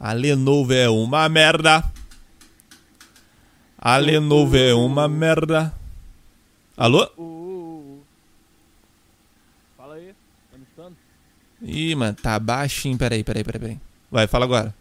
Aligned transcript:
A 0.00 0.14
Lenovo 0.14 0.72
é 0.72 0.88
uma 0.88 1.28
merda. 1.28 1.84
A 3.78 3.98
Lenovo 3.98 4.56
é 4.56 4.72
uma 4.72 5.06
merda. 5.06 5.74
Alô? 6.74 7.04
Uh, 7.18 7.22
uh, 7.22 7.98
uh. 7.98 8.02
Fala 9.76 9.94
aí, 9.96 10.14
tá 10.50 10.56
me 10.56 10.64
escutando? 10.64 10.96
Ih, 11.60 11.94
mano, 11.94 12.16
tá 12.16 12.38
baixinho. 12.38 12.96
Peraí, 12.96 13.22
peraí, 13.22 13.44
peraí, 13.44 13.60
peraí. 13.60 13.80
Vai, 14.10 14.26
fala 14.26 14.46
agora. 14.46 14.74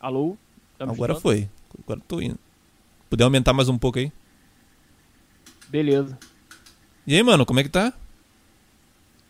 Alô? 0.00 0.34
Tá 0.78 0.84
Agora 0.84 1.12
escutando? 1.12 1.20
foi. 1.20 1.48
Agora 1.84 2.00
tô 2.08 2.22
indo. 2.22 2.38
Puder 3.10 3.24
aumentar 3.24 3.52
mais 3.52 3.68
um 3.68 3.76
pouco 3.76 3.98
aí? 3.98 4.10
Beleza. 5.68 6.18
E 7.06 7.14
aí, 7.14 7.22
mano, 7.22 7.44
como 7.44 7.60
é 7.60 7.62
que 7.62 7.68
tá? 7.68 7.92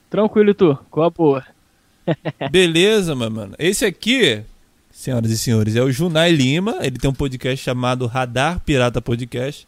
Tranquilo, 0.09 0.55
tu? 0.55 0.77
Qual 0.91 1.06
a 1.06 1.10
boa? 1.10 1.45
Beleza, 2.52 3.14
mano. 3.16 3.55
Esse 3.59 3.84
aqui, 3.84 4.45
senhoras 5.00 5.30
e 5.30 5.38
senhores, 5.38 5.77
é 5.77 5.82
o 5.82 5.90
Junai 5.90 6.30
Lima. 6.30 6.77
Ele 6.82 6.98
tem 6.98 7.08
um 7.08 7.14
podcast 7.14 7.64
chamado 7.64 8.06
Radar 8.06 8.60
Pirata 8.60 9.00
Podcast. 9.00 9.66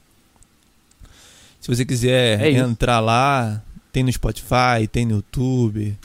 Se 1.59 1.69
você 1.75 1.87
quiser 1.87 2.39
É 2.43 2.51
entrar 2.51 3.01
lá, 3.01 3.63
tem 3.91 4.03
no 4.03 4.13
Spotify, 4.13 4.87
tem 4.91 5.07
no 5.07 5.17
YouTube. 5.17 5.97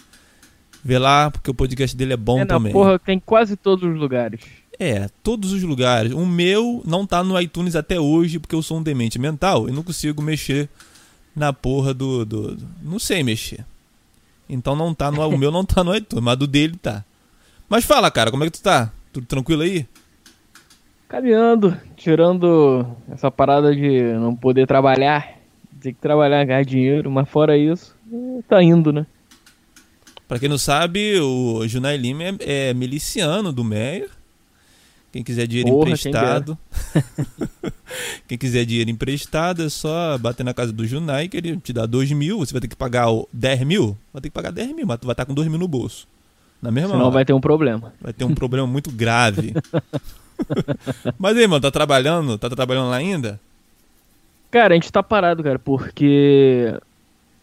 Vê 0.81 0.97
lá, 0.97 1.29
porque 1.29 1.51
o 1.51 1.53
podcast 1.53 1.93
dele 1.97 2.13
é 2.13 2.17
bom 2.17 2.39
é 2.39 2.45
também. 2.45 2.71
porra 2.71 2.97
tem 2.97 3.19
quase 3.19 3.57
todos 3.57 3.83
os 3.89 3.99
lugares. 3.99 4.39
É, 4.79 5.09
todos 5.21 5.51
os 5.51 5.61
lugares. 5.61 6.13
O 6.13 6.25
meu 6.25 6.81
não 6.85 7.05
tá 7.05 7.21
no 7.21 7.37
iTunes 7.41 7.75
até 7.75 7.99
hoje, 7.99 8.39
porque 8.39 8.55
eu 8.55 8.61
sou 8.61 8.77
um 8.77 8.83
demente 8.83 9.19
mental 9.19 9.67
e 9.67 9.73
não 9.73 9.83
consigo 9.83 10.21
mexer 10.21 10.69
na 11.35 11.51
porra 11.51 11.93
do. 11.93 12.23
do, 12.23 12.55
do- 12.55 12.67
não 12.81 12.97
sei 12.97 13.23
mexer. 13.23 13.65
Então 14.47 14.73
não 14.73 14.93
tá 14.93 15.11
no. 15.11 15.27
o 15.27 15.37
meu 15.37 15.51
não 15.51 15.65
tá 15.65 15.83
no 15.83 15.93
iTunes, 15.93 16.23
mas 16.23 16.37
do 16.37 16.47
dele 16.47 16.77
tá. 16.81 17.03
Mas 17.67 17.83
fala, 17.83 18.09
cara, 18.09 18.31
como 18.31 18.45
é 18.45 18.49
que 18.49 18.57
tu 18.57 18.61
tá? 18.63 18.93
Tudo 19.17 19.25
tranquilo 19.25 19.63
aí? 19.63 19.87
Caminhando, 21.09 21.75
tirando 21.95 22.85
essa 23.09 23.31
parada 23.31 23.75
de 23.75 24.13
não 24.13 24.35
poder 24.35 24.67
trabalhar, 24.67 25.39
ter 25.81 25.93
que 25.93 25.99
trabalhar, 25.99 26.45
ganhar 26.45 26.63
dinheiro, 26.63 27.09
mas 27.09 27.27
fora 27.27 27.57
isso, 27.57 27.95
tá 28.47 28.61
indo, 28.61 28.93
né? 28.93 29.07
Pra 30.27 30.37
quem 30.37 30.47
não 30.47 30.59
sabe, 30.59 31.19
o 31.19 31.67
Junai 31.67 31.97
Lima 31.97 32.25
é, 32.25 32.35
é 32.69 32.73
miliciano 32.75 33.51
do 33.51 33.63
Meyer. 33.63 34.07
Quem 35.11 35.23
quiser 35.23 35.47
dinheiro 35.47 35.71
Porra, 35.71 35.85
quem 35.85 35.93
emprestado. 35.93 36.57
Quem, 38.27 38.37
quiser 38.37 38.65
dinheiro 38.65 38.91
emprestado 38.91 39.63
é 39.63 39.69
só 39.69 40.15
bater 40.19 40.43
na 40.43 40.53
casa 40.53 40.71
do 40.71 40.85
Junai 40.85 41.27
que 41.27 41.37
ele 41.37 41.57
te 41.57 41.73
dá 41.73 41.87
2 41.87 42.11
mil. 42.11 42.37
Você 42.37 42.51
vai 42.51 42.61
ter 42.61 42.67
que 42.67 42.75
pagar 42.75 43.09
o 43.09 43.27
10 43.33 43.63
mil? 43.63 43.97
Vai 44.13 44.21
ter 44.21 44.29
que 44.29 44.35
pagar 44.35 44.51
10 44.51 44.75
mil, 44.75 44.85
mas 44.85 44.99
tu 44.99 45.07
vai 45.07 45.13
estar 45.13 45.25
com 45.25 45.33
2 45.33 45.47
mil 45.47 45.57
no 45.57 45.67
bolso. 45.67 46.07
Na 46.61 46.71
mesma 46.71 46.89
Senão 46.89 47.05
hora. 47.05 47.13
vai 47.13 47.25
ter 47.25 47.33
um 47.33 47.41
problema. 47.41 47.93
Vai 48.01 48.13
ter 48.13 48.25
um 48.25 48.33
problema 48.33 48.65
muito 48.67 48.91
grave. 48.91 49.53
mas 51.17 51.37
aí, 51.37 51.47
mano, 51.47 51.61
tá 51.61 51.71
trabalhando? 51.71 52.37
Tá 52.37 52.49
trabalhando 52.49 52.89
lá 52.89 52.97
ainda? 52.97 53.39
Cara, 54.49 54.73
a 54.73 54.75
gente 54.75 54.91
tá 54.91 55.03
parado, 55.03 55.43
cara, 55.43 55.59
porque 55.59 56.73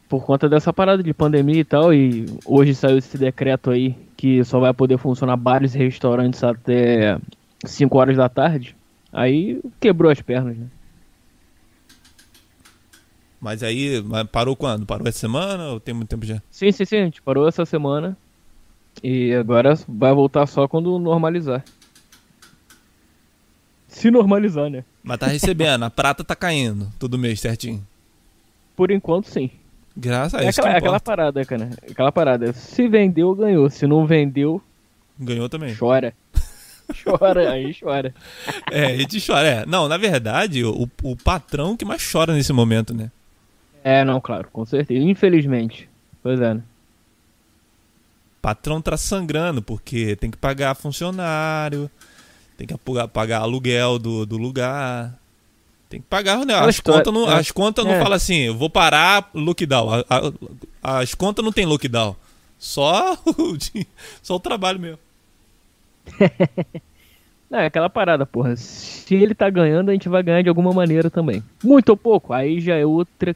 por 0.09 0.25
conta 0.25 0.49
dessa 0.49 0.73
parada 0.73 1.03
de 1.03 1.13
pandemia 1.13 1.61
e 1.61 1.65
tal, 1.65 1.93
e 1.93 2.27
hoje 2.45 2.75
saiu 2.75 2.99
esse 2.99 3.19
decreto 3.19 3.71
aí 3.71 3.97
que 4.17 4.43
só 4.45 4.59
vai 4.59 4.73
poder 4.73 4.99
funcionar 4.99 5.37
bares 5.37 5.75
e 5.75 5.79
restaurantes 5.79 6.43
até 6.43 7.19
5 7.65 7.99
horas 7.99 8.17
da 8.17 8.29
tarde. 8.29 8.77
Aí 9.13 9.61
quebrou 9.81 10.11
as 10.11 10.21
pernas, 10.21 10.57
né? 10.57 10.67
Mas 13.41 13.63
aí, 13.63 14.03
parou 14.33 14.57
quando? 14.57 14.87
Parou 14.87 15.07
essa 15.07 15.19
semana 15.19 15.69
ou 15.69 15.79
tem 15.79 15.95
muito 15.95 16.09
tempo 16.09 16.25
já? 16.25 16.41
Sim, 16.51 16.73
sim, 16.73 16.85
sim, 16.85 16.97
a 16.97 17.05
gente 17.05 17.21
parou 17.21 17.47
essa 17.47 17.67
semana. 17.67 18.17
E 19.03 19.35
agora 19.35 19.75
vai 19.89 20.13
voltar 20.15 20.47
só 20.47 20.67
quando 20.67 20.99
normalizar. 20.99 21.63
Se 23.89 24.11
normalizar, 24.11 24.69
né? 24.71 24.85
Mas 25.03 25.19
tá 25.19 25.27
recebendo, 25.27 25.85
a 25.85 25.91
prata 25.91 26.25
tá 26.25 26.35
caindo 26.35 26.91
todo 26.99 27.19
mês 27.19 27.41
certinho. 27.41 27.85
Por 28.77 28.91
enquanto, 28.91 29.27
sim. 29.29 29.51
Graças 29.97 30.35
a 30.35 30.45
É 30.45 30.49
isso 30.49 30.61
aquela, 30.61 30.73
que 30.75 30.79
aquela 30.79 30.97
importa. 30.97 31.05
parada, 31.17 31.45
cara. 31.45 31.71
Aquela 31.89 32.11
parada. 32.13 32.53
Se 32.53 32.89
vendeu, 32.89 33.35
ganhou. 33.35 33.71
Se 33.71 33.87
não 33.87 34.07
vendeu, 34.07 34.61
Ganhou 35.19 35.49
também. 35.49 35.75
chora. 35.77 36.13
Chora, 37.03 37.51
aí 37.53 37.75
chora. 37.81 38.13
É, 38.71 38.87
a 38.87 38.97
gente 38.99 39.25
chora. 39.25 39.47
É. 39.49 39.67
Não, 39.67 39.89
na 39.89 39.97
verdade, 39.97 40.65
o, 40.65 40.89
o 41.03 41.17
patrão 41.17 41.77
que 41.77 41.85
mais 41.85 42.03
chora 42.11 42.35
nesse 42.35 42.53
momento, 42.53 42.93
né? 42.93 43.11
É, 43.83 44.05
não, 44.05 44.21
claro, 44.21 44.49
com 44.53 44.65
certeza. 44.67 45.03
Infelizmente. 45.03 45.89
Pois 46.23 46.41
é, 46.41 46.55
né? 46.55 46.63
Patrão 48.45 48.79
tá 48.79 48.95
sangrando, 48.95 49.63
porque 49.63 50.17
tem 50.17 50.31
que 50.31 50.37
pagar 50.37 50.75
funcionário, 50.75 51.91
tem 52.59 52.67
que 52.67 52.75
pagar, 53.11 53.41
aluguel 53.41 53.99
do, 53.99 54.27
do 54.27 54.37
lugar. 54.37 55.19
Tem 55.89 55.99
que 55.99 56.07
pagar, 56.07 56.45
né? 56.45 56.55
As 56.55 56.79
contas 56.79 57.11
não, 57.11 57.33
é. 57.33 57.37
as 57.37 57.51
contas 57.51 57.87
não 57.87 57.95
É. 57.95 58.03
falam 58.03 58.13
assim, 58.13 58.41
eu 58.41 58.55
vou 58.55 58.69
parar 58.69 59.31
lockdown. 59.33 59.89
As 60.83 61.15
contas 61.15 61.43
não 61.43 61.53
tem 61.53 61.65
lockdown. 61.65 62.15
Só 62.59 63.15
o, 63.25 63.57
só 64.23 64.37
o 64.37 64.41
trabalho. 64.41 64.99
Não, 67.51 67.61
é 67.61 67.67
aquela 67.67 67.89
parada, 67.89 68.27
porra. 68.27 68.57
Se 68.57 69.15
ele 69.15 69.35
tá 69.35 69.49
ganhando, 69.49 69.89
a 69.91 69.93
gente 69.93 70.09
vai 70.09 70.23
ganhar 70.23 70.43
de 70.43 70.49
alguma 70.49 70.73
maneira 70.73 71.09
também. 71.09 71.43
Muito 71.63 71.91
ou 71.91 71.97
pouco, 71.97 72.33
aí 72.33 72.61
já 72.61 72.75
é 72.75 72.85
outra. 72.85 73.35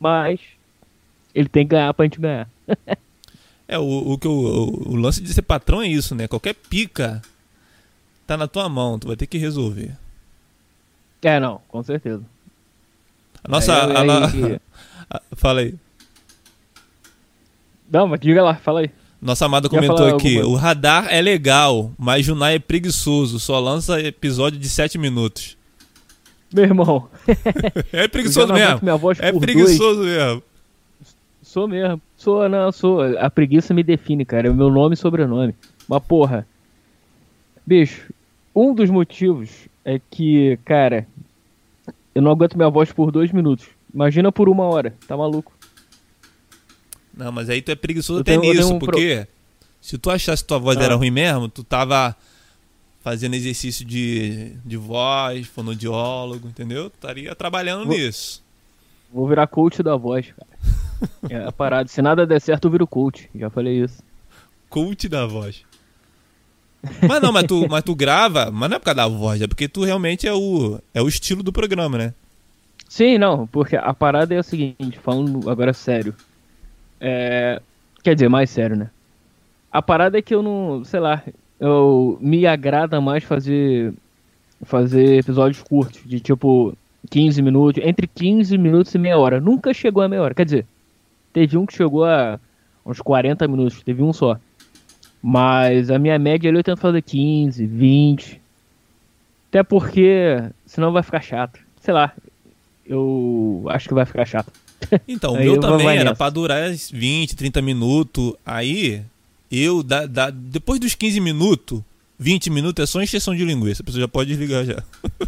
Mas 0.00 0.40
ele 1.34 1.48
tem 1.48 1.64
que 1.64 1.70
ganhar 1.70 1.94
pra 1.94 2.04
gente 2.04 2.20
ganhar. 2.20 2.48
É, 3.68 3.78
o, 3.78 3.82
o, 4.12 4.18
que 4.18 4.26
eu- 4.26 4.32
o, 4.32 4.92
o 4.92 4.96
lance 4.96 5.20
de 5.20 5.32
ser 5.32 5.42
patrão 5.42 5.82
é 5.82 5.86
isso, 5.86 6.14
né? 6.14 6.26
Qualquer 6.26 6.54
pica 6.54 7.20
tá 8.26 8.34
na 8.36 8.48
tua 8.48 8.66
mão, 8.68 8.98
tu 8.98 9.06
vai 9.08 9.16
ter 9.16 9.26
que 9.26 9.36
resolver. 9.36 9.94
É, 11.22 11.38
não, 11.38 11.60
com 11.68 11.82
certeza. 11.82 12.22
A 13.44 13.48
nossa. 13.48 13.84
Aí- 13.86 13.96
a 13.96 14.04
no- 14.04 14.26
aí- 14.46 14.60
a- 15.10 15.22
fala 15.36 15.60
aí. 15.60 15.74
Não, 17.90 18.06
mas 18.06 18.20
diga 18.20 18.42
lá, 18.42 18.54
fala 18.54 18.80
aí. 18.80 18.90
Nossa 19.20 19.46
amada 19.46 19.68
comentou 19.68 19.96
aqui: 20.16 20.38
o 20.40 20.54
radar 20.54 21.08
é 21.12 21.20
legal, 21.20 21.92
mas 21.98 22.24
Junai 22.24 22.54
é 22.56 22.58
preguiçoso, 22.58 23.40
só 23.40 23.58
lança 23.58 24.00
episódio 24.00 24.58
de 24.58 24.68
7 24.68 24.96
minutos. 24.98 25.56
Meu 26.52 26.64
irmão, 26.64 27.08
É 27.92 28.08
preguiçoso 28.08 28.52
mesmo. 28.54 28.80
É 29.20 29.32
por 29.32 29.40
dois. 29.40 29.52
preguiçoso 29.54 30.02
mesmo. 30.04 30.42
Sou 31.58 31.66
mesmo. 31.66 32.00
Sou, 32.16 32.48
não, 32.48 32.70
sou. 32.70 33.00
A 33.18 33.28
preguiça 33.28 33.74
me 33.74 33.82
define, 33.82 34.24
cara. 34.24 34.46
É 34.46 34.50
o 34.50 34.54
meu 34.54 34.70
nome 34.70 34.94
e 34.94 34.96
sobrenome. 34.96 35.54
Mas, 35.88 36.02
porra. 36.04 36.46
Bicho, 37.66 38.12
um 38.54 38.72
dos 38.72 38.88
motivos 38.88 39.50
é 39.84 40.00
que, 40.10 40.56
cara, 40.64 41.04
eu 42.14 42.22
não 42.22 42.30
aguento 42.30 42.56
minha 42.56 42.70
voz 42.70 42.92
por 42.92 43.10
dois 43.10 43.32
minutos. 43.32 43.66
Imagina 43.92 44.30
por 44.30 44.48
uma 44.48 44.62
hora. 44.66 44.94
Tá 45.08 45.16
maluco? 45.16 45.52
Não, 47.12 47.32
mas 47.32 47.50
aí 47.50 47.60
tu 47.60 47.72
é 47.72 47.74
preguiçoso 47.74 48.20
Eu 48.20 48.22
até 48.22 48.38
tenho- 48.38 48.54
nisso, 48.54 48.72
um 48.74 48.78
pro- 48.78 48.86
porque 48.92 49.26
se 49.80 49.98
tu 49.98 50.10
achasse 50.10 50.44
que 50.44 50.48
tua 50.48 50.58
voz 50.60 50.78
Ah. 50.78 50.84
era 50.84 50.94
ruim 50.94 51.10
mesmo, 51.10 51.48
tu 51.48 51.64
tava 51.64 52.14
fazendo 53.00 53.34
exercício 53.34 53.84
de, 53.84 54.52
de 54.64 54.76
voz, 54.76 55.44
fonoaudiólogo, 55.48 56.46
entendeu? 56.46 56.88
Tu 56.88 56.94
estaria 56.94 57.34
trabalhando 57.34 57.86
Vou- 57.86 57.96
nisso. 57.96 58.44
Vou 59.12 59.26
virar 59.26 59.48
coach 59.48 59.82
da 59.82 59.96
voz, 59.96 60.26
cara. 60.30 60.47
É 61.30 61.44
a 61.44 61.52
parada. 61.52 61.88
Se 61.88 62.02
nada 62.02 62.26
der 62.26 62.40
certo, 62.40 62.66
eu 62.66 62.70
viro 62.70 62.86
coach. 62.86 63.28
Já 63.34 63.50
falei 63.50 63.82
isso. 63.82 64.02
Coach 64.68 65.08
da 65.08 65.26
voz. 65.26 65.64
Mas 67.08 67.20
não, 67.20 67.32
mas 67.32 67.44
tu, 67.44 67.66
mas 67.68 67.82
tu 67.82 67.94
grava, 67.94 68.50
mas 68.50 68.70
não 68.70 68.76
é 68.76 68.78
por 68.78 68.84
causa 68.84 68.96
da 68.96 69.08
voz, 69.08 69.42
é 69.42 69.46
porque 69.48 69.68
tu 69.68 69.84
realmente 69.84 70.28
é 70.28 70.32
o, 70.32 70.78
é 70.94 71.02
o 71.02 71.08
estilo 71.08 71.42
do 71.42 71.52
programa, 71.52 71.98
né? 71.98 72.14
Sim, 72.88 73.18
não, 73.18 73.46
porque 73.48 73.76
a 73.76 73.92
parada 73.92 74.34
é 74.34 74.38
a 74.38 74.42
seguinte, 74.42 74.98
falando 75.02 75.50
agora 75.50 75.72
sério. 75.72 76.14
É, 77.00 77.60
quer 78.02 78.14
dizer, 78.14 78.28
mais 78.28 78.48
sério, 78.50 78.76
né? 78.76 78.90
A 79.70 79.82
parada 79.82 80.18
é 80.18 80.22
que 80.22 80.34
eu 80.34 80.42
não, 80.42 80.84
sei 80.84 81.00
lá, 81.00 81.22
eu 81.60 82.16
me 82.20 82.46
agrada 82.46 83.00
mais 83.00 83.24
fazer 83.24 83.92
fazer 84.62 85.18
episódios 85.18 85.62
curtos, 85.62 86.00
de 86.04 86.18
tipo 86.18 86.76
15 87.10 87.42
minutos, 87.42 87.82
entre 87.84 88.06
15 88.06 88.58
minutos 88.58 88.94
e 88.94 88.98
meia 88.98 89.18
hora. 89.18 89.40
Nunca 89.40 89.72
chegou 89.72 90.02
a 90.02 90.08
meia 90.08 90.22
hora, 90.22 90.34
quer 90.34 90.44
dizer, 90.44 90.66
teve 91.38 91.56
um 91.56 91.64
que 91.66 91.76
chegou 91.76 92.04
a 92.04 92.40
uns 92.84 93.00
40 93.00 93.46
minutos, 93.46 93.82
teve 93.82 94.02
um 94.02 94.12
só. 94.12 94.38
Mas 95.22 95.90
a 95.90 95.98
minha 95.98 96.18
média 96.18 96.48
ali 96.50 96.58
eu 96.58 96.64
tento 96.64 96.80
fazer 96.80 97.02
15, 97.02 97.64
20. 97.66 98.40
Até 99.50 99.62
porque 99.62 100.42
senão 100.66 100.92
vai 100.92 101.02
ficar 101.02 101.20
chato. 101.20 101.60
Sei 101.80 101.94
lá, 101.94 102.12
eu 102.86 103.64
acho 103.68 103.88
que 103.88 103.94
vai 103.94 104.04
ficar 104.04 104.24
chato. 104.26 104.52
Então, 105.08 105.34
o 105.34 105.38
meu 105.38 105.58
também 105.58 105.88
era 105.88 106.04
nessa. 106.04 106.14
pra 106.16 106.30
durar 106.30 106.70
20, 106.70 107.34
30 107.34 107.60
minutos. 107.60 108.34
Aí, 108.46 109.02
eu, 109.50 109.82
da, 109.82 110.06
da- 110.06 110.30
depois 110.30 110.78
dos 110.78 110.94
15 110.94 111.20
minutos, 111.20 111.82
20 112.16 112.48
minutos 112.48 112.82
é 112.84 112.86
só 112.86 113.02
encheção 113.02 113.34
de 113.34 113.44
linguiça. 113.44 113.82
A 113.82 113.84
pessoa 113.84 114.02
já 114.02 114.08
pode 114.08 114.30
desligar 114.30 114.64
já. 114.64 114.80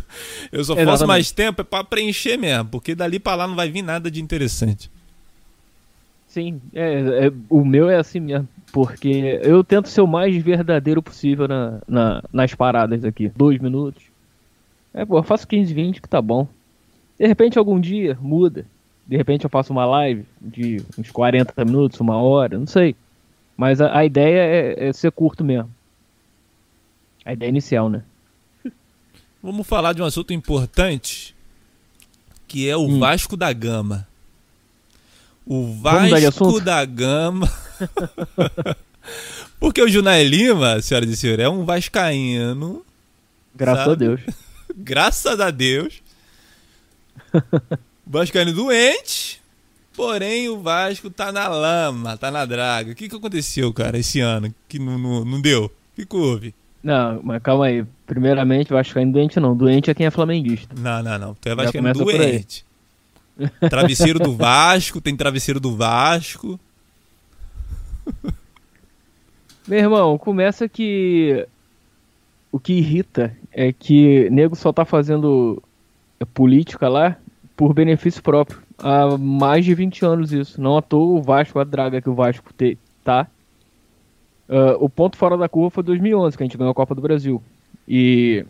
eu 0.52 0.64
só 0.64 0.76
faço 0.76 1.06
mais 1.06 1.32
tempo 1.32 1.62
é 1.62 1.64
pra 1.64 1.82
preencher 1.82 2.36
mesmo, 2.38 2.66
porque 2.66 2.94
dali 2.94 3.18
pra 3.18 3.34
lá 3.34 3.46
não 3.48 3.56
vai 3.56 3.68
vir 3.68 3.82
nada 3.82 4.08
de 4.10 4.22
interessante. 4.22 4.88
Sim, 6.30 6.60
é, 6.72 7.26
é- 7.26 7.32
o 7.48 7.64
meu 7.64 7.90
é 7.90 7.96
assim 7.96 8.20
mesmo. 8.20 8.48
Porque 8.72 9.40
eu 9.42 9.64
tento 9.64 9.88
ser 9.88 10.00
o 10.00 10.06
mais 10.06 10.34
verdadeiro 10.42 11.02
possível 11.02 11.48
na, 11.48 11.80
na- 11.88 12.22
nas 12.32 12.54
paradas 12.54 13.04
aqui. 13.04 13.28
Dois 13.34 13.58
minutos. 13.58 14.04
É, 14.94 15.04
pô, 15.04 15.18
eu 15.18 15.22
faço 15.24 15.46
15, 15.46 15.74
20 15.74 16.00
que 16.00 16.08
tá 16.08 16.22
bom. 16.22 16.46
De 17.18 17.26
repente, 17.26 17.58
algum 17.58 17.80
dia, 17.80 18.16
muda. 18.20 18.64
De 19.06 19.16
repente, 19.16 19.42
eu 19.44 19.50
faço 19.50 19.72
uma 19.72 19.84
live 19.84 20.24
de 20.40 20.80
uns 20.96 21.10
40 21.10 21.64
minutos, 21.64 21.98
uma 21.98 22.16
hora, 22.22 22.56
não 22.56 22.66
sei. 22.66 22.94
Mas 23.56 23.80
a, 23.80 23.98
a 23.98 24.04
ideia 24.04 24.38
é, 24.78 24.88
é 24.88 24.92
ser 24.92 25.10
curto 25.10 25.44
mesmo. 25.44 25.68
A 27.24 27.32
ideia 27.32 27.48
inicial, 27.50 27.90
né? 27.90 28.04
Vamos 29.42 29.66
falar 29.66 29.94
de 29.94 30.00
um 30.02 30.04
assunto 30.04 30.32
importante, 30.32 31.34
que 32.46 32.68
é 32.68 32.76
o 32.76 32.82
Hum. 32.86 33.00
Vasco 33.00 33.36
da 33.36 33.52
Gama. 33.52 34.06
O 35.52 35.74
Vasco 35.74 36.60
da 36.60 36.84
Gama. 36.84 37.50
Porque 39.58 39.82
o 39.82 39.88
Junai 39.88 40.22
Lima, 40.22 40.80
senhoras 40.80 41.10
e 41.10 41.16
senhores, 41.16 41.44
é 41.44 41.48
um 41.48 41.64
vascaíno, 41.64 42.84
Graças 43.52 43.84
Sabe? 43.84 43.92
a 43.92 43.96
Deus. 43.96 44.20
graças 44.76 45.40
a 45.40 45.50
Deus. 45.50 46.02
Vascaíno 48.06 48.52
doente, 48.52 49.42
porém 49.96 50.48
o 50.48 50.62
Vasco 50.62 51.10
tá 51.10 51.32
na 51.32 51.48
lama, 51.48 52.16
tá 52.16 52.30
na 52.30 52.44
draga. 52.44 52.92
O 52.92 52.94
que, 52.94 53.08
que 53.08 53.16
aconteceu, 53.16 53.72
cara, 53.72 53.98
esse 53.98 54.20
ano? 54.20 54.54
Que 54.68 54.78
não, 54.78 54.96
não, 54.96 55.24
não 55.24 55.40
deu? 55.40 55.64
O 55.64 55.70
que, 55.96 56.06
que 56.06 56.16
houve? 56.16 56.54
Não, 56.80 57.20
mas 57.24 57.42
calma 57.42 57.66
aí. 57.66 57.84
Primeiramente, 58.06 58.72
Vascaíno 58.72 59.12
doente 59.12 59.40
não. 59.40 59.56
Doente 59.56 59.90
é 59.90 59.94
quem 59.94 60.06
é 60.06 60.12
flamenguista. 60.12 60.72
Não, 60.78 61.02
não, 61.02 61.18
não. 61.18 61.34
Tu 61.34 61.48
é 61.48 61.54
vascaíno 61.56 61.92
doente. 61.92 62.64
Travesseiro 63.68 64.18
do 64.18 64.34
Vasco, 64.36 65.00
tem 65.00 65.16
travesseiro 65.16 65.60
do 65.60 65.76
Vasco. 65.76 66.58
Meu 69.66 69.78
irmão, 69.78 70.18
começa 70.18 70.68
que 70.68 71.46
o 72.50 72.58
que 72.58 72.74
irrita 72.74 73.36
é 73.52 73.72
que 73.72 74.28
nego 74.30 74.56
só 74.56 74.72
tá 74.72 74.84
fazendo 74.84 75.62
política 76.34 76.88
lá 76.88 77.16
por 77.56 77.72
benefício 77.72 78.22
próprio. 78.22 78.60
Há 78.78 79.16
mais 79.18 79.64
de 79.64 79.74
20 79.74 80.04
anos 80.04 80.32
isso. 80.32 80.60
Não 80.60 80.76
à 80.76 80.82
toa 80.82 81.18
o 81.18 81.22
Vasco, 81.22 81.58
a 81.58 81.64
draga 81.64 82.00
que 82.00 82.08
o 82.08 82.14
Vasco 82.14 82.52
te, 82.52 82.78
tá. 83.04 83.26
Ah, 84.48 84.76
o 84.80 84.88
ponto 84.88 85.16
fora 85.16 85.36
da 85.36 85.48
curva 85.48 85.70
foi 85.70 85.84
2011, 85.84 86.36
que 86.36 86.42
a 86.42 86.46
gente 86.46 86.58
ganhou 86.58 86.72
a 86.72 86.74
Copa 86.74 86.94
do 86.94 87.00
Brasil. 87.00 87.40
E 87.86 88.44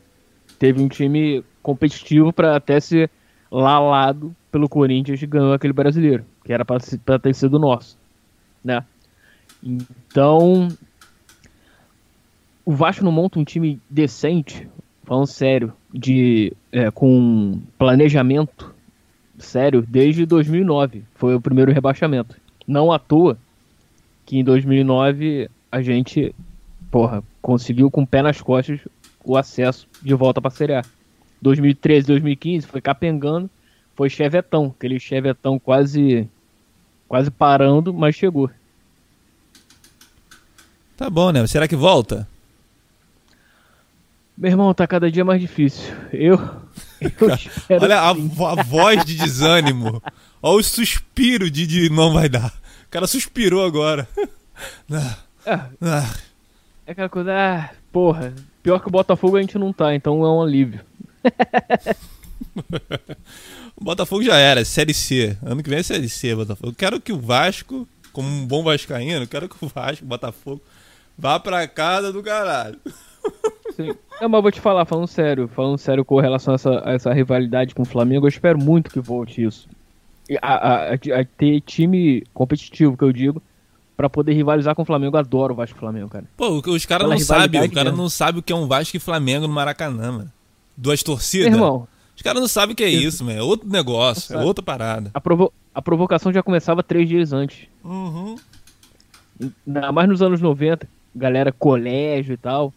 teve 0.58 0.82
um 0.82 0.88
time 0.88 1.44
competitivo 1.62 2.32
pra 2.32 2.56
até 2.56 2.80
ser 2.80 3.10
lalado 3.50 4.34
pelo 4.50 4.68
Corinthians 4.68 5.22
ganhou 5.24 5.52
aquele 5.52 5.72
brasileiro, 5.72 6.24
que 6.44 6.52
era 6.52 6.64
pra 6.64 7.18
ter 7.18 7.34
sido 7.34 7.58
nosso, 7.58 7.96
né? 8.64 8.84
Então, 9.62 10.68
o 12.64 12.72
Vasco 12.72 13.04
não 13.04 13.12
monta 13.12 13.38
um 13.38 13.44
time 13.44 13.80
decente, 13.88 14.68
falando 15.04 15.26
sério, 15.26 15.72
de 15.92 16.52
é, 16.72 16.90
com 16.90 17.60
planejamento 17.78 18.74
sério 19.38 19.84
desde 19.86 20.26
2009. 20.26 21.04
Foi 21.14 21.34
o 21.34 21.40
primeiro 21.40 21.72
rebaixamento. 21.72 22.36
Não 22.66 22.92
à 22.92 22.98
toa 22.98 23.36
que 24.24 24.38
em 24.38 24.44
2009 24.44 25.50
a 25.72 25.82
gente, 25.82 26.34
porra, 26.90 27.22
conseguiu 27.42 27.90
com 27.90 28.02
o 28.02 28.06
pé 28.06 28.22
nas 28.22 28.40
costas 28.40 28.80
o 29.24 29.36
acesso 29.36 29.86
de 30.02 30.14
volta 30.14 30.40
para 30.40 30.48
a 30.48 30.54
Série 30.54 30.74
A. 30.74 30.82
2013, 31.42 32.06
2015 32.06 32.66
foi 32.66 32.80
capengando, 32.80 33.50
foi 34.00 34.08
chevetão, 34.08 34.74
aquele 34.74 34.98
chevetão 34.98 35.58
quase 35.58 36.26
quase 37.06 37.30
parando, 37.30 37.92
mas 37.92 38.14
chegou. 38.14 38.50
Tá 40.96 41.10
bom, 41.10 41.30
né? 41.30 41.46
Será 41.46 41.68
que 41.68 41.76
volta? 41.76 42.26
Meu 44.38 44.52
irmão, 44.52 44.72
tá 44.72 44.86
cada 44.86 45.10
dia 45.10 45.22
mais 45.22 45.38
difícil. 45.38 45.94
Eu. 46.14 46.38
eu 47.68 47.78
Olha 47.78 48.00
a, 48.00 48.08
a 48.08 48.62
voz 48.62 49.04
de 49.04 49.18
desânimo. 49.18 50.02
Olha 50.42 50.60
o 50.60 50.62
suspiro 50.62 51.50
de, 51.50 51.66
de 51.66 51.90
não 51.90 52.14
vai 52.14 52.26
dar. 52.26 52.54
O 52.86 52.90
cara 52.90 53.06
suspirou 53.06 53.62
agora. 53.62 54.08
Ah, 54.90 55.16
Ah, 55.46 55.68
ah. 55.82 56.14
é 56.86 56.92
aquela 56.92 57.08
coisa, 57.10 57.34
ah, 57.34 57.70
porra. 57.92 58.32
Pior 58.62 58.78
que 58.78 58.88
o 58.88 58.90
Botafogo 58.90 59.36
a 59.36 59.42
gente 59.42 59.58
não 59.58 59.74
tá, 59.74 59.94
então 59.94 60.24
é 60.24 60.30
um 60.30 60.42
alívio. 60.42 60.80
O 63.80 63.84
Botafogo 63.84 64.22
já 64.22 64.36
era, 64.36 64.64
Série 64.64 64.92
C. 64.92 65.36
Ano 65.42 65.62
que 65.62 65.70
vem 65.70 65.78
é 65.78 65.82
Série 65.82 66.08
C, 66.08 66.34
Botafogo. 66.34 66.68
Eu 66.68 66.74
quero 66.74 67.00
que 67.00 67.12
o 67.12 67.18
Vasco, 67.18 67.88
como 68.12 68.28
um 68.28 68.46
bom 68.46 68.62
vascaíno, 68.62 69.22
eu 69.22 69.26
quero 69.26 69.48
que 69.48 69.56
o 69.64 69.68
Vasco, 69.68 70.04
o 70.04 70.08
Botafogo, 70.08 70.60
vá 71.16 71.40
pra 71.40 71.66
casa 71.66 72.12
do 72.12 72.22
caralho. 72.22 72.78
Sim. 73.74 73.92
Não, 74.20 74.28
mas 74.28 74.42
vou 74.42 74.50
te 74.52 74.60
falar, 74.60 74.84
falando 74.84 75.06
sério, 75.06 75.48
falando 75.48 75.78
sério 75.78 76.04
com 76.04 76.20
relação 76.20 76.52
a 76.52 76.56
essa, 76.56 76.82
a 76.84 76.92
essa 76.92 77.12
rivalidade 77.12 77.74
com 77.74 77.82
o 77.82 77.86
Flamengo, 77.86 78.26
eu 78.26 78.28
espero 78.28 78.58
muito 78.58 78.90
que 78.90 79.00
volte 79.00 79.42
isso. 79.42 79.66
A, 80.42 80.54
a- 80.54 80.94
a- 80.94 81.24
ter 81.36 81.60
time 81.62 82.22
competitivo, 82.34 82.96
que 82.96 83.02
eu 83.04 83.12
digo, 83.12 83.42
pra 83.96 84.08
poder 84.10 84.32
rivalizar 84.34 84.74
com 84.74 84.82
o 84.82 84.84
Flamengo. 84.86 85.16
Eu 85.16 85.20
adoro 85.20 85.54
o 85.54 85.56
Vasco 85.56 85.76
e 85.76 85.80
Flamengo, 85.80 86.08
cara. 86.08 86.24
Pô, 86.36 86.48
os 86.66 86.84
caras 86.86 87.08
não 87.08 87.18
sabem, 87.18 87.62
o 87.62 87.70
cara 87.72 87.90
mesmo. 87.90 87.96
não 88.02 88.08
sabe 88.10 88.38
o 88.38 88.42
que 88.42 88.52
é 88.52 88.56
um 88.56 88.66
Vasco 88.68 88.96
e 88.96 89.00
Flamengo 89.00 89.46
no 89.46 89.52
Maracanã, 89.54 90.12
mano. 90.12 90.32
Duas 90.76 91.02
torcidas. 91.02 91.48
Meu 91.50 91.56
irmão, 91.58 91.88
Os 92.20 92.22
caras 92.22 92.38
não 92.42 92.48
sabem 92.48 92.74
o 92.74 92.76
que 92.76 92.84
é 92.84 92.88
isso, 92.90 93.24
mano. 93.24 93.38
É 93.38 93.42
outro 93.42 93.66
negócio, 93.66 94.34
é 94.34 94.36
sabe. 94.36 94.44
outra 94.44 94.62
parada. 94.62 95.10
a, 95.14 95.20
provo 95.22 95.50
a 95.74 95.80
provocação 95.80 96.30
já 96.30 96.42
começava 96.42 96.82
três 96.82 97.08
dias 97.08 97.32
antes. 97.32 97.66
Uhum. 97.82 98.36
Ainda 99.66 99.90
mais 99.90 100.06
nos 100.06 100.20
anos 100.20 100.38
90, 100.38 100.86
galera, 101.16 101.50
colégio 101.50 102.34
e 102.34 102.36
tal. 102.36 102.74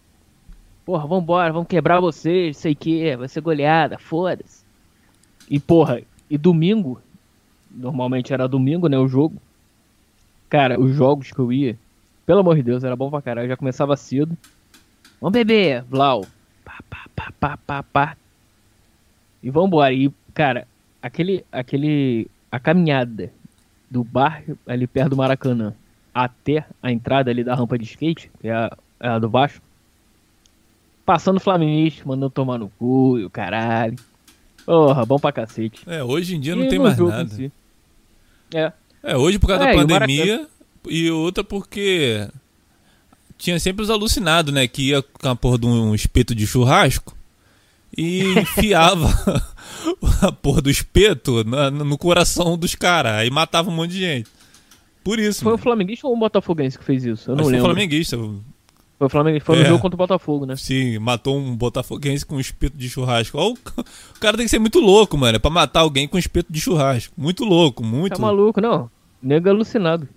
Porra, 0.86 1.06
vambora, 1.06 1.52
vamos 1.52 1.68
quebrar 1.68 2.00
vocês, 2.00 2.56
sei 2.56 2.74
que, 2.74 3.18
vai 3.18 3.28
ser 3.28 3.42
goleada, 3.42 3.98
foda-se. 3.98 4.64
E 5.50 5.60
porra, 5.60 6.02
e 6.30 6.38
domingo, 6.38 7.02
normalmente 7.70 8.34
era 8.34 8.48
domingo, 8.48 8.88
né, 8.88 8.98
o 8.98 9.10
jogo. 9.10 9.42
Cara, 10.50 10.80
os 10.80 10.96
jogos 10.96 11.34
que 11.34 11.40
eu 11.40 11.52
ia, 11.52 11.78
pelo 12.26 12.40
amor 12.40 12.56
de 12.56 12.64
Deus, 12.64 12.82
era 12.86 12.96
bom 12.96 13.10
pra 13.10 13.22
caralho, 13.22 13.50
já 13.50 13.58
começava 13.58 13.98
cedo. 13.98 14.38
Vamos 15.20 15.34
beber, 15.34 15.84
Vlau. 15.84 16.26
Pá, 16.64 16.80
pá, 16.90 17.06
pá, 17.14 17.34
pá, 17.38 17.58
pá, 17.58 17.84
pá. 17.84 18.18
E 19.44 19.50
vambora. 19.50 19.94
E, 19.94 20.12
cara, 20.34 20.68
aquele, 21.02 21.46
aquele, 21.52 22.28
a 22.52 22.60
caminhada 22.60 23.32
do 23.92 24.04
bar 24.04 24.42
ali 24.66 24.88
perto 24.88 25.10
do 25.12 25.18
Maracanã 25.18 25.74
até 26.14 26.66
a 26.82 26.92
entrada 26.92 27.30
ali 27.30 27.44
da 27.44 27.54
rampa 27.56 27.78
de 27.78 27.86
skate, 27.86 28.32
que 28.40 28.48
é 28.48 28.54
a, 28.54 28.78
é 29.00 29.08
a 29.10 29.20
do 29.20 29.30
Vasco, 29.30 29.62
passando 31.06 31.40
flamenguista, 31.40 32.04
mandando 32.06 32.30
tomar 32.30 32.58
no 32.58 32.70
cu 32.70 33.20
e 33.20 33.26
o 33.26 33.30
caralho. 33.30 33.98
Porra, 34.66 35.06
bom 35.06 35.20
pra 35.20 35.32
cacete. 35.32 35.84
É, 35.86 36.04
hoje 36.04 36.36
em 36.36 36.40
dia 36.40 36.56
não 36.56 36.64
E 36.64 36.70
tem 36.70 36.80
mais 36.80 36.98
nada. 36.98 37.28
si. 37.28 37.52
É, 38.54 38.72
É, 39.04 39.18
hoje 39.18 39.38
por 39.38 39.48
causa 39.48 39.64
É, 39.64 39.68
da 39.68 39.74
e 39.74 39.76
pandemia 39.76 40.48
e 40.88 41.12
outra 41.12 41.44
porque 41.44 42.30
tinha 43.38 43.60
sempre 43.60 43.84
os 43.84 43.90
alucinados, 43.90 44.54
né? 44.54 44.68
Que 44.68 44.90
ia 44.90 45.02
com 45.02 45.28
a 45.28 45.36
porra 45.36 45.58
de 45.58 45.66
um 45.66 45.94
espeto 45.94 46.34
de 46.34 46.48
churrasco 46.48 47.14
e 47.98 48.24
enfiava 48.40 49.08
a 50.22 50.32
porra 50.32 50.62
do 50.62 50.70
espeto 50.70 51.44
na- 51.44 51.70
no 51.72 51.98
coração 51.98 52.58
dos 52.58 52.76
caras. 52.76 53.14
Aí 53.14 53.30
matava 53.30 53.70
um 53.70 53.74
monte 53.76 53.92
de 53.92 54.00
gente. 54.00 54.30
Por 55.04 55.20
isso, 55.20 55.42
foi 55.44 55.52
o 55.52 55.56
mano. 55.56 55.64
flamenguista 55.64 56.08
ou 56.08 56.14
o 56.14 56.18
botafoguense 56.18 56.78
que 56.80 56.84
fez 56.86 57.04
isso? 57.04 57.30
Eu 57.32 57.36
não 57.36 57.44
que 57.44 57.44
foi 57.44 57.52
lembro. 57.54 57.66
flamenguista. 57.72 58.18
Foi 58.98 59.08
o 59.08 59.10
flamenguista, 59.10 59.46
foi 59.46 59.56
no 59.58 59.62
É. 59.64 59.66
jogo 59.66 59.82
contra 59.82 59.96
o 59.96 59.98
Botafogo, 59.98 60.46
né? 60.46 60.56
Sim, 60.56 60.98
matou 61.00 61.38
um 61.38 61.56
botafoguense 61.58 62.26
com 62.26 62.36
um 62.36 62.40
espeto 62.40 62.78
de 62.78 62.90
churrasco. 62.90 63.38
O 63.38 63.56
ca- 63.58 63.82
o 64.16 64.20
cara 64.20 64.38
tem 64.38 64.46
que 64.46 64.50
ser 64.50 64.60
muito 64.60 64.80
louco, 64.80 65.18
mano. 65.18 65.36
É 65.36 65.40
pra 65.40 65.50
matar 65.52 65.82
alguém 65.82 66.08
com 66.08 66.18
espeto 66.18 66.54
de 66.54 66.62
churrasco. 66.62 67.14
Muito 67.18 67.44
louco, 67.44 67.84
muito 67.84 68.16
Tá 68.16 68.22
maluco, 68.22 68.62
não. 68.62 68.90
Nego 69.22 69.50
alucinado. 69.50 70.08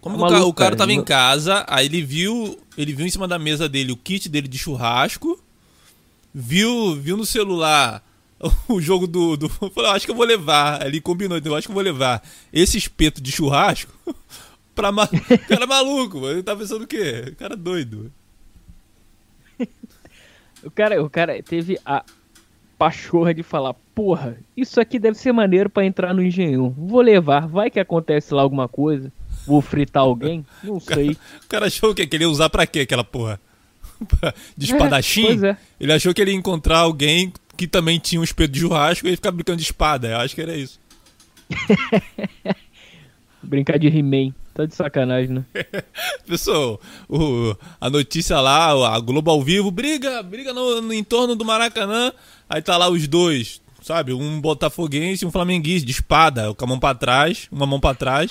Como 0.00 0.16
Tá 0.16 0.26
o, 0.26 0.30
maluco, 0.30 0.48
o 0.50 0.54
cara 0.54 0.70
cara. 0.70 0.76
tava 0.78 0.92
em 0.92 1.04
casa, 1.04 1.64
aí 1.68 1.86
ele 1.86 2.02
viu, 2.02 2.58
ele 2.76 2.92
viu 2.92 3.06
em 3.06 3.10
cima 3.10 3.28
da 3.28 3.38
mesa 3.38 3.68
dele 3.68 3.92
o 3.92 3.96
kit 3.96 4.28
dele 4.28 4.48
de 4.48 4.56
churrasco, 4.58 5.38
viu, 6.34 6.94
viu 6.96 7.16
no 7.16 7.26
celular 7.26 8.02
o 8.68 8.80
jogo 8.80 9.06
do, 9.06 9.36
do 9.36 9.48
falou, 9.48 9.90
acho 9.90 10.06
que 10.06 10.10
eu 10.10 10.16
vou 10.16 10.26
levar, 10.26 10.86
ele 10.86 11.00
combinou, 11.00 11.36
então, 11.36 11.52
eu 11.52 11.56
acho 11.56 11.66
que 11.66 11.70
eu 11.70 11.74
vou 11.74 11.84
levar 11.84 12.22
esse 12.52 12.78
espeto 12.78 13.20
de 13.20 13.30
churrasco 13.30 13.92
pra 14.74 14.90
ma... 14.90 15.04
o 15.04 15.38
cara 15.48 15.66
maluco, 15.66 16.26
ele 16.26 16.42
tá 16.42 16.56
pensando 16.56 16.84
o 16.84 16.86
quê? 16.86 17.26
O 17.32 17.36
cara 17.36 17.54
é 17.54 17.56
doido. 17.56 18.10
O 20.62 20.70
cara, 20.70 21.02
o 21.02 21.08
cara 21.08 21.42
teve 21.42 21.78
a 21.84 22.04
pachorra 22.78 23.32
de 23.32 23.42
falar, 23.42 23.74
porra, 23.94 24.38
isso 24.56 24.80
aqui 24.80 24.98
deve 24.98 25.16
ser 25.16 25.32
maneiro 25.32 25.70
pra 25.70 25.84
entrar 25.84 26.14
no 26.14 26.22
engenhão. 26.22 26.70
Vou 26.70 27.00
levar, 27.00 27.46
vai 27.46 27.70
que 27.70 27.80
acontece 27.80 28.32
lá 28.34 28.42
alguma 28.42 28.68
coisa. 28.68 29.12
Vou 29.46 29.60
fritar 29.60 30.02
alguém? 30.02 30.44
Não 30.62 30.78
sei. 30.78 31.10
O 31.10 31.48
cara 31.48 31.66
achou 31.66 31.94
que 31.94 32.06
que 32.06 32.16
ele 32.16 32.24
ia 32.24 32.30
usar 32.30 32.50
pra 32.50 32.66
quê 32.66 32.80
aquela 32.80 33.04
porra? 33.04 33.40
De 34.56 34.66
espadachim? 34.66 35.44
é. 35.44 35.56
Ele 35.78 35.92
achou 35.92 36.14
que 36.14 36.20
ele 36.20 36.30
ia 36.32 36.36
encontrar 36.36 36.78
alguém 36.78 37.32
que 37.56 37.66
também 37.66 37.98
tinha 37.98 38.20
um 38.20 38.24
espeto 38.24 38.52
de 38.52 38.60
churrasco 38.60 39.06
e 39.06 39.10
ele 39.10 39.16
ficar 39.16 39.30
brincando 39.30 39.58
de 39.58 39.64
espada. 39.64 40.08
Eu 40.08 40.18
acho 40.18 40.34
que 40.34 40.40
era 40.40 40.56
isso. 40.56 40.80
Brincar 43.42 43.78
de 43.78 43.88
He-Man. 43.88 44.32
Tá 44.52 44.66
de 44.66 44.74
sacanagem, 44.74 45.30
né? 45.30 45.44
Pessoal, 46.26 46.80
o, 47.08 47.56
a 47.80 47.88
notícia 47.88 48.40
lá, 48.40 48.94
a 48.94 49.00
Globo 49.00 49.30
ao 49.30 49.42
vivo, 49.42 49.70
briga, 49.70 50.22
briga 50.22 50.52
no, 50.52 50.82
no 50.82 50.92
entorno 50.92 51.36
do 51.36 51.44
Maracanã. 51.44 52.12
Aí 52.48 52.60
tá 52.60 52.76
lá 52.76 52.88
os 52.88 53.06
dois, 53.06 53.62
sabe? 53.80 54.12
Um 54.12 54.40
botafoguense 54.40 55.24
e 55.24 55.28
um 55.28 55.30
flamenguista 55.30 55.86
de 55.86 55.92
espada, 55.92 56.52
com 56.54 56.64
a 56.64 56.68
mão 56.68 56.80
pra 56.80 56.94
trás, 56.94 57.46
uma 57.50 57.66
mão 57.66 57.78
pra 57.78 57.94
trás. 57.94 58.28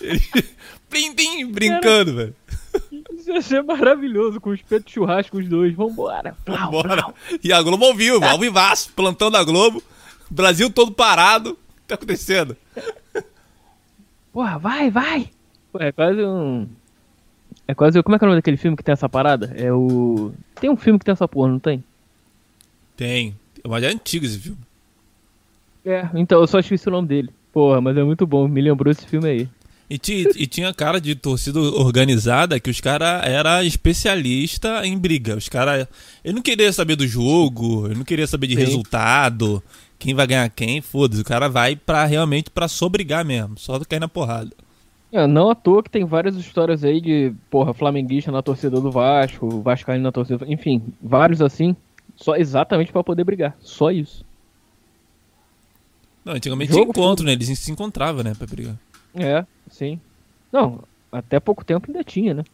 Ele, 0.00 0.20
plim, 0.88 1.14
plim, 1.14 1.46
brincando, 1.46 2.16
velho. 2.16 2.34
Isso 3.30 3.32
ia 3.32 3.42
ser 3.42 3.62
maravilhoso, 3.62 4.40
com 4.40 4.50
os 4.50 4.58
espeto 4.58 4.86
de 4.86 4.92
churrasco 4.92 5.38
os 5.38 5.48
dois. 5.48 5.74
Vambora. 5.74 6.34
Plau, 6.44 6.70
Bora. 6.70 6.96
plau. 6.96 7.14
E 7.42 7.52
a 7.52 7.62
Globo 7.62 7.84
ao 7.84 7.94
vivo, 7.94 8.24
ao 8.24 8.38
vivaço, 8.38 8.92
plantando 8.92 9.36
a 9.36 9.44
Globo. 9.44 9.82
Brasil 10.28 10.70
todo 10.70 10.92
parado. 10.92 11.50
O 11.50 11.54
que 11.54 11.86
tá 11.88 11.94
acontecendo? 11.94 12.56
Porra, 14.32 14.58
vai, 14.58 14.90
vai! 14.90 15.30
É 15.78 15.92
quase 15.92 16.22
um. 16.22 16.66
É 17.66 17.74
quase. 17.74 18.02
Como 18.02 18.16
é 18.16 18.18
que 18.18 18.24
é 18.24 18.26
o 18.26 18.30
nome 18.30 18.38
daquele 18.40 18.56
filme 18.56 18.76
que 18.76 18.82
tem 18.82 18.92
essa 18.92 19.08
parada? 19.08 19.52
É 19.56 19.72
o. 19.72 20.32
Tem 20.60 20.70
um 20.70 20.76
filme 20.76 20.98
que 20.98 21.04
tem 21.04 21.12
essa 21.12 21.28
porra, 21.28 21.48
não 21.48 21.58
tem? 21.58 21.82
Tem. 22.96 23.36
Mas 23.66 23.82
é 23.84 23.88
antigo 23.88 24.24
esse 24.24 24.38
filme. 24.38 24.58
É, 25.84 26.08
então 26.14 26.40
eu 26.40 26.46
só 26.46 26.58
esqueci 26.58 26.88
o 26.88 26.92
nome 26.92 27.08
dele. 27.08 27.30
Porra, 27.52 27.80
mas 27.80 27.96
é 27.96 28.02
muito 28.04 28.26
bom, 28.26 28.46
me 28.46 28.60
lembrou 28.60 28.90
esse 28.90 29.06
filme 29.06 29.28
aí. 29.28 29.48
E, 29.90 29.98
e 30.36 30.46
tinha 30.46 30.72
cara 30.72 31.00
de 31.00 31.16
torcida 31.16 31.58
organizada 31.58 32.60
que 32.60 32.70
os 32.70 32.80
caras 32.80 33.26
era 33.26 33.64
especialista 33.64 34.86
em 34.86 34.96
briga. 34.96 35.36
Os 35.36 35.48
caras. 35.48 35.88
Ele 36.24 36.34
não 36.34 36.42
queria 36.42 36.72
saber 36.72 36.94
do 36.94 37.04
jogo, 37.04 37.86
ele 37.86 37.96
não 37.96 38.04
queria 38.04 38.26
saber 38.28 38.46
de 38.46 38.54
Sim. 38.54 38.60
resultado, 38.60 39.60
quem 39.98 40.14
vai 40.14 40.28
ganhar 40.28 40.48
quem, 40.48 40.80
foda-se. 40.80 41.20
O 41.20 41.24
cara 41.24 41.48
vai 41.48 41.74
pra 41.74 42.04
realmente 42.04 42.50
pra 42.50 42.68
sobrigar 42.68 43.24
mesmo, 43.24 43.58
só 43.58 43.80
cair 43.80 43.98
na 43.98 44.08
porrada. 44.08 44.52
É, 45.12 45.26
não 45.26 45.50
à 45.50 45.56
toa 45.56 45.82
que 45.82 45.90
tem 45.90 46.04
várias 46.04 46.36
histórias 46.36 46.84
aí 46.84 47.00
de, 47.00 47.32
porra, 47.50 47.74
flamenguista 47.74 48.30
na 48.30 48.42
torcida 48.42 48.80
do 48.80 48.92
Vasco, 48.92 49.60
Vascaíno 49.60 50.04
na 50.04 50.12
torcida. 50.12 50.46
Enfim, 50.48 50.80
vários 51.02 51.42
assim, 51.42 51.74
só 52.14 52.36
exatamente 52.36 52.92
pra 52.92 53.02
poder 53.02 53.24
brigar. 53.24 53.56
Só 53.58 53.90
isso. 53.90 54.24
Não, 56.24 56.34
antigamente 56.34 56.70
tinha 56.70 56.84
encontro, 56.84 57.26
né? 57.26 57.32
Eles 57.32 57.58
se 57.58 57.72
encontravam, 57.72 58.22
né, 58.22 58.34
pra 58.38 58.46
brigar. 58.46 58.76
É, 59.14 59.44
sim. 59.68 60.00
Não, 60.52 60.80
até 61.10 61.38
pouco 61.40 61.64
tempo 61.64 61.86
ainda 61.88 62.02
tinha, 62.04 62.34
né? 62.34 62.44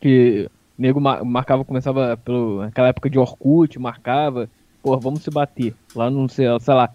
Que 0.00 0.48
o 0.78 0.82
nego 0.82 1.00
ma- 1.00 1.24
marcava, 1.24 1.64
começava 1.64 2.16
pelo 2.16 2.60
aquela 2.62 2.88
época 2.88 3.08
de 3.10 3.18
Orkut, 3.18 3.78
marcava, 3.78 4.48
pô, 4.82 4.98
vamos 4.98 5.22
se 5.22 5.30
bater. 5.30 5.74
Lá 5.94 6.10
no, 6.10 6.28
sei, 6.28 6.46
sei 6.60 6.74
lá, 6.74 6.90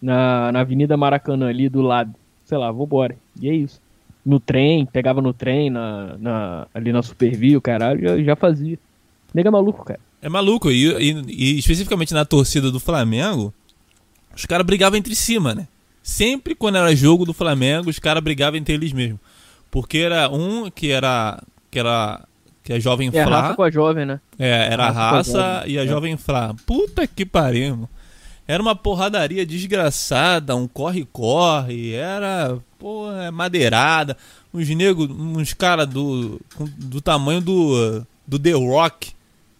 na, 0.00 0.52
na 0.52 0.60
Avenida 0.60 0.96
Maracanã 0.96 1.48
ali 1.48 1.68
do 1.68 1.80
lado. 1.82 2.14
Sei 2.44 2.56
lá, 2.56 2.70
vambora. 2.70 3.16
E 3.40 3.48
é 3.48 3.54
isso. 3.54 3.80
No 4.24 4.38
trem, 4.40 4.86
pegava 4.86 5.20
no 5.22 5.32
trem, 5.32 5.70
na, 5.70 6.16
na, 6.18 6.66
ali 6.74 6.92
na 6.92 7.02
Supervia, 7.02 7.56
o 7.58 7.60
caralho, 7.60 8.00
já, 8.00 8.18
já 8.22 8.36
fazia. 8.36 8.78
Nega 9.34 9.50
maluco, 9.50 9.84
cara. 9.84 10.00
É 10.22 10.28
maluco, 10.28 10.70
e, 10.70 10.86
e- 11.10 11.24
e 11.28 11.58
especificamente 11.58 12.12
na 12.14 12.24
torcida 12.24 12.70
do 12.70 12.80
Flamengo, 12.80 13.52
os 14.34 14.44
caras 14.44 14.66
brigavam 14.66 14.98
entre 14.98 15.14
si, 15.14 15.38
né? 15.38 15.68
Sempre 16.06 16.54
quando 16.54 16.76
era 16.76 16.94
jogo 16.94 17.24
do 17.24 17.32
Flamengo, 17.32 17.90
os 17.90 17.98
caras 17.98 18.22
brigavam 18.22 18.56
entre 18.56 18.72
eles 18.72 18.92
mesmos. 18.92 19.18
Porque 19.72 19.98
era 19.98 20.30
um 20.30 20.70
que 20.70 20.92
era. 20.92 21.42
que 21.68 21.80
era. 21.80 22.24
que 22.62 22.74
é 22.74 22.78
jovem 22.78 23.10
É 23.12 23.22
a 23.22 23.26
Flá. 23.26 23.40
raça 23.40 23.54
com 23.56 23.62
a 23.64 23.70
jovem, 23.72 24.06
né? 24.06 24.20
É, 24.38 24.68
era 24.70 24.84
a 24.84 24.90
Raça 24.92 25.00
a 25.00 25.10
raça 25.10 25.32
jovem, 25.32 25.72
e 25.72 25.78
a 25.80 25.82
é. 25.82 25.86
jovem 25.88 26.16
Flá. 26.16 26.54
Puta 26.64 27.08
que 27.08 27.26
pariu. 27.26 27.88
Era 28.46 28.62
uma 28.62 28.76
porradaria 28.76 29.44
desgraçada, 29.44 30.54
um 30.54 30.68
corre-corre, 30.68 31.92
era, 31.94 32.56
pô, 32.78 33.10
é 33.10 33.32
madeirada. 33.32 34.16
Uns 34.54 34.68
negros, 34.68 35.10
uns 35.10 35.54
caras 35.54 35.88
do, 35.88 36.40
do 36.78 37.00
tamanho 37.00 37.40
do, 37.40 38.06
do 38.24 38.38
The 38.38 38.52
Rock. 38.52 39.10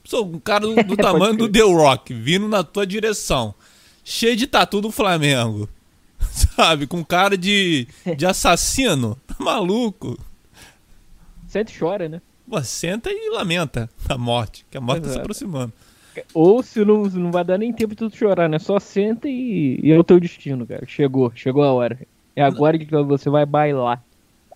Sou 0.05 0.25
um 0.25 0.39
cara 0.39 0.65
do, 0.65 0.77
do 0.77 0.95
tamanho 0.97 1.37
do. 1.37 1.49
The 1.49 1.63
Rock, 1.63 2.15
vindo 2.15 2.47
na 2.47 2.63
tua 2.63 2.87
direção. 2.87 3.53
Cheio 4.05 4.37
de 4.37 4.47
tatu 4.47 4.81
do 4.81 4.93
Flamengo. 4.93 5.69
Sabe? 6.57 6.87
Com 6.87 7.05
cara 7.05 7.37
de, 7.37 7.87
de 8.17 8.27
assassino. 8.27 9.17
Tá 9.27 9.35
maluco? 9.39 10.19
Sente 11.47 11.75
e 11.75 11.79
chora, 11.79 12.09
né? 12.09 12.21
Pô, 12.49 12.63
senta 12.63 13.11
e 13.11 13.31
lamenta 13.31 13.91
a 14.09 14.17
morte, 14.17 14.65
que 14.71 14.79
a 14.79 14.81
morte 14.81 15.01
tá 15.01 15.05
se 15.05 15.11
Exato. 15.11 15.21
aproximando. 15.23 15.73
Ou 16.33 16.63
se 16.63 16.85
não, 16.85 17.05
não 17.05 17.31
vai 17.31 17.45
dar 17.45 17.59
nem 17.59 17.73
tempo 17.73 17.95
de 17.95 18.09
tu 18.09 18.17
chorar, 18.17 18.49
né? 18.49 18.59
Só 18.59 18.79
senta 18.79 19.29
e, 19.29 19.79
e 19.83 19.91
é 19.91 19.99
o 19.99 20.05
teu 20.05 20.19
destino, 20.19 20.67
cara. 20.67 20.87
Chegou, 20.87 21.33
chegou 21.35 21.63
a 21.63 21.73
hora. 21.73 21.99
É 22.35 22.43
agora 22.43 22.79
que 22.79 22.85
você 22.85 23.29
vai 23.29 23.45
bailar. 23.45 24.03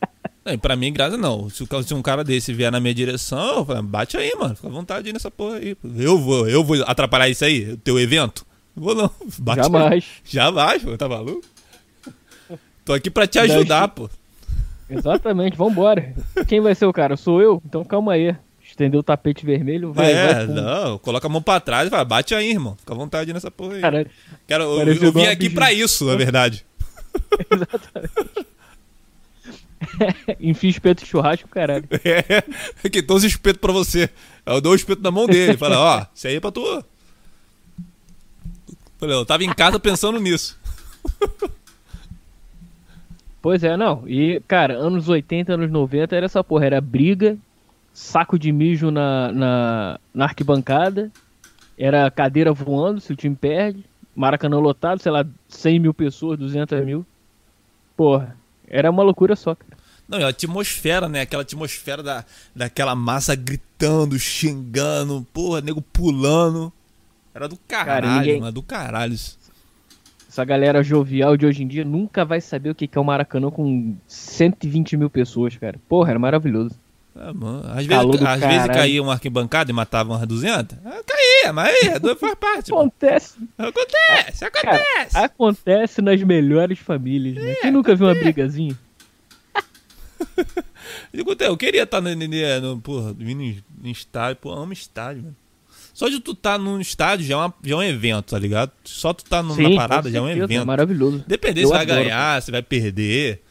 Não, 0.45 0.55
e 0.55 0.57
pra 0.57 0.75
mim, 0.75 0.91
graça 0.91 1.19
não. 1.19 1.51
Se, 1.51 1.67
se 1.85 1.93
um 1.93 2.01
cara 2.01 2.25
desse 2.25 2.55
vier 2.55 2.73
na 2.73 2.81
minha 2.81 2.95
direção, 2.95 3.59
eu 3.59 3.65
falo, 3.67 3.83
bate 3.83 4.17
aí, 4.17 4.35
mano. 4.35 4.57
Fica 4.57 4.69
à 4.69 4.71
vontade 4.71 5.07
aí 5.07 5.13
nessa 5.13 5.31
porra 5.31 5.57
aí. 5.57 5.77
Eu 5.99 6.19
vou, 6.19 6.49
eu 6.49 6.65
vou 6.65 6.83
atrapalhar 6.87 7.29
isso 7.29 7.45
aí, 7.45 7.73
o 7.73 7.77
teu 7.77 8.01
evento? 8.01 8.47
Vou 8.75 8.95
não. 8.95 9.11
Bate 9.39 9.61
aí. 9.61 9.65
Jamais. 9.67 10.05
Jamais, 10.25 10.83
pô, 10.83 10.97
tá 10.97 11.07
maluco? 11.07 11.43
Tô 12.91 12.95
aqui 12.95 13.09
pra 13.09 13.25
te 13.25 13.39
ajudar, 13.39 13.87
pô. 13.87 14.11
Exatamente, 14.91 15.57
vambora. 15.57 16.13
Quem 16.49 16.61
vai 16.61 16.75
ser 16.75 16.87
o 16.87 16.93
cara? 16.93 17.17
Sou 17.17 17.41
eu? 17.41 17.63
Então 17.65 17.85
calma 17.85 18.15
aí. 18.15 18.35
Estendeu 18.65 18.99
o 18.99 19.03
tapete 19.03 19.47
vermelho, 19.47 19.93
vai, 19.93 20.13
é, 20.13 20.45
vai. 20.45 20.47
não, 20.49 20.99
coloca 20.99 21.25
a 21.25 21.31
mão 21.31 21.41
pra 21.41 21.61
trás 21.61 21.87
e 21.87 21.91
fala, 21.91 22.05
bate 22.05 22.35
aí, 22.35 22.51
irmão. 22.51 22.75
Fica 22.77 22.93
à 22.93 22.97
vontade 22.97 23.33
nessa 23.33 23.49
porra 23.49 23.75
aí. 23.75 23.81
Caralho, 23.81 24.11
Quero, 24.45 24.65
eu, 24.65 24.77
pareceu 24.79 25.05
eu 25.05 25.13
vim 25.13 25.27
aqui 25.27 25.49
pra 25.49 25.73
isso, 25.73 26.05
na 26.05 26.17
verdade. 26.17 26.67
enfia 30.41 30.71
espeto 30.71 31.05
de 31.05 31.11
churrasco, 31.11 31.49
caralho. 31.49 31.85
É, 31.93 32.43
que 32.89 33.03
tô 33.05 33.15
os 33.15 33.23
espetos 33.23 33.61
pra 33.61 33.73
você. 33.73 34.11
Eu 34.45 34.61
dou 34.61 34.73
o 34.73 34.77
espeto 34.77 35.01
na 35.01 35.13
mão 35.13 35.29
dele. 35.29 35.57
Fala, 35.57 35.79
ó, 35.79 36.07
isso 36.13 36.27
aí 36.27 36.35
é 36.35 36.41
pra 36.41 36.51
tu. 36.51 36.85
Falei, 38.99 39.15
eu 39.15 39.25
tava 39.25 39.45
em 39.45 39.55
casa 39.55 39.79
pensando 39.79 40.19
nisso. 40.19 40.59
Pois 43.43 43.65
é, 43.65 43.77
não. 43.77 44.05
E, 44.07 44.41
cara, 44.47 44.75
anos 44.75 45.09
80, 45.09 45.55
anos 45.55 45.71
90 45.71 46.15
era 46.15 46.27
essa 46.27 46.45
porra. 46.45 46.67
Era 46.67 46.81
briga, 46.81 47.37
saco 47.93 48.39
de 48.39 48.53
mijo 48.53 48.91
na, 48.91 49.33
na, 49.33 50.01
na 50.13 50.25
arquibancada, 50.27 51.11
era 51.79 52.11
cadeira 52.11 52.53
voando 52.53 53.01
se 53.01 53.13
o 53.13 53.17
time 53.17 53.35
perde, 53.35 53.85
Maracanã 54.15 54.59
lotado, 54.59 55.01
sei 55.01 55.11
lá, 55.11 55.25
100 55.49 55.79
mil 55.79 55.95
pessoas, 55.95 56.39
200 56.39 56.85
mil. 56.85 57.07
Porra, 57.97 58.37
era 58.69 58.91
uma 58.91 59.03
loucura 59.03 59.35
só, 59.35 59.55
cara. 59.55 59.81
Não, 60.07 60.19
e 60.19 60.25
a 60.25 60.29
atmosfera, 60.29 61.09
né? 61.09 61.21
Aquela 61.21 61.43
atmosfera 61.43 62.03
da, 62.03 62.25
daquela 62.55 62.95
massa 62.97 63.35
gritando, 63.37 64.19
xingando, 64.19 65.25
porra, 65.33 65.61
nego 65.61 65.81
pulando. 65.81 66.73
Era 67.33 67.49
do 67.49 67.57
caralho, 67.57 68.09
ninguém- 68.19 68.41
mano, 68.41 68.53
do 68.53 68.63
caralho. 68.63 69.15
Essa 70.31 70.45
galera 70.45 70.81
jovial 70.81 71.37
de 71.37 71.45
hoje 71.45 71.65
em 71.65 71.67
dia 71.67 71.85
nunca 71.85 72.25
vai 72.25 72.41
saber 72.41 72.71
o 72.71 72.75
que 72.75 72.89
é 72.95 73.01
o 73.01 73.05
Maracanã 73.05 73.51
com 73.51 73.97
120 74.07 74.97
mil 74.97 75.11
pessoas, 75.11 75.57
cara. 75.57 75.77
Porra, 75.89 76.11
era 76.11 76.21
maravilhoso. 76.21 76.79
Ah, 77.17 77.35
mano, 77.35 77.65
às 77.67 77.85
vezes, 77.85 78.23
às 78.23 78.41
vezes 78.41 78.67
caía 78.69 79.03
uma 79.03 79.15
arquibancada 79.15 79.73
e 79.73 79.75
matava 79.75 80.13
umas 80.13 80.25
200. 80.29 80.79
Ah, 80.85 81.01
caía, 81.05 81.53
mas 81.53 81.75
aí, 81.75 81.89
é, 81.89 82.15
faz 82.15 82.35
parte. 82.37 82.71
pô. 82.71 82.79
Acontece, 82.79 83.39
Acontece, 83.59 84.51
cara, 84.53 84.77
acontece. 84.77 85.19
acontece 85.19 86.01
nas 86.01 86.23
melhores 86.23 86.79
famílias, 86.79 87.35
né? 87.35 87.57
Quem 87.57 87.73
nunca 87.73 87.97
viu 87.97 88.07
uma 88.07 88.15
brigazinha? 88.15 88.79
Eu, 91.41 91.57
queria 91.57 91.83
estar 91.83 92.01
no, 92.01 92.15
no, 92.15 92.61
no, 92.61 92.81
porra, 92.81 93.13
vindo 93.13 93.43
em, 93.43 93.61
em 93.83 93.91
estádio, 93.91 94.37
pô, 94.37 94.53
amo 94.53 94.73
estádio, 94.73 95.25
mano. 95.25 95.37
Só 96.01 96.09
de 96.09 96.19
tu 96.19 96.33
estar 96.33 96.59
num 96.59 96.81
estádio 96.81 97.27
já 97.27 97.35
é, 97.35 97.37
uma- 97.37 97.55
já 97.63 97.75
é 97.75 97.77
um 97.77 97.83
evento, 97.83 98.31
tá 98.31 98.39
ligado? 98.39 98.73
Só 98.85 99.13
tu 99.13 99.23
tá 99.23 99.43
no- 99.43 99.53
Sim, 99.55 99.77
parada 99.77 100.11
já 100.11 100.17
é 100.19 100.23
um 100.23 100.25
certeza, 100.29 100.45
evento. 100.47 100.67
Maravilhoso. 100.67 101.23
Depender 101.27 101.61
Eu 101.65 101.67
se 101.67 101.73
vai 101.75 101.83
adoro, 101.83 102.01
ganhar, 102.05 102.41
se 102.41 102.51
vai 102.51 102.63
perder. 102.63 103.43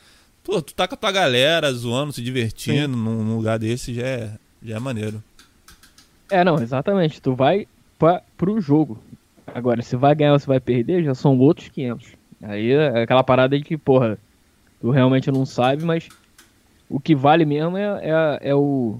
Pô, 0.43 0.59
tu 0.59 0.73
tá 0.73 0.87
com 0.87 0.95
a 0.95 0.97
tua 0.97 1.11
galera 1.11 1.71
zoando, 1.71 2.11
se 2.11 2.23
divertindo 2.23 2.97
num, 2.97 3.23
num 3.23 3.35
lugar 3.37 3.59
desse 3.59 3.93
já 3.93 4.01
é, 4.01 4.31
já 4.63 4.77
é 4.77 4.79
maneiro. 4.79 5.23
É, 6.31 6.43
não, 6.43 6.59
exatamente. 6.59 7.21
Tu 7.21 7.35
vai 7.35 7.67
pra, 7.99 8.23
pro 8.35 8.59
jogo. 8.59 8.99
Agora, 9.53 9.83
se 9.83 9.95
vai 9.95 10.15
ganhar 10.15 10.33
ou 10.33 10.39
se 10.39 10.47
vai 10.47 10.59
perder, 10.59 11.03
já 11.03 11.13
são 11.13 11.37
outros 11.37 11.69
500. 11.69 12.07
Aí 12.41 12.71
é 12.71 13.03
aquela 13.03 13.23
parada 13.23 13.55
aí 13.55 13.61
que, 13.63 13.77
porra, 13.77 14.17
tu 14.81 14.89
realmente 14.89 15.29
não 15.31 15.45
sabe, 15.45 15.85
mas 15.85 16.09
o 16.89 16.99
que 16.99 17.15
vale 17.15 17.45
mesmo 17.45 17.77
é, 17.77 17.83
é, 18.01 18.39
é 18.49 18.55
o, 18.55 18.99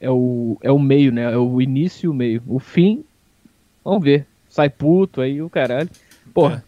é, 0.00 0.10
o, 0.10 0.56
é 0.62 0.72
o 0.72 0.78
meio, 0.78 1.12
né? 1.12 1.32
É 1.32 1.36
o 1.36 1.60
início 1.60 2.06
e 2.06 2.08
o 2.08 2.14
meio. 2.14 2.42
O 2.46 2.58
fim, 2.58 3.04
vamos 3.84 4.02
ver. 4.02 4.26
Sai 4.48 4.70
puto 4.70 5.20
aí, 5.20 5.42
o 5.42 5.50
caralho. 5.50 5.90
Porra, 6.32 6.64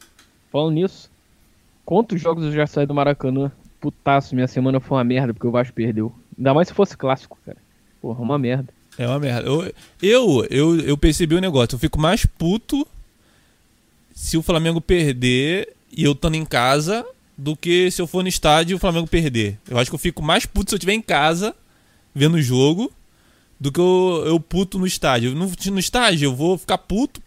falando 0.51 0.75
nisso, 0.75 1.11
quantos 1.85 2.21
jogos 2.21 2.45
eu 2.45 2.53
já 2.53 2.67
saí 2.67 2.87
do 2.87 2.95
Maracanã? 2.95 3.51
Putaço, 3.81 4.35
minha 4.35 4.47
semana 4.47 4.79
foi 4.79 4.99
uma 4.99 5.05
merda 5.05 5.33
porque 5.33 5.47
o 5.47 5.51
Vasco 5.51 5.75
perdeu. 5.75 6.13
Ainda 6.37 6.55
mais 6.55 6.69
se 6.69 6.75
fosse 6.75 6.97
clássico, 6.97 7.39
cara. 7.45 7.59
Porra, 8.01 8.21
uma 8.21 8.39
merda. 8.39 8.73
É 8.99 9.07
uma 9.07 9.19
merda. 9.19 9.49
Eu, 9.49 9.73
eu, 10.01 10.47
eu, 10.51 10.81
eu 10.81 10.97
percebi 10.97 11.35
o 11.35 11.41
negócio. 11.41 11.75
Eu 11.75 11.79
fico 11.79 11.99
mais 11.99 12.27
puto 12.27 12.87
se 14.15 14.37
o 14.37 14.43
Flamengo 14.43 14.81
perder 14.81 15.75
e 15.91 16.05
eu 16.05 16.13
estando 16.13 16.37
em 16.37 16.45
casa 16.45 17.05
do 17.37 17.57
que 17.57 17.91
se 17.91 18.01
eu 18.01 18.07
for 18.07 18.23
no 18.23 18.29
estádio 18.29 18.75
e 18.75 18.77
o 18.77 18.79
Flamengo 18.79 19.09
perder. 19.09 19.59
Eu 19.69 19.79
acho 19.79 19.91
que 19.91 19.95
eu 19.95 19.99
fico 19.99 20.23
mais 20.23 20.47
puto 20.47 20.71
se 20.71 20.75
eu 20.75 20.79
estiver 20.79 20.93
em 20.93 21.03
casa 21.03 21.55
vendo 22.15 22.35
o 22.35 22.43
jogo 22.43 22.93
do 23.63 23.71
que 23.71 23.79
eu, 23.79 24.25
eu 24.27 24.41
puto 24.41 24.77
no 24.77 24.85
estádio. 24.87 25.37
No, 25.37 25.47
no 25.67 25.79
estádio 25.79 26.27
eu 26.27 26.35
vou 26.35 26.59
ficar 26.59 26.79
puto, 26.79 27.23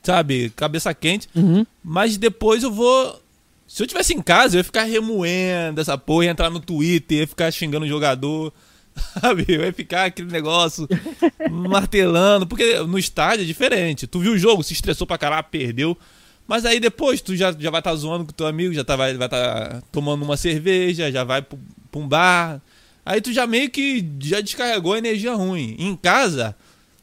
sabe, 0.00 0.50
cabeça 0.50 0.94
quente, 0.94 1.28
Uhum. 1.34 1.66
mas 1.82 2.16
depois 2.16 2.62
eu 2.62 2.70
vou. 2.70 3.20
Se 3.66 3.82
eu 3.82 3.86
tivesse 3.88 4.14
em 4.14 4.22
casa, 4.22 4.54
eu 4.54 4.58
ia 4.60 4.64
ficar 4.64 4.84
remoendo 4.84 5.80
essa 5.80 5.98
porra, 5.98 6.26
ia 6.26 6.30
entrar 6.30 6.50
no 6.50 6.60
Twitter, 6.60 7.18
ia 7.18 7.26
ficar 7.26 7.50
xingando 7.50 7.84
o 7.84 7.88
jogador, 7.88 8.52
sabe? 9.20 9.44
Eu 9.48 9.62
ia 9.64 9.72
ficar 9.72 10.04
aquele 10.04 10.30
negócio 10.30 10.88
martelando, 11.50 12.46
porque 12.46 12.78
no 12.80 12.96
estádio 12.98 13.42
é 13.42 13.46
diferente. 13.46 14.06
Tu 14.06 14.20
viu 14.20 14.32
o 14.34 14.38
jogo, 14.38 14.62
se 14.62 14.72
estressou 14.72 15.04
pra 15.06 15.18
caralho, 15.18 15.44
perdeu. 15.50 15.98
Mas 16.46 16.64
aí 16.64 16.78
depois 16.78 17.20
tu 17.20 17.34
já, 17.36 17.50
já 17.52 17.70
vai 17.70 17.80
estar 17.80 17.94
zoando 17.96 18.24
com 18.24 18.32
teu 18.32 18.46
amigo, 18.46 18.72
já 18.72 18.84
tá, 18.84 18.94
vai 18.96 19.12
estar 19.14 19.28
tá 19.28 19.82
tomando 19.90 20.22
uma 20.24 20.36
cerveja, 20.36 21.10
já 21.10 21.24
vai 21.24 21.42
pra 21.42 21.58
um 21.96 22.06
bar. 22.08 22.60
Aí 23.04 23.20
tu 23.20 23.32
já 23.32 23.46
meio 23.46 23.70
que 23.70 24.04
já 24.20 24.40
descarregou 24.40 24.92
a 24.94 24.98
energia 24.98 25.34
ruim. 25.34 25.74
Em 25.78 25.96
casa, 25.96 26.54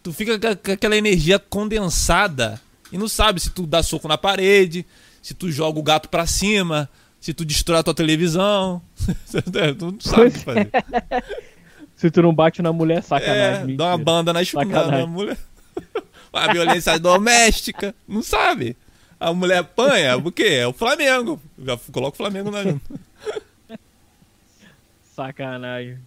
tu 0.04 0.14
fica 0.14 0.38
com 0.40 0.48
a- 0.48 0.74
aquela 0.74 0.96
energia 0.98 1.38
condensada 1.40 2.60
e 2.92 2.98
não 2.98 3.08
sabe 3.08 3.40
se 3.40 3.50
tu 3.50 3.66
dá 3.66 3.82
soco 3.84 4.08
na 4.08 4.18
parede, 4.18 4.86
se 5.22 5.34
tu 5.34 5.52
joga 5.52 5.80
o 5.80 5.84
gato 5.84 6.08
pra 6.10 6.26
cima, 6.28 6.90
se 7.20 7.34
tu 7.34 7.44
destrói 7.44 7.80
a 7.80 7.84
tua 7.84 7.94
televisão. 7.94 8.82
tu 9.78 9.86
não 9.92 10.00
sabe 10.00 10.28
o 10.28 10.32
que 10.32 10.40
fazer. 10.40 10.70
Se 11.98 12.12
tu 12.12 12.22
não 12.22 12.32
bate 12.32 12.62
na 12.62 12.72
mulher, 12.72 13.00
É, 13.00 13.02
sacanagem. 13.02 13.76
dá 13.76 13.88
uma 13.88 13.98
banda 13.98 14.32
na, 14.32 14.46
Sacanagem. 14.46 14.92
na 15.00 15.08
mulher. 15.08 15.36
Uma 16.32 16.54
violência 16.54 17.00
doméstica. 17.00 17.96
Não 18.08 18.22
sabe. 18.22 18.78
A 19.20 19.34
mulher 19.34 19.58
apanha, 19.62 20.16
o 20.16 20.32
quê? 20.32 20.44
É 20.44 20.68
o 20.68 20.74
Flamengo. 20.74 21.42
Já 21.58 21.76
coloca 21.92 22.14
o 22.14 22.18
Flamengo 22.18 22.52
na. 22.52 22.60
Sacanagem. 25.18 25.98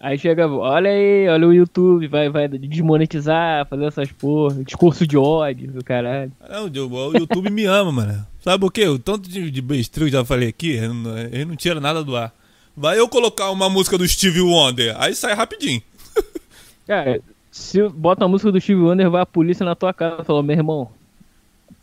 Aí 0.00 0.18
chega, 0.18 0.48
olha 0.48 0.90
aí, 0.90 1.28
olha 1.28 1.46
o 1.46 1.52
YouTube, 1.52 2.08
vai, 2.08 2.28
vai 2.28 2.48
desmonetizar, 2.48 3.64
fazer 3.68 3.84
essas 3.84 4.10
porra, 4.10 4.64
discurso 4.64 5.06
de 5.06 5.16
ódio, 5.16 5.70
do 5.70 5.84
caralho. 5.84 6.32
Não, 6.50 6.66
o 6.66 7.10
o 7.10 7.16
YouTube 7.16 7.48
me 7.50 7.64
ama, 7.66 7.92
mano. 7.92 8.26
Sabe 8.40 8.64
o 8.64 8.70
quê? 8.70 8.88
O 8.88 8.98
tanto 8.98 9.28
de, 9.28 9.48
de 9.48 9.62
besteira 9.62 10.10
que 10.10 10.16
eu 10.16 10.20
já 10.20 10.24
falei 10.24 10.48
aqui, 10.48 10.70
ele 10.70 10.88
não, 10.88 11.16
ele 11.16 11.44
não 11.44 11.54
tira 11.54 11.80
nada 11.80 12.02
do 12.02 12.16
ar. 12.16 12.34
Vai 12.76 12.98
eu 12.98 13.08
colocar 13.08 13.52
uma 13.52 13.70
música 13.70 13.96
do 13.96 14.08
Steve 14.08 14.40
Wonder, 14.40 15.00
aí 15.00 15.14
sai 15.14 15.34
rapidinho. 15.34 15.80
Cara, 16.84 17.20
se 17.52 17.88
bota 17.88 18.24
a 18.24 18.28
música 18.28 18.50
do 18.50 18.60
Steve 18.60 18.80
Wonder, 18.80 19.08
vai 19.08 19.22
a 19.22 19.26
polícia 19.26 19.64
na 19.64 19.76
tua 19.76 19.94
casa 19.94 20.22
e 20.22 20.24
fala, 20.24 20.42
meu 20.42 20.56
irmão, 20.56 20.90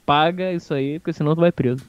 paga 0.05 0.51
isso 0.51 0.73
aí, 0.73 0.99
porque 0.99 1.13
senão 1.13 1.33
tu 1.33 1.39
vai 1.39 1.53
preso. 1.53 1.85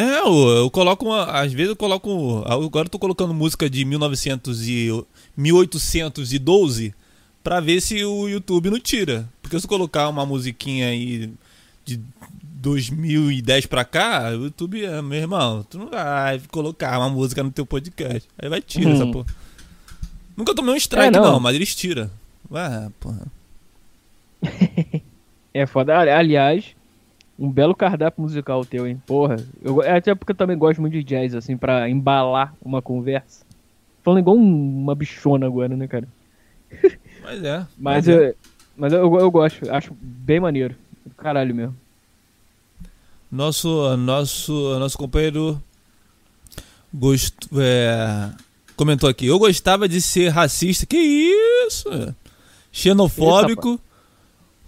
É, 0.00 0.18
eu, 0.20 0.48
eu 0.56 0.70
coloco 0.70 1.04
uma. 1.04 1.24
Às 1.24 1.52
vezes 1.52 1.70
eu 1.70 1.76
coloco. 1.76 2.42
Agora 2.46 2.86
eu 2.86 2.90
tô 2.90 2.98
colocando 2.98 3.34
música 3.34 3.68
de 3.68 3.84
1900 3.84 4.66
e 4.68 4.88
1812 5.36 6.94
pra 7.42 7.60
ver 7.60 7.80
se 7.80 8.04
o 8.04 8.28
YouTube 8.28 8.70
não 8.70 8.78
tira. 8.80 9.28
Porque 9.42 9.58
se 9.58 9.66
eu 9.66 9.68
colocar 9.68 10.08
uma 10.08 10.24
musiquinha 10.24 10.88
aí 10.88 11.30
de 11.84 12.00
2010 12.62 13.66
pra 13.66 13.84
cá, 13.84 14.30
o 14.30 14.44
YouTube, 14.44 14.84
é, 14.84 15.00
meu 15.02 15.18
irmão, 15.18 15.64
tu 15.68 15.78
não 15.78 15.88
vai 15.88 16.40
colocar 16.50 16.98
uma 16.98 17.08
música 17.08 17.42
no 17.42 17.50
teu 17.50 17.66
podcast. 17.66 18.28
Aí 18.38 18.48
vai 18.48 18.60
tirar 18.60 18.90
Hum. 18.90 18.94
essa 18.94 19.06
porra. 19.06 19.26
Nunca 20.36 20.54
tomei 20.54 20.72
um 20.74 20.76
strike, 20.76 21.08
É, 21.08 21.10
não. 21.10 21.32
não. 21.32 21.40
mas 21.40 21.54
eles 21.54 21.74
tiram. 21.74 22.10
Ah, 22.52 22.90
porra. 23.00 23.26
É 25.52 25.66
foda. 25.66 25.98
Ali- 25.98 26.10
Aliás, 26.10 26.64
um 27.40 27.50
belo 27.50 27.74
cardápio 27.74 28.20
musical 28.22 28.64
teu, 28.66 28.86
hein? 28.86 29.02
Porra. 29.06 29.36
Eu, 29.62 29.82
é 29.82 29.96
até 29.96 30.14
porque 30.14 30.32
eu 30.32 30.36
também 30.36 30.58
gosto 30.58 30.80
muito 30.80 30.92
de 30.92 31.02
jazz, 31.02 31.34
assim, 31.34 31.56
pra 31.56 31.88
embalar 31.88 32.54
uma 32.62 32.82
conversa. 32.82 33.44
Falando 34.02 34.20
igual 34.20 34.36
um- 34.36 34.82
uma 34.82 34.94
bichona 34.94 35.46
agora, 35.46 35.74
né, 35.74 35.88
cara? 35.88 36.06
Mas 37.24 37.42
é. 37.42 37.66
Mas, 37.78 38.08
é. 38.08 38.28
eu, 38.30 38.34
mas 38.76 38.92
eu, 38.92 39.14
eu 39.18 39.30
gosto, 39.30 39.70
acho 39.70 39.94
bem 40.00 40.38
maneiro. 40.40 40.74
Caralho 41.16 41.54
mesmo. 41.54 41.76
Nosso, 43.30 43.96
nosso, 43.96 44.78
nosso 44.78 44.96
companheiro 44.98 45.62
gost, 46.92 47.34
é, 47.56 48.30
comentou 48.76 49.08
aqui. 49.08 49.26
Eu 49.26 49.38
gostava 49.38 49.88
de 49.88 50.00
ser 50.00 50.28
racista. 50.28 50.86
Que 50.86 50.96
isso? 50.96 51.88
Xenofóbico 52.72 53.78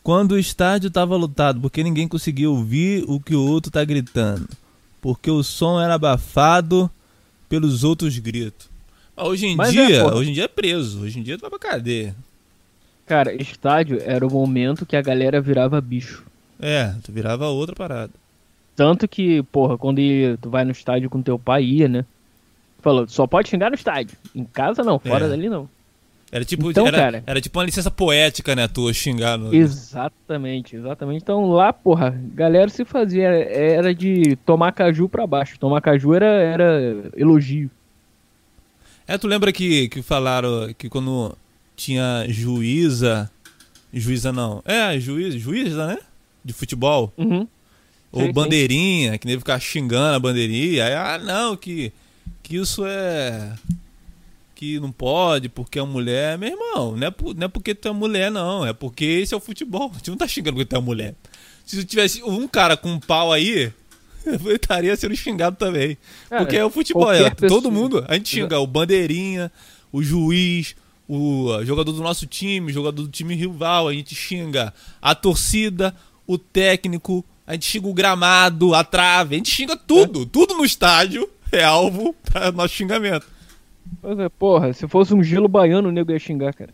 quando 0.03 0.33
o 0.33 0.39
estádio 0.39 0.89
estava 0.89 1.17
lotado, 1.17 1.61
porque 1.61 1.83
ninguém 1.83 2.09
conseguia 2.09 2.51
ouvir 2.51 3.05
o 3.07 3.21
que 3.21 3.35
o 3.35 3.45
outro 3.47 3.71
tá 3.71 3.85
gritando. 3.85 4.49
Porque 5.01 5.31
o 5.31 5.43
som 5.43 5.81
era 5.81 5.95
abafado 5.95 6.91
pelos 7.49 7.85
outros 7.85 8.19
gritos. 8.19 8.69
Mas 9.17 9.27
hoje 9.27 9.47
em 9.47 9.57
Mas 9.57 9.77
é, 9.77 9.87
dia, 9.87 10.03
porra. 10.05 10.17
hoje 10.17 10.31
em 10.31 10.33
dia 10.33 10.45
é 10.45 10.49
preso. 10.49 11.03
Hoje 11.03 11.19
em 11.19 11.23
dia 11.23 11.37
tu 11.37 11.43
vai 11.43 11.51
pra 11.51 11.59
cadeia. 11.59 12.15
Cara, 13.07 13.35
estádio 13.35 14.01
era 14.05 14.27
o 14.27 14.31
momento 14.33 14.87
que 14.87 14.97
a 14.97 15.03
galera 15.03 15.41
virava 15.41 15.81
bicho. 15.81 16.25
É, 16.61 16.95
tu 17.03 17.13
virava 17.13 17.49
outra 17.49 17.75
parada. 17.75 18.13
Tanto 18.77 19.07
que, 19.09 19.43
porra, 19.45 19.77
quando 19.77 20.01
ia- 20.01 20.39
tu 20.41 20.49
vai 20.49 20.65
no 20.65 20.71
estádio 20.71 21.11
com 21.11 21.21
teu 21.21 21.39
pai, 21.39 21.65
ia, 21.65 21.89
né? 21.89 22.05
Falou, 22.81 23.07
só 23.09 23.27
pode 23.27 23.49
xingar 23.49 23.71
no 23.71 23.75
estádio. 23.77 24.17
Em 24.35 24.45
casa 24.45 24.83
não, 24.83 24.99
fora 24.99 25.27
É. 25.27 25.29
dali 25.29 25.49
não. 25.49 25.69
Era 26.35 26.47
tipo, 26.47 26.71
Então, 26.71 26.87
era, 26.87 26.97
cara- 26.99 27.23
era 27.27 27.41
tipo 27.43 27.59
uma 27.59 27.65
licença 27.67 27.91
poética, 27.91 28.57
né? 28.57 28.67
Tu 28.67 28.93
xingar 28.95 29.37
no. 29.37 29.55
Exatamente, 29.55 30.75
exatamente. 30.77 31.21
Então 31.23 31.51
lá, 31.53 31.75
porra, 31.75 32.19
galera 32.35 32.71
se 32.71 32.87
fazia, 32.87 33.29
era 33.29 33.95
de 33.95 34.35
tomar 34.47 34.73
caju 34.73 35.11
pra 35.11 35.27
baixo. 35.27 35.59
Tomar 35.59 35.83
caju 35.83 36.15
era, 36.15 36.25
era 36.27 37.11
elogio. 37.17 37.71
É, 39.07 39.19
tu 39.19 39.27
lembra 39.27 39.53
que, 39.53 39.89
que 39.91 40.01
falaram 40.01 40.73
que 40.79 40.89
quando 40.89 41.37
tinha 41.77 42.25
juíza. 42.29 43.31
Juíza 43.93 44.33
não. 44.33 44.63
É, 44.65 44.99
juiz, 44.99 45.35
juíza, 45.35 45.87
né? 45.87 45.99
De 46.43 46.55
futebol. 46.55 47.13
Uhum. 47.19 47.47
Ou 48.11 48.21
Sim, 48.23 48.27
sim. 48.29 48.33
bandeirinha, 48.33 49.19
que 49.19 49.27
nem 49.27 49.39
ficar 49.39 49.61
xingando 49.61 50.17
a 50.17 50.19
bandeirinha. 50.19 50.87
Aí, 50.87 50.95
ah, 50.95 51.19
não, 51.23 51.57
que, 51.59 51.93
que 52.43 52.57
isso 52.57 52.85
é. 52.87 53.53
Que 54.63 54.79
não 54.79 54.93
pode 54.93 55.49
porque 55.49 55.81
é 55.81 55.83
mulher. 55.83 56.39
Meu 56.39 56.51
irmão, 56.51 56.97
não 56.97 57.05
é, 57.09 57.11
por- 57.11 57.35
não 57.35 57.47
é 57.47 57.49
porque 57.49 57.75
tu 57.75 57.89
é 57.89 57.91
mulher, 57.93 58.31
não. 58.31 58.65
É 58.65 58.73
porque 58.73 59.05
esse 59.05 59.35
é 59.35 59.37
o 59.37 59.41
futebol. 59.41 59.91
A 59.93 59.97
gente 59.97 60.11
não 60.11 60.17
tá 60.17 60.29
xingando 60.29 60.53
porque 60.57 60.67
tu 60.69 60.77
é 60.77 60.81
mulher. 60.81 61.17
Se 61.67 61.83
tivesse 61.85 62.23
um 62.23 62.47
cara 62.47 62.77
com 62.77 62.89
um 62.93 63.01
pau 63.01 63.33
aí, 63.33 63.73
eu 64.25 64.55
estaria 64.55 64.95
sendo 64.95 65.17
xingado 65.17 65.57
também. 65.57 65.99
Cara, 66.31 66.43
porque 66.45 66.57
é 66.57 66.65
o 66.65 66.71
futebol. 66.71 67.13
É, 67.13 67.29
pessoa- 67.31 67.49
Todo 67.61 67.73
mundo. 67.73 68.05
A 68.07 68.15
gente 68.15 68.29
xinga 68.29 68.61
o 68.61 68.67
bandeirinha, 68.69 69.51
o 69.91 70.01
juiz, 70.01 70.77
o 71.09 71.49
jogador 71.65 71.91
do 71.91 72.01
nosso 72.01 72.25
time, 72.29 72.73
jogador 72.73 73.03
do 73.03 73.09
time 73.09 73.35
rival. 73.35 73.89
A 73.89 73.93
gente 73.93 74.15
xinga 74.15 74.73
a 75.03 75.13
torcida, 75.13 75.93
o 76.25 76.39
técnico, 76.39 77.25
a 77.45 77.55
gente 77.55 77.67
xinga 77.67 77.89
o 77.89 77.93
gramado, 77.93 78.77
a 78.77 78.85
trave. 78.85 79.35
A 79.35 79.39
gente 79.39 79.51
xinga 79.51 79.77
tudo. 79.77 80.25
Tudo 80.25 80.55
no 80.55 80.65
estádio 80.65 81.29
é 81.51 81.65
alvo 81.65 82.15
para 82.31 82.53
nosso 82.53 82.75
xingamento. 82.75 83.27
Pois 84.01 84.19
é, 84.19 84.29
porra, 84.29 84.73
se 84.73 84.87
fosse 84.89 85.15
um 85.15 85.23
gelo 85.23 85.49
baiano, 85.49 85.89
o 85.89 85.93
nego 85.93 86.11
ia 86.13 86.19
xingar, 86.19 86.55
cara. 86.55 86.71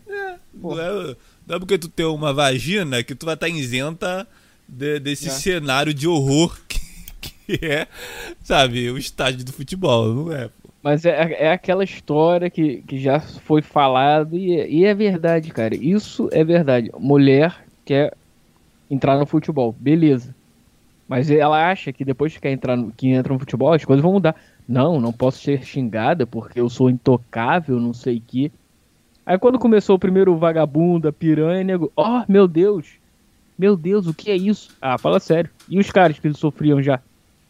Não 0.53 0.79
é, 0.79 1.15
não 1.47 1.55
é 1.55 1.59
porque 1.59 1.77
tu 1.77 1.87
tem 1.87 2.05
uma 2.05 2.33
vagina 2.33 3.03
que 3.03 3.13
tu 3.15 3.25
vai 3.25 3.35
estar 3.35 3.47
isenta 3.49 4.27
de- 4.67 4.99
desse 4.99 5.27
É. 5.27 5.31
cenário 5.31 5.93
de 5.93 6.07
horror 6.07 6.57
que, 6.67 6.79
que 7.47 7.65
é, 7.65 7.87
sabe, 8.43 8.89
o 8.89 8.97
estádio 8.97 9.45
do 9.45 9.53
futebol, 9.53 10.13
não 10.13 10.31
é? 10.33 10.47
pô. 10.47 10.69
Mas 10.81 11.05
é, 11.05 11.33
é 11.39 11.51
aquela 11.51 11.83
história 11.83 12.49
que, 12.49 12.81
que 12.87 12.97
já 12.99 13.19
foi 13.19 13.61
falado 13.61 14.37
e, 14.37 14.59
é- 14.59 14.69
e 14.69 14.85
é 14.85 14.93
verdade, 14.93 15.51
cara. 15.51 15.75
Isso 15.75 16.29
é 16.31 16.43
verdade. 16.43 16.89
Mulher 16.97 17.55
quer 17.85 18.13
entrar 18.89 19.17
no 19.17 19.25
futebol, 19.25 19.75
beleza. 19.77 20.33
Mas 21.07 21.29
ela 21.29 21.69
acha 21.71 21.91
que 21.91 22.05
depois 22.05 22.33
que 22.33 22.39
quer 22.39 22.51
entrar 22.51 22.77
no, 22.77 22.91
que 22.91 23.07
entra 23.09 23.33
no 23.33 23.39
futebol, 23.39 23.73
as 23.73 23.83
coisas 23.83 24.01
vão 24.03 24.13
mudar. 24.13 24.35
Não, 24.69 25.01
não 25.01 25.11
posso 25.11 25.39
ser 25.39 25.65
xingada 25.65 26.27
porque 26.27 26.59
eu 26.59 26.69
sou 26.69 26.91
intocável, 26.91 27.79
não 27.79 27.91
sei 27.91 28.17
o 28.17 28.21
que. 28.21 28.51
Aí 29.25 29.35
quando 29.39 29.57
começou 29.57 29.95
o 29.95 29.99
primeiro 29.99 30.37
vagabundo, 30.37 31.07
a 31.07 31.11
piranha, 31.11 31.63
nego, 31.63 31.91
ó, 31.97 32.23
meu 32.29 32.47
Deus, 32.47 32.85
meu 33.57 33.75
Deus, 33.75 34.05
o 34.05 34.13
que 34.13 34.29
é 34.29 34.35
isso? 34.35 34.69
Ah, 34.79 34.95
fala 34.99 35.19
sério. 35.19 35.49
E 35.67 35.79
os 35.79 35.89
caras 35.89 36.19
que 36.19 36.31
sofriam 36.35 36.83
já? 36.83 36.99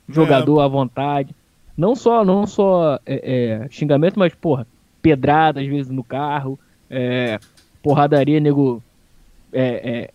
Jogador 0.08 0.62
à 0.62 0.68
vontade. 0.70 1.36
Não 1.76 1.94
só, 1.94 2.24
não 2.24 2.48
só 2.48 2.98
é, 3.06 3.64
é, 3.66 3.68
xingamento, 3.70 4.18
mas, 4.18 4.34
porra, 4.34 4.66
pedrada 5.02 5.60
às 5.60 5.68
vezes 5.68 5.92
no 5.92 6.06
carro, 6.06 6.58
é, 6.90 7.38
porradaria, 7.84 8.40
nego. 8.40 8.82
É, 9.52 9.90
é, 9.90 10.10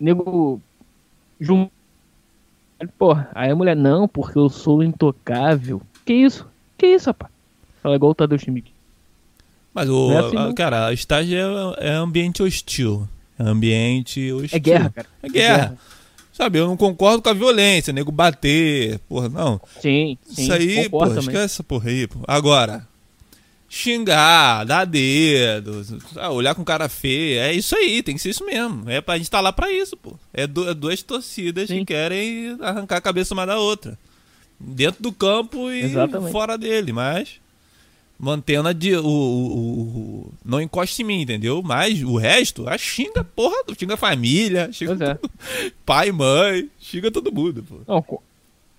nego. 0.00 0.58
Jun... 1.38 1.68
Porra, 2.98 3.28
aí 3.34 3.50
a 3.50 3.56
mulher, 3.56 3.76
não, 3.76 4.08
porque 4.08 4.38
eu 4.38 4.48
sou 4.48 4.82
intocável. 4.82 5.82
Que 6.04 6.14
isso? 6.14 6.46
Que 6.78 6.86
isso, 6.86 7.06
rapaz? 7.10 7.30
Fala 7.82 7.96
igual 7.96 8.12
o 8.12 8.14
Tadeu 8.14 8.38
Schmidt. 8.38 8.72
Mas, 9.72 9.88
o, 9.88 10.12
é 10.12 10.18
assim, 10.18 10.36
a- 10.36 10.52
cara, 10.54 10.92
estágio 10.92 11.38
é, 11.78 11.88
é 11.88 11.92
ambiente 11.92 12.42
hostil. 12.42 13.06
É 13.38 13.42
ambiente 13.42 14.32
hostil. 14.32 14.56
É 14.56 14.60
guerra, 14.60 14.90
cara. 14.90 15.06
É 15.22 15.28
guerra. 15.28 15.78
Sabe, 16.32 16.58
eu 16.58 16.66
não 16.66 16.76
concordo 16.76 17.22
com 17.22 17.28
a 17.28 17.34
violência, 17.34 17.92
nego 17.92 18.10
bater, 18.10 18.98
porra, 19.00 19.28
não. 19.28 19.60
Sim, 19.80 20.16
sim. 20.24 20.42
Isso 20.42 20.52
aí, 20.52 20.88
também. 20.88 21.18
esquece 21.18 21.44
essa 21.44 21.62
porra 21.62 21.90
aí, 21.90 22.06
pô. 22.06 22.18
Agora, 22.26 22.86
xingar, 23.72 24.64
dar 24.64 24.84
dedo, 24.84 25.80
ah, 26.16 26.30
olhar 26.30 26.56
com 26.56 26.64
cara 26.64 26.88
feia, 26.88 27.42
é 27.46 27.52
isso 27.54 27.76
aí, 27.76 28.02
tem 28.02 28.16
que 28.16 28.20
ser 28.20 28.30
isso 28.30 28.44
mesmo. 28.44 28.90
É 28.90 29.00
pra 29.00 29.16
gente 29.16 29.30
tá 29.30 29.40
lá 29.40 29.52
pra 29.52 29.70
isso, 29.70 29.96
pô. 29.96 30.14
É, 30.34 30.44
du- 30.44 30.68
é 30.68 30.74
duas 30.74 31.00
torcidas 31.02 31.68
que 31.68 31.74
Sim. 31.78 31.84
querem 31.84 32.58
arrancar 32.60 32.96
a 32.96 33.00
cabeça 33.00 33.32
uma 33.32 33.46
da 33.46 33.58
outra. 33.60 33.96
Dentro 34.58 35.00
do 35.00 35.12
campo 35.12 35.70
e 35.70 35.82
Exatamente. 35.84 36.32
fora 36.32 36.58
dele, 36.58 36.92
mas 36.92 37.40
mantendo 38.18 38.68
a 38.68 38.72
di- 38.72 38.96
o, 38.96 39.06
o- 39.06 39.80
o- 40.26 40.32
não 40.44 40.60
encosta 40.60 41.00
em 41.00 41.04
mim, 41.04 41.22
entendeu? 41.22 41.62
Mas 41.62 42.02
o 42.02 42.16
resto, 42.16 42.68
a 42.68 42.76
xinga, 42.76 43.22
porra, 43.22 43.54
xinga 43.78 43.94
a 43.94 43.96
família, 43.96 44.68
xinga 44.72 44.92
é. 44.92 45.14
todo- 45.14 45.30
pai, 45.86 46.10
mãe, 46.10 46.68
xinga 46.80 47.10
todo 47.12 47.32
mundo, 47.32 47.62
pô. 47.66 47.76
Não, 47.86 48.02
co- 48.02 48.20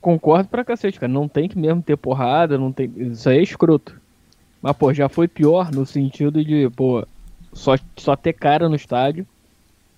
concordo 0.02 0.50
pra 0.50 0.66
cacete, 0.66 1.00
cara. 1.00 1.12
Não 1.12 1.30
tem 1.30 1.48
que 1.48 1.58
mesmo 1.58 1.82
ter 1.82 1.96
porrada, 1.96 2.58
não 2.58 2.74
tem. 2.74 2.92
Isso 2.98 3.30
aí 3.30 3.38
é 3.40 3.42
escroto. 3.44 4.01
Mas, 4.62 4.76
pô, 4.78 4.94
já 4.94 5.10
foi 5.10 5.28
pior 5.28 5.72
no 5.72 5.86
sentido 5.86 6.44
de, 6.44 6.70
pô, 6.76 7.06
só, 7.54 7.76
só 7.98 8.16
ter 8.16 8.34
cara 8.34 8.70
no 8.70 8.76
estádio. 8.76 9.26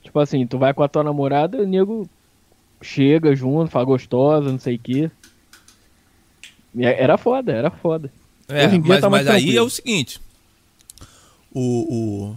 Tipo 0.02 0.20
assim, 0.20 0.46
tu 0.48 0.58
vai 0.58 0.74
com 0.74 0.84
a 0.84 0.88
tua 0.88 1.04
namorada, 1.04 1.62
o 1.62 1.66
nego 1.66 2.08
chega 2.82 3.36
junto, 3.36 3.72
fala 3.72 3.86
gostosa, 3.86 4.52
não 4.52 4.60
sei 4.60 4.76
o 4.76 4.80
quê. 4.80 5.12
E 6.76 6.86
é- 6.86 7.02
Era 7.02 7.18
foda, 7.18 7.52
era 7.52 7.70
foda. 7.72 8.12
É, 8.48 8.66
Hoje 8.68 8.76
em 8.76 8.82
dia 8.82 8.90
mas, 8.94 9.02
tá 9.02 9.10
mais 9.10 9.26
mas 9.26 9.36
aí 9.36 9.56
é 9.56 9.62
o 9.62 9.70
seguinte. 9.70 10.20
O, 11.54 12.30
o. 12.30 12.36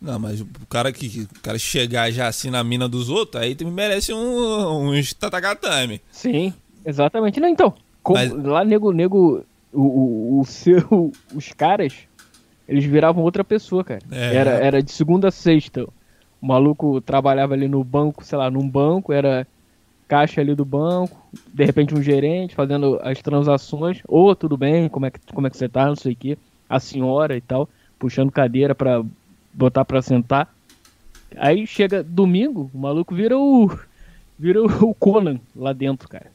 Não, 0.00 0.18
mas 0.18 0.40
o 0.40 0.46
cara 0.68 0.92
que 0.92 1.26
o 1.36 1.40
cara 1.40 1.58
chegar 1.58 2.10
já 2.10 2.26
assim 2.28 2.50
na 2.50 2.62
mina 2.64 2.88
dos 2.88 3.08
outros, 3.08 3.42
aí 3.42 3.56
merece 3.64 4.12
um, 4.14 4.88
uns 4.90 5.12
tatagatame. 5.12 6.00
Sim, 6.10 6.54
exatamente. 6.84 7.38
Não, 7.40 7.48
então, 7.48 7.74
como- 8.02 8.16
Mas- 8.18 8.32
lá 8.44 8.64
nego, 8.64 8.92
nego, 8.92 9.44
o, 9.72 9.80
o, 9.80 10.40
o 10.40 10.44
seu, 10.44 11.12
os 11.34 11.52
caras, 11.52 11.94
eles 12.68 12.84
viravam 12.84 13.22
outra 13.22 13.44
pessoa, 13.44 13.84
cara. 13.84 14.00
É. 14.10 14.34
Era, 14.36 14.50
era 14.50 14.82
de 14.82 14.90
segunda 14.90 15.28
a 15.28 15.32
sexta. 15.32 15.84
O 16.40 16.46
maluco 16.46 17.00
trabalhava 17.00 17.54
ali 17.54 17.68
no 17.68 17.84
banco, 17.84 18.24
sei 18.24 18.38
lá, 18.38 18.50
num 18.50 18.68
banco, 18.68 19.12
era 19.12 19.46
caixa 20.10 20.40
ali 20.40 20.56
do 20.56 20.64
banco, 20.64 21.16
de 21.54 21.64
repente 21.64 21.94
um 21.94 22.02
gerente 22.02 22.52
fazendo 22.52 22.98
as 23.00 23.22
transações, 23.22 24.02
ô, 24.08 24.34
tudo 24.34 24.56
bem, 24.56 24.88
como 24.88 25.06
é 25.06 25.10
que, 25.12 25.20
como 25.32 25.46
é 25.46 25.50
que 25.50 25.56
você 25.56 25.68
tá, 25.68 25.86
não 25.86 25.94
sei 25.94 26.14
o 26.14 26.16
quê, 26.16 26.38
a 26.68 26.80
senhora 26.80 27.36
e 27.36 27.40
tal, 27.40 27.68
puxando 27.96 28.32
cadeira 28.32 28.74
pra 28.74 29.04
botar 29.54 29.84
pra 29.84 30.02
sentar. 30.02 30.52
Aí 31.36 31.64
chega 31.64 32.02
domingo, 32.02 32.68
o 32.74 32.78
maluco 32.78 33.14
vira 33.14 33.38
o 33.38 33.70
vira 34.36 34.60
o 34.60 34.92
Conan 34.94 35.38
lá 35.54 35.72
dentro, 35.72 36.08
cara. 36.08 36.32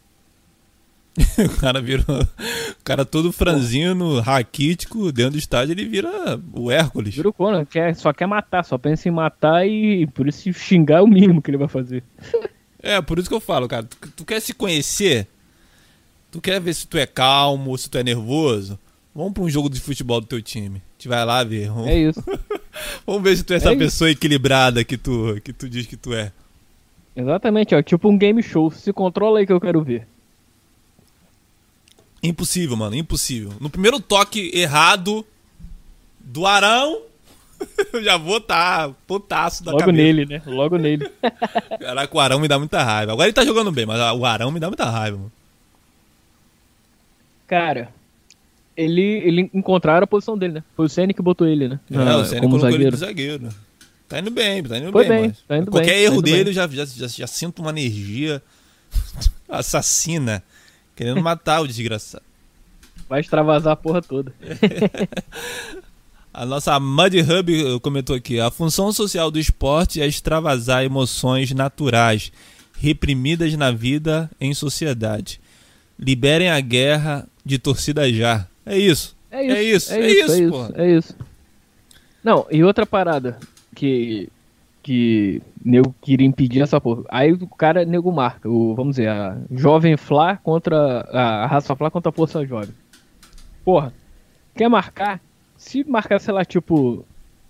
O 1.45 1.57
cara 1.59 1.81
vira. 1.81 2.03
O 2.09 2.83
cara 2.83 3.05
todo 3.05 3.31
franzino, 3.31 4.19
raquítico, 4.19 5.11
dentro 5.11 5.31
do 5.33 5.37
estádio, 5.37 5.73
ele 5.73 5.85
vira 5.85 6.09
o 6.53 6.69
Hércules. 6.69 7.15
Vira 7.15 7.29
o 7.29 7.33
Conan, 7.33 7.65
quer, 7.65 7.95
só 7.95 8.11
quer 8.13 8.25
matar, 8.25 8.63
só 8.63 8.77
pensa 8.77 9.07
em 9.07 9.11
matar 9.11 9.67
e 9.67 10.05
por 10.07 10.27
isso 10.27 10.51
xingar 10.53 10.97
é 10.97 11.01
o 11.01 11.07
mínimo 11.07 11.41
que 11.41 11.49
ele 11.49 11.57
vai 11.57 11.67
fazer. 11.67 12.03
É, 12.81 13.01
por 13.01 13.17
isso 13.17 13.29
que 13.29 13.35
eu 13.35 13.39
falo, 13.39 13.67
cara. 13.67 13.83
Tu, 13.83 13.97
tu 14.15 14.25
quer 14.25 14.39
se 14.41 14.53
conhecer? 14.53 15.27
Tu 16.31 16.41
quer 16.41 16.59
ver 16.59 16.73
se 16.73 16.85
tu 16.85 16.97
é 16.97 17.05
calmo, 17.05 17.77
se 17.77 17.89
tu 17.89 17.97
é 17.97 18.03
nervoso? 18.03 18.77
Vamos 19.13 19.31
pra 19.33 19.43
um 19.43 19.49
jogo 19.49 19.69
de 19.69 19.79
futebol 19.79 20.19
do 20.19 20.27
teu 20.27 20.41
time. 20.41 20.77
A 20.77 20.81
gente 20.97 21.07
vai 21.07 21.23
lá 21.25 21.43
ver. 21.43 21.69
Vamos, 21.69 21.87
É 21.87 21.97
isso. 21.97 22.21
vamos 23.07 23.23
ver 23.23 23.37
se 23.37 23.43
tu 23.43 23.53
é 23.53 23.55
essa 23.55 23.69
É 23.69 23.71
isso. 23.71 23.79
pessoa 23.79 24.11
equilibrada 24.11 24.83
que 24.83 24.97
tu, 24.97 25.39
que 25.43 25.53
tu 25.53 25.69
diz 25.69 25.85
que 25.85 25.95
tu 25.95 26.13
é. 26.13 26.31
Exatamente, 27.15 27.73
ó, 27.73 27.81
tipo 27.81 28.09
um 28.09 28.17
game 28.17 28.43
show. 28.43 28.69
Se 28.69 28.91
controla 28.91 29.39
aí 29.39 29.47
que 29.47 29.53
eu 29.53 29.61
quero 29.61 29.81
ver. 29.81 30.05
Impossível, 32.25 32.75
mano, 32.75 32.95
impossível. 32.95 33.53
No 33.59 33.69
primeiro 33.69 33.99
toque 33.99 34.51
errado 34.53 35.25
do 36.19 36.45
Arão, 36.45 37.01
eu 37.93 38.03
já 38.03 38.17
vou 38.17 38.39
tá 38.41 38.91
putaço 39.07 39.63
da 39.63 39.71
Logo 39.71 39.79
cabeça. 39.85 39.97
nele, 39.97 40.25
né? 40.25 40.41
Logo 40.45 40.77
nele. 40.77 41.09
Caraca, 41.79 42.15
o 42.17 42.19
Arão 42.19 42.39
me 42.39 42.47
dá 42.47 42.57
muita 42.59 42.83
raiva. 42.83 43.11
Agora 43.13 43.27
ele 43.27 43.33
tá 43.33 43.45
jogando 43.45 43.71
bem, 43.71 43.85
mas 43.85 43.99
o 44.17 44.25
Arão 44.25 44.51
me 44.51 44.59
dá 44.59 44.67
muita 44.67 44.85
raiva, 44.89 45.17
mano. 45.17 45.31
Cara, 47.47 47.89
ele, 48.75 49.01
ele 49.01 49.49
encontraram 49.53 50.03
a 50.03 50.07
posição 50.07 50.37
dele, 50.37 50.53
né? 50.55 50.63
Foi 50.75 50.87
o 50.87 50.89
Senna 50.89 51.13
que 51.13 51.21
botou 51.21 51.47
ele, 51.47 51.67
né? 51.67 51.79
É, 51.91 51.95
Na- 51.95 52.17
o 52.17 52.25
Senna 52.25 52.41
como 52.41 52.57
colocou 52.57 52.69
ele 52.69 52.89
zagueiro. 52.89 52.91
de 52.95 52.99
zagueiro. 52.99 53.49
Tá 54.09 54.19
indo 54.19 54.31
bem, 54.31 54.63
tá 54.63 54.77
indo 54.77 54.91
Foi 54.91 55.07
bem, 55.07 55.19
bem, 55.21 55.27
mas 55.29 55.39
tá 55.47 55.57
indo 55.57 55.71
qualquer 55.71 55.93
bem, 55.93 56.03
erro 56.03 56.13
tá 56.15 56.17
indo 56.19 56.23
dele 56.23 56.43
bem. 56.43 56.47
eu 56.47 56.53
já, 56.53 56.67
já, 56.67 56.85
já, 56.85 57.07
já 57.07 57.27
sinto 57.27 57.61
uma 57.61 57.71
energia 57.71 58.41
assassina 59.49 60.43
querendo 60.95 61.21
matar 61.21 61.61
o 61.61 61.67
desgraçado. 61.67 62.23
Vai 63.07 63.21
extravasar 63.21 63.73
a 63.73 63.75
porra 63.75 64.01
toda. 64.01 64.33
A 66.33 66.45
nossa 66.45 66.77
Mud 66.81 67.15
Hub 67.21 67.79
comentou 67.79 68.13
aqui: 68.13 68.41
a 68.41 68.51
função 68.51 68.91
social 68.91 69.31
do 69.31 69.39
esporte 69.39 70.01
é 70.01 70.05
extravasar 70.05 70.83
emoções 70.83 71.53
naturais, 71.53 72.29
reprimidas 72.77 73.55
na 73.55 73.71
vida 73.71 74.29
em 74.37 74.53
sociedade. 74.53 75.39
Liberem 75.97 76.49
a 76.49 76.59
guerra 76.59 77.25
de 77.45 77.57
torcida 77.57 78.11
já. 78.11 78.45
É 78.65 78.77
isso. 78.77 79.15
É 79.31 79.43
isso, 79.43 79.53
É 79.53 79.63
isso, 79.63 79.93
é 79.93 79.97
é 79.97 80.11
isso, 80.11 80.19
isso, 80.19 80.33
é 80.33 80.39
isso, 80.39 80.73
é 80.75 80.97
isso. 80.97 81.15
Não, 82.21 82.45
e 82.51 82.65
outra 82.65 82.85
parada 82.85 83.39
que 83.73 84.27
que 84.83 85.41
nego 85.65 85.93
queria 85.99 86.27
impedir 86.27 86.61
essa 86.61 86.79
porra. 86.79 87.01
Aí 87.09 87.33
o 87.33 87.47
cara 87.47 87.83
nego 87.83 88.11
marca, 88.11 88.47
o, 88.47 88.75
vamos 88.75 88.97
dizer, 88.97 89.09
a 89.09 89.35
Jovem 89.51 89.97
Flá 89.97 90.37
contra 90.37 91.01
a, 91.11 91.47
Raça 91.47 91.75
Flá 91.75 91.89
contra 91.89 92.09
a 92.11 92.13
Força 92.13 92.45
Jovem. 92.45 92.73
Porra, 93.65 93.91
quer 94.55 94.69
marcar? 94.69 95.19
Se 95.57 95.83
marcar, 95.83 96.19
sei 96.19 96.33
lá, 96.33 96.45
tipo 96.45 97.03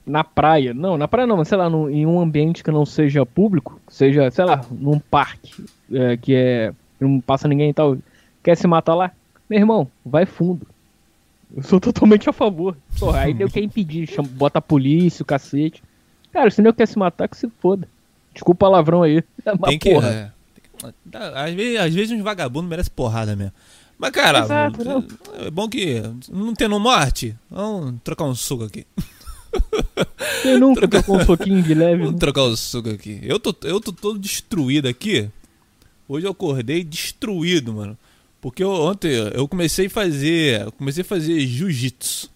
na 0.07 0.23
praia, 0.23 0.73
não, 0.73 0.97
na 0.97 1.07
praia 1.07 1.25
não, 1.27 1.37
mas 1.37 1.47
sei 1.47 1.57
lá, 1.57 1.69
num- 1.69 1.89
em 1.89 2.05
um 2.05 2.19
ambiente 2.21 2.63
que 2.63 2.69
não 2.71 2.85
seja 2.85 3.25
público, 3.25 3.81
seja, 3.89 4.29
sei 4.31 4.45
lá, 4.45 4.61
num 4.71 4.99
parque, 4.99 5.65
é, 5.91 6.15
que 6.15 6.33
é 6.35 6.71
não 6.99 7.19
passa 7.19 7.47
ninguém 7.47 7.71
e 7.71 7.73
tal, 7.73 7.97
quer 8.41 8.55
se 8.55 8.65
matar 8.67 8.93
lá? 8.95 9.11
Meu 9.49 9.59
irmão, 9.59 9.87
vai 10.05 10.25
fundo. 10.25 10.65
Eu 11.55 11.63
sou 11.63 11.79
totalmente 11.79 12.29
a 12.29 12.33
favor. 12.33 12.77
Porra, 12.99 13.21
aí 13.21 13.33
deu 13.35 13.49
que 13.49 13.59
impedir, 13.59 14.07
chama, 14.07 14.29
bota 14.31 14.59
a 14.59 14.61
polícia, 14.61 15.23
o 15.23 15.25
cacete. 15.25 15.83
Cara, 16.31 16.49
se 16.51 16.61
não 16.61 16.71
quer 16.71 16.87
se 16.87 16.97
matar, 16.97 17.27
que 17.27 17.35
se 17.37 17.49
foda. 17.59 17.87
Desculpa 18.35 18.51
o 18.51 18.69
palavrão 18.69 19.01
aí. 19.01 19.23
Mas, 19.43 19.69
Tem 19.69 19.79
que. 19.79 19.91
porra, 19.91 20.09
é, 20.09 20.31
tem 20.53 20.91
que- 21.11 21.17
às, 21.17 21.53
vezes, 21.53 21.79
às 21.79 21.93
vezes 21.95 22.11
uns 22.17 22.21
vagabundos 22.23 22.69
merecem 22.69 22.91
porrada 22.95 23.35
mesmo. 23.35 23.53
Mas, 23.97 24.11
cara, 24.11 24.39
Exato, 24.39 24.81
é 25.39 25.49
bom 25.49 25.67
que. 25.67 26.03
Não 26.29 26.53
tendo 26.53 26.77
morte, 26.79 27.35
vamos 27.49 27.95
trocar 28.03 28.25
um 28.25 28.35
suco 28.35 28.65
aqui. 28.65 28.85
quem 30.43 30.59
nunca 30.59 30.87
tocou 30.87 31.17
um 31.17 31.25
soquinho 31.25 31.63
de 31.63 31.73
leve? 31.73 32.03
Vamos 32.03 32.19
trocar 32.19 32.43
o 32.43 32.55
suco 32.57 32.89
aqui. 32.89 33.19
Eu 33.23 33.39
tô, 33.39 33.55
eu 33.63 33.79
tô 33.79 33.91
todo 33.93 34.19
destruído 34.19 34.87
aqui. 34.87 35.29
Hoje 36.07 36.27
eu 36.27 36.31
acordei 36.31 36.83
destruído, 36.83 37.73
mano. 37.73 37.97
Porque 38.41 38.63
eu- 38.63 38.69
ontem 38.69 39.11
eu 39.33 39.47
comecei 39.47 39.87
a 39.87 39.89
fazer. 39.89 40.61
Eu 40.63 40.71
comecei 40.73 41.01
a 41.01 41.05
fazer 41.05 41.39
jiu-jitsu. 41.39 42.29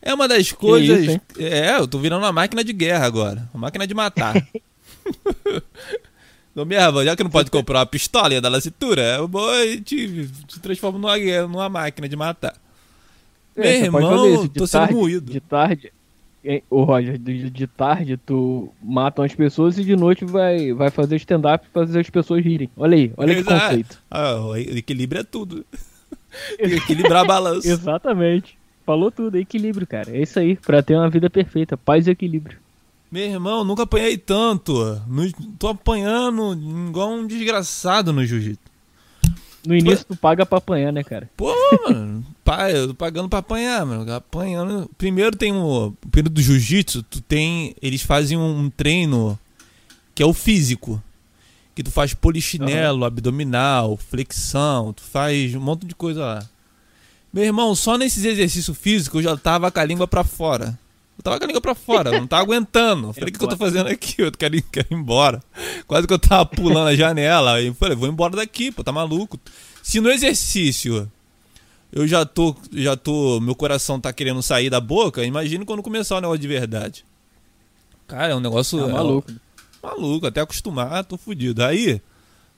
É 0.00 0.14
uma 0.14 0.26
das 0.26 0.50
coisas. 0.52 1.04
isso, 1.06 1.20
é, 1.38 1.76
eu 1.76 1.86
tô 1.86 1.98
virando 1.98 2.22
uma 2.22 2.32
máquina 2.32 2.64
de 2.64 2.72
guerra 2.72 3.04
agora. 3.06 3.48
Uma 3.52 3.62
máquina 3.62 3.86
de 3.86 3.94
matar. 3.94 4.34
Não 6.54 6.66
mesmo, 6.66 7.02
já 7.02 7.16
que 7.16 7.22
não 7.22 7.30
pode 7.30 7.50
comprar 7.50 7.78
uma 7.78 7.86
pistola 7.86 8.34
e 8.34 8.36
andar 8.36 8.50
na 8.50 8.60
cintura, 8.60 9.00
é 9.00 9.26
bom 9.26 9.48
a 9.48 9.66
gente 9.66 10.28
se 10.48 10.60
transforma 10.60 10.98
numa, 10.98 11.16
numa 11.48 11.68
máquina 11.70 12.06
de 12.06 12.14
matar. 12.14 12.54
Meu 13.56 13.64
É, 13.64 13.90
pode 13.90 14.04
irmão, 14.04 14.48
tô 14.48 14.66
sendo 14.66 14.80
tarde, 14.80 14.94
moído. 14.94 15.32
De 15.32 15.40
tarde, 15.40 15.92
ô 16.68 16.84
Roger, 16.84 17.16
de, 17.16 17.48
de 17.48 17.66
tarde 17.66 18.18
tu 18.18 18.70
mata 18.82 19.22
umas 19.22 19.34
pessoas 19.34 19.78
e 19.78 19.84
de 19.84 19.96
noite 19.96 20.26
vai, 20.26 20.74
vai 20.74 20.90
fazer 20.90 21.16
stand-up 21.16 21.66
pra 21.72 21.86
fazer 21.86 22.00
as 22.00 22.10
pessoas 22.10 22.44
rirem. 22.44 22.68
Olha 22.76 22.96
aí, 22.96 23.12
olha 23.16 23.34
que 23.34 23.40
Exato. 23.40 23.64
conceito. 23.68 23.98
Ah, 24.10 24.34
o 24.40 24.56
equilíbrio 24.56 25.20
é 25.20 25.24
tudo. 25.24 25.64
Que 26.56 26.76
equilibrar 26.76 27.24
a 27.24 27.26
balança. 27.26 27.68
Exatamente. 27.68 28.56
Falou 28.86 29.10
tudo, 29.10 29.36
equilíbrio, 29.36 29.86
cara. 29.86 30.16
É 30.16 30.22
isso 30.22 30.38
aí, 30.38 30.56
pra 30.56 30.82
ter 30.82 30.96
uma 30.96 31.10
vida 31.10 31.28
perfeita. 31.28 31.76
Paz 31.76 32.06
e 32.06 32.10
equilíbrio. 32.10 32.56
Meu 33.12 33.24
irmão, 33.24 33.62
nunca 33.62 33.82
apanhei 33.82 34.16
tanto. 34.16 34.72
No- 35.06 35.30
tô 35.58 35.68
apanhando 35.68 36.54
igual 36.88 37.10
um 37.12 37.26
desgraçado 37.26 38.10
no 38.12 38.24
jiu-jitsu. 38.24 38.62
No 39.66 39.76
início 39.76 40.04
tu 40.06 40.16
paga 40.16 40.44
pra 40.46 40.58
apanhar, 40.58 40.90
né, 40.92 41.04
cara? 41.04 41.30
Pô, 41.36 41.54
mano, 41.88 42.24
pai, 42.42 42.74
eu 42.76 42.88
tô 42.88 42.94
pagando 42.94 43.28
pra 43.28 43.38
apanhar, 43.40 43.84
mano. 43.86 44.10
Apanhando. 44.12 44.90
Primeiro 44.98 45.36
tem 45.36 45.52
o, 45.52 45.88
o 45.88 46.08
período 46.10 46.34
do 46.34 46.42
jiu-jitsu, 46.42 47.02
tu 47.04 47.20
tem. 47.20 47.76
Eles 47.82 48.02
fazem 48.02 48.36
um, 48.38 48.60
um 48.60 48.70
treino 48.70 49.38
que 50.14 50.22
é 50.22 50.26
o 50.26 50.32
físico. 50.32 51.00
Que 51.74 51.82
tu 51.82 51.90
faz 51.90 52.12
polichinelo, 52.14 53.04
abdominal, 53.04 53.96
flexão, 53.96 54.92
tu 54.92 55.02
faz 55.02 55.54
um 55.54 55.60
monte 55.60 55.86
de 55.86 55.94
coisa 55.94 56.20
lá. 56.20 56.46
Meu 57.32 57.44
irmão, 57.44 57.74
só 57.74 57.96
nesses 57.96 58.24
exercícios 58.24 58.76
físicos 58.76 59.24
eu 59.24 59.30
já 59.30 59.36
tava 59.38 59.70
com 59.70 59.80
a 59.80 59.84
língua 59.84 60.06
pra 60.08 60.24
fora. 60.24 60.78
Eu 61.22 61.30
tava 61.30 61.38
com 61.38 61.44
a 61.44 61.46
língua 61.46 61.60
pra 61.60 61.74
fora, 61.74 62.10
não 62.10 62.26
tava 62.26 62.42
aguentando. 62.42 63.08
Eu 63.08 63.12
falei, 63.14 63.28
o 63.28 63.32
que, 63.32 63.38
que 63.38 63.44
eu 63.44 63.48
tô 63.48 63.56
fazendo 63.56 63.86
aqui? 63.86 64.22
Eu 64.22 64.32
quero 64.32 64.56
ir, 64.56 64.62
quero 64.62 64.88
ir 64.90 64.96
embora. 64.96 65.40
Quase 65.86 66.06
que 66.06 66.12
eu 66.12 66.18
tava 66.18 66.44
pulando 66.44 66.88
a 66.88 66.96
janela. 66.96 67.54
Aí 67.54 67.68
eu 67.68 67.74
falei, 67.74 67.96
vou 67.96 68.08
embora 68.08 68.34
daqui, 68.34 68.72
pô, 68.72 68.82
tá 68.82 68.90
maluco. 68.90 69.38
Se 69.82 70.00
no 70.00 70.10
exercício 70.10 71.08
eu 71.92 72.08
já 72.08 72.26
tô, 72.26 72.56
já 72.72 72.96
tô, 72.96 73.38
meu 73.38 73.54
coração 73.54 74.00
tá 74.00 74.12
querendo 74.12 74.42
sair 74.42 74.68
da 74.68 74.80
boca, 74.80 75.24
imagina 75.24 75.64
quando 75.64 75.82
começar 75.82 76.16
o 76.16 76.20
negócio 76.20 76.40
de 76.40 76.48
verdade. 76.48 77.04
Cara, 78.08 78.32
é 78.32 78.34
um 78.34 78.40
negócio. 78.40 78.78
Maluco. 78.90 79.30
É 79.30 79.86
um, 79.86 79.90
maluco, 79.90 80.26
até 80.26 80.40
acostumar, 80.40 81.04
tô 81.04 81.16
fudido. 81.16 81.62
Aí, 81.62 82.00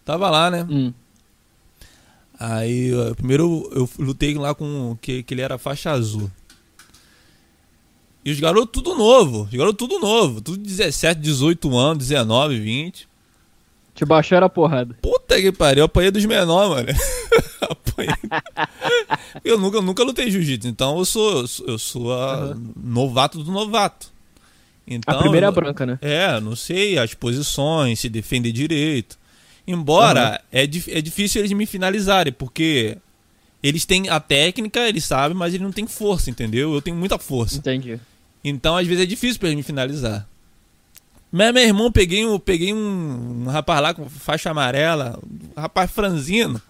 tava 0.04 0.30
lá, 0.30 0.50
né? 0.50 0.66
Hum. 0.70 0.92
Aí, 2.38 2.90
primeiro 3.16 3.68
eu, 3.72 3.90
eu 3.98 4.04
lutei 4.06 4.34
lá 4.34 4.54
com 4.54 4.96
que, 5.00 5.22
que 5.22 5.34
ele 5.34 5.42
era 5.42 5.58
faixa 5.58 5.90
azul. 5.90 6.30
E 8.24 8.30
os 8.30 8.40
garotos 8.40 8.70
tudo 8.72 8.96
novo, 8.96 9.42
os 9.42 9.50
garotos 9.50 9.76
tudo 9.76 10.00
novo, 10.00 10.40
tudo 10.40 10.56
17, 10.56 11.20
18 11.20 11.76
anos, 11.76 12.08
19, 12.08 12.58
20. 12.58 13.06
Te 13.94 14.04
baixaram 14.04 14.46
a 14.46 14.50
porrada. 14.50 14.96
Puta 15.02 15.40
que 15.40 15.52
pariu, 15.52 15.82
eu 15.82 15.84
apanhei 15.84 16.10
dos 16.10 16.24
menores, 16.24 16.86
mano. 16.86 16.88
apanhei. 17.60 18.14
eu 19.44 19.58
nunca, 19.58 19.80
nunca 19.82 20.02
lutei 20.02 20.30
jiu-jitsu, 20.30 20.66
então 20.66 20.98
eu 20.98 21.04
sou, 21.04 21.44
eu 21.66 21.78
sou 21.78 22.12
a 22.12 22.46
uhum. 22.46 22.72
novato 22.82 23.44
do 23.44 23.52
novato. 23.52 24.12
Então, 24.86 25.14
a 25.14 25.18
primeira 25.18 25.52
branca, 25.52 25.86
né? 25.86 25.98
É, 26.00 26.40
não 26.40 26.56
sei 26.56 26.98
as 26.98 27.14
posições, 27.14 28.00
se 28.00 28.08
defender 28.08 28.52
direito. 28.52 29.18
Embora 29.66 30.40
uhum. 30.52 30.60
é, 30.60 30.64
é 30.64 31.00
difícil 31.00 31.40
eles 31.40 31.52
me 31.52 31.66
finalizarem, 31.66 32.32
porque 32.32 32.98
eles 33.62 33.84
têm 33.84 34.08
a 34.08 34.18
técnica, 34.18 34.88
eles 34.88 35.04
sabem, 35.04 35.36
mas 35.36 35.54
eles 35.54 35.64
não 35.64 35.72
têm 35.72 35.86
força, 35.86 36.30
entendeu? 36.30 36.74
Eu 36.74 36.82
tenho 36.82 36.96
muita 36.96 37.18
força. 37.18 37.56
Entendi. 37.56 37.98
Então, 38.44 38.76
às 38.76 38.86
vezes, 38.86 39.02
é 39.02 39.06
difícil 39.06 39.40
pra 39.40 39.48
eles 39.48 39.56
me 39.56 39.62
finalizar. 39.62 40.28
Mas, 41.32 41.52
meu 41.52 41.64
irmão, 41.64 41.90
peguei, 41.90 42.24
um, 42.24 42.38
peguei 42.38 42.72
um, 42.72 43.44
um 43.44 43.50
rapaz 43.50 43.80
lá 43.80 43.94
com 43.94 44.08
faixa 44.08 44.50
amarela, 44.50 45.18
um 45.56 45.60
rapaz 45.60 45.90
franzino. 45.90 46.60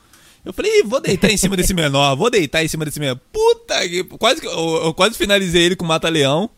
Eu 0.44 0.52
falei, 0.52 0.82
vou 0.82 1.00
deitar 1.00 1.30
em 1.30 1.36
cima 1.36 1.56
desse 1.56 1.74
menor, 1.74 2.14
vou 2.14 2.30
deitar 2.30 2.64
em 2.64 2.68
cima 2.68 2.84
desse 2.84 3.00
menor. 3.00 3.18
Puta 3.32 3.86
que. 3.88 4.04
Quase 4.04 4.40
que 4.40 4.46
eu, 4.46 4.80
eu 4.84 4.94
quase 4.94 5.16
finalizei 5.16 5.64
ele 5.64 5.76
com 5.76 5.84
mata-leão. 5.84 6.48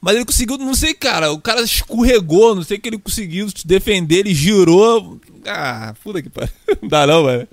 Mas 0.00 0.16
ele 0.16 0.24
conseguiu, 0.24 0.58
não 0.58 0.74
sei, 0.74 0.94
cara, 0.94 1.30
o 1.30 1.40
cara 1.40 1.62
escorregou, 1.62 2.56
não 2.56 2.64
sei 2.64 2.76
que 2.76 2.88
ele 2.88 2.98
conseguiu 2.98 3.46
defender, 3.64 4.18
ele 4.18 4.34
girou. 4.34 5.20
Ah, 5.46 5.94
puta 6.02 6.20
que 6.20 6.28
pariu. 6.28 6.52
Não 6.82 6.88
dá 6.88 7.06
não, 7.06 7.24
velho. 7.24 7.48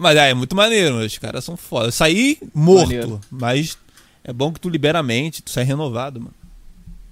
mas 0.00 0.16
é, 0.16 0.30
é 0.30 0.34
muito 0.34 0.54
maneiro, 0.54 0.96
os 0.98 1.18
caras 1.18 1.44
são 1.44 1.56
foda. 1.56 1.88
Eu 1.88 1.92
saí 1.92 2.38
morto, 2.52 2.86
maneiro. 2.88 3.20
mas 3.30 3.76
é 4.24 4.32
bom 4.32 4.52
que 4.52 4.58
tu 4.58 4.70
libera 4.70 4.98
a 4.98 5.02
mente, 5.02 5.42
tu 5.42 5.50
sai 5.50 5.64
renovado, 5.64 6.18
mano. 6.18 6.34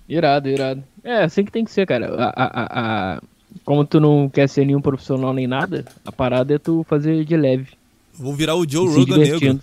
Irado, 0.08 0.48
irado. 0.48 0.82
É, 1.04 1.22
assim 1.22 1.44
que 1.44 1.52
tem 1.52 1.64
que 1.64 1.70
ser, 1.70 1.86
cara. 1.86 2.14
A, 2.14 2.44
a, 2.44 3.14
a, 3.16 3.22
como 3.64 3.84
tu 3.84 4.00
não 4.00 4.28
quer 4.28 4.48
ser 4.48 4.64
nenhum 4.64 4.80
profissional 4.80 5.32
nem 5.32 5.46
nada, 5.46 5.84
a 6.04 6.10
parada 6.10 6.54
é 6.54 6.58
tu 6.58 6.84
fazer 6.88 7.24
de 7.24 7.36
leve. 7.36 7.68
Vou 8.14 8.34
virar 8.34 8.54
o 8.56 8.68
Joe 8.68 8.88
Rogan 8.88 9.18
negro. 9.18 9.60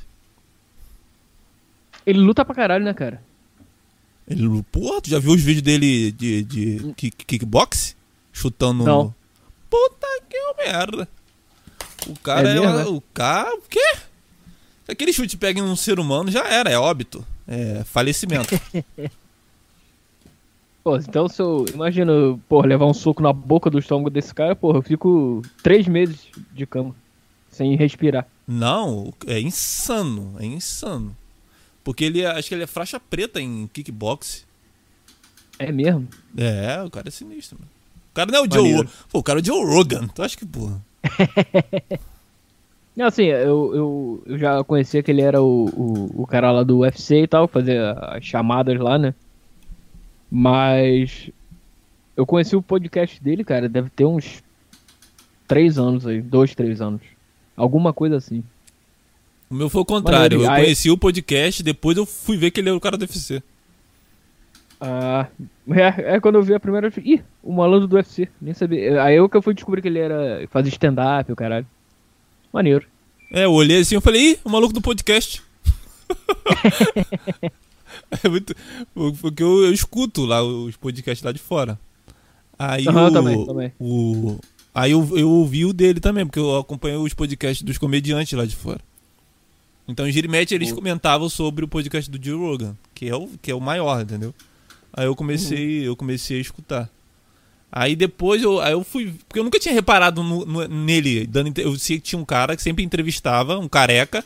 Ele 2.06 2.20
luta 2.20 2.46
pra 2.46 2.56
caralho, 2.56 2.86
né, 2.86 2.94
cara? 2.94 3.22
Ele, 4.28 4.64
porra, 4.72 5.02
tu 5.02 5.10
já 5.10 5.20
viu 5.20 5.32
os 5.32 5.42
vídeos 5.42 5.64
dele 5.64 6.12
de, 6.12 6.44
de 6.44 6.94
kick, 6.96 7.26
kickbox? 7.26 7.96
Chutando. 8.32 8.84
Não. 8.84 9.14
Puta 9.70 10.08
que 10.30 10.38
merda. 10.64 11.08
O 12.08 12.18
cara 12.20 12.50
é, 12.50 12.58
é 12.58 12.86
o 12.86 13.02
cara. 13.14 13.54
O 13.56 13.62
quê? 13.70 13.96
Se 14.86 14.92
aquele 14.92 15.14
chute 15.14 15.36
pega 15.36 15.60
em 15.60 15.64
um 15.64 15.76
ser 15.76 16.00
humano, 16.00 16.32
já 16.32 16.48
era, 16.48 16.70
é 16.70 16.78
óbito. 16.78 17.26
É 17.52 17.84
falecimento. 17.84 18.50
Pô, 20.84 20.96
então 20.96 21.28
se 21.28 21.42
eu 21.42 21.66
imagino, 21.74 22.40
pô, 22.48 22.62
levar 22.62 22.86
um 22.86 22.94
soco 22.94 23.22
na 23.22 23.34
boca 23.34 23.70
do 23.70 23.78
estômago 23.80 24.10
desse 24.10 24.34
cara, 24.34 24.56
pô, 24.56 24.74
eu 24.74 24.82
fico 24.82 25.42
três 25.62 25.88
meses 25.88 26.28
de 26.54 26.66
cama, 26.66 26.96
sem 27.52 27.76
respirar. 27.76 28.26
Não, 28.48 29.14
é 29.28 29.40
insano, 29.42 30.36
é 30.40 30.46
insano. 30.46 31.16
Porque 31.84 32.06
ele 32.06 32.26
acho 32.26 32.48
que 32.48 32.56
ele 32.56 32.64
é 32.64 32.68
faixa 32.68 33.00
preta 33.00 33.42
em 33.42 33.68
kickbox. 33.68 34.46
É 35.58 35.72
mesmo? 35.72 36.08
É, 36.38 36.82
o 36.82 36.90
cara 36.90 37.10
é 37.10 37.12
sinistro, 37.12 37.58
mano. 37.60 37.72
O 38.12 38.14
cara 38.14 38.32
não 38.32 38.40
é 38.40 38.42
o 38.42 38.52
Joe. 38.52 38.88
Pô, 39.12 39.20
o 39.20 39.24
cara 39.24 39.40
é 39.40 39.42
o 39.42 39.46
Joe 39.46 39.66
Rogan. 39.66 40.08
Tu 40.08 40.24
acha 40.24 40.38
que, 40.38 40.46
porra? 40.46 40.82
não, 42.96 43.06
assim, 43.06 43.26
eu, 43.26 43.76
eu, 43.76 44.24
eu 44.26 44.38
já 44.38 44.64
conhecia 44.64 45.02
que 45.02 45.12
ele 45.12 45.22
era 45.22 45.42
o, 45.42 45.66
o, 45.66 46.24
o 46.24 46.28
cara 46.28 46.52
lá 46.52 46.64
do 46.64 46.80
UFC 46.80 47.24
e 47.24 47.28
tal, 47.28 47.48
fazer 47.48 47.80
as 47.80 48.24
chamadas 48.24 48.78
lá, 48.80 48.98
né? 48.98 49.14
Mas 50.30 51.30
eu 52.16 52.26
conheci 52.26 52.56
o 52.56 52.62
podcast 52.62 53.22
dele, 53.24 53.44
cara, 53.44 53.70
deve 53.70 53.90
ter 53.90 54.06
uns 54.06 54.44
três 55.48 55.80
anos 55.80 56.06
aí, 56.06 56.22
dois, 56.22 56.54
três 56.54 56.82
anos. 56.82 57.02
Alguma 57.56 57.94
coisa 57.94 58.18
assim. 58.18 58.44
O 59.50 59.56
meu 59.56 59.70
foi 59.70 59.82
o 59.82 59.86
contrário. 59.86 60.44
eu 60.44 60.52
aí... 60.52 60.64
conheci 60.64 60.92
o 60.92 60.98
podcast, 60.98 61.64
depois 61.64 61.98
eu 61.98 62.06
fui 62.06 62.38
ver 62.38 62.52
que 62.52 62.60
ele 62.60 62.70
era 62.70 62.78
o 62.78 62.82
cara 62.82 62.98
do 62.98 63.02
UFC. 63.02 63.42
Ah, 64.82 65.28
é, 65.70 66.16
é 66.16 66.20
quando 66.20 66.36
eu 66.36 66.44
vi 66.44 66.54
a 66.54 66.60
primeira. 66.60 66.92
Ih, 66.98 67.22
o 67.44 67.52
malandro 67.52 67.88
do 67.88 67.96
UFC. 67.96 68.30
Nem 68.40 68.54
sabia. 68.54 69.02
Aí 69.04 69.16
eu 69.16 69.28
que 69.28 69.36
eu 69.36 69.42
fui 69.42 69.54
descobrir 69.54 69.82
que 69.82 69.88
ele 69.88 70.00
era. 70.00 70.48
fazia 70.50 70.70
stand-up, 70.70 71.32
o 71.32 71.36
caralho. 71.36 71.68
Maneiro. 72.52 72.86
É, 73.32 73.46
eu 73.46 73.54
olhei 73.54 73.80
assim 73.80 73.98
e 73.98 74.02
falei, 74.02 74.32
ih, 74.32 74.40
o 74.44 74.50
maluco 74.50 74.74
do 74.74 74.82
podcast. 74.82 75.42
é 78.24 78.30
muito. 78.30 78.56
Porque 79.22 79.44
eu, 79.44 79.66
eu, 79.66 79.74
escuto 79.74 80.26
lá 80.26 80.44
os 80.44 80.76
podcasts 80.76 81.24
lá 81.24 81.32
de 81.32 81.40
fora. 81.40 81.80
Aí 82.58 82.88
uhum, 82.88 83.06
o, 83.06 83.12
também, 83.12 83.46
também. 83.46 83.74
o. 83.80 84.40
Aí 84.74 84.92
eu, 84.92 85.18
eu 85.18 85.30
ouvi 85.30 85.66
o 85.66 85.74
dele 85.74 86.00
também, 86.00 86.26
porque 86.26 86.40
eu 86.40 86.58
acompanhei 86.58 86.98
os 86.98 87.14
podcasts 87.14 87.64
dos 87.64 87.78
comediantes 87.78 88.38
lá 88.38 88.46
de 88.46 88.56
fora. 88.56 88.82
Então, 89.88 90.08
em 90.08 90.12
Girimete, 90.12 90.54
eles 90.54 90.72
comentavam 90.72 91.28
sobre 91.30 91.66
o 91.66 91.68
podcast 91.68 92.12
do 92.12 92.24
Joe 92.24 92.38
Rogan, 92.38 92.78
que 92.94 93.10
é 93.10 93.16
o, 93.16 93.28
que 93.42 93.50
é 93.50 93.56
o 93.56 93.60
maior, 93.60 94.02
entendeu? 94.02 94.34
Aí 94.94 95.06
eu 95.06 95.16
comecei, 95.16 95.80
uhum. 95.80 95.86
eu 95.86 95.96
comecei 95.96 96.38
a 96.38 96.42
escutar. 96.42 96.90
Aí 97.72 97.96
depois 97.96 98.42
eu, 98.42 98.60
aí 98.60 98.72
eu 98.72 98.84
fui. 98.84 99.14
Porque 99.28 99.40
eu 99.40 99.44
nunca 99.44 99.60
tinha 99.60 99.74
reparado 99.74 100.24
no, 100.24 100.46
no, 100.46 100.68
nele. 100.68 101.28
Dando, 101.28 101.58
eu 101.60 101.78
sei 101.78 101.98
que 101.98 102.04
tinha 102.04 102.20
um 102.20 102.26
cara 102.26 102.56
que 102.56 102.62
sempre 102.62 102.84
entrevistava, 102.84 103.60
um 103.60 103.68
careca, 103.68 104.26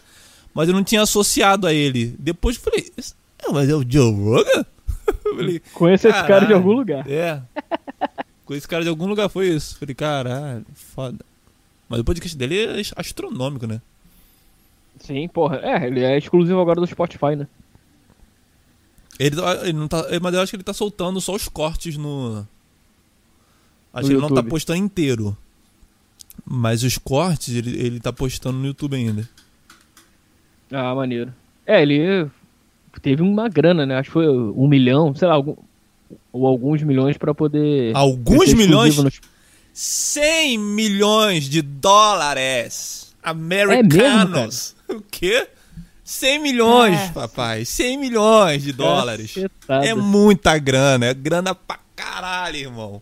mas 0.54 0.70
eu 0.70 0.74
não 0.74 0.84
tinha 0.84 1.02
associado 1.02 1.68
a 1.68 1.74
ele. 1.74 2.16
Depois 2.18 2.56
eu 2.56 2.62
falei, 2.62 2.92
é, 2.98 3.52
mas 3.52 3.70
é 3.70 3.76
o 3.76 3.86
Joe 3.88 4.14
Rogan? 4.14 4.66
falei, 5.36 5.62
Conheço 5.74 6.08
esse 6.08 6.24
cara 6.24 6.46
de 6.46 6.54
algum 6.54 6.72
lugar. 6.72 7.10
É. 7.10 7.42
Com 8.46 8.54
esse 8.54 8.68
cara 8.68 8.84
de 8.84 8.90
algum 8.90 9.08
lugar 9.08 9.30
foi 9.30 9.50
isso. 9.50 9.78
Falei, 9.78 9.96
caralho, 9.96 10.66
foda. 10.74 11.26
Mas 11.90 12.00
o 12.00 12.04
podcast 12.04 12.38
dele 12.38 12.80
é 12.80 12.82
astronômico, 12.96 13.68
né? 13.68 13.82
Sim, 15.00 15.28
porra. 15.28 15.58
É, 15.58 15.88
ele 15.88 16.02
é 16.02 16.18
exclusivo 16.18 16.60
agora 16.60 16.80
do 16.80 16.88
Spotify, 16.88 17.36
né? 17.36 17.48
Ele, 19.20 19.36
ele 19.64 19.74
não 19.74 19.88
tá. 19.88 20.06
Mas 20.22 20.34
eu 20.34 20.42
acho 20.42 20.52
que 20.52 20.56
ele 20.56 20.64
tá 20.64 20.74
soltando 20.74 21.20
só 21.20 21.36
os 21.36 21.48
cortes 21.48 21.98
no. 21.98 22.48
Acho 23.94 24.08
que 24.08 24.14
ele 24.14 24.22
não 24.22 24.30
tá 24.30 24.42
postando 24.42 24.80
inteiro. 24.80 25.38
Mas 26.46 26.84
os 26.84 26.98
cortes 26.98 27.56
ele, 27.56 27.78
ele 27.78 28.00
tá 28.00 28.12
postando 28.12 28.58
no 28.58 28.66
YouTube 28.66 28.96
ainda. 28.96 29.30
Ah, 30.72 30.96
maneiro. 30.96 31.32
É, 31.66 31.82
ele 31.82 32.28
teve 33.02 33.22
uma 33.22 33.48
grana, 33.48 33.86
né? 33.86 33.98
Acho 33.98 34.10
que 34.10 34.14
foi 34.14 34.28
um 34.28 34.68
milhão, 34.68 35.14
sei 35.14 35.28
lá, 35.28 35.36
algum, 35.36 35.56
ou 36.32 36.48
alguns 36.48 36.82
milhões 36.82 37.18
para 37.18 37.34
poder. 37.34 37.96
Alguns 37.96 38.54
milhões? 38.54 38.98
Nos... 38.98 39.22
100 39.72 40.58
milhões 40.58 41.50
de 41.50 41.62
dólares 41.62 43.16
americanos. 43.24 44.76
É 44.88 44.94
mesmo, 44.94 45.00
o 45.00 45.04
quê? 45.10 45.48
100 46.04 46.40
milhões, 46.40 47.00
é. 47.00 47.10
papai. 47.10 47.66
100 47.66 47.98
milhões 47.98 48.64
de 48.64 48.74
dólares. 48.74 49.36
É 49.68 49.96
muita 49.96 50.58
grana. 50.58 51.08
É 51.08 51.14
grana 51.14 51.56
pra 51.56 51.80
caralho, 51.96 52.58
irmão. 52.58 53.02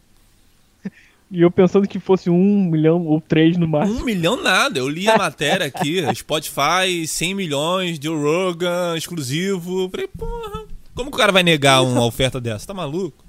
E 1.31 1.41
eu 1.41 1.49
pensando 1.49 1.87
que 1.87 1.97
fosse 1.97 2.29
um 2.29 2.65
milhão 2.65 3.05
ou 3.05 3.21
três 3.21 3.55
no 3.55 3.65
máximo. 3.65 4.01
Um 4.01 4.03
milhão 4.03 4.41
nada. 4.41 4.77
Eu 4.77 4.89
li 4.89 5.07
a 5.07 5.17
matéria 5.17 5.65
aqui. 5.65 6.03
Spotify, 6.13 7.07
100 7.07 7.33
milhões, 7.33 7.99
Joe 8.01 8.21
Rogan, 8.21 8.97
exclusivo. 8.97 9.89
Falei, 9.89 10.07
porra. 10.07 10.65
Como 10.93 11.09
que 11.09 11.15
o 11.15 11.19
cara 11.19 11.31
vai 11.31 11.41
negar 11.41 11.83
uma 11.83 12.03
oferta 12.05 12.41
dessa? 12.41 12.67
Tá 12.67 12.73
maluco? 12.73 13.23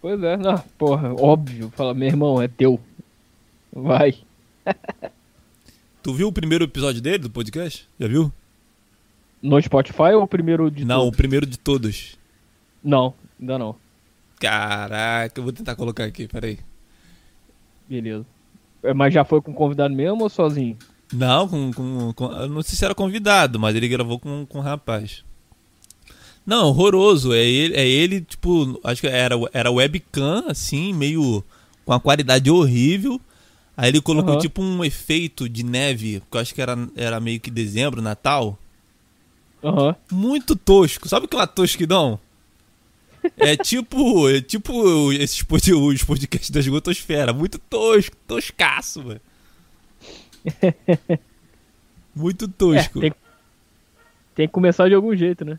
Pois 0.00 0.22
é, 0.22 0.38
não, 0.38 0.58
porra, 0.78 1.14
óbvio. 1.14 1.70
Fala, 1.76 1.92
meu 1.92 2.08
irmão, 2.08 2.40
é 2.40 2.48
teu. 2.48 2.80
Vai. 3.70 4.14
Tu 6.02 6.12
viu 6.12 6.28
o 6.28 6.32
primeiro 6.32 6.64
episódio 6.64 7.00
dele, 7.00 7.16
do 7.18 7.30
podcast? 7.30 7.88
Já 7.98 8.06
viu? 8.06 8.30
No 9.40 9.60
Spotify 9.60 10.12
ou 10.14 10.22
o 10.22 10.26
primeiro 10.26 10.70
de 10.70 10.84
não, 10.84 10.96
todos? 10.96 11.04
Não, 11.04 11.08
o 11.08 11.16
primeiro 11.16 11.46
de 11.46 11.58
todos. 11.58 12.18
Não, 12.82 13.14
ainda 13.40 13.58
não. 13.58 13.76
Caraca, 14.38 15.40
eu 15.40 15.42
vou 15.42 15.52
tentar 15.52 15.74
colocar 15.74 16.04
aqui, 16.04 16.28
peraí. 16.28 16.58
Beleza. 17.88 18.24
É, 18.82 18.92
mas 18.92 19.12
já 19.12 19.24
foi 19.24 19.40
com 19.40 19.52
convidado 19.52 19.94
mesmo 19.94 20.22
ou 20.22 20.28
sozinho? 20.28 20.76
Não, 21.12 21.48
com, 21.48 21.72
com, 21.72 22.12
com, 22.12 22.28
não 22.48 22.62
sei 22.62 22.76
se 22.76 22.84
era 22.84 22.94
convidado, 22.94 23.58
mas 23.58 23.74
ele 23.74 23.88
gravou 23.88 24.18
com, 24.18 24.44
com 24.46 24.58
um 24.58 24.62
rapaz. 24.62 25.24
Não, 26.46 26.68
horroroso. 26.68 27.32
É 27.32 27.42
ele, 27.44 27.74
é 27.74 27.86
ele, 27.86 28.20
tipo, 28.20 28.78
acho 28.84 29.00
que 29.00 29.06
era, 29.06 29.34
era 29.52 29.70
webcam, 29.70 30.44
assim, 30.48 30.92
meio 30.92 31.42
com 31.84 31.92
a 31.92 32.00
qualidade 32.00 32.50
horrível. 32.50 33.20
Aí 33.76 33.88
ele 33.88 34.00
colocou 34.00 34.34
Aham. 34.34 34.40
tipo 34.40 34.62
um 34.62 34.84
efeito 34.84 35.48
de 35.48 35.64
neve, 35.64 36.22
que 36.30 36.36
eu 36.36 36.40
acho 36.40 36.54
que 36.54 36.62
era, 36.62 36.76
era 36.94 37.18
meio 37.18 37.40
que 37.40 37.50
dezembro, 37.50 38.02
Natal. 38.02 38.58
Aham. 39.62 39.96
Muito 40.12 40.54
tosco. 40.54 41.08
Sabe 41.08 41.24
aquela 41.26 41.46
tosquidão? 41.46 42.18
É 43.38 43.56
tipo, 43.56 44.28
é 44.28 44.40
tipo 44.40 45.12
esses 45.12 45.42
podcasts 45.42 46.50
da 46.50 46.60
Esgotosfera. 46.60 47.32
Muito 47.32 47.58
tosco, 47.58 48.16
toscaço, 48.26 49.02
velho. 49.02 49.20
Muito 52.14 52.44
É, 52.44 52.48
tosco. 52.48 53.00
tem, 53.00 53.12
tem 54.34 54.46
que 54.46 54.52
começar 54.52 54.88
de 54.88 54.94
algum 54.94 55.14
jeito, 55.16 55.44
né? 55.44 55.58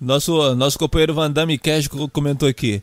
Nosso, 0.00 0.54
nosso 0.54 0.78
companheiro 0.78 1.14
Van 1.14 1.30
Damme 1.30 1.56
Cash 1.58 1.88
co- 1.88 2.08
comentou 2.08 2.48
aqui. 2.48 2.82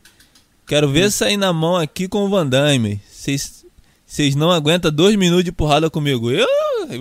Quero 0.65 0.89
ver 0.89 1.11
sair 1.11 1.37
na 1.37 1.53
mão 1.53 1.75
aqui 1.75 2.07
com 2.07 2.23
o 2.25 2.29
Van 2.29 2.47
Damme. 2.47 2.99
Vocês 3.07 3.63
vocês 4.05 4.35
não 4.35 4.51
aguentam 4.51 4.91
dois 4.91 5.15
minutos 5.15 5.43
de 5.43 5.51
porrada 5.51 5.89
comigo. 5.89 6.29
Eu, 6.31 6.47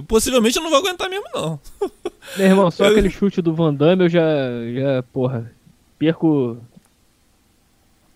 possivelmente, 0.09 0.57
eu 0.57 0.63
não 0.63 0.71
vou 0.71 0.79
aguentar 0.79 1.09
mesmo, 1.11 1.27
não. 1.35 1.61
Meu 2.37 2.47
irmão, 2.47 2.71
só 2.71 2.85
Eu- 2.87 2.91
aquele 2.93 3.11
chute 3.11 3.41
do 3.43 3.55
Van 3.55 3.73
Damme 3.73 4.05
eu 4.05 4.09
já, 4.09 4.21
já 4.75 5.03
porra, 5.13 5.51
perco 6.03 6.59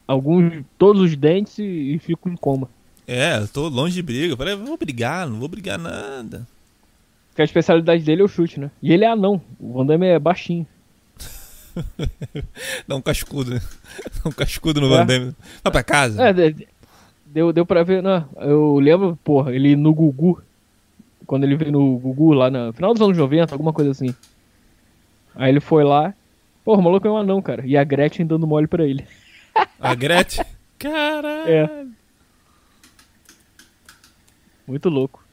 alguns, 0.09 0.65
todos 0.77 1.03
os 1.03 1.17
dentes 1.17 1.57
e, 1.61 1.63
e 1.95 1.99
fico 2.01 2.29
em 2.29 2.35
coma. 2.37 2.69
É, 3.07 3.39
eu 3.39 3.47
tô 3.47 3.69
longe 3.69 3.95
de 3.95 4.03
briga. 4.03 4.33
Eu 4.33 4.37
falei, 4.37 4.55
eu 4.55 4.65
vou 4.65 4.77
brigar, 4.77 5.29
não 5.29 5.39
vou 5.39 5.49
brigar 5.49 5.79
nada. 5.79 6.45
Porque 7.29 7.43
a 7.43 7.45
especialidade 7.45 8.03
dele 8.03 8.23
é 8.23 8.25
o 8.25 8.29
chute, 8.29 8.59
né? 8.59 8.73
E 8.83 8.93
ele 8.93 9.05
é 9.05 9.09
anão. 9.09 9.41
O 9.61 9.75
Van 9.75 9.87
Damme 9.87 10.05
é 10.07 10.19
baixinho. 10.19 10.67
Dá 12.89 12.97
um 12.97 13.01
cascudo, 13.03 13.53
né? 13.55 13.61
Dá 14.25 14.29
um 14.29 14.33
cascudo 14.33 14.81
no 14.81 14.89
É. 14.89 14.91
Van 14.91 15.07
Damme. 15.07 15.37
Vai 15.63 15.73
pra 15.73 15.85
casa. 15.85 16.21
É, 16.29 16.33
de- 16.33 16.67
deu, 17.27 17.53
deu 17.53 17.65
pra 17.65 17.85
ver, 17.85 18.03
né? 18.03 18.25
Eu 18.39 18.81
lembro, 18.81 19.17
porra, 19.23 19.55
ele 19.55 19.77
no 19.77 19.95
Gugu. 19.95 20.43
Quando 21.25 21.45
ele 21.45 21.55
veio 21.55 21.71
no 21.71 21.97
Gugu 21.99 22.33
lá 22.33 22.51
no 22.51 22.73
final 22.73 22.93
dos 22.93 23.03
anos 23.03 23.17
90, 23.17 23.55
alguma 23.55 23.73
coisa 23.73 23.93
assim. 23.93 24.13
Aí 25.37 25.51
ele 25.53 25.61
foi 25.61 25.85
lá. 25.85 26.13
Porra, 26.67 26.81
o 26.81 26.83
maluco 26.83 27.07
é 27.07 27.11
um 27.13 27.17
anão, 27.17 27.41
cara. 27.41 27.65
E 27.65 27.77
a 27.77 27.85
Gretchen 27.85 28.27
dando 28.27 28.45
mole 28.45 28.67
pra 28.67 28.85
ele. 28.85 29.07
A 29.79 29.95
Gretchen. 29.95 30.45
Caralho. 30.77 31.49
É. 31.49 31.87
Muito 34.67 34.89
louco. 34.89 35.25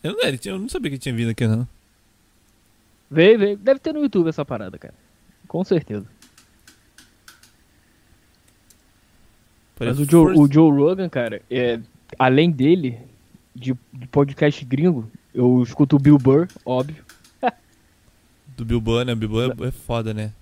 Eu, 0.00 0.12
não, 0.12 0.20
eu 0.44 0.58
não 0.60 0.68
sabia 0.68 0.92
que 0.92 0.98
tinha 0.98 1.12
vindo 1.12 1.30
aqui, 1.30 1.44
não. 1.44 1.66
Veio, 3.10 3.36
veio. 3.36 3.56
Deve 3.56 3.80
ter 3.80 3.92
no 3.92 4.00
YouTube 4.00 4.28
essa 4.28 4.44
parada, 4.44 4.78
cara. 4.78 4.94
Com 5.48 5.64
certeza. 5.64 6.06
Mas 9.80 9.98
o 9.98 10.04
Joe, 10.08 10.38
o 10.38 10.48
Joe 10.48 10.70
Rogan, 10.70 11.08
cara, 11.08 11.42
é, 11.50 11.80
além 12.16 12.48
dele, 12.48 13.00
de, 13.52 13.76
de 13.92 14.06
podcast 14.06 14.64
gringo, 14.64 15.10
eu 15.34 15.60
escuto 15.64 15.96
o 15.96 15.98
Bill 15.98 16.16
Burr, 16.16 16.46
óbvio. 16.64 17.04
Do 18.56 18.64
Bilbo, 18.64 19.02
né? 19.04 19.12
O 19.12 19.16
Bilbo 19.16 19.40
é, 19.42 19.68
é 19.68 19.70
foda, 19.70 20.12
né? 20.14 20.32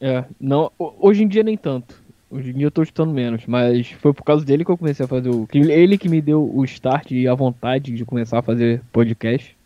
É, 0.00 0.24
não, 0.40 0.70
ho- 0.78 0.94
hoje 1.00 1.22
em 1.22 1.28
dia 1.28 1.42
nem 1.42 1.56
tanto. 1.56 2.02
Hoje 2.30 2.50
em 2.50 2.54
dia 2.54 2.66
eu 2.66 2.70
tô 2.70 2.82
escutando 2.82 3.12
menos, 3.12 3.46
mas 3.46 3.90
foi 3.92 4.12
por 4.12 4.24
causa 4.24 4.44
dele 4.44 4.64
que 4.64 4.70
eu 4.70 4.76
comecei 4.76 5.04
a 5.04 5.08
fazer 5.08 5.28
o. 5.30 5.46
Ele 5.52 5.96
que 5.96 6.08
me 6.08 6.20
deu 6.20 6.42
o 6.52 6.64
start 6.64 7.12
e 7.12 7.28
a 7.28 7.34
vontade 7.34 7.92
de 7.92 8.04
começar 8.04 8.40
a 8.40 8.42
fazer 8.42 8.82
podcast. 8.92 9.56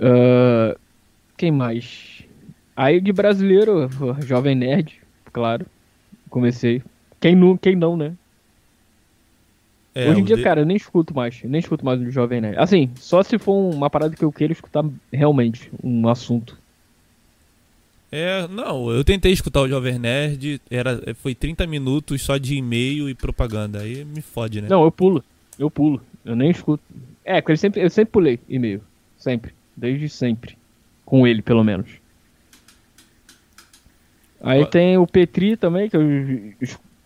Ah, 0.00 0.76
quem 1.36 1.50
mais? 1.52 2.22
Aí 2.76 3.00
de 3.00 3.12
brasileiro, 3.12 3.88
Jovem 4.26 4.54
Nerd, 4.56 5.00
claro. 5.32 5.66
Comecei. 6.30 6.82
Quem 7.20 7.36
não, 7.36 7.56
quem 7.56 7.76
não 7.76 7.96
né? 7.96 8.14
É, 9.94 10.08
Hoje 10.08 10.20
em 10.20 10.24
dia, 10.24 10.36
de- 10.36 10.42
cara, 10.42 10.60
eu 10.62 10.66
nem 10.66 10.76
escuto 10.76 11.14
mais. 11.14 11.42
Nem 11.44 11.58
escuto 11.60 11.84
mais 11.84 12.00
o 12.00 12.10
Jovem 12.10 12.40
Nerd. 12.40 12.58
Assim, 12.58 12.90
só 12.96 13.22
se 13.22 13.38
for 13.38 13.52
uma 13.54 13.90
parada 13.90 14.16
que 14.16 14.24
eu 14.24 14.32
queira 14.32 14.52
escutar 14.52 14.84
realmente, 15.12 15.70
um 15.82 16.08
assunto. 16.08 16.58
É, 18.10 18.46
não, 18.48 18.90
eu 18.90 19.02
tentei 19.04 19.32
escutar 19.32 19.60
o 19.62 19.68
Jovem 19.68 19.98
Nerd, 19.98 20.60
era, 20.70 21.14
foi 21.16 21.34
30 21.34 21.66
minutos 21.66 22.22
só 22.22 22.36
de 22.36 22.54
e-mail 22.56 23.08
e 23.08 23.14
propaganda. 23.14 23.80
Aí 23.80 24.04
me 24.04 24.20
fode, 24.22 24.60
né? 24.60 24.68
Não, 24.68 24.82
eu 24.84 24.90
pulo. 24.92 25.22
Eu 25.58 25.70
pulo. 25.70 26.00
Eu 26.24 26.36
nem 26.36 26.50
escuto. 26.50 26.82
É, 27.24 27.40
porque 27.40 27.52
ele 27.52 27.58
sempre, 27.58 27.82
eu 27.82 27.90
sempre 27.90 28.12
pulei 28.12 28.38
e-mail. 28.48 28.82
Sempre. 29.16 29.52
Desde 29.76 30.08
sempre. 30.08 30.56
Com 31.04 31.26
ele, 31.26 31.42
pelo 31.42 31.62
menos. 31.64 31.88
Aí 34.42 34.66
tem 34.66 34.98
o 34.98 35.06
Petri 35.06 35.56
também, 35.56 35.88
que 35.88 35.96
eu 35.96 36.02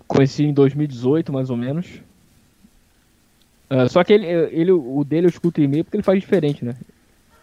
conheci 0.06 0.44
em 0.44 0.54
2018, 0.54 1.32
mais 1.32 1.50
ou 1.50 1.56
menos. 1.56 1.86
Ah, 3.68 3.88
só 3.88 4.04
que 4.04 4.12
ele, 4.12 4.26
ele, 4.26 4.70
o 4.72 5.02
dele 5.04 5.26
eu 5.26 5.30
escuto 5.30 5.60
e-mail 5.60 5.84
porque 5.84 5.96
ele 5.96 6.02
faz 6.04 6.20
diferente, 6.20 6.64
né? 6.64 6.74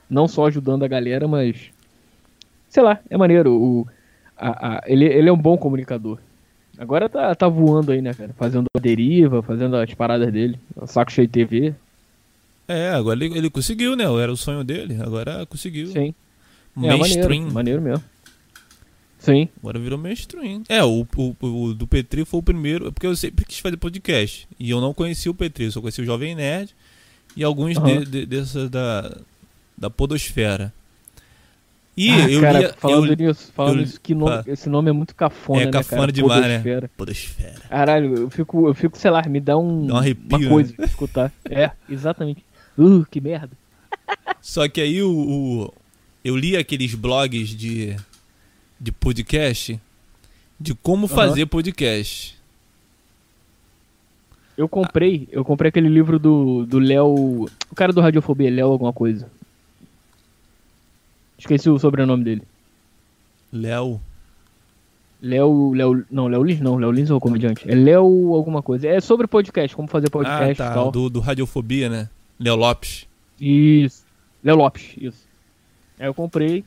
Não 0.09 0.27
só 0.27 0.45
ajudando 0.47 0.83
a 0.83 0.87
galera, 0.87 1.27
mas. 1.27 1.57
Sei 2.69 2.81
lá, 2.81 2.99
é 3.09 3.17
maneiro. 3.17 3.51
O, 3.53 3.87
a, 4.37 4.77
a- 4.77 4.81
ele, 4.85 5.05
ele 5.05 5.29
é 5.29 5.33
um 5.33 5.37
bom 5.37 5.57
comunicador. 5.57 6.17
Agora 6.77 7.07
tá, 7.07 7.33
tá 7.35 7.47
voando 7.47 7.91
aí, 7.91 8.01
né, 8.01 8.13
cara? 8.13 8.33
Fazendo 8.37 8.65
a 8.75 8.79
deriva, 8.79 9.43
fazendo 9.43 9.75
as 9.75 9.93
paradas 9.93 10.31
dele. 10.31 10.57
Saco 10.87 11.11
Cheio 11.11 11.27
TV. 11.27 11.73
É, 12.67 12.89
agora 12.91 13.23
ele, 13.23 13.37
ele 13.37 13.49
conseguiu, 13.49 13.95
né? 13.95 14.05
Era 14.05 14.31
o 14.31 14.37
sonho 14.37 14.63
dele, 14.63 14.97
agora 15.01 15.45
conseguiu. 15.45 15.87
Sim. 15.87 16.13
É, 16.77 16.79
Mainstream. 16.97 17.41
maneiro, 17.41 17.53
maneiro 17.53 17.81
mesmo. 17.81 18.03
Sim. 19.23 19.47
Agora 19.61 19.79
virou 19.79 19.97
mainstream. 19.97 20.63
É, 20.67 20.83
o, 20.83 21.07
o, 21.15 21.35
o 21.47 21.73
do 21.73 21.87
Petri 21.87 22.25
foi 22.25 22.39
o 22.41 22.43
primeiro, 22.43 22.91
porque 22.91 23.07
eu 23.07 23.15
sempre 23.15 23.45
quis 23.45 23.57
fazer 23.59 23.77
podcast. 23.77 24.47
E 24.59 24.69
eu 24.69 24.81
não 24.81 24.93
conhecia 24.93 25.31
o 25.31 25.35
Petri, 25.35 25.63
eu 25.65 25.71
só 25.71 25.79
conhecia 25.79 26.03
o 26.03 26.05
Jovem 26.05 26.35
Nerd 26.35 26.75
e 27.35 27.43
alguns 27.43 27.77
Aham. 27.77 27.99
de, 28.01 28.05
de- 28.05 28.25
dessas 28.25 28.69
da, 28.69 29.17
da 29.77 29.89
Podosfera. 29.89 30.73
E 31.95 32.09
Ah, 32.09 32.29
eu 32.29 32.41
cara, 32.41 32.59
lia. 32.59 32.73
falando 32.73 33.11
eu, 33.11 33.27
nisso, 33.27 33.51
falando 33.55 33.75
eu- 33.75 33.81
nisso, 33.81 34.01
que 34.01 34.15
nome, 34.15 34.43
esse 34.47 34.67
nome 34.67 34.89
é 34.89 34.93
muito 34.93 35.15
cafona, 35.15 35.61
É 35.61 35.65
né, 35.65 35.71
cafona 35.71 36.01
cara? 36.01 36.11
demais, 36.11 36.41
né? 36.41 36.57
Podosfera. 36.57 36.91
Podosfera. 36.97 37.59
Caralho, 37.69 38.15
eu 38.15 38.29
fico, 38.29 38.67
eu 38.67 38.73
fico, 38.73 38.97
sei 38.97 39.11
lá, 39.11 39.21
me 39.29 39.39
dá 39.39 39.57
um, 39.57 39.85
Dá 39.87 39.93
um 39.93 39.97
arrepio, 39.97 40.25
uma 40.29 40.39
né? 40.39 40.49
coisa 40.49 40.73
de 40.73 40.83
escutar. 40.83 41.31
É, 41.49 41.71
exatamente. 41.89 42.43
Uh, 42.77 43.05
que 43.09 43.21
merda. 43.21 43.51
Só 44.41 44.67
que 44.67 44.81
aí 44.81 45.01
o, 45.03 45.09
o- 45.11 45.73
eu 46.25 46.35
li 46.35 46.57
aqueles 46.57 46.95
blogs 46.95 47.49
de, 47.55 47.95
de 48.83 48.91
podcast 48.91 49.79
de 50.59 50.75
como 50.75 51.05
Aham. 51.05 51.15
fazer 51.15 51.45
podcast. 51.45 52.37
Eu 54.57 54.67
comprei, 54.67 55.27
eu 55.31 55.43
comprei 55.45 55.69
aquele 55.69 55.87
livro 55.87 56.19
do 56.19 56.65
do 56.65 56.79
Léo, 56.79 57.45
o 57.71 57.75
cara 57.75 57.93
do 57.93 58.01
Radiofobia, 58.01 58.51
Léo 58.51 58.67
alguma 58.71 58.91
coisa. 58.91 59.29
Esqueci 61.37 61.69
o 61.69 61.79
sobrenome 61.79 62.23
dele. 62.25 62.43
Léo. 63.51 64.01
Léo, 65.21 65.73
Léo, 65.73 66.05
não, 66.11 66.27
Léo 66.27 66.43
Lins 66.43 66.59
não, 66.59 66.75
Léo 66.75 66.91
Lins 66.91 67.09
é 67.09 67.13
o 67.13 67.19
comediante. 67.19 67.69
É 67.69 67.73
Léo 67.73 68.33
alguma 68.35 68.61
coisa. 68.61 68.87
É 68.89 68.99
sobre 68.99 69.25
podcast, 69.27 69.73
como 69.75 69.87
fazer 69.87 70.09
podcast 70.09 70.43
Ah, 70.43 70.51
e 70.51 70.55
tá. 70.55 70.73
tal. 70.73 70.91
Do, 70.91 71.09
do 71.09 71.19
Radiofobia, 71.21 71.87
né? 71.89 72.09
Léo 72.37 72.55
Lopes. 72.57 73.07
Isso. 73.39 74.03
Léo 74.43 74.57
Lopes, 74.57 74.93
isso. 74.97 75.23
Aí 75.97 76.05
eu 76.07 76.13
comprei. 76.13 76.65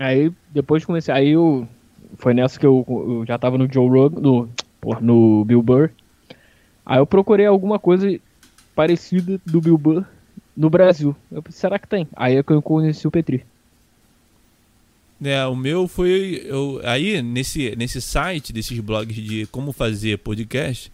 Aí 0.00 0.32
depois 0.48 0.84
comecei. 0.84 1.12
Aí 1.14 1.30
eu. 1.30 1.68
Foi 2.16 2.34
nessa 2.34 2.58
que 2.58 2.66
eu, 2.66 2.84
eu 2.88 3.24
já 3.26 3.38
tava 3.38 3.56
no 3.56 3.72
Joe 3.72 3.88
Rogan, 3.88 4.20
no, 4.20 4.48
porra, 4.80 5.00
no 5.00 5.44
Bill 5.44 5.62
Burr. 5.62 5.90
Aí 6.84 6.98
eu 6.98 7.06
procurei 7.06 7.46
alguma 7.46 7.78
coisa 7.78 8.18
parecida 8.74 9.40
do 9.46 9.60
Bill 9.60 9.78
Burr 9.78 10.04
no 10.56 10.68
Brasil. 10.68 11.14
Eu 11.30 11.42
pensei, 11.42 11.60
será 11.60 11.78
que 11.78 11.86
tem? 11.86 12.08
Aí 12.16 12.36
é 12.36 12.42
que 12.42 12.52
eu 12.52 12.62
conheci 12.62 13.06
o 13.06 13.10
Petri. 13.10 13.44
É, 15.22 15.46
o 15.46 15.54
meu 15.54 15.86
foi. 15.86 16.42
Eu, 16.46 16.80
aí, 16.82 17.20
nesse, 17.22 17.76
nesse 17.76 18.00
site, 18.00 18.52
desses 18.52 18.80
blogs 18.80 19.14
de 19.14 19.46
como 19.46 19.70
fazer 19.70 20.18
podcast, 20.18 20.90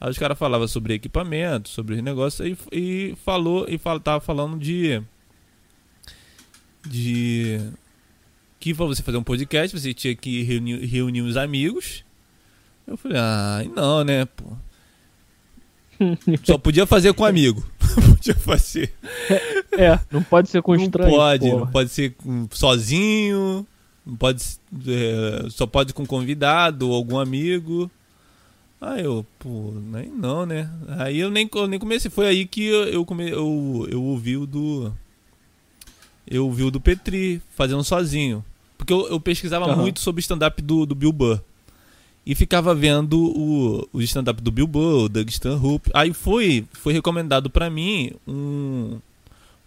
aí 0.00 0.10
os 0.10 0.18
caras 0.18 0.36
falavam 0.36 0.66
sobre 0.66 0.94
equipamento, 0.94 1.68
sobre 1.68 2.02
negócio, 2.02 2.44
e, 2.44 2.58
e 2.72 3.16
falou, 3.24 3.64
e 3.68 3.78
fal, 3.78 4.00
tava 4.00 4.20
falando 4.20 4.58
de. 4.58 5.00
De. 6.84 7.60
Que 8.64 8.72
pra 8.72 8.86
você 8.86 9.02
fazer 9.02 9.18
um 9.18 9.22
podcast, 9.22 9.78
você 9.78 9.92
tinha 9.92 10.16
que 10.16 10.42
reunir, 10.42 10.86
reunir 10.86 11.20
os 11.20 11.36
amigos. 11.36 12.02
Eu 12.86 12.96
falei, 12.96 13.18
ah, 13.20 13.62
não, 13.76 14.02
né, 14.02 14.24
pô. 14.24 14.56
Só 16.42 16.56
podia 16.56 16.86
fazer 16.86 17.12
com 17.12 17.26
amigo. 17.26 17.62
Não 17.94 18.14
podia 18.16 18.34
fazer. 18.34 18.94
É, 19.72 20.00
não 20.10 20.22
pode 20.22 20.48
ser 20.48 20.62
com 20.62 20.74
Não 20.74 20.82
estranho. 20.82 21.10
pode, 21.10 21.50
porra. 21.50 21.60
não 21.60 21.66
pode 21.66 21.90
ser 21.90 22.16
sozinho, 22.52 23.66
não 24.06 24.16
pode, 24.16 24.42
é, 24.88 25.50
só 25.50 25.66
pode 25.66 25.92
com 25.92 26.06
convidado 26.06 26.88
ou 26.88 26.94
algum 26.94 27.18
amigo. 27.18 27.90
Aí 28.80 29.04
eu, 29.04 29.26
pô, 29.38 29.74
nem 29.74 30.08
não, 30.08 30.46
né? 30.46 30.70
Aí 30.88 31.20
eu 31.20 31.30
nem, 31.30 31.46
eu 31.54 31.66
nem 31.66 31.78
comecei, 31.78 32.10
foi 32.10 32.28
aí 32.28 32.46
que 32.46 32.64
eu, 32.64 32.84
eu, 32.84 33.04
come, 33.04 33.28
eu, 33.28 33.86
eu 33.90 34.02
ouvi 34.02 34.38
o 34.38 34.46
do 34.46 34.90
eu 36.26 36.50
vi 36.50 36.62
o 36.62 36.70
do 36.70 36.80
Petri 36.80 37.42
fazendo 37.50 37.84
sozinho. 37.84 38.42
Porque 38.78 38.92
eu, 38.92 39.08
eu 39.08 39.20
pesquisava 39.20 39.66
Aham. 39.66 39.76
muito 39.76 40.00
sobre 40.00 40.20
o 40.20 40.22
stand-up 40.22 40.60
do, 40.62 40.84
do 40.86 40.94
Bill 40.94 41.12
Burr. 41.12 41.40
E 42.26 42.34
ficava 42.34 42.74
vendo 42.74 43.18
o, 43.20 43.88
o 43.92 44.00
stand-up 44.02 44.40
do 44.42 44.50
Bill 44.50 44.66
Burr, 44.66 45.04
o 45.04 45.08
Doug 45.08 45.28
Stanhope. 45.28 45.90
Aí 45.92 46.12
foi, 46.14 46.64
foi 46.72 46.92
recomendado 46.94 47.50
pra 47.50 47.68
mim 47.68 48.12
um, 48.26 48.98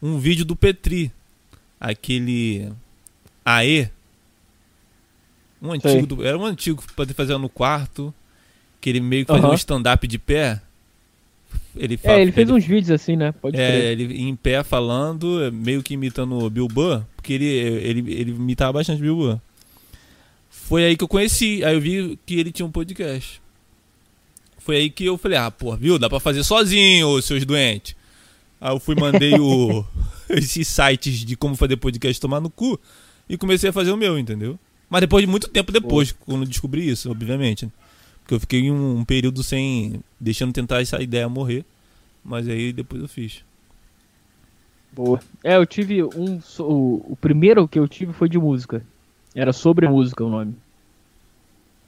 um 0.01 0.17
vídeo 0.17 0.43
do 0.43 0.55
Petri. 0.55 1.11
Aquele 1.79 2.71
AE. 3.45 3.89
Um 5.61 5.71
antigo, 5.71 6.05
do- 6.07 6.25
era 6.25 6.37
um 6.37 6.45
antigo 6.45 6.83
pra 6.95 7.05
fazer 7.07 7.37
no 7.37 7.49
quarto. 7.49 8.13
Que 8.81 8.89
ele 8.89 8.99
meio 9.01 9.25
que 9.25 9.31
fazia 9.31 9.45
Aham. 9.45 9.53
um 9.53 9.57
stand-up 9.57 10.07
de 10.07 10.17
pé. 10.19 10.61
Ele 11.75 11.95
fa- 11.97 12.13
É, 12.13 12.21
ele 12.21 12.31
fez 12.31 12.49
uns 12.49 12.65
vídeos 12.65 12.91
assim, 12.91 13.15
né? 13.15 13.31
Pode 13.31 13.55
é, 13.57 13.67
crer. 13.69 13.99
ele 13.99 14.21
em 14.21 14.35
pé 14.35 14.63
falando, 14.63 15.51
meio 15.53 15.83
que 15.83 15.93
imitando 15.93 16.37
o 16.39 16.49
Bill 16.49 16.67
Burr, 16.67 17.03
porque 17.15 17.33
ele, 17.33 17.45
ele, 17.45 18.13
ele 18.13 18.31
imitava 18.31 18.73
bastante 18.73 18.99
o 18.99 19.01
Bill 19.03 19.15
Burr. 19.15 19.39
Foi 20.49 20.83
aí 20.85 20.97
que 20.97 21.03
eu 21.03 21.07
conheci, 21.07 21.63
aí 21.63 21.75
eu 21.75 21.81
vi 21.81 22.19
que 22.25 22.39
ele 22.39 22.51
tinha 22.51 22.65
um 22.65 22.71
podcast. 22.71 23.41
Foi 24.57 24.75
aí 24.77 24.89
que 24.89 25.05
eu 25.05 25.17
falei, 25.17 25.37
ah, 25.37 25.49
pô, 25.49 25.75
viu, 25.77 25.97
dá 25.97 26.09
pra 26.09 26.19
fazer 26.19 26.43
sozinho, 26.43 27.21
seus 27.21 27.45
doentes. 27.45 27.95
Aí 28.59 28.73
eu 28.73 28.79
fui, 28.79 28.95
mandei 28.95 29.39
o, 29.39 29.85
esses 30.29 30.67
sites 30.67 31.19
de 31.23 31.37
como 31.37 31.55
fazer 31.55 31.77
podcast 31.77 32.19
tomar 32.19 32.41
no 32.41 32.49
cu 32.49 32.77
e 33.29 33.37
comecei 33.37 33.69
a 33.69 33.73
fazer 33.73 33.91
o 33.91 33.97
meu, 33.97 34.17
entendeu? 34.17 34.59
Mas 34.89 35.01
depois 35.01 35.23
de 35.23 35.29
muito 35.29 35.47
tempo 35.47 35.71
depois, 35.71 36.11
quando 36.11 36.41
eu 36.43 36.47
descobri 36.47 36.89
isso, 36.89 37.11
obviamente. 37.11 37.69
Porque 38.27 38.35
eu 38.35 38.39
fiquei 38.41 38.69
um, 38.69 38.97
um 38.97 39.05
período 39.05 39.41
sem. 39.41 40.01
deixando 40.19 40.51
tentar 40.51 40.81
essa 40.81 41.01
ideia 41.01 41.29
morrer. 41.29 41.63
Mas 42.21 42.45
aí 42.49 42.73
depois 42.73 43.01
eu 43.01 43.07
fiz. 43.07 43.41
Boa. 44.91 45.21
É, 45.41 45.55
eu 45.55 45.65
tive 45.65 46.03
um. 46.03 46.37
O, 46.59 47.13
o 47.13 47.17
primeiro 47.21 47.65
que 47.69 47.79
eu 47.79 47.87
tive 47.87 48.11
foi 48.11 48.27
de 48.27 48.37
música. 48.37 48.83
Era 49.33 49.53
sobre 49.53 49.87
música 49.87 50.25
o 50.25 50.29
nome. 50.29 50.55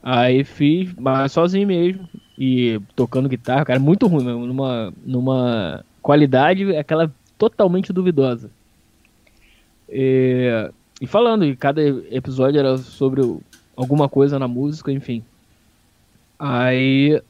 Aí 0.02 0.46
fiz, 0.46 0.94
mas 0.98 1.34
sozinho 1.34 1.68
mesmo. 1.68 2.08
E 2.38 2.80
tocando 2.96 3.28
guitarra, 3.28 3.66
cara, 3.66 3.80
muito 3.80 4.08
ruim 4.08 4.24
mesmo. 4.24 4.48
Numa, 4.48 4.94
numa 5.06 5.84
qualidade, 6.02 6.74
aquela 6.74 7.14
totalmente 7.38 7.92
duvidosa. 7.92 8.50
E, 9.90 10.72
e 11.02 11.06
falando, 11.06 11.44
e 11.44 11.54
cada 11.54 11.82
episódio 11.86 12.60
era 12.60 12.78
sobre 12.78 13.22
alguma 13.76 14.08
coisa 14.08 14.40
na 14.40 14.48
música, 14.48 14.90
enfim. 14.90 15.22
Aí 16.40 17.22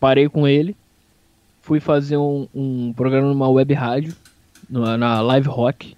parei 0.00 0.28
com 0.28 0.48
ele 0.48 0.74
fui 1.62 1.80
fazer 1.80 2.16
um, 2.16 2.46
um 2.52 2.92
programa 2.92 3.28
numa 3.28 3.48
web 3.48 3.72
rádio, 3.72 4.14
na, 4.68 4.98
na 4.98 5.20
Live 5.20 5.48
Rock, 5.48 5.96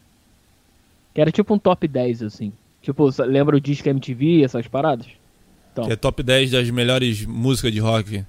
que 1.12 1.20
era 1.20 1.32
tipo 1.32 1.54
um 1.54 1.58
top 1.58 1.88
10, 1.88 2.22
assim. 2.22 2.52
Tipo, 2.82 3.10
lembra 3.24 3.56
o 3.56 3.60
Disque 3.60 3.88
MTV, 3.88 4.44
essas 4.44 4.68
paradas? 4.68 5.06
Então. 5.72 5.86
Que 5.86 5.92
é 5.92 5.96
top 5.96 6.22
10 6.22 6.50
das 6.50 6.70
melhores 6.70 7.24
músicas 7.24 7.72
de 7.72 7.80
rock. 7.80 8.24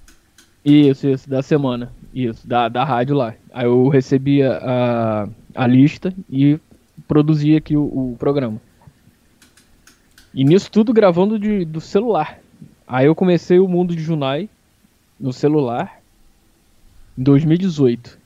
Isso, 0.63 1.07
isso, 1.07 1.29
da 1.29 1.43
semana. 1.43 1.91
Isso, 2.13 2.47
da, 2.47 2.69
da 2.69 2.83
rádio 2.83 3.15
lá. 3.15 3.35
Aí 3.53 3.65
eu 3.65 3.89
recebia 3.89 4.53
a, 4.53 5.27
a 5.53 5.67
lista 5.67 6.13
e 6.29 6.57
produzia 7.07 7.57
aqui 7.57 7.75
o, 7.75 7.83
o 7.83 8.15
programa. 8.17 8.61
E 10.33 10.43
nisso 10.43 10.71
tudo 10.71 10.93
gravando 10.93 11.37
de, 11.37 11.65
do 11.65 11.81
celular. 11.81 12.39
Aí 12.87 13.07
eu 13.07 13.15
comecei 13.15 13.59
o 13.59 13.67
mundo 13.67 13.95
de 13.95 14.01
Junai 14.01 14.47
no 15.19 15.33
celular 15.33 16.01
em 17.17 17.23
2018. 17.23 18.19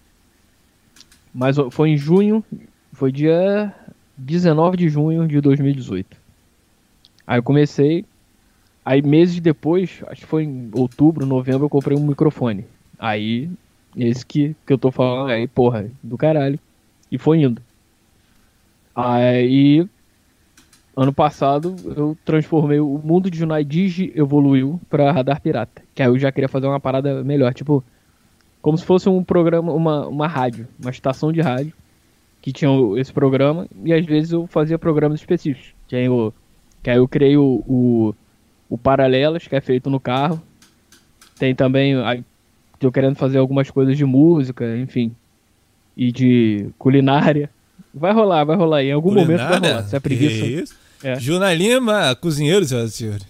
Mas 1.34 1.56
foi 1.72 1.90
em 1.90 1.98
junho, 1.98 2.44
foi 2.92 3.12
dia 3.12 3.74
19 4.18 4.76
de 4.76 4.90
junho 4.90 5.28
de 5.28 5.40
2018. 5.40 6.18
Aí 7.26 7.38
eu 7.38 7.44
comecei, 7.44 8.06
aí 8.84 9.02
meses 9.02 9.40
depois, 9.40 10.02
acho 10.08 10.22
que 10.22 10.28
foi 10.28 10.44
em 10.44 10.70
outubro, 10.74 11.26
novembro, 11.26 11.66
eu 11.66 11.70
comprei 11.70 11.96
um 11.96 12.06
microfone. 12.06 12.66
Aí, 12.98 13.50
esse 13.96 14.26
que, 14.26 14.56
que 14.66 14.74
eu 14.74 14.78
tô 14.78 14.92
falando 14.92 15.30
aí, 15.30 15.48
porra, 15.48 15.90
do 16.04 16.18
caralho. 16.18 16.60
E 17.12 17.18
foi 17.18 17.42
indo. 17.42 17.62
Aí, 18.94 19.88
ano 21.02 21.14
passado, 21.14 21.76
eu 21.96 22.18
transformei 22.26 22.80
o 22.80 23.00
mundo 23.02 23.32
de 23.32 23.38
Junai 23.38 23.64
Digi 23.64 24.12
evoluiu 24.16 24.82
pra 24.90 25.12
Radar 25.12 25.42
Pirata. 25.42 25.82
Que 25.96 26.04
aí 26.04 26.10
eu 26.10 26.20
já 26.20 26.32
queria 26.32 26.50
fazer 26.50 26.68
uma 26.68 26.80
parada 26.80 27.24
melhor, 27.24 27.54
tipo, 27.54 27.82
como 28.62 28.78
se 28.78 28.84
fosse 28.84 29.08
um 29.08 29.24
programa, 29.24 29.72
uma, 29.72 30.08
uma 30.08 30.28
rádio, 30.28 30.68
uma 30.78 30.92
estação 30.92 31.32
de 31.32 31.40
rádio 31.40 31.72
que 32.42 32.52
tinha 32.52 32.70
esse 32.98 33.14
programa 33.14 33.66
e 33.84 33.94
às 33.94 34.06
vezes 34.06 34.34
eu 34.34 34.46
fazia 34.48 34.78
programas 34.78 35.22
específicos. 35.22 35.74
Que 35.88 35.96
aí 35.96 36.06
eu, 36.06 36.34
que 36.84 36.90
aí 36.90 36.98
eu 36.98 37.08
criei 37.08 37.38
o, 37.38 37.64
o, 37.66 38.16
o 38.70 38.78
Paralelas, 38.78 39.48
que 39.48 39.56
é 39.56 39.62
feito 39.62 39.90
no 39.90 40.00
carro. 40.00 40.42
Tem 41.38 41.56
também, 41.56 41.96
aí, 42.02 42.24
tô 42.78 42.92
querendo 42.92 43.16
fazer 43.16 43.38
algumas 43.38 43.72
coisas 43.72 43.98
de 43.98 44.04
música, 44.04 44.78
enfim, 44.78 45.16
e 45.96 46.12
de 46.12 46.70
culinária. 46.78 47.50
Vai 47.94 48.12
rolar, 48.12 48.44
vai 48.44 48.58
rolar. 48.58 48.84
Em 48.84 48.92
algum 48.92 49.14
momento 49.14 49.38
vai 49.38 49.48
Culinária? 49.48 49.70
rolar. 49.76 49.88
Se 49.88 49.96
é 49.96 50.00
preguiça. 50.00 50.76
É. 51.04 51.20
Juna 51.20 51.54
Lima, 51.54 52.16
cozinheiro, 52.16 52.66
senhoras 52.66 52.92
e 52.94 52.98
senhores. 52.98 53.26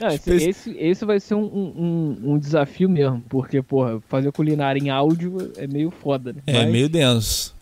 Não, 0.00 0.08
esse, 0.08 0.30
Espe- 0.34 0.48
esse, 0.50 0.70
esse 0.78 1.04
vai 1.04 1.20
ser 1.20 1.34
um, 1.34 1.44
um, 1.44 2.32
um- 2.32 2.38
desafio 2.38 2.88
mesmo, 2.88 3.22
porque, 3.28 3.62
porra, 3.62 4.00
fazer 4.08 4.32
culinária 4.32 4.80
em 4.80 4.90
áudio 4.90 5.52
é 5.56 5.66
meio 5.66 5.90
foda, 5.92 6.32
né? 6.32 6.42
É 6.46 6.62
Mas, 6.64 6.72
meio 6.72 6.88
denso. 6.88 7.54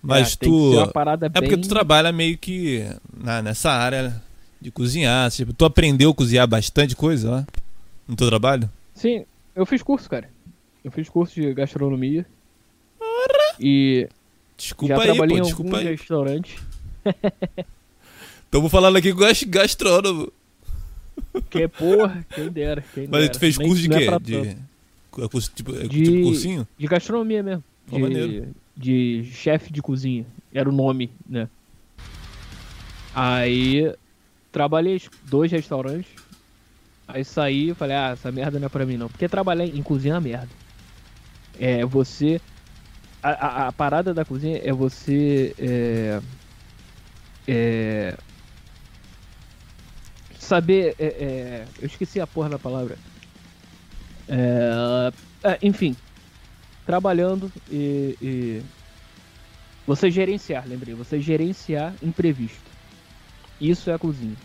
Mas 0.00 0.34
é, 0.34 0.36
tem 0.36 0.50
que 0.52 0.56
tu. 0.56 0.80
É 1.24 1.28
porque 1.28 1.56
bem- 1.56 1.60
tu 1.60 1.68
trabalha 1.68 2.12
meio 2.12 2.38
que 2.38 2.84
na, 3.16 3.42
nessa 3.42 3.72
área 3.72 4.22
de 4.60 4.70
cozinhar. 4.70 5.28
Tipo, 5.32 5.52
tu 5.52 5.64
aprendeu 5.64 6.10
a 6.10 6.14
cozinhar 6.14 6.46
bastante 6.46 6.94
coisa 6.94 7.28
lá 7.30 7.46
no 8.06 8.14
teu 8.14 8.28
trabalho? 8.28 8.70
Sim, 8.94 9.24
eu 9.54 9.66
fiz 9.66 9.82
curso, 9.82 10.08
cara. 10.08 10.28
Eu 10.84 10.92
fiz 10.92 11.08
curso 11.08 11.34
de 11.34 11.52
gastronomia. 11.52 12.24
E 13.58 14.08
Desculpa 14.56 14.94
já 14.94 15.00
aí, 15.00 15.06
trabalhei 15.08 15.36
pô, 15.38 15.42
em 15.42 15.46
desculpa 15.46 15.70
alguns 15.76 15.86
aí. 15.90 15.96
restaurantes. 15.96 16.54
Tamo 18.50 18.68
falando 18.68 18.96
aqui 18.96 19.12
com 19.12 19.18
gas- 19.20 19.42
gastrônomo. 19.42 20.32
Que, 21.50 21.66
porra, 21.68 22.24
quem 22.34 22.48
dera. 22.50 22.82
Quem 22.94 23.08
Mas 23.08 23.20
dera. 23.22 23.32
tu 23.32 23.38
fez 23.38 23.58
Nem- 23.58 23.68
curso 23.68 23.82
de 23.82 23.92
é 23.94 23.98
quê? 23.98 24.18
de... 24.20 24.36
é 25.24 25.28
curso, 25.28 25.50
tipo, 25.54 25.74
é 25.76 25.80
De- 25.86 26.02
tipo 26.02 26.22
cursinho? 26.22 26.68
De 26.78 26.86
gastronomia 26.86 27.42
mesmo. 27.42 27.64
De, 27.90 28.44
de 28.76 29.30
chefe 29.32 29.72
de 29.72 29.80
cozinha. 29.82 30.24
Era 30.52 30.68
o 30.68 30.72
nome, 30.72 31.10
né? 31.28 31.48
Aí 33.14 33.92
trabalhei 34.52 35.00
dois 35.24 35.50
restaurantes. 35.50 36.10
Aí 37.08 37.24
saí 37.24 37.70
e 37.70 37.74
falei, 37.74 37.96
ah, 37.96 38.10
essa 38.10 38.32
merda 38.32 38.58
não 38.58 38.66
é 38.66 38.68
pra 38.68 38.84
mim 38.84 38.96
não. 38.96 39.08
Porque 39.08 39.28
trabalhar 39.28 39.64
em 39.64 39.82
cozinha 39.82 40.14
é 40.14 40.16
uma 40.16 40.20
merda. 40.20 40.48
É 41.58 41.84
você. 41.84 42.40
A, 43.22 43.30
a- 43.30 43.68
a 43.68 43.72
parada 43.72 44.12
da 44.12 44.24
cozinha 44.24 44.60
é 44.62 44.72
você. 44.72 45.54
É, 45.58 46.20
é, 47.46 48.16
saber. 50.38 50.94
é, 50.98 51.06
é, 51.64 51.72
eu 51.78 51.86
esqueci 51.86 52.20
a 52.20 52.26
porra 52.26 52.50
da 52.50 52.58
palavra. 52.58 53.00
É, 54.28 55.12
é, 55.52 55.58
enfim, 55.62 56.00
trabalhando 56.84 57.52
e, 57.68 58.16
e 58.20 58.64
você 59.84 60.10
gerenciar, 60.10 60.66
lembrei, 60.66 60.94
você 60.94 61.20
gerenciar 61.20 61.96
imprevisto. 62.00 62.74
Isso 63.60 63.90
é 63.90 63.94
a 63.94 64.00
cozinha. 64.00 64.42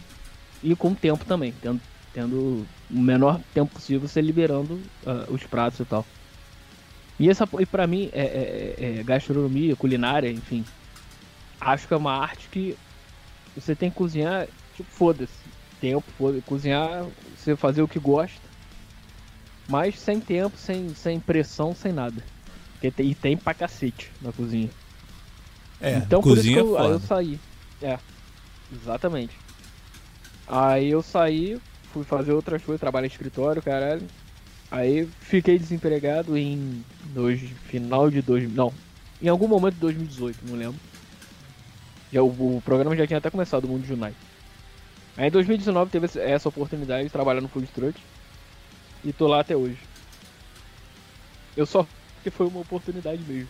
E 0.62 0.76
com 0.76 0.92
o 0.92 0.98
tempo 0.98 1.26
também, 1.26 1.58
tendo, 1.60 1.84
tendo 2.14 2.70
o 2.90 3.02
menor 3.02 3.44
tempo 3.54 3.72
possível 3.74 4.02
você 4.08 4.22
liberando 4.22 4.92
ah, 5.06 5.28
os 5.32 5.46
pratos 5.48 5.80
e 5.82 5.86
tal. 5.86 6.10
E 7.20 7.30
essa 7.30 7.48
e 7.60 7.66
para 7.66 7.88
mim 7.88 8.10
é, 8.14 8.24
é- 8.96 9.00
é 9.00 9.04
gastronomia, 9.04 9.76
culinária, 9.78 10.32
enfim. 10.32 10.68
Acho 11.60 11.88
que 11.88 11.94
é 11.94 11.98
uma 11.98 12.14
arte 12.14 12.50
que 12.50 12.80
você 13.56 13.76
tem 13.76 13.90
que 13.90 13.98
cozinhar, 13.98 14.48
tipo, 14.76 14.90
foda-se. 14.92 15.34
Tempo, 15.80 16.04
foda 16.18 16.40
cozinhar, 16.46 17.06
você 17.36 17.56
fazer 17.56 17.82
o 17.82 17.88
que 17.88 18.00
gosta. 18.00 18.42
Mas 19.68 20.00
sem 20.00 20.20
tempo, 20.20 20.58
sem, 20.58 20.94
sem 20.94 21.20
pressão, 21.20 21.74
sem 21.74 21.92
nada. 21.92 22.24
Porque 22.74 22.92
tem, 22.92 23.10
e 23.10 23.16
tem 23.16 23.38
pra 23.38 23.54
cacete 23.54 24.12
na 24.22 24.32
cozinha. 24.32 24.70
É, 25.80 25.98
então 25.98 26.22
por 26.22 26.38
isso 26.38 26.48
que 26.48 26.54
cozinha 26.54 26.60
eu, 26.60 26.78
é 26.78 26.82
aí 26.82 26.92
eu 26.92 27.00
saí. 27.00 27.40
É, 27.82 28.00
exatamente. 28.72 29.38
Aí 30.48 30.90
eu 30.90 31.02
saí, 31.02 31.60
fui 31.92 32.04
fazer 32.04 32.34
outras 32.34 32.64
coisas, 32.64 32.80
trabalho 32.80 33.06
em 33.06 33.08
escritório, 33.08 33.62
caralho. 33.62 34.04
Aí 34.70 35.08
fiquei 35.20 35.58
desempregado 35.58 36.38
em 36.38 36.84
dois, 37.14 37.42
final 37.70 38.10
de 38.10 38.22
dois, 38.22 38.52
não, 38.54 38.74
em 39.22 39.28
algum 39.28 39.48
momento 39.48 39.76
de 39.76 39.82
2018, 39.82 40.46
não 40.46 40.56
lembro. 40.56 40.80
Já, 42.12 42.22
o, 42.22 42.58
o 42.58 42.62
programa 42.64 42.96
já 42.96 43.08
tinha 43.08 43.18
até 43.18 43.30
começado, 43.30 43.66
o 43.66 43.68
Mundo 43.68 43.86
Junai. 43.86 44.14
Aí 45.18 45.28
em 45.28 45.32
2019 45.32 45.92
teve 45.92 46.08
essa 46.20 46.50
oportunidade 46.50 47.04
de 47.04 47.10
trabalhar 47.10 47.42
no 47.42 47.48
Food 47.48 47.68
Truck 47.68 48.00
e 49.04 49.12
tô 49.12 49.28
lá 49.28 49.42
até 49.42 49.56
hoje. 49.56 49.78
Eu 51.56 51.66
só 51.66 51.86
porque 52.16 52.30
foi 52.30 52.48
uma 52.48 52.60
oportunidade 52.60 53.22
mesmo. 53.28 53.50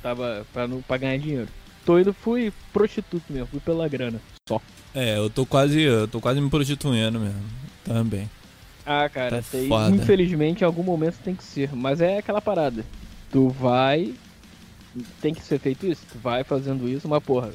tava 0.00 0.46
pra, 0.52 0.68
não, 0.68 0.80
pra 0.82 0.96
ganhar 0.96 1.18
dinheiro. 1.18 1.48
Tô 1.84 1.98
indo, 1.98 2.12
fui 2.12 2.52
prostituto 2.72 3.24
mesmo, 3.32 3.46
fui 3.46 3.60
pela 3.60 3.88
grana. 3.88 4.20
Só. 4.48 4.60
É, 4.94 5.18
eu 5.18 5.28
tô 5.28 5.44
quase. 5.44 5.82
Eu 5.82 6.06
tô 6.08 6.20
quase 6.20 6.40
me 6.40 6.48
prostituindo 6.48 7.18
mesmo. 7.18 7.42
Também. 7.84 8.30
Ah, 8.84 9.08
cara, 9.08 9.42
Tá 9.42 9.90
infelizmente 9.90 10.60
em 10.60 10.64
algum 10.64 10.82
momento 10.82 11.18
tem 11.24 11.34
que 11.34 11.42
ser. 11.42 11.74
Mas 11.74 12.00
é 12.00 12.18
aquela 12.18 12.40
parada. 12.40 12.84
Tu 13.32 13.48
vai. 13.48 14.14
Tem 15.20 15.34
que 15.34 15.42
ser 15.42 15.58
feito 15.58 15.86
isso. 15.86 16.02
Tu 16.12 16.18
vai 16.18 16.42
fazendo 16.44 16.88
isso, 16.88 17.08
mas 17.08 17.22
porra, 17.22 17.52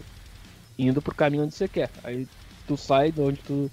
indo 0.77 1.01
pro 1.01 1.15
caminho 1.15 1.43
onde 1.43 1.55
você 1.55 1.67
quer. 1.67 1.89
Aí 2.03 2.27
tu 2.67 2.77
sai 2.77 3.11
de 3.11 3.19
onde 3.21 3.37
tu 3.39 3.69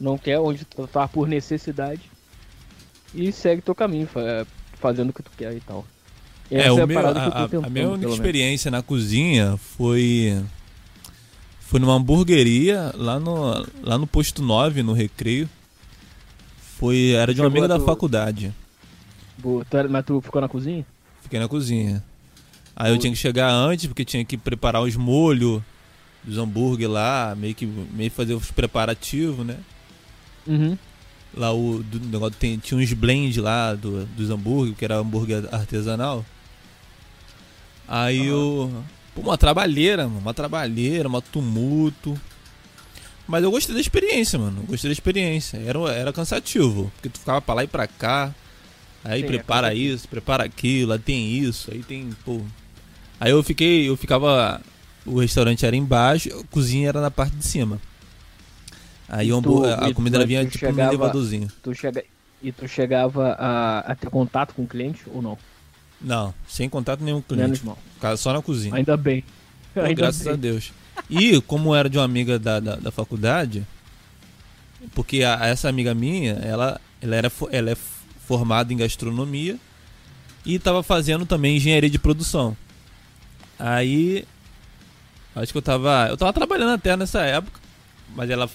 não 0.00 0.18
quer, 0.18 0.38
onde 0.38 0.64
tu 0.64 0.86
tá 0.86 1.06
por 1.08 1.26
necessidade. 1.28 2.02
E 3.14 3.30
segue 3.32 3.62
teu 3.62 3.74
caminho, 3.74 4.06
fa- 4.06 4.46
fazendo 4.74 5.10
o 5.10 5.12
que 5.12 5.22
tu 5.22 5.30
quer 5.36 5.54
e 5.54 5.60
tal. 5.60 5.86
É, 6.50 6.62
Essa 6.62 6.74
o 6.74 6.82
a 6.82 6.86
meu, 6.86 6.96
parada 7.00 7.20
que 7.20 7.26
eu 7.26 7.28
a, 7.28 7.32
tô 7.32 7.38
a- 7.38 7.44
a 7.44 7.48
tentando, 7.48 7.70
minha 7.70 7.84
única 7.86 7.98
pelo 8.00 8.10
menos. 8.10 8.14
experiência 8.14 8.70
na 8.70 8.82
cozinha 8.82 9.56
foi. 9.56 10.42
Foi 11.60 11.80
numa 11.80 11.94
hamburgueria 11.94 12.92
lá 12.94 13.18
no, 13.18 13.66
lá 13.82 13.96
no 13.96 14.06
posto 14.06 14.42
9, 14.42 14.82
no 14.82 14.92
recreio. 14.92 15.48
Foi, 16.78 17.12
era 17.12 17.32
de 17.32 17.40
uma 17.40 17.46
Chegou 17.48 17.62
amiga 17.64 17.68
da 17.68 17.78
tu- 17.78 17.86
faculdade. 17.86 18.52
Boa. 19.38 19.64
Tu 19.64 19.76
era- 19.76 19.88
mas 19.88 20.04
tu 20.04 20.20
ficou 20.20 20.40
na 20.40 20.48
cozinha? 20.48 20.84
Fiquei 21.22 21.38
na 21.38 21.48
cozinha. 21.48 22.02
Aí 22.74 22.90
eu 22.92 22.98
tinha 22.98 23.12
que 23.12 23.18
chegar 23.18 23.50
antes, 23.50 23.86
porque 23.86 24.04
tinha 24.04 24.24
que 24.24 24.36
preparar 24.36 24.82
os 24.82 24.96
molhos 24.96 25.62
dos 26.24 26.38
hambúrguer 26.38 26.88
lá, 26.88 27.34
meio 27.36 27.54
que 27.54 27.66
meio 27.66 28.10
fazer 28.10 28.34
os 28.34 28.50
preparativos, 28.50 29.44
né? 29.44 29.58
Uhum. 30.46 30.76
Lá 31.34 31.52
o 31.52 31.82
do, 31.82 32.00
negócio 32.00 32.36
tem, 32.38 32.58
tinha 32.58 32.78
uns 32.78 32.92
blend 32.92 33.40
lá 33.40 33.74
do, 33.74 34.04
dos 34.06 34.30
hambúrguer, 34.30 34.74
que 34.74 34.84
era 34.84 34.96
hambúrguer 34.96 35.44
artesanal. 35.52 36.24
Aí 37.88 38.26
eu. 38.26 38.70
Pô, 39.14 39.22
uma 39.22 39.36
trabalheira, 39.36 40.06
mano. 40.06 40.20
Uma 40.20 40.34
trabalheira, 40.34 41.08
uma 41.08 41.20
tumulto. 41.20 42.18
Mas 43.26 43.44
eu 43.44 43.50
gostei 43.50 43.74
da 43.74 43.80
experiência, 43.80 44.38
mano. 44.38 44.60
Eu 44.62 44.66
Gostei 44.66 44.88
da 44.88 44.92
experiência. 44.92 45.58
Era, 45.58 45.78
era 45.92 46.12
cansativo. 46.12 46.90
Porque 46.96 47.08
tu 47.08 47.18
ficava 47.18 47.40
pra 47.40 47.54
lá 47.54 47.64
e 47.64 47.66
pra 47.66 47.86
cá. 47.86 48.34
Aí 49.04 49.20
Sim, 49.20 49.24
é 49.24 49.28
prepara 49.28 49.68
cansativo. 49.68 49.94
isso, 49.94 50.08
prepara 50.08 50.44
aquilo, 50.44 50.92
aí 50.92 50.98
tem 50.98 51.32
isso, 51.32 51.70
aí 51.72 51.82
tem, 51.82 52.10
pô. 52.24 52.40
Aí 53.22 53.30
eu 53.30 53.40
fiquei, 53.42 53.88
eu 53.88 53.96
ficava. 53.96 54.60
O 55.06 55.20
restaurante 55.20 55.64
era 55.64 55.76
embaixo, 55.76 56.28
a 56.40 56.44
cozinha 56.52 56.88
era 56.88 57.00
na 57.00 57.10
parte 57.10 57.36
de 57.36 57.44
cima. 57.44 57.80
Aí 59.08 59.28
tu- 59.42 59.64
a 59.64 59.90
e 59.90 59.94
comida 59.94 60.18
tu- 60.20 60.26
vinha 60.26 60.44
tu 60.44 60.50
tipo 60.50 60.58
chegava- 60.66 60.88
elevadorzinho. 60.92 61.48
Tu 61.62 61.74
chega... 61.74 62.04
E 62.42 62.50
tu 62.50 62.66
chegava 62.66 63.36
a, 63.38 63.78
a 63.92 63.94
ter 63.94 64.10
contato 64.10 64.52
com 64.54 64.62
o 64.62 64.66
cliente 64.66 65.02
ou 65.06 65.22
não? 65.22 65.38
Não, 66.00 66.34
sem 66.48 66.68
contato 66.68 67.04
nenhum 67.04 67.20
com 67.20 67.34
o 67.34 67.36
cliente. 67.36 67.62
Menos 67.62 67.78
mal. 68.00 68.16
Só 68.16 68.32
na 68.32 68.42
cozinha. 68.42 68.74
Ainda 68.74 68.96
bem. 68.96 69.22
Pô, 69.72 69.80
Ainda 69.80 69.94
graças 69.94 70.24
bem. 70.24 70.32
a 70.32 70.36
Deus. 70.36 70.72
E 71.08 71.40
como 71.42 71.72
era 71.74 71.88
de 71.88 71.98
uma 71.98 72.04
amiga 72.04 72.40
da, 72.40 72.58
da, 72.58 72.74
da 72.74 72.90
faculdade, 72.90 73.64
porque 74.94 75.22
a- 75.22 75.46
essa 75.46 75.68
amiga 75.68 75.94
minha, 75.94 76.32
ela, 76.32 76.80
ela, 77.00 77.14
era, 77.16 77.30
ela 77.52 77.70
é 77.70 77.76
formada 78.26 78.72
em 78.72 78.76
gastronomia 78.76 79.56
e 80.44 80.56
estava 80.56 80.82
fazendo 80.82 81.24
também 81.24 81.56
engenharia 81.56 81.90
de 81.90 81.98
produção. 81.98 82.56
Aí, 83.64 84.24
acho 85.36 85.52
que 85.52 85.58
eu 85.58 85.62
tava, 85.62 86.08
eu 86.10 86.16
tava 86.16 86.32
trabalhando 86.32 86.72
até 86.72 86.96
nessa 86.96 87.20
época, 87.22 87.60
mas 88.16 88.28
ela 88.28 88.50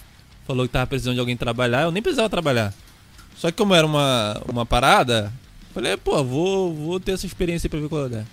falou 0.45 0.65
que 0.67 0.73
tava 0.73 0.85
precisando 0.85 1.13
de 1.13 1.19
alguém 1.21 1.37
trabalhar, 1.37 1.83
eu 1.83 1.91
nem 1.91 2.03
precisava 2.03 2.29
trabalhar. 2.29 2.73
Só 3.37 3.49
que 3.49 3.55
como 3.57 3.73
era 3.73 3.85
uma, 3.87 4.41
uma 4.49 4.65
parada, 4.65 5.31
falei, 5.73 5.95
pô, 5.95 6.21
vou, 6.25 6.73
vou 6.73 6.99
ter 6.99 7.13
essa 7.13 7.25
experiência 7.25 7.67
aí 7.67 7.69
pra 7.69 7.79
ver 7.79 7.87
qual 7.87 8.05
é. 8.07 8.25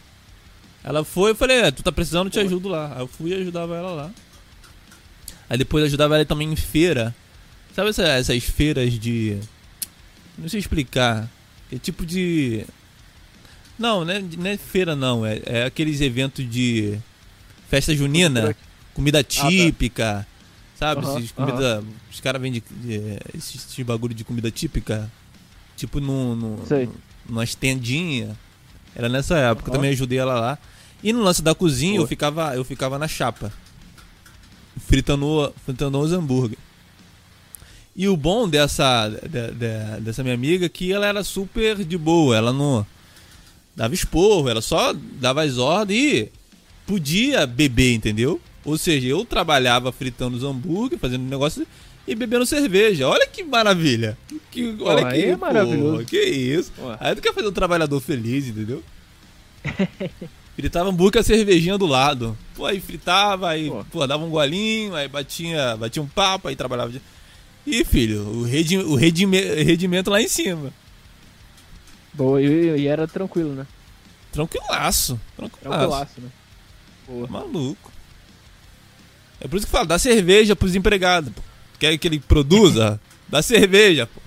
Ela 0.83 1.05
foi, 1.05 1.31
eu 1.31 1.35
falei, 1.37 1.59
é, 1.59 1.71
tu 1.71 1.83
tá 1.83 1.93
precisando, 1.93 2.27
eu 2.27 2.31
te 2.33 2.41
ajudo 2.41 2.69
lá. 2.69 2.93
Aí 2.97 3.03
eu 3.03 3.07
fui 3.07 3.31
e 3.31 3.35
ajudava 3.35 3.77
ela 3.77 3.93
lá. 3.93 4.11
Aí 5.49 5.57
depois 5.57 5.85
ajudava 5.85 6.17
ela 6.17 6.25
também 6.25 6.51
em 6.53 6.57
feira. 6.57 7.15
Sabe 7.75 7.91
essa- 7.91 8.03
essas 8.09 8.43
feiras 8.45 8.93
de. 8.99 9.39
Não 10.37 10.49
sei 10.49 10.59
explicar. 10.61 11.29
É 11.73 11.79
tipo 11.79 12.05
de. 12.05 12.65
Não, 13.79 14.05
não 14.05 14.13
é, 14.13 14.21
não 14.21 14.47
é 14.47 14.57
feira 14.57 14.95
não. 14.95 15.25
É, 15.27 15.41
é 15.45 15.65
aqueles 15.65 16.01
eventos 16.01 16.49
de. 16.49 16.99
Festa 17.69 17.95
junina. 17.95 18.55
Comida 18.93 19.23
típica. 19.25 20.27
Sabe? 20.79 21.05
Aham, 21.05 21.19
Esses 21.19 21.33
comida. 21.33 21.83
Os 22.13 22.21
caras 22.21 22.41
vendem 22.41 22.63
de- 22.83 23.19
esses, 23.37 23.67
esses 23.67 23.85
bagulho 23.87 24.15
de 24.15 24.23
comida 24.25 24.51
típica. 24.51 25.11
Tipo 25.77 25.99
num. 26.01 26.35
num 26.37 26.67
Sei. 26.67 26.89
numa 27.29 27.45
tendinha. 27.47 28.37
Era 28.95 29.09
nessa 29.09 29.37
época, 29.37 29.69
eu 29.69 29.73
Aham. 29.73 29.79
também 29.79 29.91
ajudei 29.91 30.19
ela 30.19 30.35
lá. 30.39 30.59
E 31.03 31.13
no 31.13 31.21
lance 31.23 31.43
da 31.43 31.55
cozinha 31.55 31.97
Pô. 31.97 32.03
eu 32.05 32.07
ficava, 32.07 32.55
eu 32.55 32.65
ficava 32.65 32.99
na 32.99 33.09
chapa. 33.09 33.53
Fritando, 34.87 35.53
fritando 35.65 35.99
os 35.99 36.13
hambúrguer. 36.13 36.59
E 37.97 38.09
o 38.09 38.17
bom 38.17 38.49
dessa, 38.49 39.09
de- 39.09 39.53
de- 39.53 40.01
dessa 40.01 40.23
minha 40.23 40.35
amiga 40.35 40.67
é 40.67 40.69
que 40.69 40.93
ela 40.93 41.07
era 41.07 41.23
super 41.23 41.85
de 41.85 41.97
boa. 41.97 42.37
Ela 42.37 42.53
não 42.53 42.85
dava 43.75 43.95
esporro, 43.95 44.49
ela 44.49 44.61
só 44.61 44.93
dava 44.93 45.43
as 45.43 45.59
ordens 45.59 45.99
e 45.99 46.33
podia 46.87 47.47
beber, 47.47 47.95
entendeu? 47.95 48.41
Ou 48.65 48.79
seja, 48.79 49.09
eu 49.09 49.25
trabalhava 49.25 49.93
fritando 49.93 50.37
os 50.37 50.45
hambúrguer, 50.45 50.99
fazendo 50.99 51.23
negócio 51.23 51.67
e 52.07 52.15
bebendo 52.15 52.47
cerveja. 52.47 53.09
Olha 53.09 53.27
que 53.27 53.43
maravilha. 53.43 54.17
Que, 54.51 54.77
olha 54.81 55.05
Pô, 55.05 55.13
que 55.13 55.25
é 55.25 55.37
maravilhoso. 55.37 56.05
que 56.07 56.21
isso. 56.21 56.73
Pô. 56.77 56.95
Aí 56.99 57.15
tu 57.15 57.23
quer 57.23 57.35
fazer 57.35 57.49
um 57.49 57.53
trabalhador 57.53 58.01
feliz, 58.01 58.47
entendeu? 58.49 58.83
Fritava 60.55 60.89
hambúrguer 60.89 61.15
com 61.15 61.19
a 61.19 61.23
cervejinha 61.23 61.77
do 61.77 61.87
lado. 61.87 62.39
Pô, 62.55 62.65
aí 62.65 62.81
fritava, 62.81 63.51
aí 63.51 63.69
Pô. 63.69 63.85
pô, 63.91 64.07
dava 64.07 64.25
um 64.25 64.31
golinho, 64.31 64.95
aí 64.95 65.09
batia, 65.09 65.77
batia 65.77 66.01
um 66.01 66.07
papo, 66.07 66.47
aí 66.47 66.55
trabalhava. 66.55 66.93
De... 66.93 67.03
E 67.67 67.85
filho, 67.85 68.21
o, 68.21 68.43
redi 68.45 68.79
o 68.79 68.95
redime 68.95 69.41
rendimento 69.41 70.11
lá 70.11 70.23
em 70.23 70.29
cima. 70.29 70.73
Boa, 72.15 72.41
e, 72.41 72.81
e 72.81 72.87
era 72.87 73.07
tranquilo, 73.07 73.53
né? 73.53 73.67
Tranquilaço. 74.33 75.21
Tranquilaço. 75.37 75.79
Tranquilaço, 75.79 76.21
né? 76.21 76.29
Boa. 77.07 77.27
Maluco. 77.29 77.93
É 79.41 79.49
por 79.49 79.57
isso 79.57 79.67
que 79.67 79.73
fala, 79.73 79.87
dá 79.87 79.99
cerveja 79.99 80.57
pros 80.57 80.75
empregados. 80.75 81.33
Pô. 81.33 81.43
Quer 81.79 81.99
que 81.99 82.09
ele 82.09 82.19
produza? 82.19 83.01
dá 83.29 83.43
cerveja, 83.43 84.07
pô. 84.07 84.21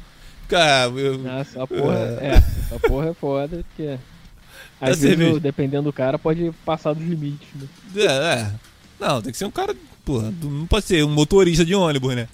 Cara, 0.48 0.92
eu, 0.92 1.18
Nossa, 1.18 1.64
a 1.64 1.68
porra 1.68 1.98
é. 2.22 2.44
a 2.76 2.80
porra 2.88 3.10
é 3.10 3.14
foda, 3.14 3.66
porque. 3.68 3.98
Dá 4.80 4.88
Às 4.90 5.00
vezes, 5.00 5.18
cerveja. 5.18 5.40
dependendo 5.40 5.84
do 5.84 5.94
cara, 5.94 6.20
pode 6.20 6.52
passar 6.64 6.94
dos 6.94 7.04
limites, 7.04 7.48
né? 7.56 7.68
É, 7.96 8.42
é. 8.42 8.52
Não, 9.00 9.22
tem 9.22 9.32
que 9.32 9.38
ser 9.38 9.46
um 9.46 9.52
cara. 9.52 9.76
Porra, 10.06 10.32
não 10.42 10.68
pode 10.68 10.86
ser 10.86 11.04
um 11.04 11.10
motorista 11.10 11.66
de 11.66 11.76
ônibus, 11.76 12.16
né? 12.16 12.28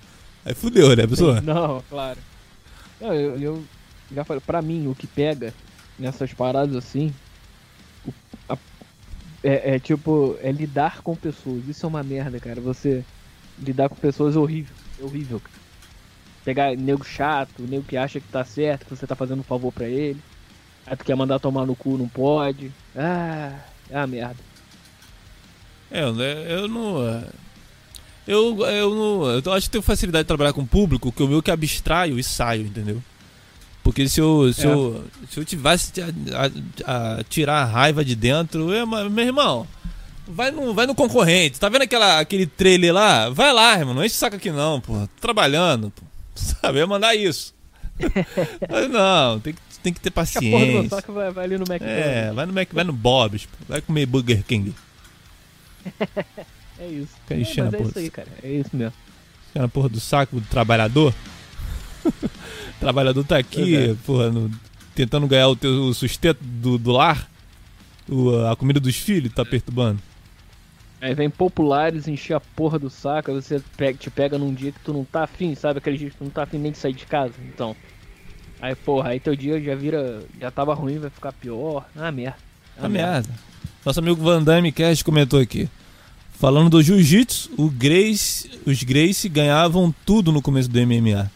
Aí 0.45 0.53
fudeu, 0.53 0.95
né, 0.95 1.07
pessoa? 1.07 1.39
Não, 1.41 1.81
claro. 1.89 2.19
Não, 2.99 3.13
eu, 3.13 3.39
eu 3.39 3.63
já 4.13 4.23
falei, 4.23 4.41
pra 4.45 4.61
mim, 4.61 4.87
o 4.87 4.95
que 4.95 5.07
pega 5.07 5.53
nessas 5.97 6.33
paradas 6.33 6.75
assim 6.75 7.13
o- 8.05 8.13
a- 8.49 8.57
é, 9.43 9.75
é 9.75 9.79
tipo, 9.79 10.37
é 10.41 10.51
lidar 10.51 11.01
com 11.01 11.15
pessoas. 11.15 11.67
Isso 11.67 11.85
é 11.85 11.89
uma 11.89 12.03
merda, 12.03 12.39
cara. 12.39 12.59
Você 12.61 13.03
lidar 13.59 13.89
com 13.89 13.95
pessoas 13.95 14.35
é 14.35 14.39
horrível. 14.39 14.75
É 14.99 15.03
horrível, 15.03 15.39
cara. 15.39 15.63
Pegar 16.45 16.75
nego 16.75 17.03
chato, 17.05 17.63
nego 17.63 17.83
que 17.83 17.95
acha 17.97 18.19
que 18.19 18.27
tá 18.27 18.43
certo, 18.43 18.85
que 18.85 18.95
você 18.95 19.07
tá 19.07 19.15
fazendo 19.15 19.39
um 19.39 19.43
favor 19.43 19.71
pra 19.71 19.87
ele. 19.87 20.19
Aí 20.85 20.95
tu 20.97 21.05
quer 21.05 21.15
mandar 21.15 21.39
tomar 21.39 21.65
no 21.65 21.75
cu, 21.75 21.97
não 21.97 22.07
pode. 22.09 22.71
Ah, 22.95 23.57
é 23.89 23.97
uma 23.97 24.07
merda. 24.07 24.35
É, 25.91 26.01
eu, 26.03 26.13
né, 26.13 26.67
não. 26.67 27.07
é, 27.07 27.23
Eu, 28.27 28.59
eu 28.65 28.89
não. 28.95 29.25
Eu 29.45 29.53
acho 29.53 29.67
que 29.67 29.71
tenho 29.71 29.81
facilidade 29.81 30.23
de 30.23 30.27
trabalhar 30.27 30.51
com 30.53 30.61
o 30.61 30.67
público, 30.67 31.11
que 31.11 31.21
o 31.23 31.27
meu 31.27 31.41
que 31.43 31.51
abstraio 31.51 32.17
e 32.19 32.23
saio, 32.23 32.65
entendeu? 32.65 33.01
Porque 33.83 34.07
se 34.07 34.21
eu, 34.21 34.51
se 34.53 34.65
É. 34.65 34.71
eu, 34.71 35.03
se 35.29 35.39
eu 35.39 35.45
tivesse 35.45 35.91
a, 36.01 36.07
a- 36.85 37.19
a 37.19 37.23
tirar 37.25 37.61
a 37.61 37.65
raiva 37.65 38.03
de 38.05 38.15
dentro, 38.15 38.73
eu, 38.73 38.87
mas, 38.87 39.11
meu 39.11 39.25
irmão, 39.25 39.67
vai 40.27 40.51
no, 40.51 40.73
vai 40.73 40.85
no 40.87 40.95
concorrente. 40.95 41.59
Tá 41.59 41.67
vendo 41.67 41.81
aquela, 41.81 42.19
aquele 42.19 42.45
trailer 42.47 42.93
lá? 42.93 43.29
Vai 43.29 43.51
lá, 43.51 43.77
irmão. 43.77 43.93
Não 43.93 44.05
enche 44.05 44.15
o 44.15 44.17
saco 44.17 44.37
aqui 44.37 44.49
não, 44.51 44.79
pô. 44.79 44.93
Tô 45.01 45.09
trabalhando, 45.21 45.91
pô. 45.91 46.01
Sabe? 46.35 46.79
Eu 46.79 46.87
mandar 46.87 47.13
isso. 47.15 47.53
Mas 48.71 48.89
não, 48.89 49.39
tem 49.41 49.53
que, 49.53 49.59
tem 49.83 49.93
que 49.93 49.99
ter 49.99 50.09
A 50.09 50.11
porra 50.13 50.25
do 50.25 50.33
paciência. 50.33 51.03
vai, 51.09 51.31
vai 51.31 51.43
ali 51.45 51.57
no 51.57 51.63
McDonald's. 51.65 52.05
É, 52.07 52.31
vai 52.33 52.45
no 52.45 52.53
Mac, 52.53 52.69
vai 52.73 52.83
no 52.85 52.93
Bob's, 52.93 53.45
pô. 53.45 53.57
vai 53.67 53.81
comer 53.81 54.05
Burger 54.05 54.43
King. 54.43 54.73
É 56.79 56.87
isso. 56.87 57.09
Fica 57.21 57.35
É, 57.35 57.39
enchendo 57.39 57.65
mas 57.71 57.73
a 57.73 57.77
é 57.77 57.79
porra. 57.79 57.89
isso 57.91 57.99
aí, 57.99 58.09
cara. 58.09 58.27
É 58.41 58.49
isso 58.51 58.69
mesmo. 58.73 58.93
Fica 59.47 59.59
na 59.61 59.67
porra 59.67 59.89
do 59.89 59.99
saco 59.99 60.39
do 60.39 60.47
trabalhador. 60.47 61.13
O 62.83 62.85
trabalhador 62.85 63.23
tá 63.23 63.37
aqui, 63.37 63.75
é. 63.75 63.95
porra, 64.05 64.29
no- 64.29 64.51
tentando 64.95 65.27
ganhar 65.27 65.47
o 65.47 65.55
teu 65.55 65.71
o 65.85 65.93
sustento 65.93 66.39
do, 66.41 66.77
do 66.77 66.91
lar. 66.91 67.29
O- 68.09 68.45
a 68.47 68.55
comida 68.55 68.79
dos 68.79 68.95
filhos 68.95 69.33
tá 69.33 69.45
perturbando. 69.45 69.99
Aí 71.01 71.13
vem 71.13 71.29
populares, 71.29 72.07
encher 72.07 72.33
a 72.35 72.39
porra 72.39 72.79
do 72.79 72.89
saco, 72.89 73.29
aí 73.31 73.35
você 73.41 73.61
pega, 73.75 73.97
te 73.97 74.09
pega 74.09 74.37
num 74.37 74.53
dia 74.53 74.71
que 74.71 74.79
tu 74.79 74.93
não 74.93 75.03
tá 75.03 75.23
afim, 75.23 75.53
sabe? 75.53 75.79
Aquele 75.79 75.97
dia 75.97 76.09
que 76.09 76.15
tu 76.15 76.23
não 76.23 76.31
tá 76.31 76.43
afim 76.43 76.57
nem 76.57 76.71
de 76.71 76.77
sair 76.77 76.93
de 76.93 77.05
casa. 77.05 77.33
Então. 77.53 77.75
Aí, 78.61 78.73
porra, 78.75 79.09
aí 79.09 79.19
teu 79.19 79.35
dia 79.35 79.59
já 79.61 79.75
vira. 79.75 80.23
Já 80.39 80.49
tava 80.49 80.73
ruim, 80.73 80.99
vai 80.99 81.09
ficar 81.09 81.33
pior. 81.33 81.85
Ah, 81.95 82.09
merda. 82.11 82.37
Tá 82.79 82.87
merda. 82.87 83.29
Nosso 83.85 83.99
amigo 83.99 84.23
Van 84.23 84.41
Damme 84.41 84.71
Cast 84.71 85.03
comentou 85.03 85.39
aqui. 85.41 85.67
Falando 86.39 86.69
do 86.69 86.81
jiu-jitsu, 86.81 87.49
Grace, 87.77 88.49
os 88.65 88.81
Grace 88.83 89.27
ganhavam 89.27 89.93
tudo 90.05 90.31
no 90.31 90.41
começo 90.41 90.69
do 90.69 90.79
MMA. 90.79 91.29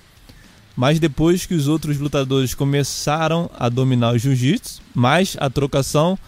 Mas 0.78 1.00
depois 1.00 1.48
que 1.48 1.56
os 1.56 1.68
outros 1.68 1.98
lutadores 1.98 2.54
começaram 2.54 3.50
a 3.58 3.68
dominar 3.68 4.14
o 4.14 4.18
jiu-jitsu, 4.20 4.80
mais 4.94 5.36
a 5.40 5.50
trocação, 5.50 6.20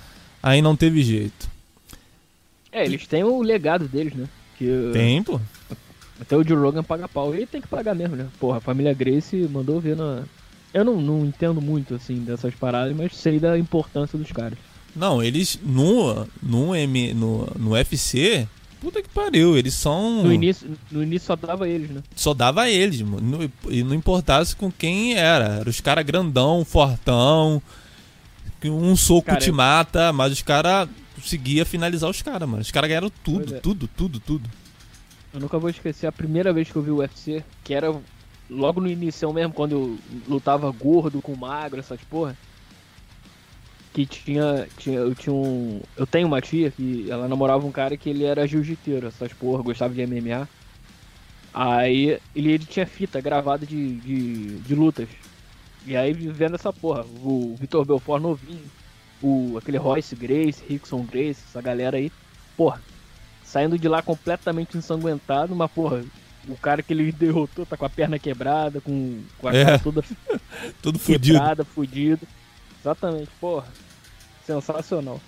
aí 0.41 0.59
não 0.59 0.75
teve 0.75 1.03
jeito. 1.03 1.47
É, 2.71 2.83
eles 2.83 3.05
têm 3.05 3.23
o 3.23 3.43
legado 3.43 3.87
deles, 3.87 4.15
né? 4.15 4.27
Que, 4.57 4.89
tem, 4.91 5.21
pô. 5.21 5.39
Até 6.19 6.35
o 6.35 6.43
Joe 6.43 6.57
Rogan 6.57 6.83
paga 6.83 7.07
pau. 7.07 7.33
Ele 7.33 7.45
tem 7.45 7.61
que 7.61 7.67
pagar 7.67 7.93
mesmo, 7.93 8.15
né? 8.15 8.27
Porra, 8.39 8.57
a 8.57 8.61
família 8.61 8.91
Grace 8.91 9.37
mandou 9.51 9.79
ver 9.79 9.95
na. 9.95 10.23
Eu 10.73 10.83
não, 10.83 10.99
não 10.99 11.25
entendo 11.25 11.61
muito, 11.61 11.93
assim, 11.93 12.17
dessas 12.23 12.53
paradas, 12.55 12.95
mas 12.95 13.15
sei 13.15 13.39
da 13.39 13.57
importância 13.57 14.17
dos 14.17 14.31
caras. 14.31 14.57
Não, 14.95 15.21
eles 15.21 15.59
no, 15.63 16.27
no, 16.41 16.75
M, 16.75 17.13
no, 17.13 17.47
no 17.55 17.71
UFC, 17.71 18.47
puta 18.81 19.01
que 19.01 19.09
pariu, 19.09 19.57
eles 19.57 19.73
são. 19.73 20.23
No 20.23 20.33
início, 20.33 20.69
no 20.91 21.03
início 21.03 21.27
só 21.27 21.35
dava 21.35 21.67
eles, 21.67 21.89
né? 21.89 22.01
Só 22.15 22.33
dava 22.33 22.69
eles, 22.69 23.01
mano. 23.01 23.51
E 23.69 23.83
não 23.83 23.93
importasse 23.93 24.55
com 24.55 24.71
quem 24.71 25.15
era. 25.15 25.59
Era 25.59 25.69
os 25.69 25.79
caras 25.79 26.05
grandão, 26.05 26.63
fortão. 26.65 27.61
Um 28.63 28.95
soco 28.95 29.27
cara, 29.27 29.39
te 29.39 29.51
mata, 29.51 30.11
mas 30.11 30.33
os 30.33 30.41
caras 30.41 30.89
conseguia 31.15 31.65
finalizar 31.65 32.09
os 32.09 32.21
caras, 32.21 32.47
mano. 32.47 32.61
Os 32.61 32.71
caras 32.71 32.89
ganharam 32.89 33.11
tudo, 33.23 33.55
é. 33.55 33.59
tudo, 33.59 33.87
tudo, 33.87 34.19
tudo. 34.19 34.49
Eu 35.33 35.39
nunca 35.39 35.57
vou 35.59 35.69
esquecer 35.69 36.07
a 36.07 36.11
primeira 36.11 36.51
vez 36.51 36.69
que 36.69 36.75
eu 36.75 36.81
vi 36.81 36.91
o 36.91 36.97
UFC, 36.97 37.43
que 37.63 37.73
era 37.73 37.95
logo 38.49 38.81
no 38.81 38.89
início 38.89 39.31
mesmo, 39.31 39.53
quando 39.53 39.71
eu 39.73 39.97
lutava 40.27 40.69
gordo 40.71 41.21
com 41.21 41.35
magro, 41.35 41.79
essas 41.79 41.99
porra. 42.01 42.35
Que 43.93 44.05
tinha, 44.05 44.67
tinha. 44.77 44.99
Eu 44.99 45.15
tinha 45.15 45.33
um. 45.33 45.81
Eu 45.97 46.05
tenho 46.05 46.27
uma 46.27 46.41
tia 46.41 46.71
que 46.71 47.09
ela 47.09 47.27
namorava 47.27 47.65
um 47.65 47.71
cara 47.71 47.97
que 47.97 48.09
ele 48.09 48.23
era 48.23 48.47
jiu-jiteiro, 48.47 49.07
essas 49.07 49.33
porra, 49.33 49.63
gostava 49.63 49.93
de 49.93 50.05
MMA. 50.05 50.47
Aí 51.53 52.19
ele, 52.35 52.51
ele 52.51 52.65
tinha 52.65 52.85
fita 52.85 53.19
gravada 53.19 53.65
de, 53.65 53.95
de, 53.95 54.59
de 54.59 54.75
lutas. 54.75 55.09
E 55.85 55.95
aí 55.95 56.13
vendo 56.13 56.55
essa 56.55 56.71
porra, 56.71 57.03
o 57.23 57.55
Vitor 57.59 57.85
Belfort 57.85 58.21
novinho, 58.21 58.61
o, 59.21 59.57
aquele 59.57 59.77
Royce 59.77 60.15
Grace, 60.15 60.63
Rickson 60.67 61.03
Grace, 61.03 61.41
essa 61.49 61.61
galera 61.61 61.97
aí, 61.97 62.11
porra, 62.55 62.81
saindo 63.43 63.77
de 63.77 63.87
lá 63.87 64.01
completamente 64.01 64.77
ensanguentado, 64.77 65.55
mas 65.55 65.71
porra, 65.71 66.03
o 66.47 66.55
cara 66.55 66.83
que 66.83 66.93
ele 66.93 67.11
derrotou 67.11 67.65
tá 67.65 67.75
com 67.75 67.85
a 67.85 67.89
perna 67.89 68.19
quebrada, 68.19 68.79
com, 68.81 69.21
com 69.37 69.47
a 69.47 69.55
é. 69.55 69.65
cara 69.65 69.79
toda 69.79 70.03
tudo 70.81 70.99
quebrada, 70.99 71.65
fudido. 71.65 72.27
Exatamente, 72.81 73.29
porra. 73.39 73.67
Sensacional. 74.45 75.19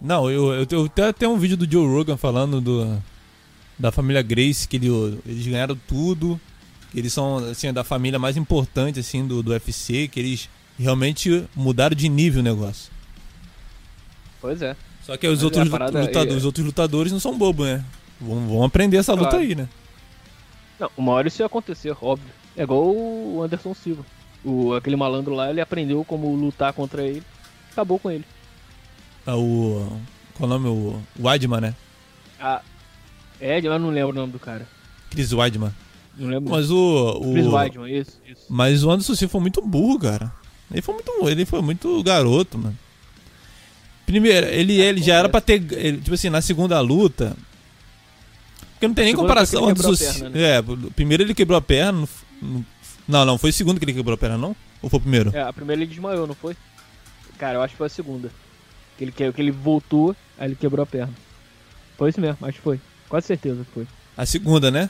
Não, 0.00 0.30
eu, 0.30 0.52
eu, 0.52 0.66
eu 0.70 0.84
até 0.84 1.12
tenho 1.12 1.32
um 1.32 1.38
vídeo 1.38 1.56
do 1.56 1.70
Joe 1.70 1.86
Rogan 1.86 2.16
falando 2.16 2.60
do, 2.60 3.02
da 3.78 3.90
família 3.90 4.20
Grace, 4.22 4.68
que 4.68 4.76
ele, 4.76 4.88
eles 5.24 5.46
ganharam 5.46 5.78
tudo. 5.88 6.38
Que 6.90 6.98
eles 6.98 7.12
são 7.12 7.38
assim, 7.38 7.72
da 7.72 7.82
família 7.82 8.18
mais 8.18 8.36
importante 8.36 9.00
assim, 9.00 9.26
do, 9.26 9.42
do 9.42 9.50
UFC, 9.50 10.08
que 10.08 10.20
eles 10.20 10.48
realmente 10.78 11.46
mudaram 11.54 11.96
de 11.96 12.08
nível 12.08 12.40
o 12.40 12.44
negócio. 12.44 12.92
Pois 14.40 14.60
é. 14.60 14.76
Só 15.02 15.16
que 15.16 15.26
os 15.26 15.42
outros, 15.42 15.68
lutadores, 15.68 16.32
é... 16.32 16.36
os 16.36 16.44
outros 16.44 16.64
lutadores 16.64 17.12
não 17.12 17.20
são 17.20 17.36
bobos, 17.36 17.66
né? 17.66 17.84
Vão, 18.20 18.46
vão 18.46 18.64
aprender 18.64 18.96
essa 18.96 19.12
claro. 19.12 19.24
luta 19.24 19.36
aí, 19.38 19.54
né? 19.54 19.68
Não, 20.78 20.90
uma 20.96 21.12
hora 21.12 21.28
isso 21.28 21.42
ia 21.42 21.46
acontecer, 21.46 21.94
óbvio. 22.00 22.30
É 22.56 22.62
igual 22.62 22.84
o 22.84 23.42
Anderson 23.42 23.74
Silva. 23.74 24.04
O, 24.44 24.74
aquele 24.74 24.96
malandro 24.96 25.34
lá, 25.34 25.50
ele 25.50 25.60
aprendeu 25.60 26.04
como 26.04 26.34
lutar 26.34 26.72
contra 26.72 27.02
ele. 27.02 27.22
Acabou 27.72 27.98
com 27.98 28.10
ele. 28.10 28.24
Ah, 29.26 29.36
o. 29.36 30.00
Qual 30.34 30.50
é 30.50 30.54
o 30.54 30.58
nome? 30.58 30.68
O 30.68 31.02
Weidman, 31.26 31.60
né? 31.60 31.74
Ah. 32.38 32.60
É, 33.40 33.58
eu 33.58 33.78
não 33.78 33.90
lembro 33.90 34.10
o 34.10 34.14
nome 34.14 34.32
do 34.32 34.38
cara. 34.38 34.66
Chris 35.10 35.32
Weidman. 35.32 35.72
Não 36.16 36.28
lembro. 36.28 36.52
Mas 36.52 36.70
o. 36.70 37.20
o... 37.20 37.32
Chris 37.32 37.46
Weidman, 37.46 38.00
isso, 38.00 38.20
isso. 38.26 38.42
Mas 38.48 38.84
o 38.84 38.90
Anderson 38.90 39.14
Silva 39.14 39.32
foi 39.32 39.40
muito 39.40 39.60
burro, 39.62 39.98
cara. 39.98 40.32
Ele 40.70 40.82
foi 40.82 40.94
muito, 40.94 41.28
ele 41.28 41.44
foi 41.44 41.62
muito 41.62 42.02
garoto, 42.02 42.58
mano. 42.58 42.78
Primeiro, 44.06 44.46
ele, 44.46 44.80
ele 44.80 45.02
já 45.02 45.14
era 45.14 45.28
pra 45.28 45.40
ter. 45.40 45.64
Ele, 45.72 45.98
tipo 45.98 46.14
assim, 46.14 46.28
na 46.28 46.42
segunda 46.42 46.78
luta. 46.80 47.36
Porque 48.72 48.86
não 48.86 48.94
tem 48.94 49.06
nem 49.06 49.14
comparação. 49.14 49.66
Quebrou 49.66 49.96
perna, 49.96 50.28
né? 50.28 50.40
É, 50.40 50.62
primeiro 50.94 51.22
ele 51.22 51.34
quebrou 51.34 51.56
a 51.56 51.62
perna. 51.62 52.06
Não, 53.06 53.24
não, 53.24 53.38
foi 53.38 53.50
o 53.50 53.52
segundo 53.52 53.78
que 53.78 53.84
ele 53.84 53.92
quebrou 53.92 54.14
a 54.14 54.18
perna, 54.18 54.38
não? 54.38 54.56
Ou 54.82 54.88
foi 54.88 54.98
o 54.98 55.02
primeiro? 55.02 55.34
É, 55.36 55.42
a 55.42 55.52
primeira 55.52 55.82
ele 55.82 55.90
desmaiou, 55.90 56.26
não 56.26 56.34
foi? 56.34 56.56
Cara, 57.38 57.58
eu 57.58 57.62
acho 57.62 57.74
que 57.74 57.78
foi 57.78 57.86
a 57.86 57.90
segunda. 57.90 58.30
Que 58.96 59.04
ele, 59.04 59.12
que 59.12 59.22
ele 59.22 59.50
voltou, 59.50 60.14
aí 60.38 60.48
ele 60.48 60.54
quebrou 60.54 60.82
a 60.82 60.86
perna. 60.86 61.12
Foi 61.96 62.10
isso 62.10 62.20
mesmo, 62.20 62.38
acho 62.46 62.58
que 62.58 62.64
foi. 62.64 62.80
Quase 63.08 63.26
certeza 63.26 63.64
que 63.64 63.70
foi. 63.72 63.86
A 64.16 64.24
segunda, 64.24 64.70
né? 64.70 64.88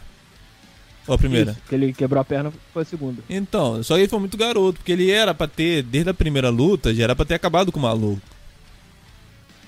Ou 1.06 1.14
a 1.14 1.18
primeira? 1.18 1.52
Isso, 1.52 1.60
que 1.68 1.74
ele 1.74 1.92
quebrou 1.92 2.20
a 2.20 2.24
perna 2.24 2.52
foi 2.72 2.82
a 2.82 2.84
segunda. 2.84 3.22
Então, 3.28 3.82
só 3.82 3.94
que 3.94 4.02
ele 4.02 4.08
foi 4.08 4.18
muito 4.18 4.36
garoto, 4.36 4.78
porque 4.78 4.92
ele 4.92 5.10
era 5.10 5.34
pra 5.34 5.46
ter, 5.46 5.82
desde 5.82 6.10
a 6.10 6.14
primeira 6.14 6.48
luta, 6.48 6.94
já 6.94 7.04
era 7.04 7.16
pra 7.16 7.24
ter 7.24 7.34
acabado 7.34 7.70
com 7.70 7.78
o 7.78 7.82
maluco. 7.82 8.22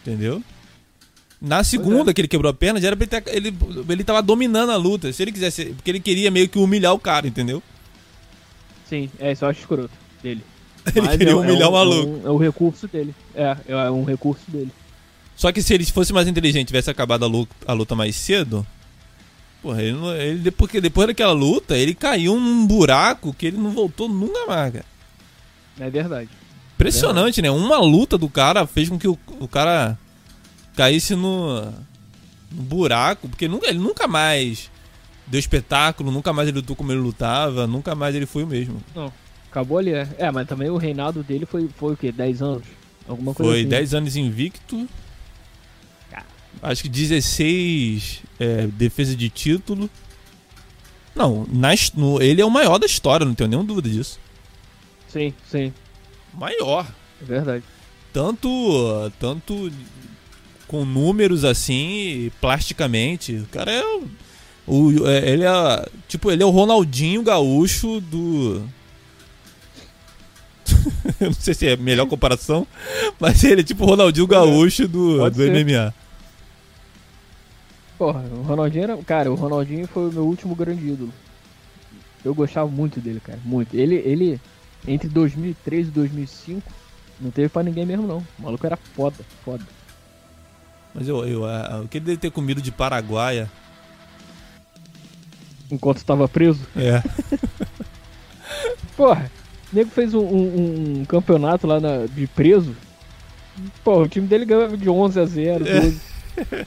Entendeu? 0.00 0.42
Na 1.40 1.62
segunda 1.62 2.10
é. 2.10 2.14
que 2.14 2.20
ele 2.22 2.28
quebrou 2.28 2.50
a 2.50 2.54
perna, 2.54 2.80
já 2.80 2.88
era 2.88 2.96
pra 2.96 3.04
ele, 3.04 3.22
ter, 3.22 3.36
ele 3.36 3.56
ele 3.88 4.04
tava 4.04 4.22
dominando 4.22 4.70
a 4.70 4.76
luta. 4.76 5.12
Se 5.12 5.22
ele 5.22 5.32
quisesse, 5.32 5.66
porque 5.66 5.90
ele 5.90 6.00
queria 6.00 6.30
meio 6.30 6.48
que 6.48 6.58
humilhar 6.58 6.94
o 6.94 6.98
cara, 6.98 7.26
entendeu? 7.26 7.62
Sim, 8.88 9.10
é, 9.18 9.32
isso 9.32 9.44
eu 9.44 9.48
acho 9.48 9.60
escroto 9.60 9.90
dele. 10.22 10.42
ele 10.94 11.06
Mas 11.06 11.16
queria 11.16 11.32
é, 11.32 11.36
humilhar 11.36 11.62
é 11.62 11.66
um, 11.66 11.68
o 11.68 11.72
maluco. 11.72 12.02
É, 12.02 12.06
um, 12.06 12.26
é 12.26 12.30
o 12.30 12.36
recurso 12.36 12.88
dele. 12.88 13.14
É, 13.34 13.56
é 13.68 13.90
um 13.90 14.04
recurso 14.04 14.50
dele. 14.50 14.70
Só 15.34 15.52
que 15.52 15.62
se 15.62 15.74
ele 15.74 15.84
fosse 15.84 16.12
mais 16.12 16.26
inteligente, 16.26 16.68
tivesse 16.68 16.90
acabado 16.90 17.24
a 17.24 17.28
luta, 17.28 17.54
a 17.66 17.72
luta 17.72 17.94
mais 17.94 18.16
cedo, 18.16 18.66
Porra, 19.66 19.82
ele, 19.82 19.98
ele, 20.20 20.50
porque 20.52 20.80
depois 20.80 21.08
daquela 21.08 21.32
luta, 21.32 21.76
ele 21.76 21.92
caiu 21.92 22.38
num 22.38 22.64
buraco 22.66 23.34
que 23.34 23.46
ele 23.46 23.56
não 23.56 23.72
voltou 23.72 24.08
nunca 24.08 24.46
mais, 24.46 24.72
cara. 24.72 24.84
É 25.80 25.90
verdade. 25.90 26.30
Impressionante, 26.76 27.40
é 27.40 27.42
verdade. 27.42 27.60
né? 27.60 27.66
Uma 27.66 27.78
luta 27.80 28.16
do 28.16 28.28
cara 28.28 28.64
fez 28.64 28.88
com 28.88 28.96
que 28.96 29.08
o, 29.08 29.18
o 29.40 29.48
cara 29.48 29.98
caísse 30.76 31.16
no, 31.16 31.62
no 32.52 32.62
buraco, 32.62 33.28
porque 33.28 33.48
nunca, 33.48 33.66
ele 33.68 33.80
nunca 33.80 34.06
mais 34.06 34.70
deu 35.26 35.38
espetáculo, 35.38 36.10
nunca 36.10 36.32
mais 36.32 36.48
ele 36.48 36.58
lutou 36.58 36.76
como 36.76 36.92
ele 36.92 37.00
lutava, 37.00 37.66
nunca 37.66 37.94
mais 37.94 38.14
ele 38.14 38.26
foi 38.26 38.44
o 38.44 38.46
mesmo. 38.46 38.82
Não, 38.94 39.12
acabou 39.50 39.78
ali, 39.78 39.92
é. 39.92 40.08
É, 40.18 40.30
mas 40.30 40.46
também 40.46 40.70
o 40.70 40.76
reinado 40.76 41.22
dele 41.22 41.46
foi, 41.46 41.68
foi 41.76 41.94
o 41.94 41.96
quê? 41.96 42.12
10 42.12 42.42
anos? 42.42 42.64
Alguma 43.08 43.32
coisa 43.32 43.52
Foi 43.52 43.60
assim. 43.60 43.68
10 43.68 43.94
anos 43.94 44.16
invicto 44.16 44.88
acho 46.62 46.82
que 46.82 46.88
16 46.88 48.22
é, 48.38 48.66
defesa 48.66 49.14
de 49.14 49.28
título. 49.28 49.88
Não, 51.14 51.46
na, 51.50 51.70
no, 51.94 52.20
ele 52.20 52.40
é 52.40 52.44
o 52.44 52.50
maior 52.50 52.78
da 52.78 52.86
história, 52.86 53.24
não 53.24 53.34
tenho 53.34 53.48
nenhuma 53.48 53.66
dúvida 53.66 53.88
disso. 53.88 54.18
Sim, 55.08 55.32
sim. 55.50 55.72
Maior. 56.34 56.86
É 57.22 57.24
verdade. 57.24 57.64
Tanto, 58.12 59.12
tanto 59.18 59.72
com 60.66 60.84
números 60.84 61.44
assim, 61.44 62.30
plasticamente. 62.40 63.36
O 63.36 63.46
cara 63.46 63.72
é 63.72 63.82
o, 64.66 65.06
é, 65.06 65.30
ele 65.30 65.44
é 65.44 65.88
tipo 66.08 66.30
ele 66.30 66.42
é 66.42 66.46
o 66.46 66.50
Ronaldinho 66.50 67.22
Gaúcho 67.22 68.00
do 68.00 68.62
eu 71.20 71.26
não 71.26 71.32
sei 71.32 71.54
se 71.54 71.66
é 71.66 71.72
a 71.74 71.76
melhor 71.76 72.06
comparação, 72.06 72.66
mas 73.18 73.42
ele 73.44 73.60
é 73.60 73.64
tipo 73.64 73.84
o 73.84 73.86
Ronaldinho 73.86 74.26
Gaúcho 74.26 74.88
do, 74.88 75.30
do 75.30 75.42
MMA. 75.42 75.94
Porra, 77.98 78.20
o 78.20 78.42
Ronaldinho 78.42 78.84
era. 78.84 78.96
Cara, 78.98 79.30
o 79.30 79.34
Ronaldinho 79.34 79.86
foi 79.86 80.08
o 80.08 80.12
meu 80.12 80.24
último 80.24 80.54
grande 80.54 80.86
ídolo. 80.86 81.12
Eu 82.24 82.34
gostava 82.34 82.68
muito 82.68 83.00
dele, 83.00 83.20
cara. 83.20 83.38
Muito. 83.44 83.74
Ele, 83.74 83.96
ele 83.96 84.40
entre 84.86 85.08
2003 85.08 85.88
e 85.88 85.90
2005, 85.90 86.72
não 87.20 87.30
teve 87.30 87.48
pra 87.48 87.62
ninguém 87.62 87.86
mesmo, 87.86 88.06
não. 88.06 88.18
O 88.38 88.42
maluco 88.42 88.66
era 88.66 88.76
foda, 88.76 89.24
foda. 89.44 89.64
Mas 90.94 91.08
eu, 91.08 91.26
eu, 91.26 91.44
eu 91.44 91.84
o 91.84 91.88
que 91.88 91.98
ele 91.98 92.06
deve 92.06 92.18
ter 92.18 92.30
comido 92.30 92.60
de 92.60 92.70
Paraguaia? 92.70 93.50
Enquanto 95.70 95.98
estava 95.98 96.28
preso? 96.28 96.60
É. 96.76 97.02
Porra, 98.96 99.30
o 99.72 99.76
nego 99.76 99.90
fez 99.90 100.14
um, 100.14 100.20
um, 100.20 101.00
um 101.00 101.04
campeonato 101.04 101.66
lá 101.66 101.80
na, 101.80 102.06
de 102.06 102.26
preso. 102.26 102.74
Porra, 103.82 104.04
o 104.04 104.08
time 104.08 104.26
dele 104.26 104.44
ganhava 104.44 104.76
de 104.76 104.88
11 104.88 105.20
a 105.20 105.24
0, 105.24 105.64
12. 105.64 106.00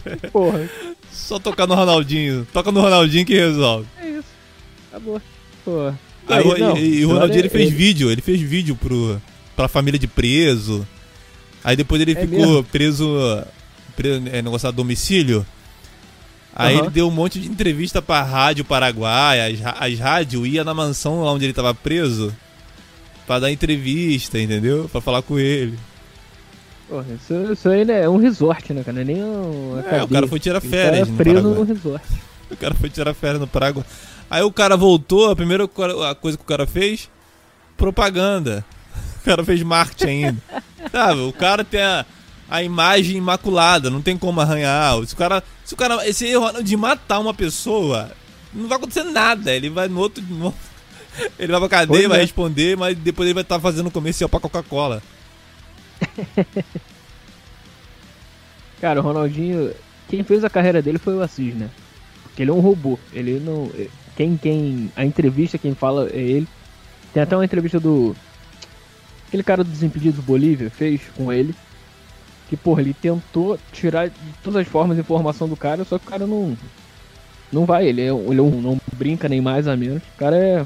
É. 0.06 0.28
Porra. 0.28 0.70
Só 1.12 1.40
tocar 1.40 1.68
no 1.68 1.76
Ronaldinho. 1.76 2.48
Toca 2.52 2.72
no 2.72 2.82
Ronaldinho 2.82 3.26
que 3.26 3.36
resolve. 3.36 3.88
É 4.02 4.10
isso. 4.10 4.28
Acabou. 4.90 5.22
Pô. 5.64 5.94
Aí, 6.28 6.60
não, 6.60 6.78
e, 6.78 7.00
e, 7.00 7.06
o 7.06 7.10
Ronaldinho 7.10 7.42
ele 7.42 7.50
fez 7.50 7.68
ele... 7.68 7.76
vídeo, 7.76 8.12
ele 8.12 8.22
fez 8.22 8.40
vídeo 8.40 8.76
pro, 8.76 9.20
pra 9.56 9.68
família 9.68 10.00
de 10.00 10.08
preso. 10.08 10.88
Aí 11.64 11.76
depois 11.76 12.02
ele 12.02 12.12
é 12.12 12.16
ficou 12.16 12.40
mesmo? 12.40 12.64
preso, 12.66 13.44
preso 13.96 14.22
é, 14.32 14.42
negócio 14.42 14.68
a 14.68 14.72
domicílio. 14.72 15.46
Aí 16.56 16.76
uhum. 16.76 16.82
ele 16.82 16.90
deu 16.90 17.08
um 17.08 17.12
monte 17.12 17.40
de 17.40 17.48
entrevista 17.48 18.02
pra 18.02 18.24
rádio 18.24 18.66
paraguaia, 18.66 19.48
as, 19.48 19.60
as 19.80 20.00
rádios 20.00 20.48
ia 20.48 20.64
na 20.64 20.74
mansão 20.74 21.24
lá 21.24 21.32
onde 21.32 21.46
ele 21.46 21.54
tava 21.54 21.74
preso 21.74 22.36
pra 23.26 23.40
dar 23.40 23.52
entrevista, 23.52 24.40
entendeu? 24.40 24.90
Pra 24.92 25.00
falar 25.00 25.22
com 25.22 25.38
ele. 25.40 25.78
Porra, 26.90 27.06
isso, 27.14 27.54
isso 27.54 27.70
aí 27.70 27.86
né, 27.86 28.02
é 28.02 28.10
um 28.10 28.18
resort, 28.18 28.74
né, 28.74 28.84
cara? 28.84 28.96
Não 28.96 29.02
é 29.02 29.06
nem 29.06 29.80
É, 29.80 29.84
cadeia. 29.84 30.04
o 30.04 30.08
cara 30.08 30.28
foi 30.28 30.40
tirar 30.40 30.60
Ele 30.62 30.70
férias 30.70 31.08
tá 31.08 31.12
no 31.12 31.18
preso 31.18 31.42
Paraguai. 31.42 31.60
no 31.60 31.74
resort. 31.74 32.06
O 32.52 32.58
cara 32.58 32.74
foi 32.74 32.90
tirar 32.90 33.14
férias 33.14 33.40
no 33.40 33.46
Paraguai. 33.46 33.86
Aí 34.28 34.42
o 34.42 34.52
cara 34.52 34.76
voltou, 34.76 35.30
a 35.30 35.36
primeira 35.36 35.68
coisa 35.68 36.36
que 36.36 36.44
o 36.44 36.48
cara 36.48 36.66
fez, 36.66 37.08
propaganda. 37.78 38.66
O 39.20 39.26
cara 39.30 39.44
fez 39.44 39.62
marketing 39.62 40.08
ainda. 40.08 40.38
Sabe, 40.92 41.20
o 41.20 41.34
cara 41.34 41.64
tem 41.64 41.82
a, 41.82 42.06
a 42.50 42.64
imagem 42.64 43.18
imaculada, 43.18 43.90
não 43.90 44.02
tem 44.02 44.18
como 44.18 44.42
arranhar. 44.42 44.96
Se 45.06 45.14
o 45.14 45.18
cara, 45.18 45.44
se 45.64 45.74
o 45.74 45.78
cara, 45.78 46.08
esse 46.08 46.26
erro 46.26 46.62
de 46.64 46.76
matar 46.76 47.20
uma 47.20 47.34
pessoa, 47.34 48.12
não 48.54 48.68
vai 48.68 48.78
acontecer 48.78 49.04
nada. 49.04 49.54
Ele 49.54 49.70
vai 49.70 49.88
no 49.88 50.00
outro, 50.00 50.24
no- 50.24 50.54
ele 51.38 51.52
vai 51.52 51.60
pra 51.62 51.70
cadeia, 51.70 52.00
Pois 52.02 52.10
vai 52.10 52.18
é. 52.20 52.22
responder, 52.22 52.76
mas 52.78 52.98
depois 52.98 53.28
ele 53.28 53.34
vai 53.36 53.44
estar 53.44 53.60
fazendo 53.60 53.92
comercial 53.92 54.30
pra 54.30 54.40
Coca-Cola. 54.40 55.02
Cara, 58.82 59.00
o 59.00 59.04
Ronaldinho, 59.04 59.74
quem 60.08 60.24
fez 60.24 60.44
a 60.44 60.50
carreira 60.50 60.82
dele 60.82 60.98
foi 60.98 61.16
o 61.16 61.22
Assis, 61.22 61.54
né? 61.54 61.70
Porque 62.24 62.42
ele 62.42 62.52
é 62.52 62.54
um 62.54 62.62
robô. 62.62 62.98
Ele 63.12 63.40
não. 63.40 63.70
Quem, 64.16 64.38
quem. 64.38 64.92
A 64.96 65.04
entrevista, 65.06 65.58
quem 65.58 65.76
fala 65.76 66.10
é 66.12 66.18
ele. 66.20 66.48
Tem 67.14 67.22
até 67.22 67.36
uma 67.36 67.44
entrevista 67.46 67.80
do. 67.80 68.16
Aquele 69.28 69.44
cara 69.44 69.64
do 69.64 69.70
Desimpedidos 69.70 70.24
Bolívia 70.24 70.70
fez 70.70 71.02
com 71.16 71.32
ele. 71.32 71.54
Que, 72.50 72.58
porra, 72.58 72.82
ele 72.82 72.94
tentou 72.94 73.60
tirar 73.72 74.08
de 74.10 74.16
todas 74.44 74.62
as 74.62 74.68
formas 74.68 74.98
a 74.98 75.02
informação 75.02 75.48
do 75.48 75.56
cara, 75.56 75.86
só 75.86 76.00
que 76.00 76.08
o 76.08 76.10
cara 76.10 76.26
não. 76.26 76.58
Não 77.52 77.66
vai, 77.66 77.88
ele 77.88 78.02
é, 78.02 78.10
ele 78.10 78.36
não 78.42 78.80
brinca 78.98 79.28
nem 79.30 79.40
mais 79.42 79.68
a 79.68 79.76
menos. 79.78 80.02
O 80.16 80.18
cara 80.18 80.36
é. 80.36 80.66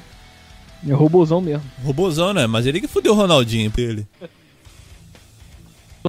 É 0.88 0.94
robôzão 0.94 1.40
mesmo. 1.40 1.64
Robozão, 1.84 2.34
né? 2.34 2.46
Mas 2.48 2.66
ele 2.66 2.82
que 2.82 2.88
fudeu 2.88 3.14
o 3.14 3.16
Ronaldinho 3.16 3.72
pra 3.72 3.82
ele. 3.84 4.06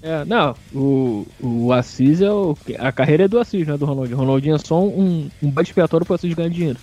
É, 0.03 0.25
não, 0.25 0.57
o, 0.75 1.25
o 1.41 1.73
Assis 1.73 2.21
é 2.21 2.31
o. 2.31 2.57
A 2.81 2.91
carreira 2.91 3.25
é 3.25 3.29
do 3.29 3.39
Assis, 3.39 3.67
não 3.67 3.75
é 3.75 3.79
do 3.79 3.85
Ronaldinho. 3.87 4.17
O 4.17 4.21
Ronaldinho 4.21 4.57
é 4.57 4.59
só 4.59 4.83
um, 4.83 5.31
um 5.41 5.51
bode 5.51 5.69
expiatório 5.69 6.05
pro 6.05 6.17
Assis 6.17 6.35
ganhar 6.35 6.49
dinheiro. 6.51 6.79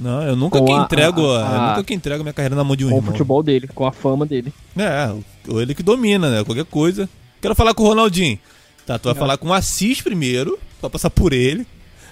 Não, 0.00 0.22
eu 0.22 0.34
nunca 0.34 0.58
Com 0.58 0.64
que 0.66 0.72
a- 0.72 0.78
entrego, 0.82 1.20
a- 1.20 1.24
eu 1.24 1.46
a- 1.46 1.68
nunca 1.70 1.84
que 1.84 1.94
entrego 1.94 2.24
minha 2.24 2.32
carreira 2.32 2.56
na 2.56 2.64
mão 2.64 2.74
de 2.74 2.84
um 2.84 2.88
Com 2.88 2.94
o 2.94 2.98
irmão. 2.98 3.12
futebol 3.12 3.42
dele, 3.44 3.68
com 3.68 3.86
a 3.86 3.92
fama 3.92 4.26
dele. 4.26 4.52
É, 4.76 5.14
o- 5.48 5.60
ele 5.60 5.72
que 5.76 5.82
domina, 5.84 6.28
né? 6.28 6.42
Qualquer 6.42 6.64
coisa. 6.64 7.08
Quero 7.44 7.54
falar 7.54 7.74
com 7.74 7.82
o 7.82 7.86
Ronaldinho. 7.88 8.38
Tá, 8.86 8.98
tu 8.98 9.04
vai 9.04 9.12
Não. 9.12 9.20
falar 9.20 9.36
com 9.36 9.48
o 9.48 9.52
Assis 9.52 10.00
primeiro, 10.00 10.58
pra 10.80 10.88
passar 10.88 11.10
por 11.10 11.34
ele. 11.34 11.66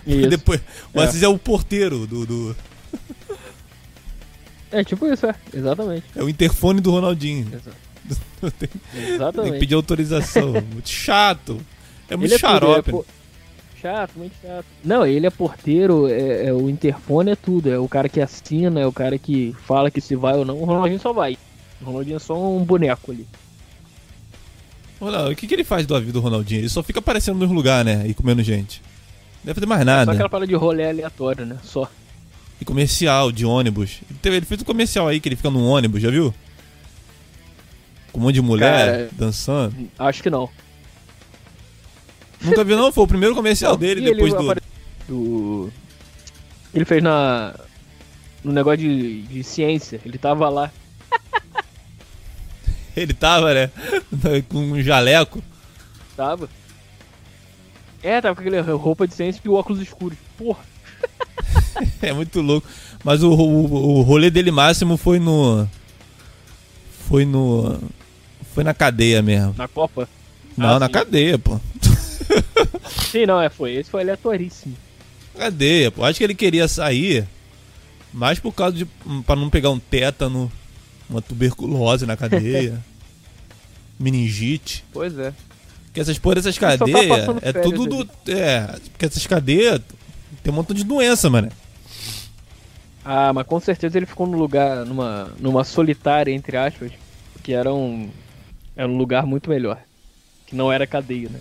E 0.07 0.21
Isso. 0.21 0.29
depois. 0.31 0.61
O 0.93 1.01
É. 1.01 1.05
Assis 1.05 1.23
é 1.23 1.29
o 1.29 1.39
porteiro 1.39 2.07
do. 2.07 2.27
do- 2.27 2.57
É 4.71 4.85
tipo 4.85 5.07
isso, 5.11 5.25
é. 5.27 5.35
Exatamente. 5.55 6.05
é 6.15 6.23
o 6.23 6.29
interfone 6.29 6.81
do 6.83 6.91
Ronaldinho. 6.91 7.47
Exa- 7.53 7.73
Tem, 8.59 8.69
tem 8.69 8.69
que 9.07 9.13
Exatamente. 9.13 9.59
pedir 9.59 9.75
autorização. 9.75 10.53
muito 10.53 10.89
chato. 10.91 11.59
É 12.11 12.17
muito 12.17 12.29
Ele 12.29 12.35
é 12.35 12.39
tudo, 12.39 12.49
xarope. 12.51 12.91
é 12.95 13.03
Chato, 13.81 14.13
muito 14.17 14.35
chato. 14.43 14.65
Não, 14.85 15.07
ele 15.07 15.27
é 15.27 15.31
porteiro, 15.31 16.09
é, 16.09 16.47
é 16.49 16.53
o 16.53 16.69
interfone 16.69 17.31
é 17.33 17.37
tudo. 17.37 17.71
É 17.71 17.79
o 17.79 17.89
cara 17.89 18.09
que 18.09 18.21
assina, 18.21 18.81
é 18.81 18.87
o 18.87 18.93
cara 18.93 19.17
que 19.19 19.57
fala 19.67 19.91
que 19.91 20.01
se 20.01 20.15
vai 20.15 20.35
ou 20.35 20.45
não. 20.45 20.57
O 20.61 20.65
Ronaldinho 20.65 21.01
só 21.01 21.13
vai. 21.13 21.39
O 21.81 21.85
Ronaldinho 21.87 22.17
é 22.17 22.21
só 22.21 22.39
um 22.39 22.63
boneco 22.65 23.11
ali. 23.13 23.27
Ronaldo, 25.05 25.31
o 25.33 25.37
que, 25.37 25.47
que 25.47 25.55
ele 25.55 25.65
faz 25.65 25.87
da 25.87 25.99
vida 25.99 26.13
do 26.13 26.21
Ronaldinho? 26.21 26.61
Ele 26.61 26.69
só 26.69 26.83
fica 26.83 26.99
aparecendo 27.01 27.39
nos 27.39 27.51
lugares, 27.51 27.85
né? 27.99 28.07
E 28.07 28.15
comendo 28.15 28.43
gente. 28.43 28.81
Não 28.81 29.47
deve 29.47 29.55
fazer 29.55 29.67
mais 29.67 29.81
Só 29.81 29.85
nada. 29.85 30.13
aquela 30.13 30.29
parada 30.29 30.47
de 30.47 30.55
rolê 30.55 30.89
aleatório, 30.89 31.45
né? 31.47 31.57
Só. 31.65 31.91
E 32.61 32.65
comercial 32.65 33.33
de 33.33 33.45
ônibus. 33.45 33.99
Ele, 34.09 34.19
teve- 34.23 34.37
ele 34.37 34.47
fez 34.47 34.61
um 34.61 34.65
comercial 34.65 35.09
aí 35.09 35.19
que 35.21 35.29
ele 35.29 35.37
fica 35.37 35.51
num 35.51 35.65
ônibus, 35.67 36.01
já 36.01 36.11
viu? 36.11 36.33
Com 38.13 38.21
um 38.21 38.23
monte 38.25 38.35
de 38.35 38.43
mulher 38.43 38.87
Cara, 38.93 39.11
dançando. 39.13 39.75
Acho 39.99 40.23
que 40.23 40.31
não. 40.31 40.49
Nunca 42.41 42.65
viu, 42.65 42.77
não? 42.77 42.93
Foi 42.93 43.05
o 43.05 43.09
primeiro 43.09 43.35
comercial 43.35 43.73
Não, 43.73 43.79
dele 43.79 44.01
e 44.01 44.05
ele 44.05 44.15
depois 44.15 44.33
do. 44.35 44.41
apare- 44.41 44.63
do. 45.09 45.71
Ele 46.75 46.85
fez 46.85 47.03
na. 47.03 47.55
No 48.45 48.53
negócio 48.53 48.79
de, 48.79 49.23
de 49.23 49.45
ciência. 49.45 50.01
Ele 50.05 50.19
tava 50.19 50.49
lá. 50.49 50.71
Ele 52.97 53.13
tava, 53.15 53.55
né? 53.55 53.71
Com 54.49 54.59
um 54.59 54.83
jaleco. 54.83 55.43
Tava. 56.17 56.49
É, 58.03 58.21
tava 58.21 58.35
com 58.35 58.41
aquele 58.41 58.61
roupa 58.61 59.07
de 59.07 59.15
ciência 59.15 59.41
e 59.45 59.49
óculos 59.49 59.81
escuros. 59.81 60.19
Porra. 60.37 60.61
É 62.03 62.13
muito 62.13 62.41
louco. 62.41 62.67
Mas 63.03 63.23
o, 63.23 63.31
o, 63.33 63.99
o 63.99 64.03
rolê 64.03 64.31
dele 64.31 64.51
máximo 64.51 64.97
foi 64.97 65.19
no. 65.19 65.67
Foi 67.09 67.25
no. 67.25 67.81
Foi 68.55 68.63
na 68.63 68.75
cadeia 68.75 69.23
mesmo. 69.23 69.55
Na 69.57 69.67
Copa. 69.67 70.09
Não, 70.57 70.77
Ah, 70.77 70.79
na 70.79 70.87
sim. 70.87 70.93
cadeia, 70.93 71.39
pô. 71.39 71.59
Sim, 73.11 73.27
não, 73.27 73.41
é, 73.41 73.49
foi. 73.49 73.73
Esse 73.73 73.91
foi 73.91 74.03
aleatoríssimo. 74.03 74.77
Cadeia, 75.37 75.91
pô. 75.91 76.05
Acho 76.05 76.19
que 76.19 76.25
ele 76.25 76.35
queria 76.35 76.69
sair. 76.69 77.27
Mais 78.13 78.39
por 78.39 78.53
causa 78.53 78.77
de. 78.77 78.85
pra 79.27 79.35
não 79.35 79.49
pegar 79.49 79.71
um 79.71 79.79
tétano, 79.79 80.53
uma 81.13 81.23
tuberculose 81.23 82.07
na 82.07 82.17
cadeia. 82.17 82.79
meningite. 84.03 84.85
Pois 84.93 85.17
é. 85.19 85.33
Porque 85.87 86.01
essas 86.01 86.19
porra 86.19 86.43
só 86.43 86.51
tá 86.53 86.79
cadeias 86.79 87.07
passando 87.07 87.39
é 87.43 87.53
tudo 87.53 87.83
ali. 87.83 88.05
do. 88.05 88.33
É, 88.33 88.67
porque 88.91 89.05
essas 89.05 89.27
cadeias 89.27 89.81
tem 90.43 90.53
um 90.53 90.57
montão 90.57 90.75
de 90.75 90.85
doença, 90.85 91.31
mano. 91.31 91.51
Ah, 93.05 93.33
mas 93.33 93.47
com 93.47 93.61
certeza 93.61 93.99
ele 93.99 94.07
ficou 94.07 94.27
num 94.27 94.39
lugar, 94.39 94.85
numa, 94.87 95.31
numa 95.39 95.65
solitária, 95.65 96.33
entre 96.33 96.57
aspas, 96.57 96.93
que 97.43 97.53
era 97.53 97.73
um, 97.73 98.09
era 98.77 98.89
um 98.89 98.97
lugar 98.97 99.27
muito 99.27 99.51
melhor. 99.51 99.79
Que 100.47 100.57
não 100.57 100.73
era 100.73 100.87
cadeia, 100.87 101.29
né? 101.29 101.41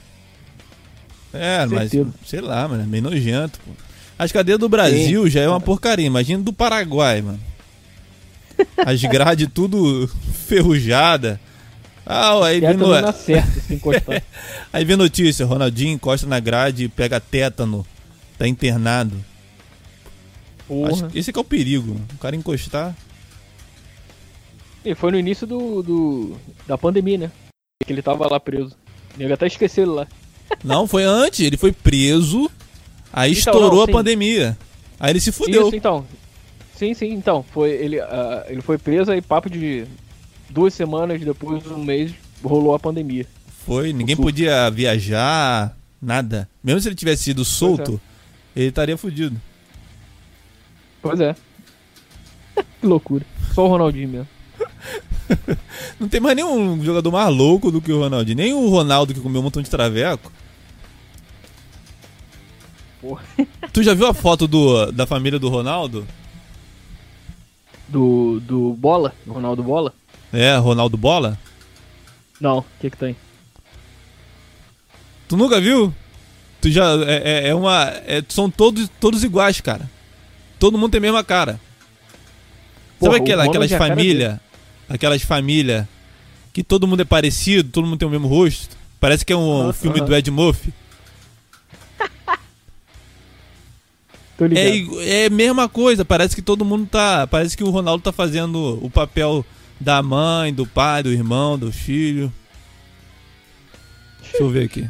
É, 1.33 1.65
mas 1.65 1.91
Certeza. 1.91 2.13
sei 2.25 2.41
lá, 2.41 2.67
mano, 2.67 2.83
é 2.83 2.85
meio 2.85 3.03
nojento, 3.03 3.59
pô. 3.65 3.71
As 4.19 4.31
cadeias 4.31 4.59
do 4.59 4.69
Brasil 4.69 5.27
já 5.29 5.41
é 5.41 5.47
uma 5.47 5.61
porcaria, 5.61 6.05
imagina 6.05 6.43
do 6.43 6.53
Paraguai, 6.53 7.21
mano. 7.21 7.39
As 8.77 9.01
grades 9.01 9.47
tudo 9.53 10.07
ferrujada. 10.47 11.39
Ah, 12.05 12.43
aí 12.45 12.59
vem, 12.59 12.73
no... 12.75 12.89
na 12.99 13.13
certa, 13.13 13.59
se 13.61 13.73
encostar. 13.73 14.23
aí 14.73 14.83
vem 14.83 14.97
notícia, 14.97 15.45
Ronaldinho 15.45 15.93
encosta 15.93 16.25
na 16.25 16.39
grade 16.39 16.85
e 16.85 16.89
pega 16.89 17.19
tétano. 17.19 17.85
Tá 18.37 18.47
internado. 18.47 19.15
Acho 20.85 20.99
Porra. 20.99 21.09
que 21.09 21.19
esse 21.19 21.31
é 21.35 21.39
o 21.39 21.43
perigo, 21.43 21.99
o 22.13 22.17
cara 22.17 22.35
encostar. 22.35 22.95
E 24.83 24.95
foi 24.95 25.11
no 25.11 25.19
início 25.19 25.45
do, 25.45 25.83
do, 25.83 26.37
da 26.67 26.77
pandemia, 26.77 27.17
né? 27.17 27.31
Que 27.85 27.93
ele 27.93 28.01
tava 28.01 28.27
lá 28.27 28.39
preso. 28.39 28.75
Nego 29.17 29.33
até 29.33 29.45
esqueceu 29.45 29.83
ele 29.83 29.91
lá. 29.91 30.07
Não, 30.63 30.87
foi 30.87 31.03
antes, 31.03 31.39
ele 31.39 31.57
foi 31.57 31.71
preso, 31.71 32.49
aí 33.13 33.31
Então, 33.31 33.53
estourou 33.53 33.85
não, 33.85 33.93
a 33.93 33.97
pandemia. 33.97 34.57
Aí 34.99 35.11
ele 35.11 35.19
se 35.21 35.31
fudeu. 35.31 35.67
Isso, 35.67 35.75
então. 35.75 36.05
Sim, 36.81 36.95
sim, 36.95 37.13
então. 37.13 37.43
Foi, 37.43 37.69
ele, 37.69 37.99
ah, 37.99 38.43
ele 38.47 38.59
foi 38.59 38.75
preso 38.75 39.11
aí, 39.11 39.21
papo 39.21 39.47
de 39.47 39.85
duas 40.49 40.73
semanas 40.73 41.21
depois, 41.21 41.63
um 41.67 41.83
mês, 41.83 42.11
rolou 42.43 42.73
a 42.73 42.79
pandemia. 42.79 43.27
Foi, 43.67 43.93
ninguém 43.93 44.15
podia 44.15 44.67
viajar, 44.71 45.77
nada. 46.01 46.49
Mesmo 46.63 46.81
se 46.81 46.87
ele 46.87 46.95
tivesse 46.95 47.25
sido 47.25 47.45
solto, 47.45 48.01
ele 48.55 48.69
estaria 48.69 48.97
fudido. 48.97 49.39
Pois 51.03 51.19
é. 51.19 51.35
que 52.81 52.87
loucura. 52.87 53.23
Só 53.53 53.67
o 53.67 53.69
Ronaldinho 53.69 54.09
mesmo. 54.09 54.27
Não 55.99 56.09
tem 56.09 56.19
mais 56.19 56.35
nenhum 56.35 56.83
jogador 56.83 57.11
mais 57.11 57.29
louco 57.31 57.71
do 57.71 57.79
que 57.79 57.93
o 57.93 57.99
Ronaldinho. 57.99 58.37
Nem 58.37 58.53
o 58.53 58.67
Ronaldo 58.69 59.13
que 59.13 59.19
comeu 59.19 59.39
um 59.39 59.43
montão 59.43 59.61
de 59.61 59.69
traveco. 59.69 60.31
Porra. 62.99 63.23
Tu 63.71 63.83
já 63.83 63.93
viu 63.93 64.07
a 64.07 64.15
foto 64.15 64.47
do, 64.47 64.91
da 64.91 65.05
família 65.05 65.37
do 65.37 65.47
Ronaldo? 65.47 66.07
Do, 67.91 68.39
do 68.39 68.73
Bola? 68.73 69.13
Do 69.25 69.33
Ronaldo 69.33 69.61
Bola? 69.61 69.93
É, 70.31 70.55
Ronaldo 70.55 70.95
Bola? 70.95 71.37
Não, 72.39 72.59
o 72.59 72.65
que 72.79 72.89
que 72.89 72.97
tem? 72.97 73.15
Tu 75.27 75.35
nunca 75.35 75.59
viu? 75.59 75.93
Tu 76.61 76.71
já. 76.71 76.93
É, 77.05 77.21
é- 77.23 77.47
é 77.49 77.55
uma. 77.55 77.89
é- 78.05 78.23
são 78.29 78.49
todos, 78.49 78.89
todos 78.99 79.23
iguais, 79.23 79.59
cara. 79.59 79.89
Todo 80.57 80.77
mundo 80.77 80.91
tem 80.91 80.99
a 80.99 81.01
mesma 81.01 81.23
cara. 81.23 81.59
Porra, 82.99 83.13
Sabe 83.13 83.23
aquela, 83.23 83.43
aquelas 83.45 83.71
famílias? 83.71 84.39
Aquelas 84.87 85.21
famílias 85.21 85.85
que 86.53 86.63
todo 86.63 86.87
mundo 86.87 87.01
é 87.01 87.05
parecido, 87.05 87.69
todo 87.69 87.85
mundo 87.87 87.97
tem 87.97 88.07
o 88.07 88.11
mesmo 88.11 88.27
rosto. 88.27 88.77
Parece 88.99 89.25
que 89.25 89.33
é 89.33 89.37
um, 89.37 89.73
filme 89.73 89.99
do 90.01 90.15
Ed 90.15 90.29
Murphy. 90.29 90.73
É, 94.55 95.23
é 95.23 95.25
a 95.27 95.29
mesma 95.29 95.69
coisa, 95.69 96.03
parece 96.03 96.35
que 96.35 96.41
todo 96.41 96.65
mundo 96.65 96.87
tá. 96.89 97.27
Parece 97.27 97.55
que 97.55 97.63
o 97.63 97.69
Ronaldo 97.69 98.03
tá 98.03 98.11
fazendo 98.11 98.79
o 98.83 98.89
papel 98.89 99.45
da 99.79 100.01
mãe, 100.01 100.53
do 100.53 100.65
pai, 100.65 101.03
do 101.03 101.11
irmão, 101.11 101.57
do 101.57 101.71
filho. 101.71 102.31
Deixa 104.21 104.37
eu 104.43 104.49
ver 104.49 104.65
aqui. 104.65 104.89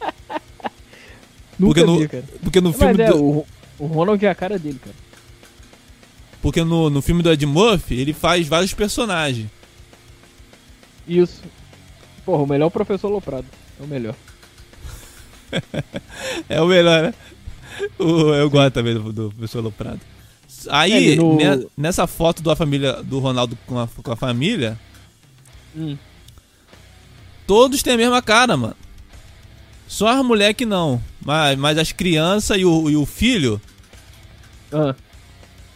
Porque 1.58 1.84
no- 1.84 1.98
vi. 1.98 2.08
Porque 2.42 2.60
no 2.60 2.70
Mas 2.70 2.78
filme 2.78 3.02
é, 3.02 3.08
do, 3.10 3.22
o, 3.24 3.46
o 3.78 3.86
Ronald 3.86 4.24
é 4.24 4.28
a 4.30 4.34
cara 4.34 4.58
dele, 4.58 4.78
cara. 4.82 4.96
porque 6.40 6.64
no, 6.64 6.88
no 6.88 7.02
filme 7.02 7.22
do 7.22 7.30
Ed 7.30 7.44
Murphy, 7.44 8.00
ele 8.00 8.14
faz 8.14 8.48
vários 8.48 8.72
personagens. 8.72 9.46
Isso. 11.06 11.42
Porra, 12.24 12.42
o 12.42 12.46
melhor 12.46 12.64
é 12.64 12.68
o 12.68 12.70
professor 12.70 13.08
Loprado. 13.08 13.46
É 13.78 13.82
o 13.82 13.86
melhor. 13.86 14.14
É 16.48 16.60
o 16.62 16.66
melhor, 16.66 17.02
né? 17.02 17.14
Eu 17.98 18.50
gosto 18.50 18.72
também 18.74 18.94
do, 18.94 19.12
do 19.12 19.30
professor 19.30 19.62
Loprado. 19.62 20.00
Aí, 20.68 21.12
É, 21.12 21.16
no- 21.16 21.36
ne- 21.36 21.66
nessa 21.76 22.06
foto 22.06 22.42
da 22.42 22.54
família 22.56 23.02
do 23.02 23.18
Ronaldo 23.18 23.56
com 23.66 23.78
a, 23.78 23.86
com 23.88 24.12
a 24.12 24.16
família, 24.16 24.78
Hum. 25.76 25.96
todos 27.46 27.82
têm 27.82 27.94
a 27.94 27.96
mesma 27.96 28.20
cara, 28.22 28.56
mano. 28.56 28.76
Só 29.86 30.08
as 30.08 30.24
mulheres 30.24 30.56
que 30.56 30.66
não. 30.66 31.00
Mas, 31.24 31.58
mas 31.58 31.78
as 31.78 31.92
crianças 31.92 32.56
e 32.58 32.64
o, 32.64 32.90
e 32.90 32.96
o 32.96 33.04
filho 33.06 33.60
Ah, 34.72 34.94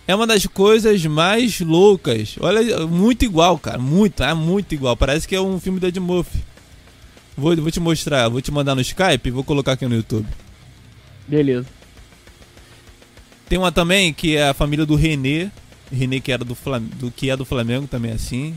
é 0.07 0.15
uma 0.15 0.27
das 0.27 0.47
coisas 0.47 1.05
mais 1.07 1.61
loucas. 1.61 2.37
Olha, 2.41 2.87
muito 2.87 3.25
igual, 3.25 3.59
cara. 3.59 3.79
Muito, 3.79 4.23
é 4.23 4.35
muito 4.35 4.73
igual. 4.75 4.97
Parece 4.97 5.27
que 5.27 5.35
é 5.35 5.41
um 5.41 5.59
filme 5.59 5.81
da 5.81 5.89
Ed 5.89 5.99
Murphy. 6.01 6.39
Vou, 7.37 7.57
vou 7.57 7.71
te 7.71 7.81
mostrar, 7.81 8.29
vou 8.29 8.41
te 8.41 8.53
mandar 8.53 8.75
no 8.77 8.81
Skype 8.81 9.27
e 9.29 9.31
vou 9.33 9.43
colocar 9.43 9.73
aqui 9.73 9.87
no 9.87 9.97
YouTube. 9.97 10.27
beleza. 11.27 11.67
Tem 13.55 13.61
uma 13.61 13.71
também 13.71 14.13
que 14.13 14.35
é 14.35 14.49
a 14.49 14.53
família 14.53 14.85
do 14.85 14.97
Renê. 14.97 15.49
Renê 15.93 16.19
que 16.19 16.33
era 16.33 16.45
do, 16.45 16.57
Flam... 16.57 16.83
do 16.83 17.09
que 17.09 17.31
é 17.31 17.37
do 17.37 17.45
Flamengo 17.45 17.87
também 17.87 18.11
é 18.11 18.15
assim. 18.15 18.53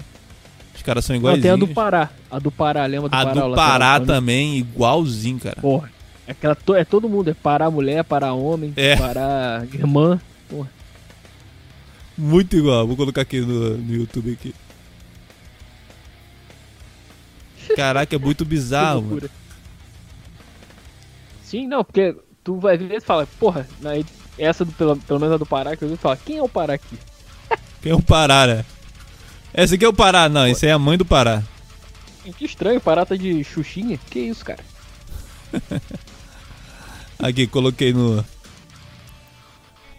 Os 0.76 0.82
caras 0.82 1.06
são 1.06 1.16
iguaizinhos. 1.16 1.44
tem 1.44 1.52
a 1.52 1.56
do 1.56 1.68
Pará. 1.68 2.10
A 2.32 2.40
do 2.40 2.50
Pará, 2.50 2.84
lembra 2.88 3.08
do 3.08 3.14
A 3.16 3.24
Pará? 3.24 3.34
do 3.48 3.56
Pará 3.56 4.00
do 4.00 4.06
Flamengo? 4.08 4.20
também, 4.26 4.58
igualzinho, 4.58 5.38
cara. 5.40 5.62
Porra. 5.62 5.92
É, 6.26 6.32
aquela 6.32 6.56
to- 6.56 6.74
é 6.74 6.84
todo 6.84 7.08
mundo, 7.08 7.30
é 7.30 7.36
Pará 7.36 7.70
mulher, 7.70 8.04
Pará 8.06 8.34
homem, 8.34 8.74
É. 8.76 8.96
Pará 8.96 9.68
irmã. 9.72 10.20
Porra. 10.50 10.72
Muito 12.18 12.56
igual. 12.56 12.88
Vou 12.88 12.98
colocar 12.98 13.22
aqui 13.22 13.40
no, 13.40 13.78
no 13.78 13.94
YouTube 13.94 14.32
aqui. 14.32 14.56
Caraca, 17.76 18.16
é 18.16 18.18
muito 18.18 18.44
bizarro, 18.50 19.04
mano. 19.04 19.30
Sim, 21.44 21.68
não, 21.68 21.84
porque 21.84 22.16
tu 22.44 22.56
vai 22.60 22.76
ver 22.80 22.96
e 22.98 23.00
fala, 23.00 23.28
porra, 23.40 23.68
na- 23.80 23.92
essa 24.38 24.64
do, 24.64 24.72
pelo, 24.72 24.98
pelo 24.98 25.20
menos 25.20 25.36
a 25.36 25.38
do 25.38 25.46
Pará, 25.46 25.76
que 25.76 25.84
eu 25.84 25.90
vi 25.90 25.98
fala, 25.98 26.18
quem 26.18 26.38
é 26.38 26.44
o 26.44 26.50
Pará 26.50 26.74
aqui? 26.74 26.98
Quem 27.82 27.92
é 27.92 27.96
o 27.96 28.02
Pará, 28.02 28.48
né? 28.48 28.66
Esse 29.54 29.76
aqui 29.76 29.86
é 29.86 29.88
o 29.88 29.94
Pará, 29.94 30.28
não. 30.28 30.48
Esse 30.48 30.66
aí 30.66 30.72
é 30.72 30.74
a 30.74 30.80
mãe 30.80 30.98
do 30.98 31.06
Pará. 31.06 31.44
Que 32.38 32.46
estranho, 32.46 32.80
o 32.80 32.82
Pará 32.82 33.06
tá 33.06 33.16
de 33.16 33.44
xuxinha? 33.44 33.98
Que 34.10 34.20
isso, 34.20 34.44
cara? 34.44 34.60
Aqui, 37.20 37.48
coloquei 37.48 37.94
no. 37.94 38.24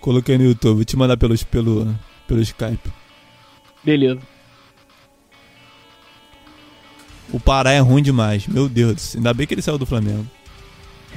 Coloquei 0.01 0.39
no 0.39 0.45
YouTube. 0.45 0.77
Vou 0.77 0.85
te 0.85 0.97
mandar 0.97 1.17
pelos, 1.17 1.43
pelo, 1.43 1.95
pelo 2.27 2.41
Skype. 2.41 2.93
Beleza. 3.83 4.21
O 7.33 7.41
Pará 7.41 7.73
é 7.73 7.81
ruim 7.81 8.03
demais. 8.03 8.47
Meu 8.47 8.69
Deus. 8.69 9.17
Ainda 9.17 9.35
bem 9.35 9.47
que 9.47 9.55
ele 9.55 9.63
saiu 9.63 9.79
do 9.79 9.87
Flamengo. 9.87 10.27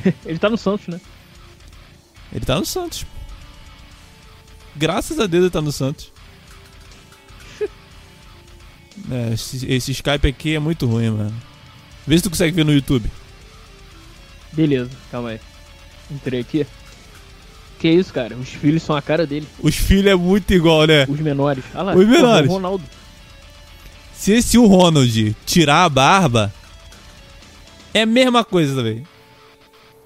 Ele 0.26 0.40
tá 0.40 0.50
no 0.50 0.58
Santos, 0.58 0.88
né? 0.88 1.00
Ele 2.34 2.46
tá 2.46 2.60
no 2.60 2.66
Santos. 2.66 3.06
Graças 4.76 5.20
a 5.20 5.28
Deus 5.28 5.44
ele 5.44 5.52
tá 5.52 5.62
no 5.62 5.72
Santos. 5.72 6.12
É, 9.10 9.34
esse, 9.34 9.66
esse 9.72 9.92
Skype 9.94 10.28
aqui 10.28 10.54
é 10.54 10.60
muito 10.60 10.86
ruim, 10.86 11.10
mano. 11.10 11.34
Vê 12.06 12.18
se 12.18 12.24
tu 12.24 12.30
consegue 12.30 12.56
ver 12.56 12.64
no 12.64 12.74
YouTube. 12.74 13.10
Beleza, 14.52 14.92
calma 15.10 15.30
aí. 15.30 15.40
Entrei 16.12 16.42
aqui. 16.42 16.68
Que 17.80 17.90
isso, 17.90 18.14
cara? 18.14 18.36
Os 18.36 18.50
filhos 18.50 18.84
são 18.84 18.96
a 18.96 19.02
cara 19.02 19.26
dele. 19.26 19.48
Os 19.60 19.76
filhos 19.76 20.06
é 20.06 20.16
muito 20.16 20.54
igual, 20.54 20.86
né? 20.86 21.06
Os 21.10 21.20
menores. 21.20 21.64
Ah 21.74 21.82
lá, 21.82 21.96
Os 21.96 22.08
menores. 22.08 22.50
Ronaldo. 22.50 22.84
Se 24.14 24.34
esse 24.34 24.58
o 24.58 24.68
Ronald 24.68 25.36
tirar 25.48 25.86
a 25.86 25.90
barba, 25.90 26.54
é 27.92 28.04
a 28.04 28.06
mesma 28.06 28.46
coisa 28.46 28.76
também. 28.76 29.04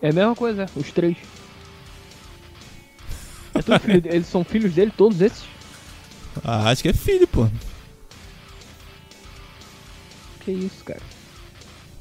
É 0.02 0.10
a 0.10 0.14
mesma 0.14 0.36
coisa, 0.36 0.64
é, 0.64 0.68
os 0.80 0.90
três. 0.92 1.18
É 3.56 3.62
tudo 3.62 3.80
filho 3.80 4.02
Eles 4.06 4.28
são 4.28 4.44
filhos 4.44 4.74
dele, 4.74 4.92
todos 4.96 5.22
esses? 5.22 5.44
Ah, 6.44 6.70
acho 6.70 6.82
que 6.84 6.90
é 6.90 6.94
filho, 6.94 7.28
pô. 7.28 7.48
Que 10.44 10.52
isso, 10.52 10.84
cara? 10.84 11.02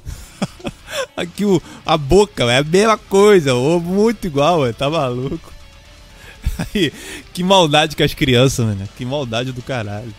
Aqui 1.17 1.45
o, 1.45 1.63
a 1.87 1.97
boca, 1.97 2.45
é 2.45 2.59
a 2.59 2.65
mesma 2.65 2.99
coisa, 2.99 3.55
ô, 3.55 3.79
muito 3.81 4.27
igual, 4.27 4.61
mano, 4.61 4.75
tá 4.75 4.91
maluco. 4.91 5.53
Aí, 6.75 6.93
que 7.33 7.43
maldade 7.43 7.97
com 7.97 8.03
as 8.03 8.13
crianças, 8.15 8.65
mano. 8.67 8.89
Que 8.97 9.05
maldade 9.05 9.53
do 9.53 9.63
caralho. 9.63 10.15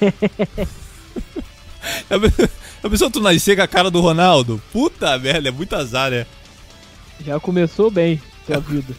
A 2.08 2.18
pe- 2.18 2.50
a 2.82 2.88
pessoa 2.88 3.10
tu 3.10 3.20
nascer 3.20 3.56
com 3.56 3.62
a 3.62 3.68
cara 3.68 3.90
do 3.90 4.00
Ronaldo? 4.00 4.60
Puta 4.72 5.18
merda, 5.18 5.48
é 5.50 5.52
muito 5.52 5.76
azar, 5.76 6.10
né? 6.10 6.26
Já 7.24 7.38
começou 7.38 7.90
bem 7.90 8.20
sua 8.46 8.58
vida. 8.60 8.94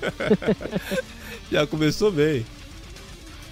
Já 1.51 1.65
começou 1.67 2.11
bem. 2.11 2.45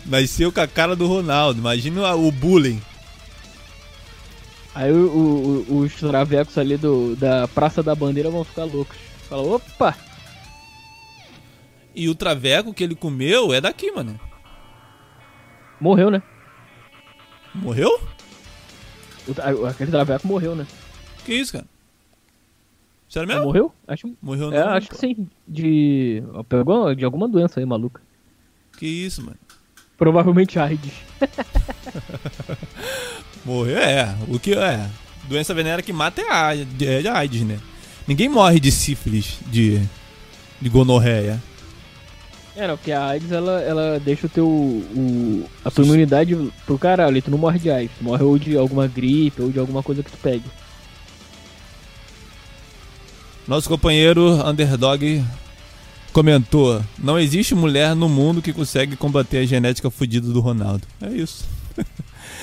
Nasceu 0.05 0.51
com 0.51 0.59
a 0.59 0.67
cara 0.67 0.95
do 0.95 1.07
Ronaldo. 1.07 1.59
Imagina 1.59 2.13
o 2.15 2.31
bullying. 2.31 2.81
Aí 4.75 4.91
o- 4.91 5.65
o- 5.69 5.77
os 5.79 5.93
travecos 5.95 6.57
ali 6.57 6.77
do, 6.77 7.15
da 7.15 7.47
Praça 7.47 7.83
da 7.83 7.93
Bandeira 7.93 8.29
vão 8.29 8.43
ficar 8.43 8.63
loucos. 8.65 8.97
Fala, 9.29 9.43
opa! 9.43 9.95
E 11.95 12.09
o 12.09 12.15
traveco 12.15 12.73
que 12.73 12.83
ele 12.83 12.95
comeu 12.95 13.53
é 13.53 13.61
daqui, 13.61 13.91
mano. 13.91 14.19
Morreu, 15.79 16.09
né? 16.09 16.23
Morreu? 17.53 17.99
O 19.27 19.65
aquele 19.67 19.91
traveco 19.91 20.27
morreu, 20.27 20.55
né? 20.55 20.65
Que 21.23 21.33
isso, 21.35 21.53
cara? 21.53 21.65
Sério 23.13 23.27
mesmo? 23.27 23.43
morreu? 23.43 23.71
Acho, 23.87 24.11
Morreu 24.19 24.51
é, 24.51 24.59
não, 24.59 24.69
acho 24.69 24.87
pô. 24.87 24.95
que 24.95 24.99
sim. 24.99 25.27
De. 25.47 26.23
Pegou 26.49 26.95
de 26.95 27.05
alguma 27.05 27.29
doença 27.29 27.59
aí, 27.59 27.65
maluca. 27.65 28.01
Que 28.75 28.87
isso, 28.87 29.23
mano? 29.23 29.37
Provavelmente 29.95 30.57
AIDS. 30.57 30.91
Morreu, 33.45 33.77
é. 33.77 34.15
O 34.27 34.39
que 34.39 34.55
é? 34.55 34.89
Doença 35.29 35.53
venérea 35.53 35.83
que 35.83 35.93
mata 35.93 36.21
é 36.21 36.27
a 36.27 36.47
AIDS, 36.47 36.67
é 36.81 37.01
de 37.01 37.07
AIDS, 37.07 37.43
né? 37.43 37.59
Ninguém 38.07 38.27
morre 38.27 38.59
de 38.59 38.71
sífilis, 38.71 39.37
de, 39.45 39.79
de 40.59 40.69
gonorreia. 40.69 41.39
É, 42.55 42.67
não, 42.67 42.75
porque 42.75 42.91
a 42.91 43.09
AIDS 43.09 43.31
ela, 43.31 43.61
ela 43.61 43.99
deixa 43.99 44.25
o 44.25 44.29
teu. 44.29 44.47
O, 44.47 45.47
a 45.63 45.69
tua 45.69 45.85
imunidade 45.85 46.51
pro 46.65 46.79
caralho. 46.79 47.21
Tu 47.21 47.29
não 47.29 47.37
morre 47.37 47.59
de 47.59 47.69
AIDS. 47.69 47.95
Tu 47.95 48.03
morre 48.03 48.23
ou 48.23 48.39
de 48.39 48.57
alguma 48.57 48.87
gripe 48.87 49.39
ou 49.39 49.51
de 49.51 49.59
alguma 49.59 49.83
coisa 49.83 50.01
que 50.01 50.11
tu 50.11 50.17
pegue. 50.17 50.45
Nosso 53.47 53.67
companheiro 53.67 54.45
Underdog 54.47 55.23
comentou: 56.13 56.83
Não 56.97 57.19
existe 57.19 57.53
mulher 57.53 57.95
no 57.95 58.07
mundo 58.07 58.41
que 58.41 58.53
consegue 58.53 58.95
combater 58.95 59.39
a 59.39 59.45
genética 59.45 59.89
fodida 59.89 60.27
do 60.27 60.39
Ronaldo. 60.39 60.87
É 61.01 61.09
isso. 61.09 61.45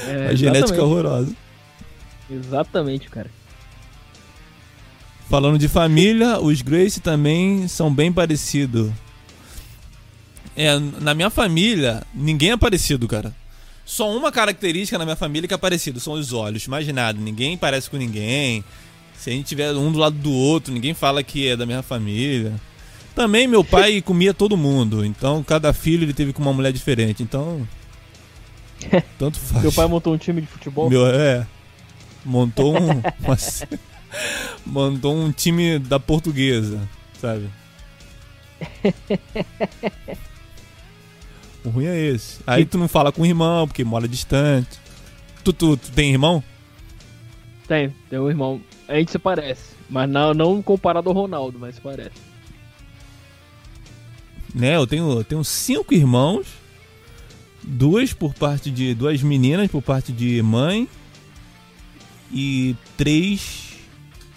É, 0.07 0.29
a 0.29 0.35
genética 0.35 0.75
exatamente. 0.75 0.81
horrorosa. 0.81 1.37
Exatamente, 2.31 3.11
cara. 3.11 3.31
Falando 5.29 5.59
de 5.59 5.69
família, 5.69 6.41
os 6.41 6.63
Grace 6.63 7.01
também 7.01 7.69
são 7.69 7.93
bem 7.93 8.11
parecidos. 8.11 8.91
É, 10.57 10.79
na 11.01 11.13
minha 11.13 11.29
família, 11.29 12.03
ninguém 12.15 12.53
é 12.53 12.57
parecido, 12.57 13.07
cara. 13.07 13.35
Só 13.85 14.11
uma 14.17 14.33
característica 14.33 14.97
na 14.97 15.05
minha 15.05 15.17
família 15.17 15.47
que 15.47 15.55
é 15.55 15.59
parecido, 15.59 16.01
são 16.01 16.15
os 16.15 16.33
olhos, 16.33 16.67
mais 16.67 16.87
nada. 16.89 17.21
Ninguém 17.21 17.59
parece 17.59 17.91
com 17.91 17.97
ninguém. 17.97 18.65
Se 19.21 19.29
a 19.29 19.33
gente 19.35 19.45
tiver 19.45 19.71
um 19.75 19.93
do 19.93 19.99
lado 19.99 20.16
do 20.16 20.33
outro, 20.33 20.73
ninguém 20.73 20.95
fala 20.95 21.23
que 21.23 21.47
é 21.47 21.55
da 21.55 21.66
mesma 21.66 21.83
família. 21.83 22.55
Também 23.14 23.47
meu 23.47 23.62
pai 23.62 24.01
comia 24.03 24.33
todo 24.33 24.57
mundo, 24.57 25.05
então 25.05 25.43
cada 25.43 25.75
filho 25.75 26.05
ele 26.05 26.14
teve 26.14 26.33
com 26.33 26.41
uma 26.41 26.55
mulher 26.55 26.73
diferente, 26.73 27.23
então 27.23 27.68
tanto 29.18 29.39
faz. 29.39 29.62
Meu 29.62 29.73
pai 29.73 29.87
montou 29.87 30.14
um 30.14 30.16
time 30.16 30.41
de 30.41 30.47
futebol. 30.47 30.89
Meu, 30.89 31.07
é. 31.07 31.47
Montou 32.25 32.75
um. 32.75 33.03
uma- 33.21 33.37
montou 34.64 35.14
um 35.14 35.31
time 35.31 35.79
da 35.79 36.01
portuguesa, 36.01 36.81
sabe? 37.21 37.51
O 41.62 41.68
ruim 41.68 41.85
é 41.85 41.99
esse. 41.99 42.39
Aí 42.47 42.64
tu 42.64 42.79
não 42.79 42.89
fala 42.89 43.12
com 43.12 43.21
o 43.21 43.27
irmão, 43.27 43.68
porque 43.68 43.85
mora 43.85 44.09
distante. 44.09 44.79
Tu, 45.45 45.53
tu, 45.53 45.77
tu 45.77 45.91
tem 45.93 46.11
irmão? 46.11 46.43
Tem, 47.71 47.95
tem 48.11 48.18
um 48.18 48.29
irmão. 48.29 48.61
A 48.89 48.95
gente 48.97 49.12
se 49.12 49.18
parece. 49.21 49.77
Mas 49.89 50.11
não, 50.11 50.35
não 50.35 50.61
comparado 50.61 51.09
ao 51.09 51.14
Ronaldo, 51.14 51.57
mas 51.57 51.77
se 51.77 51.81
parece. 51.81 52.11
Né, 54.53 54.75
eu 54.75 54.89
tenho, 54.89 55.09
eu 55.12 55.23
tenho 55.23 55.45
cinco 55.45 55.95
irmãos. 55.95 56.49
Duas 57.62 58.12
por 58.12 58.35
parte 58.35 58.73
de. 58.73 58.93
Duas 58.93 59.23
meninas 59.23 59.71
por 59.71 59.81
parte 59.83 60.11
de 60.12 60.43
mãe. 60.43 60.89
E 62.33 62.75
três. 62.97 63.75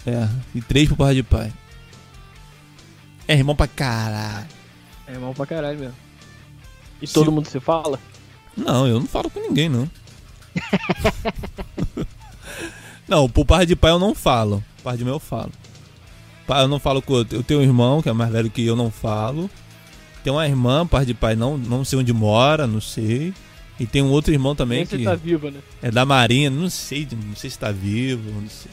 É, 0.06 0.28
e 0.54 0.62
três 0.62 0.88
por 0.88 0.96
parte 0.96 1.16
de 1.16 1.24
pai. 1.24 1.52
É 3.26 3.34
irmão 3.34 3.56
pra 3.56 3.66
caralho. 3.66 4.46
É 5.08 5.12
irmão 5.14 5.34
pra 5.34 5.44
caralho 5.44 5.76
mesmo. 5.80 5.96
E 7.02 7.06
Se- 7.08 7.14
todo 7.14 7.32
mundo 7.32 7.48
se 7.48 7.58
fala? 7.58 7.98
Não, 8.56 8.86
eu 8.86 9.00
não 9.00 9.08
falo 9.08 9.28
com 9.28 9.40
ninguém, 9.40 9.68
não. 9.68 9.90
Não, 13.08 13.28
por 13.28 13.44
par 13.44 13.66
de 13.66 13.76
pai 13.76 13.90
eu 13.90 13.98
não 13.98 14.14
falo. 14.14 14.62
Par 14.82 14.96
de 14.96 15.04
mãe 15.04 15.12
eu 15.12 15.20
falo. 15.20 15.52
Eu 16.48 16.68
não 16.68 16.78
falo 16.78 17.00
com. 17.00 17.16
Eu 17.16 17.42
tenho 17.42 17.60
um 17.60 17.62
irmão 17.62 18.02
que 18.02 18.08
é 18.08 18.12
mais 18.12 18.30
velho 18.30 18.50
que 18.50 18.64
eu, 18.64 18.76
não 18.76 18.90
falo. 18.90 19.50
Tem 20.22 20.32
uma 20.32 20.46
irmã, 20.46 20.86
par 20.86 21.04
de 21.04 21.12
pai, 21.12 21.36
não, 21.36 21.58
não 21.58 21.84
sei 21.84 21.98
onde 21.98 22.12
mora, 22.12 22.66
não 22.66 22.80
sei. 22.80 23.34
E 23.78 23.86
tem 23.86 24.02
um 24.02 24.10
outro 24.10 24.32
irmão 24.32 24.54
também 24.54 24.78
Nem 24.78 24.86
que 24.86 25.02
tá 25.02 25.14
viva, 25.14 25.50
né? 25.50 25.60
é 25.82 25.90
da 25.90 26.04
Marinha, 26.04 26.48
não 26.48 26.70
sei, 26.70 27.06
não 27.10 27.34
sei 27.34 27.50
se 27.50 27.58
tá 27.58 27.72
vivo, 27.72 28.30
não 28.30 28.48
sei. 28.48 28.70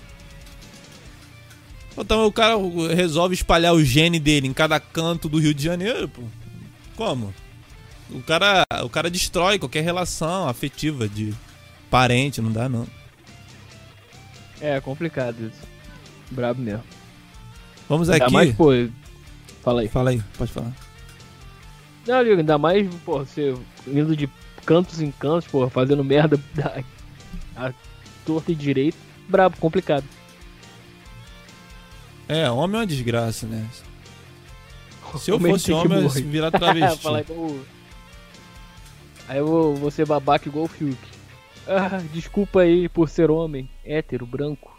Então 1.98 2.26
o 2.26 2.32
cara 2.32 2.56
resolve 2.96 3.34
espalhar 3.34 3.74
o 3.74 3.84
gene 3.84 4.20
dele 4.20 4.48
em 4.48 4.54
cada 4.54 4.80
canto 4.80 5.28
do 5.28 5.40
Rio 5.40 5.54
de 5.54 5.64
Janeiro, 5.64 6.08
pô. 6.08 6.22
Como? 6.96 7.34
O 8.12 8.22
cara, 8.22 8.66
o 8.84 8.90
cara 8.90 9.10
destrói 9.10 9.58
qualquer 9.58 9.84
relação 9.84 10.48
afetiva 10.48 11.08
de 11.08 11.34
parente, 11.90 12.42
não 12.42 12.52
dá 12.52 12.70
não. 12.70 12.88
É, 14.62 14.80
complicado 14.80 15.36
isso. 15.40 15.62
Brabo 16.30 16.62
mesmo. 16.62 16.84
Vamos 17.90 18.10
Ainda 18.10 18.26
aqui. 18.26 18.34
mais, 18.34 18.56
pô. 18.56 18.70
Fala 19.62 19.82
aí. 19.82 19.88
Fala 19.88 20.10
aí, 20.12 20.22
pode 20.38 20.52
falar. 20.52 20.72
Não, 22.08 22.22
Liga, 22.22 22.38
ainda 22.38 22.58
mais, 22.58 22.88
pô, 23.06 23.20
você 23.20 23.56
indo 23.88 24.16
de 24.16 24.30
cantos 24.66 25.02
em 25.02 25.12
cantos, 25.12 25.50
pô, 25.50 25.70
fazendo 25.70 26.04
merda 26.04 26.40
da, 26.54 26.82
a 27.56 27.74
torta 28.26 28.52
e 28.52 28.56
direito. 28.56 28.98
Brabo, 29.28 29.58
complicado. 29.58 30.06
É, 32.28 32.50
homem 32.50 32.78
é 32.78 32.80
uma 32.80 32.88
desgraça, 32.88 33.46
né? 33.46 33.68
Se 35.20 35.32
eu 35.32 35.36
Homem 35.36 35.52
fosse 35.52 35.72
homem, 35.74 35.98
eu 35.98 36.04
ia 36.04 36.10
virar 36.10 36.52
travesti. 36.52 37.06
Igual... 37.30 37.56
Aí 39.28 39.38
eu 39.38 39.48
vou, 39.48 39.76
vou 39.76 39.92
ser 39.92 40.06
babaca 40.06 40.48
igual 40.48 40.66
o 40.66 40.68
Fiuk. 40.68 40.98
Ah, 41.68 42.02
desculpa 42.14 42.62
aí 42.62 42.90
por 42.90 43.08
ser 43.10 43.30
homem, 43.32 43.70
hétero, 43.86 44.26
branco. 44.26 44.72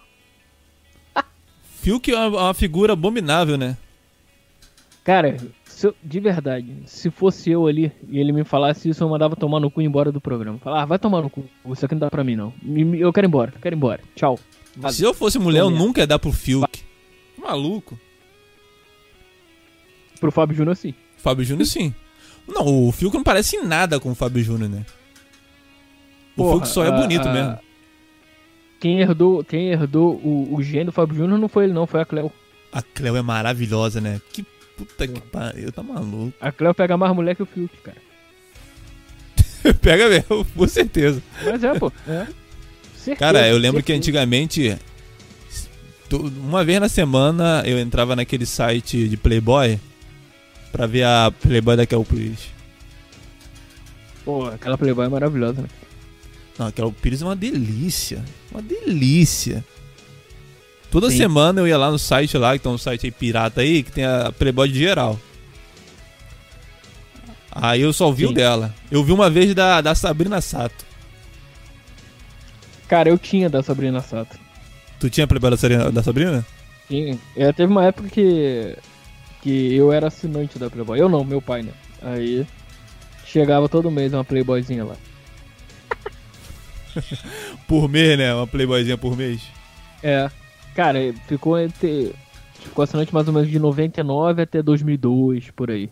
Fiuk 1.81 2.11
é 2.13 2.17
uma, 2.17 2.29
uma 2.45 2.55
figura 2.55 2.93
abominável, 2.93 3.57
né? 3.57 3.77
Cara, 5.05 5.37
se 5.65 5.87
eu- 5.89 5.97
de 6.03 6.21
verdade, 6.21 6.73
se 6.87 7.11
fosse 7.11 7.51
eu 7.51 7.67
ali 7.67 7.91
e 8.09 8.19
ele 8.21 8.31
me 8.33 8.45
falasse 8.45 8.89
isso, 8.89 9.03
eu 9.03 9.09
mandava 9.09 9.35
tomar 9.35 9.59
no 9.59 9.71
cu 9.71 9.81
e 9.81 9.85
ir 9.85 9.89
embora 9.89 10.13
do 10.13 10.21
programa. 10.21 10.59
Falar, 10.59 10.83
ah, 10.83 10.87
vai 10.87 10.99
tomar 10.99 11.23
no 11.23 11.31
cu, 11.31 11.45
isso 11.73 11.85
aqui 11.85 11.95
não 11.95 12.01
dá 12.01 12.11
pra 12.11 12.23
mim 12.23 12.37
não. 12.37 12.53
Eu 12.97 13.13
quero 13.13 13.27
ir 13.27 13.29
embora, 13.29 13.53
quero 13.61 13.75
ir 13.75 13.77
embora. 13.79 14.01
Tchau. 14.15 14.39
Vazio. 14.77 14.99
Se 14.99 15.05
eu 15.05 15.13
fosse 15.15 15.39
mulher, 15.41 15.61
eu 15.61 15.71
merda. 15.71 15.85
nunca 15.85 16.01
ia 16.03 16.07
dar 16.07 16.19
pro 16.21 16.33
Fiuk. 16.33 16.83
Maluco. 17.37 17.99
Pro 20.21 20.31
Fábio 20.31 20.57
Júnior, 20.57 20.77
sim. 20.77 20.95
Fábio 21.17 21.45
Júnior, 21.45 21.67
sim. 21.67 21.93
Não, 22.47 22.87
o 22.89 22.93
Fiuk 22.93 23.15
não 23.17 23.25
parece 23.25 23.57
em 23.57 23.65
nada 23.67 23.99
com 23.99 24.13
o 24.13 24.15
Fábio 24.15 24.43
Júnior, 24.43 24.71
né? 24.71 24.87
O 26.37 26.43
Porra, 26.43 26.53
Fiuk 26.57 26.69
só 26.69 26.85
é 26.85 26.91
bonito 26.91 27.29
a- 27.29 27.33
mesmo. 27.33 27.59
Quem 28.81 29.01
herdou, 29.01 29.45
quem 29.45 29.69
herdou 29.71 30.15
o, 30.17 30.55
o 30.57 30.63
gênio 30.63 30.87
do 30.87 30.93
Fábio 30.93 31.15
Júnior 31.17 31.39
não 31.39 31.49
foi 31.49 31.65
ele 31.65 31.73
não, 31.73 31.87
foi 31.87 32.01
a 32.01 32.05
Cleo. 32.05 32.33
A 32.73 32.83
Cleo 32.83 33.17
é 33.17 33.23
maravilhosa, 33.23 34.01
né? 34.01 34.21
Que 34.33 34.45
puta 34.77 35.07
que 35.07 35.21
pariu, 35.21 35.71
tá 35.71 35.83
maluco. 35.83 36.33
A 36.41 36.51
Cleo 36.51 36.75
pega 36.75 36.97
mais 36.97 37.15
mulher 37.15 37.37
que 37.37 37.43
o 37.43 37.47
Fiuk, 37.47 37.77
cara. 37.79 37.99
Pega 39.81 40.09
mesmo, 40.09 40.45
com 40.57 40.67
certeza. 40.69 41.23
Mas 41.45 41.63
é, 41.63 41.79
pô. 41.79 41.93
É. 42.09 42.27
Certeza, 42.97 43.17
Cara, 43.19 43.49
eu 43.49 43.59
lembro 43.59 43.83
que 43.83 43.93
certeza. 43.93 43.99
antigamente, 43.99 44.79
tu- 46.09 46.19
uma 46.41 46.65
vez 46.65 46.79
na 46.81 46.89
semana, 46.89 47.63
eu 47.67 47.79
entrava 47.79 48.15
naquele 48.15 48.47
site 48.47 49.09
de 49.09 49.17
Playboy 49.17 49.79
pra 50.71 50.87
ver 50.87 51.03
a 51.05 51.33
Playboy 51.43 51.77
da 51.77 51.85
Kel 51.85 52.05
Pires. 52.05 52.49
Pô, 54.25 54.47
aquela 54.47 54.79
Playboy 54.79 55.07
é 55.07 55.09
maravilhosa, 55.09 55.63
né? 55.63 55.69
Não, 56.59 56.67
a 56.67 56.73
Kel 56.73 56.93
Pires 56.93 57.23
é 57.23 57.25
uma 57.25 57.37
delícia. 57.37 58.25
Uma 58.51 58.63
delícia. 58.63 59.65
Toda 60.91 61.11
Sim. 61.11 61.17
semana 61.17 61.61
eu 61.61 61.67
ia 61.67 61.79
lá 61.79 61.91
no 61.91 61.99
site 61.99 62.37
lá, 62.37 62.53
que 62.53 62.63
tem 62.63 62.71
um 62.71 62.77
site 62.77 63.07
aí 63.07 63.11
pirata 63.11 63.63
aí, 63.63 63.83
que 63.83 63.91
tem 63.91 64.05
a 64.05 64.31
Playboy 64.31 64.69
de 64.69 64.79
geral. 64.79 65.19
Aí 67.51 67.81
eu 67.81 67.93
só 67.93 68.11
vi 68.11 68.27
o 68.27 68.33
dela. 68.33 68.75
Eu 68.91 69.03
vi 69.03 69.13
uma 69.13 69.31
vez 69.31 69.55
da, 69.55 69.81
da 69.81 69.95
Sabrina 69.95 70.41
Sato. 70.41 70.85
Cara, 72.89 73.09
eu 73.09 73.19
tinha 73.19 73.49
da 73.49 73.63
Sabrina 73.63 74.01
Sato. 74.03 74.39
Tu 75.01 75.09
tinha 75.09 75.25
a 75.25 75.27
Playboy 75.27 75.51
da 75.51 75.57
Sabrina? 75.57 75.91
Da 75.91 76.03
Sabrina? 76.03 76.47
Tinha. 76.89 77.19
É, 77.37 77.53
teve 77.53 77.73
uma 77.73 77.85
época 77.85 78.09
que. 78.09 78.77
que 79.43 79.75
eu 79.75 79.93
era 79.93 80.09
assinante 80.09 80.59
da 80.59 80.69
Playboy. 80.69 80.99
Eu 80.99 81.09
não, 81.09 81.25
meu 81.25 81.41
pai, 81.41 81.63
né? 81.63 81.73
Aí. 82.03 82.47
Chegava 83.25 83.67
todo 83.67 83.91
mês 83.91 84.13
uma 84.13 84.25
Playboyzinha 84.25 84.85
lá. 84.85 84.97
Por 87.67 87.89
mês, 87.89 88.19
né? 88.19 88.35
Uma 88.35 88.47
Playboyzinha 88.47 88.99
por 88.99 89.17
mês. 89.17 89.43
É. 90.03 90.31
Cara, 90.75 90.99
ficou 91.27 91.59
entre. 91.59 92.15
Ficou 92.55 92.85
assinante 92.85 93.13
mais 93.13 93.27
ou 93.27 93.35
menos 93.35 93.51
de 93.51 93.59
99 93.59 94.43
até 94.43 94.63
2002, 94.63 95.51
por 95.51 95.71
aí. 95.71 95.91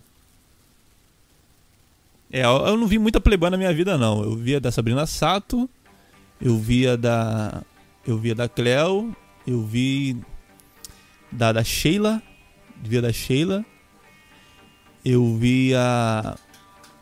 É, 2.32 2.44
eu 2.44 2.76
não 2.76 2.86
vi 2.86 2.98
muita 2.98 3.20
Playboy 3.20 3.51
na 3.51 3.57
minha 3.57 3.72
vida, 3.74 3.98
não. 3.98 4.22
Eu 4.22 4.36
via 4.36 4.61
da 4.61 4.70
Sabrina 4.70 5.05
Sato, 5.07 5.68
eu 6.40 6.57
via 6.57 6.96
da. 6.96 7.62
Eu 8.07 8.16
via 8.16 8.34
da 8.34 8.48
Cleo, 8.48 9.14
eu 9.46 9.62
vi 9.62 10.16
da, 11.30 11.53
da 11.53 11.62
Sheila, 11.62 12.22
via 12.82 13.03
da 13.03 13.12
Sheila, 13.12 13.64
eu 15.05 15.36
via 15.36 16.36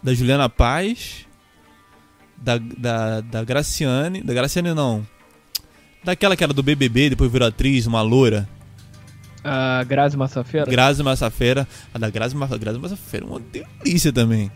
da 0.02 0.14
Juliana 0.14 0.48
Paz, 0.48 1.27
da, 2.40 2.58
da, 2.58 3.20
da 3.20 3.44
Graciane, 3.44 4.22
da 4.22 4.32
Graciane 4.34 4.72
não, 4.74 5.06
daquela 6.04 6.36
que 6.36 6.44
era 6.44 6.52
do 6.52 6.62
BBB, 6.62 7.10
depois 7.10 7.30
virou 7.30 7.48
atriz, 7.48 7.86
uma 7.86 8.00
loura, 8.02 8.48
A 9.44 9.84
Grazi 9.84 10.16
Massafera. 10.16 10.70
Grazi 10.70 11.02
Massafera, 11.02 11.66
a 11.94 11.98
da 11.98 12.10
Grazi, 12.10 12.34
Grazi 12.58 12.78
Massafera 12.78 13.24
é 13.24 13.28
uma 13.28 13.40
delícia 13.40 14.12
também. 14.12 14.50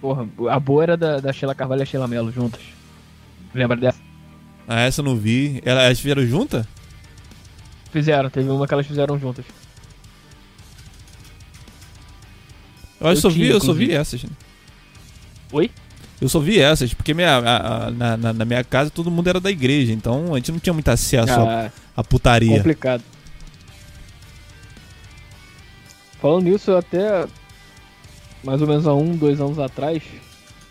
Porra, 0.00 0.28
a 0.50 0.60
boa 0.60 0.82
era 0.82 0.96
da, 0.96 1.18
da 1.20 1.32
Sheila 1.32 1.54
Carvalho 1.54 1.80
e 1.80 1.82
a 1.82 1.86
Sheila 1.86 2.06
Mello 2.06 2.30
juntas. 2.30 2.60
Lembra 3.54 3.76
dessa? 3.76 3.98
Ah, 4.68 4.80
essa 4.80 5.00
eu 5.00 5.04
não 5.04 5.16
vi. 5.16 5.60
Ela- 5.64 5.82
Elas 5.84 5.98
fizeram 5.98 6.26
junta? 6.26 6.66
Fizeram, 7.90 8.28
teve 8.28 8.48
uma 8.50 8.66
que 8.66 8.74
elas 8.74 8.86
fizeram 8.86 9.18
juntas. 9.18 9.44
Eu 13.00 13.08
Eu 13.08 13.16
só 13.16 13.28
vi, 13.28 13.34
tinha, 13.36 13.46
eu 13.50 13.60
só 13.60 13.72
vi 13.72 13.92
essas. 13.92 14.22
né? 14.24 14.30
Oi? 15.56 15.70
Eu 16.20 16.28
só 16.28 16.38
vi 16.38 16.60
essas, 16.60 16.92
porque 16.92 17.12
minha, 17.14 17.36
a- 17.38 17.86
a- 17.86 17.90
na, 17.90 18.16
na- 18.32 18.44
minha 18.44 18.62
casa 18.64 18.90
todo 18.90 19.10
mundo 19.10 19.28
era 19.28 19.40
da 19.40 19.50
igreja, 19.50 19.92
então 19.92 20.34
a 20.34 20.38
gente 20.38 20.52
não 20.52 20.58
tinha 20.58 20.72
muito 20.74 20.88
acesso 20.88 21.32
à 21.32 21.66
Ah, 21.66 21.70
à 21.96 22.04
putaria. 22.04 22.56
complicado. 22.58 23.02
Falando 26.20 26.44
nisso, 26.44 26.70
eu 26.70 26.78
até 26.78 27.26
mais 28.42 28.60
ou 28.62 28.68
menos 28.68 28.86
há 28.86 28.94
um, 28.94 29.16
dois 29.16 29.40
anos 29.40 29.58
atrás, 29.58 30.02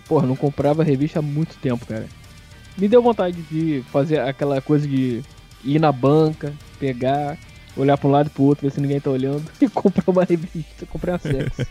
porra, 0.08 0.26
não 0.28 0.36
comprava 0.36 0.84
revista 0.84 1.20
há 1.20 1.22
muito 1.22 1.56
tempo, 1.58 1.86
cara. 1.86 2.08
Me 2.78 2.88
deu 2.88 3.02
vontade 3.02 3.42
de 3.44 3.84
fazer 3.92 4.20
aquela 4.20 4.62
coisa 4.62 4.88
de 4.88 5.22
ir 5.64 5.80
na 5.80 5.92
banca, 5.92 6.54
pegar, 6.80 7.38
olhar 7.76 7.98
pra 7.98 8.08
um 8.08 8.12
lado 8.12 8.28
e 8.28 8.30
pro 8.30 8.44
outro, 8.44 8.68
ver 8.68 8.74
se 8.74 8.82
ninguém 8.82 9.00
tá 9.00 9.10
olhando, 9.10 9.44
e 9.62 9.68
comprar 9.70 10.04
uma 10.12 10.24
revista, 10.24 10.86
comprei 10.88 11.14
uma 11.14 11.20
sexy. 11.20 11.68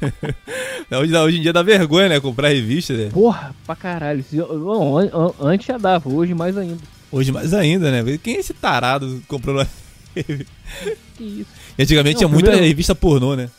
Hoje, 0.90 1.14
hoje 1.16 1.38
em 1.38 1.42
dia 1.42 1.52
dá 1.52 1.62
vergonha, 1.62 2.08
né? 2.08 2.20
Comprar 2.20 2.48
revista, 2.48 2.92
né? 2.94 3.10
Porra, 3.12 3.54
pra 3.66 3.76
caralho. 3.76 4.24
Não, 4.32 4.96
an- 4.98 5.10
an- 5.12 5.34
antes 5.40 5.66
já 5.66 5.76
dava, 5.76 6.08
hoje 6.08 6.32
mais 6.34 6.56
ainda. 6.56 6.78
Hoje 7.12 7.30
mais 7.32 7.52
ainda, 7.52 7.90
né? 7.90 8.18
Quem 8.22 8.36
é 8.36 8.38
esse 8.40 8.54
tarado 8.54 9.22
lá? 9.46 9.66
Que 11.16 11.24
isso. 11.24 11.50
E 11.78 11.82
Antigamente 11.82 12.14
Não, 12.14 12.18
tinha 12.20 12.28
muita 12.28 12.46
primeiro- 12.50 12.66
revista 12.68 12.94
pornô, 12.94 13.34
né? 13.36 13.50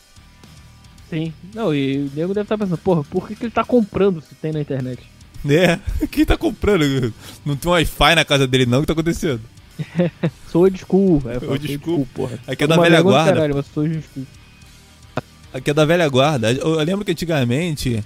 Sim. 1.08 1.32
Não, 1.54 1.74
e 1.74 1.98
o 1.98 2.10
nego 2.14 2.32
deve 2.34 2.42
estar 2.44 2.56
pensando, 2.58 2.78
porra, 2.78 3.02
por 3.04 3.26
que, 3.28 3.34
que 3.34 3.44
ele 3.44 3.50
tá 3.50 3.64
comprando 3.64 4.20
se 4.20 4.34
tem 4.34 4.52
na 4.52 4.60
internet? 4.60 5.02
É. 5.48 5.78
Quem 6.10 6.24
tá 6.24 6.36
comprando? 6.36 7.12
Não 7.44 7.56
tem 7.56 7.68
um 7.70 7.74
Wi-Fi 7.74 8.14
na 8.14 8.24
casa 8.24 8.46
dele, 8.46 8.66
não? 8.66 8.78
O 8.78 8.80
que 8.82 8.86
tá 8.86 8.92
acontecendo? 8.92 9.40
Sou 10.50 10.62
old 10.62 10.78
school. 10.78 11.22
Eu 11.24 11.40
falo, 11.40 11.52
Old 11.52 11.66
sou 11.66 11.76
school. 11.78 12.08
porra. 12.14 12.38
Aqui 12.46 12.64
é 12.64 12.66
Sou 12.66 12.76
da 12.76 12.82
velha 12.82 13.00
guarda. 13.02 13.32
Caralho, 13.32 13.54
mas 13.56 13.66
sou 13.66 13.82
old 13.84 14.02
school. 14.12 14.26
Aqui 15.52 15.70
é 15.70 15.74
da 15.74 15.84
velha 15.84 16.08
guarda. 16.08 16.52
Eu 16.52 16.78
eu 16.78 16.84
lembro 16.84 17.04
que 17.04 17.10
antigamente 17.12 18.02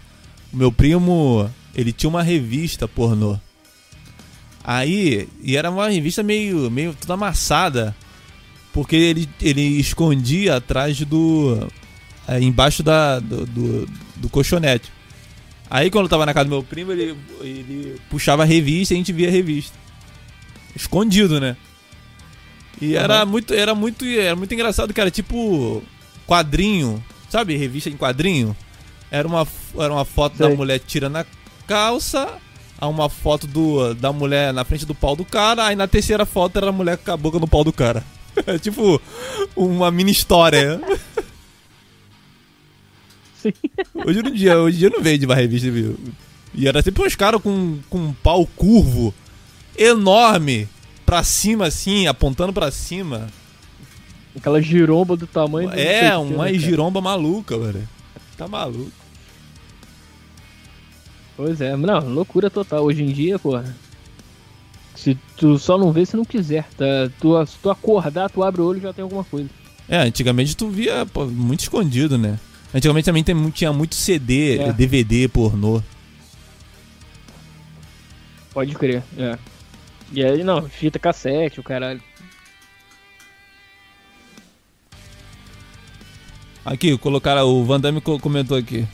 o 0.53 0.57
meu 0.57 0.73
primo, 0.73 1.51
ele 1.75 1.93
tinha 1.93 2.09
uma 2.09 2.23
revista 2.23 2.87
pornô. 2.89 3.39
Aí, 4.63 5.29
e 5.43 5.57
era 5.57 5.71
uma 5.71 5.89
revista 5.91 6.23
meio, 6.23 6.71
meio 6.71 6.95
toda 6.99 7.15
amassada, 7.15 7.95
porque 8.73 8.97
ele, 8.97 9.29
ele 9.43 9.61
escondia 9.61 10.57
atrás 10.57 10.99
do. 11.01 11.69
é, 12.27 12.41
embaixo 12.41 12.83
da, 12.83 13.19
do, 13.19 13.45
do, 13.45 13.89
do 14.17 14.29
colchonete. 14.31 14.91
Aí 15.69 15.91
quando 15.91 16.05
eu 16.05 16.09
tava 16.11 16.25
na 16.25 16.33
casa 16.33 16.47
do 16.47 16.51
meu 16.55 16.63
primo, 16.63 16.93
ele, 16.93 17.15
ele 17.41 17.97
puxava 18.09 18.43
a 18.43 18.47
revista 18.47 18.95
e 18.95 18.97
a 18.97 18.99
gente 18.99 19.13
via 19.13 19.29
a 19.29 19.31
revista. 19.31 19.77
Escondido, 20.75 21.39
né? 21.41 21.57
E 22.81 22.95
era 22.97 23.19
Aham. 23.23 23.27
muito, 23.27 23.53
era 23.55 23.75
muito, 23.75 24.05
era 24.05 24.35
muito 24.35 24.55
engraçado, 24.55 24.95
cara. 24.95 25.11
Tipo 25.11 25.83
quadrinho, 26.27 27.03
sabe? 27.35 27.57
Revista 27.57 27.91
em 27.91 27.97
quadrinho. 27.97 28.57
Era 29.11 29.27
uma, 29.27 29.45
era 29.77 29.93
uma 29.93 30.05
foto 30.05 30.39
da 30.39 30.47
Sei. 30.47 30.57
mulher 30.57 30.79
tirando 30.79 31.17
a 31.17 31.27
calça, 31.67 32.39
a 32.79 32.87
uma 32.87 33.09
foto 33.09 33.49
do, 33.49 33.93
da 33.95 34.13
mulher 34.13 34.53
na 34.53 34.65
frente 34.65 34.87
do 34.87 34.95
pau 34.95 35.17
do 35.17 35.25
cara, 35.25 35.67
aí 35.67 35.75
na 35.75 35.89
terceira 35.89 36.25
foto 36.25 36.59
era 36.59 36.69
a 36.69 36.73
mulher 36.73 36.97
com 36.97 37.11
a 37.11 37.17
boca 37.17 37.41
no 37.41 37.49
pau 37.49 37.65
do 37.65 37.73
cara. 37.73 38.05
É 38.47 38.57
tipo 38.59 39.03
uma 39.57 39.91
mini 39.91 40.13
história. 40.13 40.81
Sim. 43.43 43.53
Hoje 44.07 44.21
em 44.21 44.33
dia, 44.33 44.59
hoje 44.59 44.77
em 44.77 44.81
dia 44.81 44.91
não 44.91 45.03
vende 45.03 45.27
mais 45.27 45.41
revista, 45.41 45.71
viu? 45.71 45.99
E 46.55 46.69
era 46.69 46.81
sempre 46.83 47.05
uns 47.05 47.17
caras 47.17 47.43
com, 47.43 47.81
com 47.91 47.99
um 47.99 48.13
pau 48.13 48.47
curvo, 48.47 49.13
enorme, 49.77 50.69
pra 51.05 51.25
cima 51.25 51.67
assim, 51.67 52.07
apontando 52.07 52.53
pra 52.53 52.71
cima. 52.71 53.27
Aquela 54.37 54.61
giromba 54.61 55.17
do 55.17 55.27
tamanho 55.27 55.71
do 55.71 55.79
É, 55.79 56.11
não 56.11 56.23
sei 56.23 56.25
o 56.25 56.29
que, 56.29 56.35
uma 56.35 56.45
né, 56.47 56.59
giromba 56.59 57.01
maluca, 57.01 57.59
velho. 57.59 57.89
Tá 58.37 58.49
maluco. 58.49 58.91
Pois 61.37 61.61
é, 61.61 61.77
não, 61.77 62.01
loucura 62.09 62.51
total. 62.51 62.85
Hoje 62.85 63.03
em 63.03 63.13
dia, 63.13 63.39
porra. 63.39 63.75
Se 64.95 65.17
tu 65.37 65.59
só 65.59 65.77
não 65.77 65.93
vê 65.93 66.07
se 66.07 66.17
não 66.17 66.25
quiser. 66.25 66.67
Tá? 66.77 66.85
Tu, 67.21 67.47
se 67.47 67.57
tu 67.59 67.71
acordar, 67.71 68.31
tu 68.31 68.43
abre 68.43 68.61
o 68.61 68.67
olho 68.67 68.79
e 68.79 68.83
já 68.83 68.93
tem 68.93 69.03
alguma 69.03 69.25
coisa. 69.25 69.49
É, 69.89 69.99
antigamente 69.99 70.57
tu 70.57 70.69
via 70.69 71.05
pô, 71.05 71.27
muito 71.27 71.61
escondido, 71.61 72.17
né? 72.17 72.39
Antigamente 72.75 73.05
também 73.05 73.23
tem, 73.23 73.51
tinha 73.51 73.73
muito 73.73 73.95
CD, 73.95 74.59
É. 74.59 74.73
DVD 74.73 75.29
pornô. 75.29 75.83
Pode 78.53 78.75
crer, 78.75 79.03
é. 79.19 79.37
E 80.13 80.25
aí, 80.25 80.45
não, 80.45 80.63
fita 80.69 80.99
cassete, 80.99 81.59
o 81.59 81.63
caralho. 81.63 82.01
Aqui, 86.65 86.97
colocaram, 86.99 87.47
o 87.47 87.65
Van 87.65 87.79
Damme 87.81 88.01
co- 88.01 88.19
comentou 88.19 88.57
aqui. 88.57 88.87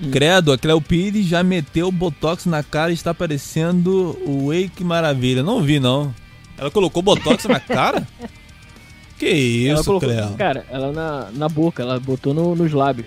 Hum. 0.00 0.10
Credo, 0.10 0.52
a 0.52 0.58
Cleo 0.58 0.80
Pires 0.80 1.26
já 1.26 1.42
meteu 1.42 1.90
botox 1.90 2.46
na 2.46 2.62
cara 2.62 2.90
e 2.90 2.94
está 2.94 3.12
parecendo 3.12 4.16
o 4.24 4.46
Wake 4.48 4.82
Maravilha. 4.84 5.42
Não 5.42 5.62
vi, 5.62 5.78
não. 5.80 6.14
Ela 6.56 6.70
colocou 6.70 7.02
botox 7.02 7.44
na 7.44 7.58
cara? 7.60 8.06
Que 9.18 9.66
ela 9.68 9.74
isso, 9.80 9.84
colocou, 9.84 10.08
Cleo. 10.08 10.34
cara, 10.36 10.64
ela 10.70 10.92
na, 10.92 11.30
na 11.32 11.48
boca, 11.48 11.82
ela 11.82 11.98
botou 12.00 12.32
no- 12.32 12.54
nos 12.54 12.72
lábios. 12.72 13.06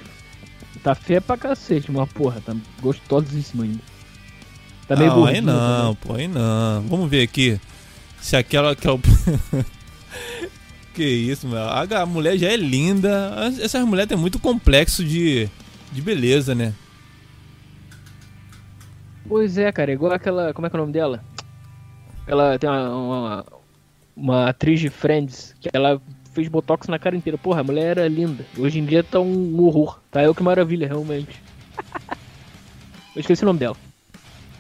Tá 0.84 0.94
feia 0.94 1.22
pra 1.22 1.38
cacete, 1.38 1.92
mas 1.92 2.12
porra, 2.12 2.42
tá 2.46 2.54
gostosíssima 2.82 3.64
ainda. 3.64 3.80
Tá 4.88 4.96
meio 4.98 5.10
não, 5.16 5.26
aí 5.26 5.40
não, 5.42 5.96
pô, 5.96 6.14
aí 6.14 6.28
não. 6.28 6.82
Vamos 6.90 7.10
ver 7.10 7.22
aqui. 7.24 7.60
Se 8.20 8.36
aquela 8.36 8.76
que 8.76 8.88
é. 8.88 8.92
que 10.94 11.04
isso, 11.04 11.48
meu. 11.48 11.60
A 11.60 12.06
mulher 12.06 12.38
já 12.38 12.48
é 12.50 12.56
linda. 12.56 13.34
As- 13.36 13.60
Essas 13.60 13.86
mulheres 13.86 14.10
têm 14.10 14.18
muito 14.18 14.40
complexo 14.40 15.04
de, 15.04 15.50
de 15.92 16.02
beleza, 16.02 16.54
né? 16.56 16.74
Pois 19.28 19.58
é, 19.58 19.72
cara, 19.72 19.92
igual 19.92 20.12
aquela. 20.14 20.54
Como 20.54 20.68
é 20.68 20.70
que 20.70 20.76
é 20.76 20.80
o 20.80 20.82
nome 20.82 20.94
dela? 20.94 21.24
Ela 22.28 22.58
tem 22.60 22.70
uma, 22.70 22.90
uma, 22.96 23.46
uma 24.16 24.50
atriz 24.50 24.80
de 24.80 24.90
Friends 24.90 25.56
que 25.60 25.70
ela 25.74 26.02
fez 26.34 26.48
botox 26.48 26.88
na 26.88 27.00
cara 27.00 27.16
inteira. 27.16 27.38
Porra, 27.38 27.62
a 27.62 27.64
mulher 27.64 27.98
era 27.98 28.08
linda. 28.08 28.46
Hoje 28.58 28.80
em 28.80 28.86
dia 28.86 29.04
tá 29.04 29.20
um 29.20 29.62
horror. 29.62 30.00
Tá 30.12 30.24
eu 30.24 30.36
que 30.36 30.44
maravilha, 30.44 30.88
realmente. 30.88 31.42
eu 33.16 33.20
esqueci 33.20 33.44
o 33.44 33.46
nome 33.48 33.60
dela. 33.60 33.76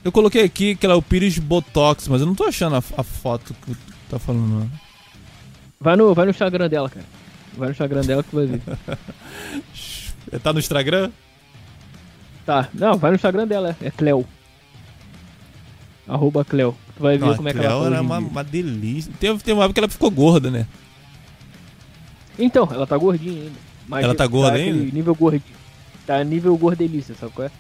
Eu 0.03 0.11
coloquei 0.11 0.43
aqui 0.43 0.75
que 0.75 0.85
ela 0.85 0.95
é 0.95 0.97
o 0.97 1.01
Pires 1.01 1.37
Botox, 1.39 2.07
mas 2.09 2.19
eu 2.21 2.27
não 2.27 2.35
tô 2.35 2.43
achando 2.43 2.75
a, 2.75 2.79
a 2.79 3.03
foto 3.03 3.53
que 3.53 3.71
tu 3.73 3.77
tá 4.09 4.19
falando. 4.19 4.47
não. 4.47 4.82
Vai 5.83 5.97
no, 5.97 6.13
vai 6.13 6.23
no 6.25 6.31
Instagram 6.31 6.69
dela, 6.69 6.89
cara. 6.89 7.05
Vai 7.57 7.67
no 7.67 7.71
Instagram 7.73 8.01
dela 8.01 8.23
que 8.23 8.29
tu 8.29 8.35
vai 8.37 8.45
ver. 8.45 8.61
Tá 10.41 10.51
no 10.53 10.57
Instagram? 10.57 11.11
Tá, 12.45 12.69
não, 12.73 12.97
vai 12.97 13.11
no 13.11 13.15
Instagram 13.15 13.45
dela, 13.45 13.75
é 13.79 13.91
Cleo. 13.91 14.25
Arroba 16.07 16.43
Cleo. 16.43 16.75
Tu 16.95 17.03
vai 17.03 17.17
ver 17.17 17.25
Não, 17.25 17.35
como 17.35 17.49
é 17.49 17.53
que 17.53 17.59
ela 17.59 17.81
tá 17.81 17.85
era 17.87 18.01
uma, 18.01 18.17
uma 18.17 18.43
delícia. 18.43 19.11
Teve, 19.19 19.37
teve 19.39 19.53
uma 19.53 19.65
época 19.65 19.73
que 19.75 19.79
ela 19.81 19.89
ficou 19.89 20.09
gorda, 20.09 20.49
né? 20.49 20.65
Então, 22.39 22.67
ela 22.71 22.87
tá 22.87 22.97
gordinha 22.97 23.43
ainda. 23.43 23.59
Mas 23.87 24.03
Ela 24.05 24.15
tá 24.15 24.25
gorda 24.25 24.55
aquele 24.57 24.79
ainda? 24.79 24.95
Nível 24.95 25.13
gordinho. 25.13 25.55
Tá 26.07 26.23
nível 26.23 26.57
gordelícia, 26.57 27.13
sabe 27.13 27.33
qual 27.33 27.47
é? 27.47 27.51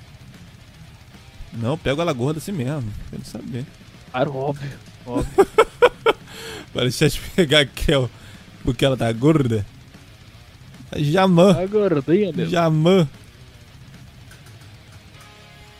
Não, 1.51 1.77
pego 1.77 2.01
ela 2.01 2.13
gorda 2.13 2.39
assim 2.39 2.53
mesmo. 2.53 2.91
Quero 3.11 3.25
saber. 3.25 3.65
Claro, 4.09 4.35
óbvio. 4.35 4.71
Óbvio. 5.05 5.47
Para 6.73 6.83
deixar 6.83 7.07
de 7.09 7.19
pegar 7.35 7.59
a 7.61 7.65
Kel 7.65 8.09
porque 8.63 8.83
ela 8.85 8.95
tá 8.97 9.11
gorda. 9.11 9.65
Jamã. 10.95 11.53
Tá 11.53 11.65
gordinha, 11.65 12.31
meu. 12.33 12.49
Jamã. 12.49 13.07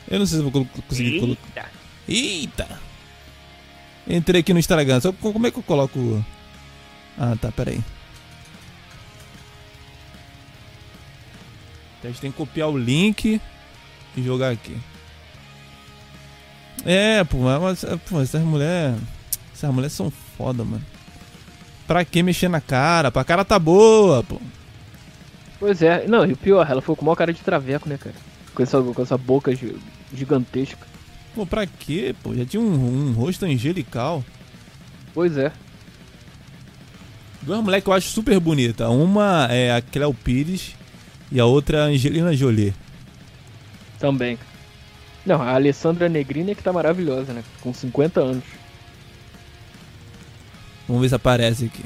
Eu 0.10 0.20
não 0.20 0.26
sei 0.26 0.40
se 0.40 0.44
eu 0.46 0.50
vou 0.50 0.66
conseguir 0.88 1.20
colocar. 1.20 1.72
Eita. 2.08 2.66
Eita! 2.68 2.80
Entrei 4.08 4.42
aqui 4.42 4.54
no 4.54 4.60
Instagram. 4.60 5.00
Só 5.00 5.12
co- 5.14 5.32
como 5.32 5.48
é 5.48 5.52
que 5.52 5.58
eu 5.60 5.64
coloco. 5.64 6.24
Ah, 7.18 7.36
tá, 7.40 7.52
peraí. 7.52 7.80
A 12.04 12.08
gente 12.08 12.20
tem 12.20 12.32
que 12.32 12.38
copiar 12.38 12.68
o 12.70 12.78
link 12.78 13.40
e 14.18 14.22
jogar 14.24 14.50
aqui. 14.52 14.76
É, 16.86 17.24
pô, 17.24 17.38
mas, 17.38 17.86
pô, 18.10 18.20
essas 18.22 18.42
mulheres. 18.42 19.00
Essas 19.54 19.74
mulheres 19.74 19.94
são 19.94 20.12
foda, 20.44 20.64
mano. 20.66 20.84
Pra 21.88 22.04
que 22.04 22.22
mexer 22.22 22.50
na 22.50 22.60
cara? 22.60 23.10
Pra 23.12 23.24
cara 23.24 23.46
tá 23.46 23.58
boa, 23.58 24.24
pô. 24.24 24.40
Pois 25.60 25.82
é, 25.82 26.06
não, 26.08 26.26
e 26.26 26.34
o 26.34 26.38
pior, 26.38 26.70
ela 26.70 26.82
foi 26.82 26.96
com 26.96 27.04
uma 27.06 27.16
cara 27.16 27.32
de 27.34 27.40
traveco, 27.42 27.88
né, 27.88 27.98
cara? 27.98 28.16
Com 28.54 28.62
essa, 28.62 28.82
com 28.82 29.02
essa 29.02 29.18
boca 29.18 29.56
gi- 29.56 29.78
gigantesca. 30.14 30.86
Pô, 31.34 31.46
pra 31.46 31.66
quê, 31.66 32.14
pô? 32.22 32.36
Já 32.36 32.46
tinha 32.46 32.62
um, 32.62 33.10
um 33.10 33.14
rosto 33.14 33.46
angelical. 33.46 34.24
Pois 35.14 35.38
é. 35.38 35.52
Duas 37.42 37.62
mulheres 37.64 37.84
que 37.84 37.90
eu 37.90 37.94
acho 37.94 38.10
super 38.10 38.40
bonita. 38.40 38.90
Uma 38.90 39.48
é 39.50 39.74
a 39.76 39.82
Cleo 39.82 40.14
Pires 40.14 40.76
e 41.32 41.40
a 41.40 41.46
outra 41.46 41.78
é 41.78 41.82
a 41.82 41.86
Angelina 41.86 42.34
Jolie. 42.36 42.74
Também. 44.00 44.38
Não, 45.26 45.42
a 45.42 45.54
Alessandra 45.54 46.10
Negrini 46.10 46.52
é 46.52 46.56
que 46.56 46.64
tá 46.64 46.72
maravilhosa, 46.74 47.32
né? 47.34 47.44
Com 47.62 47.74
50 47.74 48.20
anos. 48.22 48.44
Vamos 50.94 51.02
ver 51.02 51.10
se 51.10 51.16
aparece 51.16 51.66
aqui. 51.66 51.84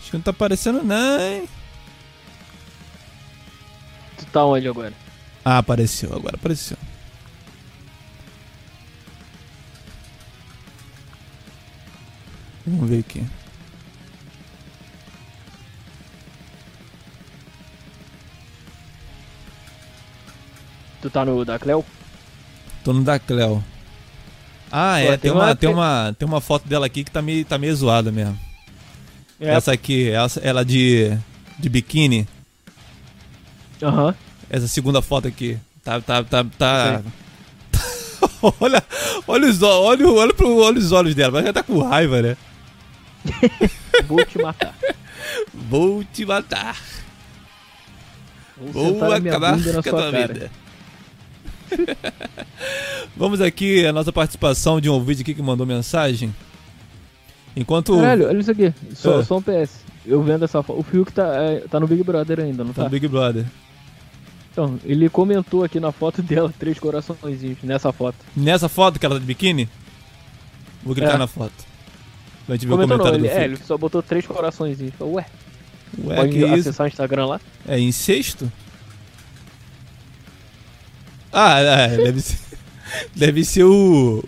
Acho 0.00 0.10
que 0.10 0.16
não 0.16 0.24
tá 0.24 0.32
aparecendo 0.32 0.82
não, 0.82 1.20
hein? 1.20 1.48
Tu 4.18 4.26
tá 4.26 4.44
onde 4.44 4.66
agora? 4.66 4.92
Ah, 5.44 5.58
apareceu, 5.58 6.12
agora 6.12 6.34
apareceu. 6.34 6.76
Vamos 12.66 12.90
ver 12.90 12.98
aqui. 12.98 13.24
Tu 21.00 21.08
tá 21.08 21.24
no 21.24 21.44
da 21.44 21.56
Cleo? 21.56 21.84
Tô 22.82 22.92
no 22.92 23.04
da 23.04 23.20
Cleo. 23.20 23.62
Ah, 24.70 24.96
Pô, 25.00 25.06
é, 25.06 25.08
tem 25.10 25.18
tem 25.18 25.30
uma, 25.30 25.44
uma- 25.44 25.56
tem, 25.56 25.68
uma, 25.70 26.16
tem 26.18 26.28
uma 26.28 26.40
foto 26.40 26.68
dela 26.68 26.86
aqui 26.86 27.04
que 27.04 27.10
tá 27.10 27.22
meio, 27.22 27.44
tá 27.44 27.56
meio 27.58 27.74
zoada 27.74 28.10
mesmo. 28.10 28.38
É. 29.40 29.54
Essa 29.54 29.72
aqui, 29.72 30.10
essa, 30.10 30.40
ela 30.40 30.64
de, 30.64 31.16
de 31.58 31.68
biquíni. 31.68 32.26
Aham. 33.82 34.14
Essa 34.48 34.66
segunda 34.68 35.02
foto 35.02 35.28
aqui. 35.28 35.58
Tá, 35.84 36.00
tá, 36.00 36.24
tá, 36.24 36.44
tá. 36.58 37.02
olha, 38.60 38.82
olha 39.26 39.48
os, 39.48 39.62
olha, 39.62 40.08
olha, 40.08 40.34
pro, 40.34 40.56
olha 40.58 40.78
os 40.78 40.90
olhos 40.92 41.14
dela, 41.14 41.32
mas 41.32 41.44
já 41.44 41.52
tá 41.52 41.62
com 41.62 41.78
raiva, 41.80 42.22
né? 42.22 42.36
Vou 44.06 44.24
te 44.24 44.38
matar. 44.40 44.74
Vou 45.52 46.04
te 46.04 46.24
matar. 46.24 46.76
Vou, 48.56 48.94
Vou 48.98 49.12
acabar 49.12 49.58
com 49.62 49.78
a 49.78 49.82
tua 49.82 50.10
vida. 50.10 50.50
Vamos 53.16 53.40
aqui 53.40 53.86
a 53.86 53.92
nossa 53.92 54.12
participação 54.12 54.80
de 54.80 54.88
um 54.90 54.94
ouvinte 54.94 55.22
aqui 55.22 55.34
que 55.34 55.42
mandou 55.42 55.66
mensagem. 55.66 56.34
Enquanto 57.56 57.96
Caralho, 57.96 58.28
olha 58.28 58.38
isso 58.38 58.50
aqui. 58.50 58.72
Só, 58.94 59.18
Ah. 59.20 59.24
só 59.24 59.38
um 59.38 59.42
PS. 59.42 59.84
Eu 60.04 60.22
vendo 60.22 60.44
essa 60.44 60.62
foto. 60.62 60.78
O 60.78 60.82
Fiuk 60.82 61.12
tá, 61.12 61.26
é, 61.42 61.60
tá 61.68 61.80
no 61.80 61.86
Big 61.86 62.02
Brother 62.04 62.40
ainda, 62.40 62.62
não 62.62 62.72
tá 62.72 62.82
tá? 62.82 62.84
no 62.84 62.90
Big 62.90 63.08
Brother. 63.08 63.44
Então, 64.52 64.78
ele 64.84 65.08
comentou 65.08 65.64
aqui 65.64 65.80
na 65.80 65.90
foto 65.92 66.22
dela 66.22 66.52
três 66.58 66.78
coraçõezinhos 66.78 67.58
nessa 67.62 67.92
foto. 67.92 68.16
Nessa 68.36 68.68
foto 68.68 68.98
que 69.00 69.04
ela 69.06 69.16
tá 69.16 69.18
de 69.20 69.26
biquíni? 69.26 69.68
Vou 70.84 70.94
clicar 70.94 71.14
É. 71.16 71.18
na 71.18 71.26
foto. 71.26 71.52
Pra 72.46 72.54
gente 72.54 72.66
ver 72.66 72.72
o 72.72 72.76
Comentou 72.76 72.96
não, 72.98 73.04
comentário 73.06 73.26
ele, 73.26 73.34
do 73.34 73.40
é, 73.40 73.44
ele 73.44 73.56
só 73.66 73.76
botou 73.76 74.02
três 74.02 74.24
coraçõezinhos. 74.26 74.94
Falei, 74.96 75.14
Ué, 75.14 75.26
Ué, 76.04 76.16
pode 76.16 76.30
que 76.32 76.38
isso? 76.38 76.54
acessar 76.54 76.84
o 76.84 76.88
Instagram 76.88 77.26
lá? 77.26 77.40
É 77.66 77.78
incesto? 77.80 78.50
Ah, 81.32 81.60
é, 81.60 81.96
deve 81.96 82.20
ser. 82.20 82.38
Deve 83.14 83.44
ser 83.44 83.64
o. 83.64 84.22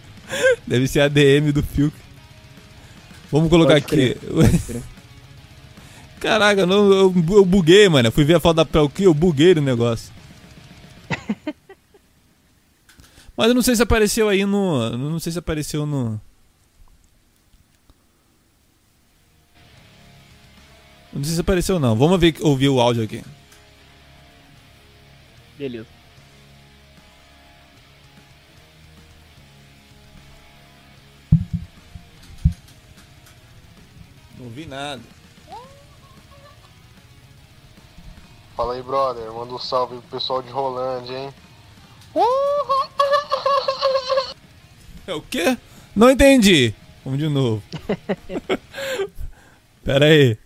deve 0.66 0.86
ser 0.86 1.00
a 1.00 1.08
DM 1.08 1.50
do 1.50 1.62
Fiuk. 1.62 1.96
Vamos 3.32 3.48
colocar 3.48 3.74
aqui. 3.74 4.16
Caraca, 6.20 6.66
não, 6.66 6.92
eu, 6.92 7.14
eu 7.30 7.44
buguei, 7.44 7.88
mano. 7.88 8.12
Fui 8.12 8.24
ver 8.24 8.34
a 8.34 8.40
foto 8.40 8.56
da 8.56 8.64
Pelqui, 8.64 9.04
eu 9.04 9.14
buguei 9.14 9.54
no 9.54 9.62
negócio. 9.62 10.12
Mas 13.36 13.48
eu 13.48 13.54
não 13.54 13.62
sei 13.62 13.76
se 13.76 13.82
apareceu 13.82 14.28
aí 14.28 14.44
no. 14.44 14.90
Não 14.96 15.18
sei 15.18 15.32
se 15.32 15.38
apareceu 15.38 15.84
no. 15.84 16.20
Não 21.12 21.24
sei 21.24 21.34
se 21.34 21.40
apareceu 21.40 21.78
não. 21.78 21.96
Vamos 21.96 22.20
ver, 22.20 22.36
ouvir 22.40 22.68
o 22.68 22.80
áudio 22.80 23.02
aqui. 23.04 23.22
Beleza. 25.58 25.95
Vi 34.56 34.64
nada. 34.64 35.02
Fala 38.56 38.72
aí, 38.72 38.82
brother. 38.82 39.30
Manda 39.30 39.52
um 39.52 39.58
salve 39.58 39.98
pro 39.98 40.18
pessoal 40.18 40.40
de 40.40 40.50
Rolândia, 40.50 41.14
hein? 41.14 41.34
É 45.06 45.12
o 45.12 45.20
quê? 45.20 45.58
Não 45.94 46.10
entendi. 46.10 46.74
Vamos 47.04 47.18
de 47.18 47.28
novo. 47.28 47.62
Pera 49.84 50.06
aí. 50.06 50.38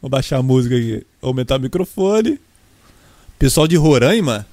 Vou 0.00 0.10
baixar 0.10 0.36
a 0.38 0.42
música 0.42 0.76
aqui. 0.76 1.06
Aumentar 1.22 1.56
o 1.56 1.60
microfone. 1.60 2.38
Pessoal 3.38 3.66
de 3.66 3.76
Roraima? 3.76 4.46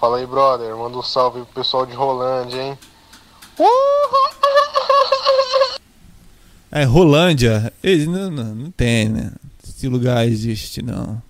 Fala 0.00 0.16
aí, 0.16 0.26
brother. 0.26 0.74
Manda 0.74 0.96
um 0.96 1.02
salve 1.02 1.42
pro 1.42 1.62
pessoal 1.62 1.84
de 1.84 1.92
Rolândia, 1.92 2.62
hein? 2.62 2.78
É, 6.72 6.84
Rolândia. 6.84 7.70
Eles, 7.82 8.06
não, 8.06 8.30
não, 8.30 8.54
não 8.54 8.70
tem, 8.70 9.08
né? 9.08 9.30
Esse 9.62 9.86
lugar 9.88 10.26
existe, 10.26 10.80
não. 10.82 11.22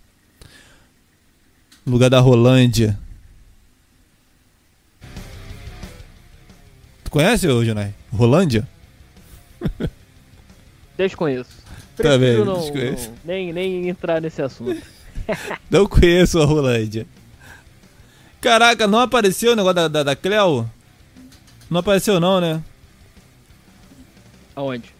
Lugar 1.84 2.08
da 2.08 2.20
Rolândia. 2.20 2.96
Tu 7.04 7.10
conhece, 7.10 7.48
ô 7.48 7.64
Junai? 7.64 7.92
Rolândia? 8.12 8.66
Desconheço. 10.96 11.50
Tá 11.96 12.04
Prefiro 12.04 12.18
bem, 12.20 12.44
não, 12.44 12.60
desconheço. 12.60 13.08
não- 13.10 13.16
nem, 13.24 13.52
nem 13.52 13.88
entrar 13.88 14.20
nesse 14.20 14.40
assunto. 14.40 14.80
Não 15.70 15.86
conheço 15.86 16.40
a 16.40 16.44
Rolândia. 16.44 17.06
Caraca, 18.40 18.88
não 18.88 18.98
apareceu 18.98 19.52
o 19.52 19.56
negócio 19.56 19.74
da, 19.76 19.86
da, 19.88 20.02
da 20.02 20.16
Cleo? 20.16 20.68
Não 21.70 21.78
apareceu 21.78 22.18
não, 22.18 22.40
né? 22.40 22.60
Aonde? 24.56 24.91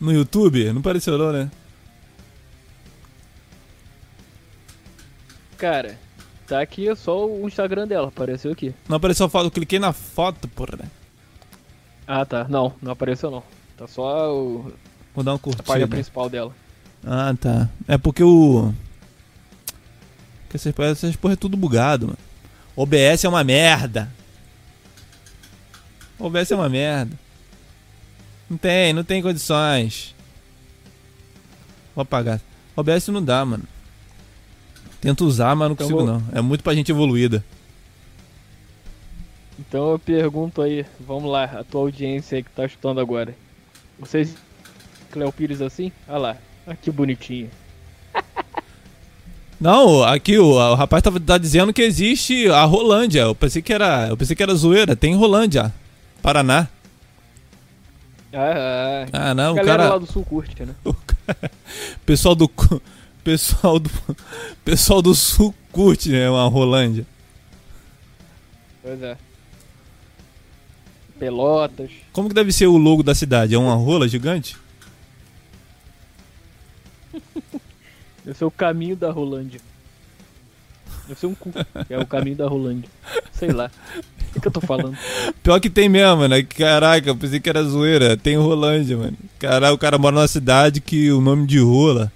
No 0.00 0.12
YouTube? 0.12 0.72
Não 0.72 0.80
apareceu 0.80 1.18
não, 1.18 1.32
né? 1.32 1.50
Cara, 5.56 5.98
tá 6.46 6.60
aqui 6.60 6.94
só 6.94 7.26
o 7.26 7.46
Instagram 7.48 7.86
dela, 7.86 8.08
apareceu 8.08 8.52
aqui. 8.52 8.72
Não 8.88 8.96
apareceu 8.96 9.26
a 9.26 9.28
foto, 9.28 9.46
eu 9.46 9.50
cliquei 9.50 9.78
na 9.78 9.92
foto, 9.92 10.46
porra. 10.46 10.78
Ah, 12.06 12.24
tá. 12.24 12.46
Não, 12.48 12.72
não 12.80 12.92
apareceu 12.92 13.30
não. 13.30 13.42
Tá 13.76 13.86
só 13.86 14.32
o, 14.34 14.72
Vou 15.14 15.24
dar 15.24 15.32
uma 15.32 15.36
a 15.36 15.40
página 15.40 15.62
curtida. 15.64 15.88
principal 15.88 16.30
dela. 16.30 16.54
Ah, 17.04 17.34
tá. 17.38 17.68
É 17.86 17.98
porque 17.98 18.22
o. 18.22 18.72
Que 20.48 20.56
essas, 20.56 20.72
essas 20.78 21.16
porra 21.16 21.34
é 21.34 21.36
tudo 21.36 21.56
bugado, 21.56 22.06
mano. 22.06 22.18
OBS 22.76 23.24
é 23.24 23.28
uma 23.28 23.42
merda. 23.42 24.08
OBS 26.18 26.52
é 26.52 26.54
uma 26.56 26.68
merda. 26.68 27.18
Não 28.48 28.56
tem, 28.56 28.92
não 28.92 29.04
tem 29.04 29.22
condições. 29.22 30.14
Vou 31.94 32.02
apagar. 32.02 32.40
OBS 32.76 33.08
não 33.08 33.22
dá, 33.22 33.44
mano. 33.44 33.64
Tento 35.00 35.24
usar, 35.24 35.54
mas 35.54 35.68
não 35.68 35.74
Então 35.74 35.86
consigo 35.88 36.04
vou- 36.04 36.20
não. 36.20 36.22
É 36.32 36.40
muito 36.40 36.62
pra 36.64 36.74
gente 36.74 36.90
evoluída. 36.90 37.44
Então 39.58 39.90
eu 39.92 39.98
pergunto 39.98 40.62
aí, 40.62 40.86
vamos 41.00 41.30
lá, 41.30 41.44
a 41.44 41.64
tua 41.64 41.80
audiência 41.82 42.36
aí 42.36 42.42
que 42.44 42.50
tá 42.50 42.64
escutando 42.64 43.00
agora. 43.00 43.34
Vocês 43.98 44.34
Cleo 45.10 45.32
Pires 45.32 45.60
assim? 45.60 45.90
Olha 46.08 46.18
lá, 46.18 46.36
que 46.80 46.90
bonitinho. 46.90 47.50
Não, 49.60 50.04
aqui 50.04 50.38
o, 50.38 50.52
o 50.52 50.74
rapaz 50.76 51.02
tava 51.02 51.18
tá 51.18 51.36
dizendo 51.36 51.72
que 51.72 51.82
existe 51.82 52.48
a 52.48 52.62
Rolândia. 52.64 53.22
Eu 53.22 53.34
pensei 53.34 53.60
que 53.60 53.72
era, 53.72 54.06
eu 54.08 54.16
pensei 54.16 54.36
que 54.36 54.42
era 54.42 54.54
zoeira. 54.54 54.94
Tem 54.94 55.16
Rolândia, 55.16 55.74
Paraná. 56.22 56.68
Ah, 58.32 59.06
ah. 59.12 59.34
Não, 59.34 59.54
o 59.54 59.64
cara 59.64 59.88
lá 59.90 59.98
do 59.98 60.06
sul 60.06 60.24
curte, 60.24 60.64
né? 60.64 60.74
O 60.84 60.92
cara- 60.94 61.50
pessoal 62.04 62.34
do 62.34 62.50
pessoal 63.24 63.78
do 63.78 63.90
pessoal 64.64 65.00
do 65.02 65.14
sul 65.14 65.54
curte, 65.72 66.10
né, 66.10 66.28
uma 66.30 66.46
Rolândia. 66.48 67.06
Pois 68.82 69.02
é. 69.02 69.16
Pelotas. 71.18 71.90
Como 72.12 72.28
que 72.28 72.34
deve 72.34 72.52
ser 72.52 72.66
o 72.66 72.76
logo 72.76 73.02
da 73.02 73.14
cidade? 73.14 73.54
É 73.54 73.58
uma 73.58 73.74
rola 73.74 74.06
gigante? 74.08 74.56
Deve 78.24 78.36
ser 78.38 78.44
o 78.44 78.50
caminho 78.50 78.94
da 78.94 79.10
Rolândia. 79.10 79.60
Deve 81.08 81.18
ser 81.18 81.26
um 81.26 81.34
cu. 81.34 81.50
que 81.86 81.94
É 81.94 81.98
o 81.98 82.06
caminho 82.06 82.36
da 82.36 82.46
Rolândia. 82.46 82.88
Sei 83.32 83.50
lá. 83.50 83.70
O 84.28 84.32
que, 84.34 84.40
que 84.40 84.48
eu 84.48 84.52
tô 84.52 84.60
falando? 84.60 84.96
Pior 85.42 85.58
que 85.58 85.70
tem 85.70 85.88
mesmo, 85.88 86.28
né? 86.28 86.42
Caraca, 86.42 87.08
eu 87.08 87.16
pensei 87.16 87.40
que 87.40 87.48
era 87.48 87.64
zoeira. 87.64 88.16
Tem 88.16 88.36
Rolândia, 88.36 88.96
mano. 88.96 89.16
Caralho, 89.38 89.74
o 89.74 89.78
cara 89.78 89.96
mora 89.96 90.14
numa 90.16 90.28
cidade 90.28 90.80
que 90.82 91.10
o 91.10 91.20
nome 91.20 91.46
de 91.46 91.58
rola. 91.58 92.12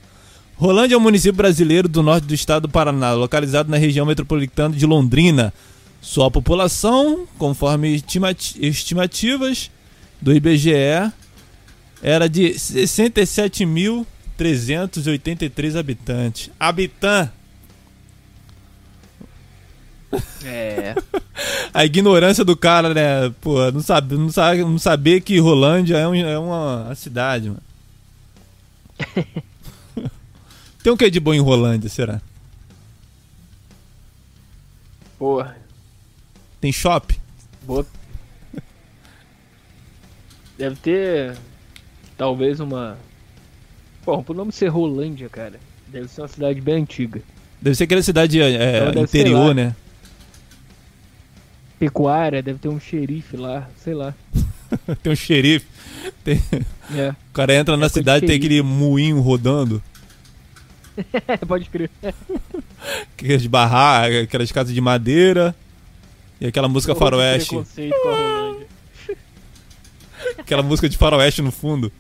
Rolândia 0.56 0.94
é 0.94 0.98
um 0.98 1.01
município 1.01 1.32
brasileiro 1.36 1.89
do 1.89 2.02
norte 2.02 2.24
do 2.27 2.35
estado 2.35 2.62
do 2.62 2.69
Paraná, 2.69 3.14
localizado 3.14 3.70
na 3.70 3.77
região 3.78 4.05
metropolitana 4.06 4.74
de 4.77 4.85
Londrina. 4.86 5.52
Sua 6.01 6.31
população, 6.31 7.27
conforme 7.39 7.94
estimati- 7.97 8.59
estimativas 8.64 9.70
do 10.20 10.32
IBGE, 10.35 10.73
era 12.02 12.28
de 12.28 12.51
67.383 14.39 15.77
habitantes. 15.78 16.51
Habitant! 16.59 17.31
É. 20.45 20.95
A 21.73 21.85
ignorância 21.85 22.45
do 22.45 22.57
cara, 22.57 22.93
né? 22.93 23.33
Pô, 23.41 23.71
não 23.71 23.81
sabe, 23.81 24.15
não 24.17 24.31
sabe, 24.31 24.61
não 24.63 24.79
saber 24.79 25.21
que 25.23 25.39
Rolândia 25.39 25.97
é, 25.97 26.07
um- 26.07 26.15
é 26.15 26.39
uma 26.39 26.95
cidade, 26.95 27.49
mano. 27.49 27.63
Tem 30.83 30.93
o 30.93 30.97
que 30.97 31.11
de 31.11 31.21
bom 31.21 31.33
em 31.33 31.41
Rolândia, 31.41 31.89
será? 31.89 32.21
Porra. 35.19 35.57
Tem 36.61 36.73
shopping? 36.73 37.17
Boa. 37.63 37.87
Deve 40.59 40.77
ter. 40.77 41.37
Talvez 42.17 42.61
uma. 42.61 42.99
Bom, 44.05 44.23
pro 44.23 44.35
nome 44.35 44.53
ser 44.53 44.69
Rolândia, 44.69 45.29
cara. 45.29 45.59
Deve 45.89 46.09
ser 46.09 46.23
uma 46.23 46.29
cidade 46.29 46.61
bem 46.61 46.83
antiga. 46.83 47.23
Deve 47.61 47.77
ser 47.77 47.85
aquela 47.85 48.03
cidade 48.03 48.41
é, 48.41 48.89
Então 48.91 49.03
interior, 49.05 49.55
né? 49.55 49.75
Pecuária, 51.87 52.41
deve 52.41 52.61
ter 52.61 52.69
um 52.69 52.79
xerife 52.79 53.37
lá, 53.37 53.69
sei 53.77 53.93
lá. 53.93 54.15
Tem 55.03 55.13
um 55.13 55.17
xerife. 55.17 55.67
Tem- 56.23 56.41
É, 56.95 57.09
O 57.11 57.33
cara 57.33 57.53
entra 57.57 57.77
na 57.77 57.87
É 57.87 57.89
de 57.89 57.93
cidade 57.95 58.21
tem 58.25 58.37
xerife. 58.37 58.47
aquele 58.61 58.63
moinho 58.63 59.21
rodando. 59.21 59.83
pode 61.49 61.69
crer. 61.69 61.91
Aquelas 63.19 63.45
barracas, 63.49 64.23
aquelas 64.23 64.53
casas 64.53 64.73
de 64.73 64.81
madeira. 64.81 65.53
E 66.41 66.47
aquela 66.47 66.69
música 66.69 66.95
faroeste. 66.95 67.57
Aquela 70.39 70.63
música 70.63 70.89
de 70.89 70.97
faroeste 70.97 71.43
no 71.43 71.51
fundo. 71.51 71.91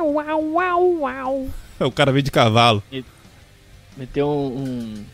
Uau, 0.00 0.42
uau, 0.52 0.98
uau. 1.00 1.50
O 1.80 1.90
cara 1.92 2.12
veio 2.12 2.22
de 2.22 2.30
cavalo. 2.30 2.82
Meteu 3.96 4.26
um, 4.28 4.56
um 4.98 5.04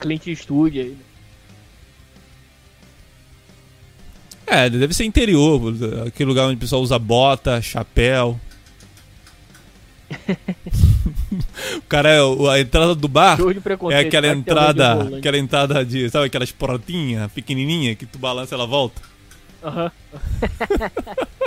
Clint 0.00 0.26
Eastwood 0.26 0.78
aí. 0.80 0.96
É, 4.50 4.70
deve 4.70 4.94
ser 4.94 5.04
interior, 5.04 5.74
aquele 6.06 6.28
lugar 6.28 6.46
onde 6.46 6.56
o 6.56 6.58
pessoal 6.58 6.80
usa 6.80 6.98
bota, 6.98 7.60
chapéu. 7.60 8.40
o 11.76 11.82
cara 11.86 12.08
é 12.08 12.20
a 12.50 12.58
entrada 12.58 12.94
do 12.94 13.08
bar 13.08 13.38
é 13.90 13.98
aquela? 13.98 14.26
Que 14.28 14.38
entrada, 14.38 15.18
aquela 15.18 15.36
entrada 15.36 15.84
de, 15.84 16.08
sabe 16.08 16.24
aquelas 16.24 16.50
portinhas 16.50 17.30
pequenininha 17.30 17.94
que 17.94 18.06
tu 18.06 18.18
balança 18.18 18.54
e 18.54 18.56
ela 18.56 18.66
volta. 18.66 19.02
Aham. 19.62 19.92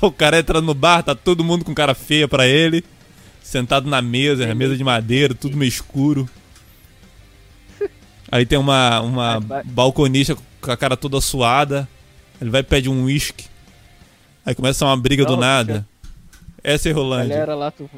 O 0.00 0.12
cara 0.12 0.38
entra 0.38 0.60
no 0.60 0.72
bar, 0.72 1.02
tá 1.02 1.14
todo 1.14 1.44
mundo 1.44 1.64
com 1.64 1.74
cara 1.74 1.94
feia 1.94 2.28
pra 2.28 2.46
ele, 2.46 2.84
sentado 3.42 3.90
na 3.90 4.00
mesa, 4.00 4.46
na 4.46 4.54
mesa 4.54 4.76
de 4.76 4.84
madeira, 4.84 5.34
tudo 5.34 5.56
meio 5.56 5.68
escuro. 5.68 6.28
Aí 8.30 8.46
tem 8.46 8.58
uma, 8.58 9.00
uma 9.00 9.40
balconista 9.64 10.36
com 10.60 10.70
a 10.70 10.76
cara 10.76 10.96
toda 10.96 11.20
suada. 11.20 11.88
Ele 12.40 12.50
vai 12.50 12.60
e 12.60 12.64
pede 12.64 12.88
um 12.88 13.04
uísque. 13.04 13.46
Aí 14.44 14.54
começa 14.54 14.84
uma 14.84 14.96
briga 14.96 15.24
Não, 15.24 15.34
do 15.34 15.36
nada. 15.36 15.86
Essa 16.62 16.88
é 16.88 16.92
Rolândia. 16.92 17.28
Galera 17.28 17.54
lá, 17.54 17.70
tu. 17.70 17.88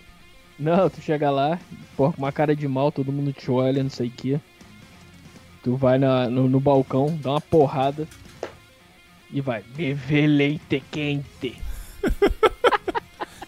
Não, 0.58 0.88
tu 0.90 1.00
chega 1.00 1.30
lá, 1.30 1.58
porra, 1.96 2.12
com 2.12 2.22
uma 2.22 2.30
cara 2.30 2.54
de 2.54 2.68
mal, 2.68 2.92
todo 2.92 3.12
mundo 3.12 3.32
te 3.32 3.50
olha, 3.50 3.82
não 3.82 3.90
sei 3.90 4.08
o 4.08 4.10
que. 4.10 4.40
Tu 5.64 5.76
vai 5.76 5.98
na, 5.98 6.28
no, 6.28 6.48
no 6.48 6.60
balcão, 6.60 7.18
dá 7.20 7.30
uma 7.30 7.40
porrada 7.40 8.06
e 9.32 9.40
vai. 9.40 9.62
Beber 9.74 10.26
leite 10.26 10.82
quente. 10.90 11.56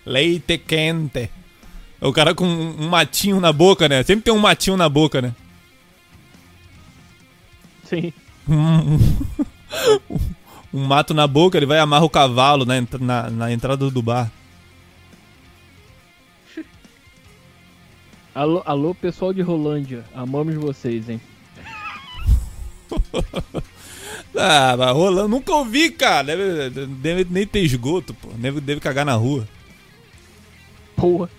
Leite 0.06 0.58
quente. 0.58 1.30
O 2.00 2.12
cara 2.12 2.34
com 2.34 2.44
um 2.44 2.88
matinho 2.88 3.40
na 3.40 3.52
boca, 3.52 3.88
né? 3.88 4.02
Sempre 4.02 4.24
tem 4.24 4.34
um 4.34 4.38
matinho 4.38 4.76
na 4.76 4.88
boca, 4.88 5.22
né? 5.22 5.34
Sim. 7.84 8.12
Um, 8.48 8.98
um 10.72 10.86
mato 10.86 11.14
na 11.14 11.26
boca, 11.26 11.56
ele 11.56 11.66
vai 11.66 11.78
e 11.78 11.80
amarra 11.80 12.04
o 12.04 12.10
cavalo 12.10 12.64
na, 12.64 12.74
na, 13.00 13.30
na 13.30 13.52
entrada 13.52 13.90
do 13.90 14.02
bar. 14.02 14.30
Alô, 18.34 18.62
alô, 18.66 18.94
pessoal 18.94 19.32
de 19.32 19.42
Rolândia, 19.42 20.04
amamos 20.14 20.54
vocês, 20.56 21.08
hein? 21.08 21.20
Ah, 24.36 24.74
mas 24.76 24.92
rolando, 24.92 25.28
nunca 25.28 25.54
ouvi, 25.54 25.90
cara. 25.90 26.26
Deve, 26.26 26.86
deve 26.86 27.26
nem 27.30 27.46
ter 27.46 27.60
esgoto, 27.60 28.12
pô. 28.14 28.28
Deve, 28.34 28.60
deve 28.60 28.80
cagar 28.80 29.04
na 29.04 29.14
rua. 29.14 29.46
Porra. 30.96 31.30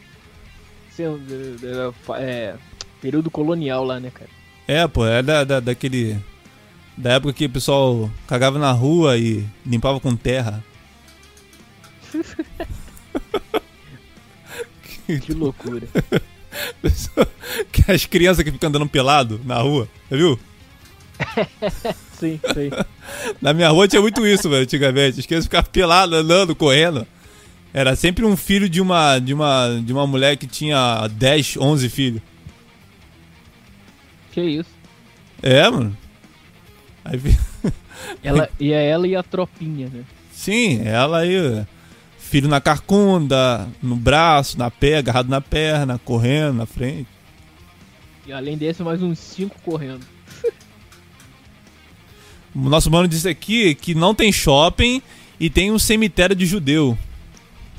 Sendo, 0.91 1.21
é, 2.15 2.21
é, 2.21 2.55
período 3.01 3.29
colonial 3.29 3.83
lá, 3.83 3.99
né, 3.99 4.09
cara? 4.13 4.29
É, 4.67 4.87
pô, 4.87 5.05
é 5.05 5.21
da, 5.21 5.43
da, 5.43 5.59
daquele. 5.59 6.17
Da 6.97 7.13
época 7.13 7.33
que 7.33 7.45
o 7.45 7.49
pessoal 7.49 8.09
cagava 8.27 8.57
na 8.57 8.71
rua 8.71 9.17
e 9.17 9.45
limpava 9.65 9.99
com 9.99 10.15
terra. 10.15 10.63
Que 15.07 15.33
loucura. 15.33 15.87
Que 17.71 17.91
As 17.91 18.05
crianças 18.05 18.43
que 18.43 18.51
ficam 18.51 18.69
andando 18.69 18.87
pelado 18.87 19.41
na 19.43 19.57
rua, 19.59 19.87
já 20.09 20.17
viu? 20.17 20.39
sim, 22.17 22.39
sim. 22.53 22.69
Na 23.41 23.53
minha 23.53 23.69
rua 23.69 23.87
tinha 23.87 24.01
muito 24.01 24.25
isso, 24.25 24.49
velho, 24.49 24.63
antigamente. 24.63 25.19
As 25.19 25.25
crianças 25.25 25.45
ficavam 25.45 25.69
peladas, 25.69 26.19
andando, 26.19 26.55
correndo. 26.55 27.05
Era 27.73 27.95
sempre 27.95 28.23
um 28.25 28.37
filho 28.37 28.69
de 28.69 28.79
uma, 28.79 29.19
de 29.19 29.33
uma, 29.33 29.81
de 29.83 29.91
uma 29.91 30.07
mulher 30.07 30.37
que 30.37 30.47
tinha 30.47 31.07
10, 31.07 31.57
11 31.57 31.89
filhos. 31.89 32.21
Que 34.31 34.41
isso. 34.41 34.69
É, 35.43 35.69
mano. 35.69 35.95
Aí, 37.05 37.19
Ela, 38.23 38.49
e 38.59 38.73
é 38.73 38.89
ela 38.89 39.07
e 39.07 39.15
a 39.15 39.23
tropinha, 39.23 39.87
né? 39.87 40.03
sim, 40.33 40.81
ela 40.83 41.19
aí, 41.19 41.65
filho 42.17 42.49
na 42.49 42.59
carcunda, 42.59 43.67
no 43.81 43.95
braço, 43.95 44.57
na 44.57 44.69
pé, 44.69 44.97
agarrado 44.97 45.29
na 45.29 45.39
perna, 45.39 45.99
correndo 46.03 46.55
na 46.55 46.65
frente. 46.65 47.07
E 48.27 48.33
além 48.33 48.57
desse, 48.57 48.83
mais 48.83 49.01
uns 49.01 49.19
cinco 49.19 49.55
correndo. 49.61 50.05
O 52.53 52.69
nosso 52.69 52.89
mano 52.89 53.07
disse 53.07 53.29
aqui 53.29 53.75
que 53.75 53.93
não 53.93 54.15
tem 54.15 54.31
shopping 54.31 55.01
e 55.39 55.49
tem 55.49 55.71
um 55.71 55.79
cemitério 55.79 56.35
de 56.35 56.45
judeu. 56.45 56.97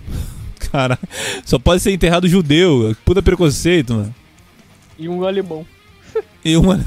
Cara, 0.71 0.99
só 1.45 1.59
pode 1.59 1.83
ser 1.83 1.93
enterrado 1.93 2.29
judeu. 2.29 2.95
Puta 3.05 3.23
preconceito, 3.23 3.95
mano. 3.95 4.15
E 4.99 5.09
um 5.09 5.25
alemão. 5.25 5.67
E 6.45 6.57
uma. 6.57 6.79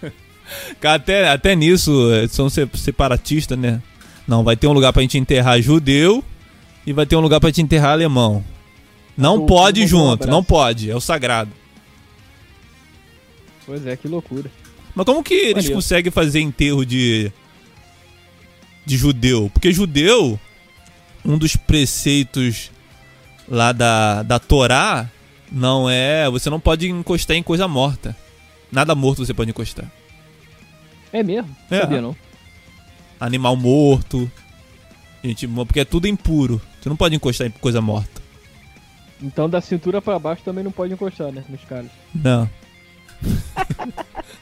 Cara, 0.00 0.12
até, 0.82 1.28
até 1.28 1.54
nisso 1.56 2.12
eh, 2.12 2.28
são 2.28 2.48
se- 2.50 2.68
separatistas, 2.74 3.58
né? 3.58 3.80
Não, 4.26 4.42
vai 4.44 4.56
ter 4.56 4.66
um 4.66 4.72
lugar 4.72 4.92
pra 4.92 5.02
gente 5.02 5.18
enterrar 5.18 5.60
judeu 5.60 6.24
e 6.86 6.92
vai 6.92 7.04
ter 7.06 7.16
um 7.16 7.20
lugar 7.20 7.40
pra 7.40 7.48
gente 7.50 7.62
enterrar 7.62 7.92
alemão. 7.92 8.44
Não 9.16 9.44
pode 9.46 9.82
um 9.82 9.86
junto, 9.86 10.26
não 10.26 10.42
pode, 10.42 10.90
é 10.90 10.96
o 10.96 11.00
sagrado. 11.00 11.50
Pois 13.66 13.86
é, 13.86 13.96
que 13.96 14.08
loucura. 14.08 14.50
Mas 14.94 15.06
como 15.06 15.22
que 15.22 15.34
eles 15.34 15.54
Maneiro. 15.56 15.74
conseguem 15.76 16.10
fazer 16.12 16.40
enterro 16.40 16.84
de. 16.84 17.30
de 18.84 18.96
judeu? 18.96 19.50
Porque 19.52 19.72
judeu, 19.72 20.38
um 21.24 21.38
dos 21.38 21.56
preceitos 21.56 22.70
lá 23.48 23.72
da, 23.72 24.22
da 24.22 24.38
Torá 24.38 25.08
não 25.50 25.88
é. 25.88 26.28
Você 26.30 26.50
não 26.50 26.60
pode 26.60 26.88
encostar 26.88 27.36
em 27.36 27.42
coisa 27.42 27.66
morta. 27.68 28.16
Nada 28.70 28.94
morto 28.94 29.24
você 29.24 29.32
pode 29.34 29.50
encostar. 29.50 29.90
É 31.12 31.22
mesmo? 31.22 31.54
É. 31.70 31.80
Sabia 31.80 32.00
não. 32.00 32.16
Animal 33.20 33.56
morto. 33.56 34.30
Gente, 35.22 35.46
porque 35.46 35.80
é 35.80 35.84
tudo 35.84 36.08
impuro. 36.08 36.60
Você 36.80 36.88
não 36.88 36.96
pode 36.96 37.14
encostar 37.14 37.46
em 37.46 37.50
coisa 37.50 37.80
morta. 37.80 38.20
Então 39.22 39.48
da 39.48 39.60
cintura 39.60 40.02
pra 40.02 40.18
baixo 40.18 40.42
também 40.44 40.64
não 40.64 40.72
pode 40.72 40.92
encostar, 40.92 41.30
né? 41.30 41.44
Nos 41.48 41.60
caras. 41.64 41.90
Não. 42.14 42.48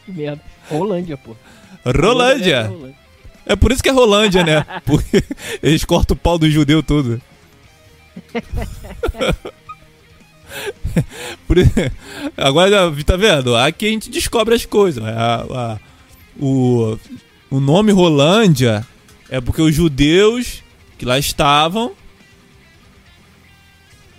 Que 0.06 0.12
merda. 0.12 0.40
Rolândia, 0.70 1.16
pô. 1.18 1.36
Rolândia! 1.84 2.66
Rolândia. 2.68 2.96
É 3.44 3.54
por 3.56 3.72
isso 3.72 3.82
que 3.82 3.88
é 3.88 3.92
Rolândia, 3.92 4.42
né? 4.44 4.64
Porque 4.86 5.22
eles 5.62 5.84
cortam 5.84 6.14
o 6.16 6.18
pau 6.18 6.38
do 6.38 6.48
judeu. 6.50 6.82
Por 11.46 11.58
i- 11.58 11.64
Agora, 12.36 12.90
tá 13.04 13.16
vendo? 13.16 13.56
Aqui 13.56 13.86
a 13.86 13.90
gente 13.90 14.10
descobre 14.10 14.54
as 14.54 14.64
coisas. 14.64 15.02
A- 15.04 15.46
a- 15.52 15.78
o, 16.40 16.98
o 17.50 17.60
nome 17.60 17.92
Rolândia 17.92 18.86
é 19.28 19.40
porque 19.40 19.62
os 19.62 19.74
judeus 19.74 20.62
que 20.98 21.04
lá 21.04 21.18
estavam, 21.18 21.92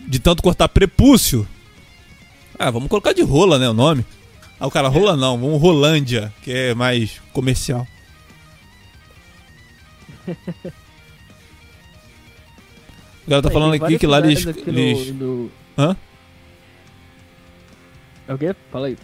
de 0.07 0.19
tanto 0.19 0.41
cortar 0.41 0.67
prepúcio. 0.69 1.47
Ah, 2.57 2.69
vamos 2.71 2.89
colocar 2.89 3.13
de 3.13 3.21
rola, 3.21 3.57
né? 3.59 3.69
O 3.69 3.73
nome. 3.73 4.05
Ah, 4.59 4.67
o 4.67 4.71
cara, 4.71 4.87
rola 4.87 5.15
não, 5.17 5.39
vamos 5.39 5.61
Rolândia, 5.61 6.31
que 6.43 6.51
é 6.51 6.73
mais 6.75 7.19
comercial. 7.33 7.87
O 13.23 13.29
cara 13.29 13.41
tá 13.43 13.51
falando 13.51 13.73
aqui 13.75 13.97
que 13.99 14.07
lá 14.07 14.17
eles. 14.17 14.43
no- 14.43 15.13
no- 15.13 15.51
Hã? 15.77 15.95
É 18.27 18.33
o 18.33 18.37
quê? 18.37 18.53
Fala 18.71 18.87
aí. 18.87 18.97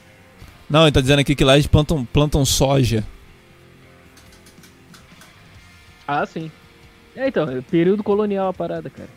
Não, 0.69 0.83
ele 0.83 0.91
tá 0.91 0.99
dizendo 1.01 1.19
aqui 1.19 1.33
que 1.35 1.43
lá 1.43 1.53
eles 1.55 1.67
plantam, 1.67 2.03
plantam 2.05 2.43
soja. 2.45 3.03
Ah, 6.07 6.25
sim. 6.25 6.51
É, 7.15 7.27
então, 7.27 7.49
é 7.49 7.61
período 7.61 8.03
colonial 8.03 8.49
a 8.49 8.53
parada, 8.53 8.89
cara. 8.89 9.09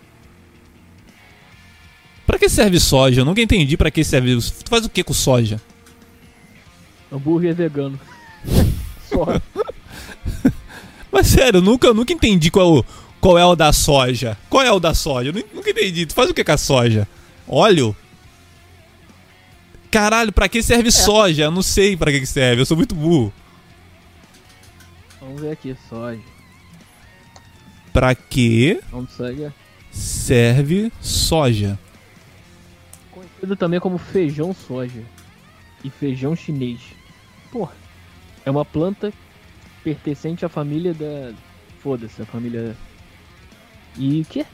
Pra 2.27 2.39
que 2.39 2.49
serve 2.49 2.79
soja? 2.79 3.21
Eu 3.21 3.25
nunca 3.25 3.41
entendi 3.41 3.77
pra 3.77 3.91
que 3.91 4.03
serve. 4.05 4.37
Tu 4.37 4.69
faz 4.71 4.85
o 4.85 4.89
que 4.89 5.03
com 5.03 5.13
soja? 5.13 5.61
Hambúrguer 7.13 7.55
vegano. 7.55 7.99
Só. 9.09 9.27
Mas 11.11 11.27
sério, 11.27 11.59
eu 11.59 11.63
nunca, 11.63 11.89
eu 11.89 11.95
nunca 11.95 12.13
entendi 12.13 12.51
qual, 12.51 12.85
qual 13.21 13.37
é 13.37 13.45
o 13.45 13.57
da 13.57 13.73
soja. 13.73 14.39
Qual 14.49 14.63
é 14.63 14.71
o 14.71 14.79
da 14.79 14.95
soja? 14.95 15.31
Eu 15.31 15.33
nu- 15.33 15.45
nunca 15.55 15.71
entendi. 15.71 16.07
Tu 16.07 16.15
faz 16.15 16.31
o 16.31 16.35
que 16.35 16.45
com 16.45 16.53
a 16.53 16.57
soja? 16.57 17.07
Óleo? 17.49 17.97
Caralho, 19.91 20.33
pra 20.33 20.49
que 20.49 20.63
serve 20.63 20.91
soja? 20.91 21.45
Eu 21.45 21.51
não 21.51 21.63
sei 21.63 21.97
pra 21.97 22.13
que 22.13 22.21
que 22.21 22.27
serve, 22.27 22.63
eu 22.63 22.67
sou 22.67 22.77
muito 22.77 22.95
burro. 22.95 23.33
Vamos 25.21 25.41
ver 25.41 25.51
aqui, 25.51 25.77
soja. 25.89 26.23
Pra 27.93 28.15
que 28.15 28.81
serve 29.91 30.93
soja? 31.01 31.79
Conhecido 33.11 33.57
também 33.57 33.81
como 33.81 33.99
feijão 33.99 34.55
soja. 34.55 35.03
E 35.83 35.91
feijão 35.91 36.37
chinês. 36.37 36.81
Porra. 37.51 37.73
É 38.45 38.51
uma 38.51 38.65
planta 38.65 39.13
pertencente 39.83 40.45
à 40.45 40.49
família 40.49 40.95
da. 40.95 41.33
Foda-se, 41.83 42.23
a 42.23 42.27
família. 42.27 42.77
E 43.97 44.21
o 44.21 44.25
quê? 44.25 44.47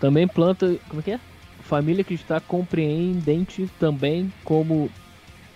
Também 0.00 0.26
planta. 0.26 0.78
Como 0.88 1.00
é 1.00 1.02
que 1.02 1.10
é? 1.12 1.20
Família 1.62 2.02
que 2.04 2.14
está 2.14 2.40
compreendente 2.40 3.68
também 3.78 4.32
como 4.44 4.90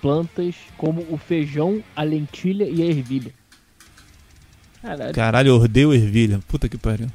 plantas 0.00 0.54
como 0.76 1.06
o 1.10 1.16
feijão, 1.16 1.82
a 1.94 2.02
lentilha 2.02 2.64
e 2.68 2.82
a 2.82 2.86
ervilha. 2.86 3.32
Caralho. 4.82 5.14
Caralho, 5.14 5.50
ervilha. 5.94 6.40
Puta 6.48 6.68
que 6.68 6.76
pariu. 6.76 7.06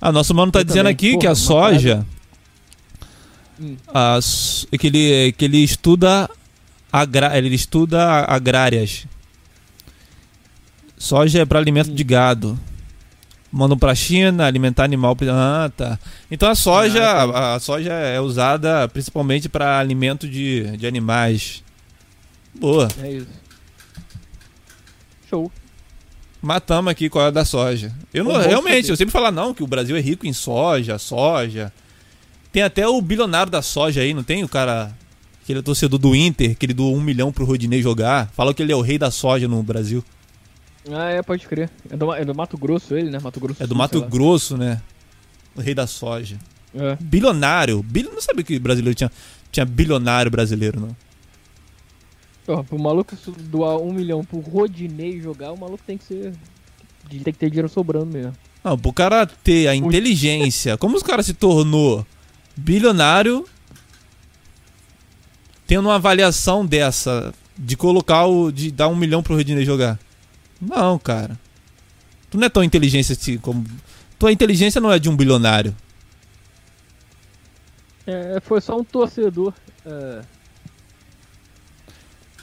Ah, 0.00 0.12
nosso 0.12 0.32
mano 0.34 0.50
tá 0.52 0.60
Eu 0.60 0.64
dizendo 0.64 0.84
também. 0.84 0.92
aqui 0.94 1.10
que 1.18 1.26
Porra, 1.26 1.28
a 1.28 1.32
uma 1.32 1.34
soja. 1.34 2.06
Hum. 3.60 3.76
a 3.92 4.16
s- 4.16 4.66
que, 4.78 4.86
ele, 4.86 5.32
que 5.32 5.44
ele 5.44 5.58
estuda. 5.58 6.30
Agra, 6.92 7.36
ele 7.36 7.54
estuda 7.54 8.24
agrárias. 8.24 9.06
Soja 10.96 11.40
é 11.42 11.44
para 11.44 11.58
alimento 11.58 11.90
Hum. 11.90 11.94
de 11.94 12.04
gado. 12.04 12.58
Mandam 13.52 13.76
pra 13.76 13.94
China 13.94 14.46
alimentar 14.46 14.84
animal. 14.84 15.16
Ah, 15.32 15.70
tá. 15.76 15.98
Então 16.30 16.48
a 16.48 16.54
soja, 16.54 17.02
Ah, 17.02 17.26
tá. 17.26 17.38
a, 17.38 17.54
a 17.56 17.60
soja 17.60 17.92
é 17.92 18.20
usada 18.20 18.86
principalmente 18.88 19.48
para 19.48 19.78
alimento 19.78 20.28
de, 20.28 20.76
de 20.76 20.86
animais. 20.86 21.62
Boa. 22.54 22.88
É 23.02 23.10
isso. 23.12 23.26
Show. 25.28 25.50
Matamos 26.42 26.90
aqui 26.90 27.08
qual 27.10 27.24
é 27.26 27.28
a 27.28 27.30
da 27.30 27.44
soja. 27.44 27.92
Eu 28.14 28.24
não, 28.24 28.36
realmente, 28.38 28.82
saber. 28.86 28.92
eu 28.92 28.96
sempre 28.96 29.12
falo 29.12 29.30
não, 29.30 29.52
que 29.52 29.62
o 29.62 29.66
Brasil 29.66 29.96
é 29.96 30.00
rico 30.00 30.26
em 30.26 30.32
soja, 30.32 30.96
soja. 30.98 31.72
Tem 32.52 32.62
até 32.62 32.86
o 32.88 33.00
bilionário 33.02 33.50
da 33.52 33.62
soja 33.62 34.00
aí, 34.00 34.14
não 34.14 34.22
tem? 34.22 34.42
O 34.42 34.48
cara, 34.48 34.90
que 35.44 35.52
ele 35.52 35.58
é 35.60 35.62
torcedor 35.62 35.98
do 35.98 36.14
Inter, 36.16 36.56
que 36.56 36.66
ele 36.66 36.72
doou 36.74 36.96
um 36.96 37.00
milhão 37.00 37.30
pro 37.30 37.44
Rodinei 37.44 37.82
jogar. 37.82 38.30
Fala 38.34 38.54
que 38.54 38.62
ele 38.62 38.72
é 38.72 38.76
o 38.76 38.80
rei 38.80 38.96
da 38.98 39.10
soja 39.10 39.46
no 39.46 39.62
Brasil. 39.62 40.02
Ah, 40.92 41.10
é, 41.10 41.22
pode 41.22 41.46
crer. 41.46 41.70
É 41.90 41.96
do, 41.96 42.12
é 42.12 42.24
do 42.24 42.34
Mato 42.34 42.56
Grosso 42.56 42.94
ele, 42.94 43.10
né? 43.10 43.18
Mato 43.18 43.40
Grosso 43.40 43.62
É 43.62 43.66
do 43.66 43.74
Mato. 43.74 44.00
Grosso, 44.02 44.56
né? 44.56 44.80
O 45.54 45.60
rei 45.60 45.74
da 45.74 45.86
soja. 45.86 46.38
É. 46.74 46.96
Bilionário. 47.00 47.82
Bil... 47.82 48.10
Não 48.12 48.20
sabia 48.20 48.44
que 48.44 48.58
brasileiro 48.58 48.94
tinha, 48.94 49.10
tinha 49.50 49.66
bilionário 49.66 50.30
brasileiro, 50.30 50.80
não. 50.80 50.96
Porra, 52.46 52.64
pro 52.64 52.78
maluco 52.78 53.16
doar 53.42 53.78
um 53.78 53.92
milhão 53.92 54.24
pro 54.24 54.40
Rodinei 54.40 55.20
jogar, 55.20 55.52
o 55.52 55.58
maluco 55.58 55.82
tem 55.86 55.98
que 55.98 56.04
ser. 56.04 56.32
Tem 57.08 57.20
que 57.20 57.32
ter 57.32 57.50
dinheiro 57.50 57.68
sobrando 57.68 58.06
mesmo. 58.06 58.32
Não, 58.62 58.78
pro 58.78 58.92
cara 58.92 59.26
ter 59.26 59.68
a 59.68 59.74
inteligência. 59.74 60.76
Como 60.76 60.96
os 60.96 61.02
cara 61.02 61.22
se 61.22 61.34
tornou 61.34 62.06
bilionário 62.56 63.46
tendo 65.66 65.88
uma 65.88 65.96
avaliação 65.96 66.64
dessa 66.64 67.32
de 67.56 67.76
colocar 67.76 68.26
o. 68.26 68.50
de 68.50 68.70
dar 68.70 68.88
um 68.88 68.96
milhão 68.96 69.22
pro 69.22 69.34
Rodinei 69.34 69.64
jogar? 69.64 69.98
Não, 70.60 70.98
cara. 70.98 71.38
Tu 72.30 72.36
não 72.38 72.46
é 72.46 72.48
tão 72.50 72.62
inteligência 72.62 73.14
assim 73.14 73.38
como. 73.38 73.64
Tua 74.18 74.30
inteligência 74.30 74.80
não 74.80 74.92
é 74.92 74.98
de 74.98 75.08
um 75.08 75.16
bilionário. 75.16 75.74
É, 78.06 78.40
foi 78.40 78.60
só 78.60 78.76
um 78.78 78.84
torcedor. 78.84 79.52
é, 79.86 80.22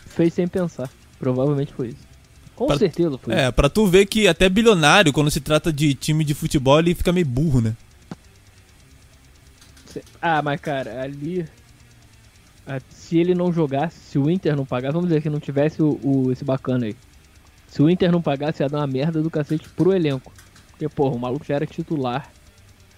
fez 0.07 0.34
sem 0.34 0.48
pensar. 0.48 0.89
Provavelmente 1.19 1.72
foi 1.73 1.89
isso. 1.89 2.07
Com 2.56 2.68
Pra- 2.68 2.77
certeza 2.77 3.18
foi. 3.19 3.34
É, 3.35 3.52
pra 3.52 3.69
tu 3.69 3.85
ver 3.85 4.06
que 4.07 4.27
até 4.27 4.49
bilionário, 4.49 5.14
quando 5.14 5.30
se 5.30 5.39
trata 5.39 5.72
de 5.72 5.94
time 5.94 6.23
de 6.23 6.34
futebol, 6.34 6.80
ele 6.80 6.95
fica 6.95 7.11
meio 7.14 7.26
burro, 7.26 7.61
né? 7.61 7.76
Ah, 10.22 10.41
mas 10.41 10.60
cara, 10.60 11.02
ali. 11.02 11.48
Se 12.89 13.18
ele 13.18 13.34
não 13.34 13.53
jogasse, 13.53 13.98
se 13.98 14.18
o 14.19 14.30
Inter 14.30 14.56
não 14.56 14.65
pagasse, 14.65 14.94
vamos 14.94 15.07
dizer 15.07 15.22
que 15.22 15.30
não 15.30 15.39
tivesse 15.39 15.81
o, 15.81 15.98
o- 16.03 16.31
esse 16.31 16.44
bacana 16.44 16.85
aí. 16.88 16.95
Se 17.68 17.81
o 17.81 17.89
Inter 17.89 18.11
não 18.11 18.22
pagasse, 18.22 18.64
ia 18.64 18.69
dar 18.69 18.80
uma 18.80 18.88
merda 18.88 19.22
do 19.22 19.30
cacete 19.30 19.68
pro 19.69 19.94
elenco. 19.94 20.31
Porque, 20.72 20.88
porra, 20.88 21.15
o 21.15 21.19
maluco 21.19 21.45
já 21.45 21.56
era 21.56 21.65
titular, 21.65 22.31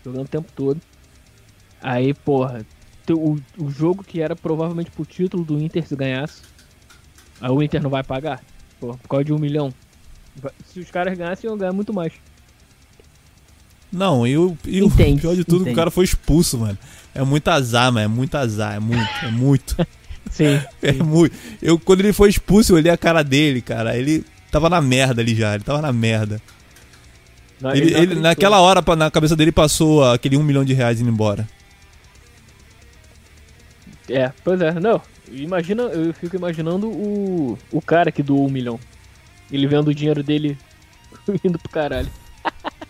jogando 0.04 0.26
o 0.26 0.30
tempo 0.30 0.52
todo. 0.56 0.80
Aí, 1.82 2.14
porra, 2.14 2.66
o, 3.10 3.38
o 3.58 3.70
jogo 3.70 4.04
que 4.04 4.22
era 4.22 4.36
provavelmente 4.36 4.92
pro 4.92 5.06
título 5.06 5.44
do 5.44 5.60
Inter 5.60 5.88
se 5.88 5.96
ganhasse, 5.96 6.42
aí 7.42 7.50
o 7.50 7.64
Inter 7.64 7.82
não 7.82 7.90
vai 7.90 8.04
pagar? 8.04 8.44
Porra, 8.80 8.98
por 8.98 9.08
causa 9.08 9.26
de 9.26 9.34
um 9.34 9.40
milhão. 9.40 9.74
Se 10.66 10.80
os 10.80 10.92
caras 10.92 11.18
ganhassem, 11.18 11.50
iam 11.50 11.58
ganhar 11.58 11.74
muito 11.74 11.94
mais. 11.94 12.14
Não, 13.92 14.26
e 14.26 14.38
o, 14.38 14.56
e 14.66 14.82
pior 15.18 15.36
de 15.36 15.44
tudo, 15.44 15.58
que 15.58 15.62
entende. 15.62 15.72
o 15.72 15.76
cara 15.76 15.90
foi 15.90 16.06
expulso, 16.06 16.60
mano. 16.60 16.78
É 17.14 17.24
muito 17.24 17.48
azar, 17.48 17.92
mano. 17.92 18.06
É 18.06 18.08
muito 18.08 18.36
azar. 18.36 18.76
É 18.76 18.80
muito, 18.80 19.10
é 19.24 19.32
muito. 19.32 19.76
Sim. 20.30 20.62
É 20.82 20.94
muito. 20.94 21.36
Eu, 21.62 21.80
quando 21.80 22.02
ele 22.02 22.14
foi 22.14 22.30
expulso, 22.30 22.72
eu 22.74 22.78
olhei 22.78 22.92
a 22.92 22.98
cara 22.98 23.24
dele, 23.24 23.62
cara. 23.62 23.98
Ele 23.98 24.24
tava 24.52 24.70
na 24.70 24.82
merda 24.82 25.22
ali 25.22 25.36
já. 25.36 25.56
Ele 25.56 25.64
tava 25.64 25.82
na 25.82 25.92
merda. 25.92 26.42
Não, 27.62 27.72
Ele, 27.72 27.82
ele- 27.88 27.94
acreditou. 27.96 28.22
naquela 28.24 28.60
hora, 28.62 28.84
na 28.96 29.12
cabeça 29.12 29.36
dele, 29.36 29.52
passou 29.52 30.04
aquele 30.12 30.38
um 30.38 30.44
milhão 30.44 30.64
de 30.64 30.74
reais 30.74 31.00
indo 31.02 31.10
embora. 31.10 31.48
É, 34.10 34.32
pois 34.44 34.60
é, 34.62 34.72
não. 34.80 35.02
Imagina, 35.32 35.84
eu 35.84 36.14
fico 36.14 36.36
imaginando 36.36 36.88
o, 36.88 37.58
o 37.72 37.82
cara 37.82 38.12
que 38.12 38.24
doou 38.24 38.48
um 38.48 38.50
milhão. 38.50 38.80
Ele 39.52 39.68
vendo 39.68 39.90
o 39.90 39.94
dinheiro 39.94 40.24
dele 40.24 40.58
indo 41.44 41.60
pro 41.60 41.70
caralho. 41.70 42.10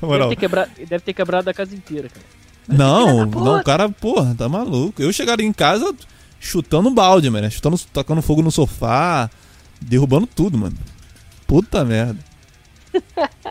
Deve 0.00 0.06
moral. 0.06 0.28
ter, 0.30 0.36
quebrado, 0.36 0.70
deve 0.78 1.00
ter 1.00 1.12
quebrado 1.12 1.50
a 1.50 1.54
casa 1.54 1.74
inteira, 1.74 2.08
cara. 2.08 2.24
Não, 2.68 3.24
não, 3.26 3.58
o 3.58 3.64
cara, 3.64 3.88
porra, 3.88 4.34
tá 4.36 4.48
maluco. 4.48 5.00
Eu 5.02 5.12
chegaria 5.12 5.46
em 5.46 5.52
casa 5.52 5.94
chutando 6.40 6.90
balde, 6.90 7.28
mano. 7.30 7.50
Chutando, 7.50 7.78
tacando 7.92 8.22
fogo 8.22 8.42
no 8.42 8.50
sofá, 8.50 9.28
derrubando 9.82 10.26
tudo, 10.26 10.56
mano. 10.58 10.76
Puta 11.46 11.84
merda. 11.84 12.18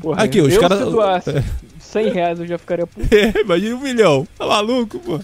Porra, 0.00 0.22
Aqui, 0.22 0.40
os 0.40 0.56
caras. 0.58 0.78
se 0.78 0.84
doasse 0.84 1.44
100 1.80 2.10
reais 2.12 2.38
eu 2.40 2.46
já 2.46 2.56
ficaria 2.58 2.86
puto. 2.88 3.08
É, 3.14 3.40
imagina 3.40 3.74
um 3.76 3.80
milhão. 3.80 4.26
Tá 4.36 4.46
maluco, 4.46 4.98
pô. 5.00 5.20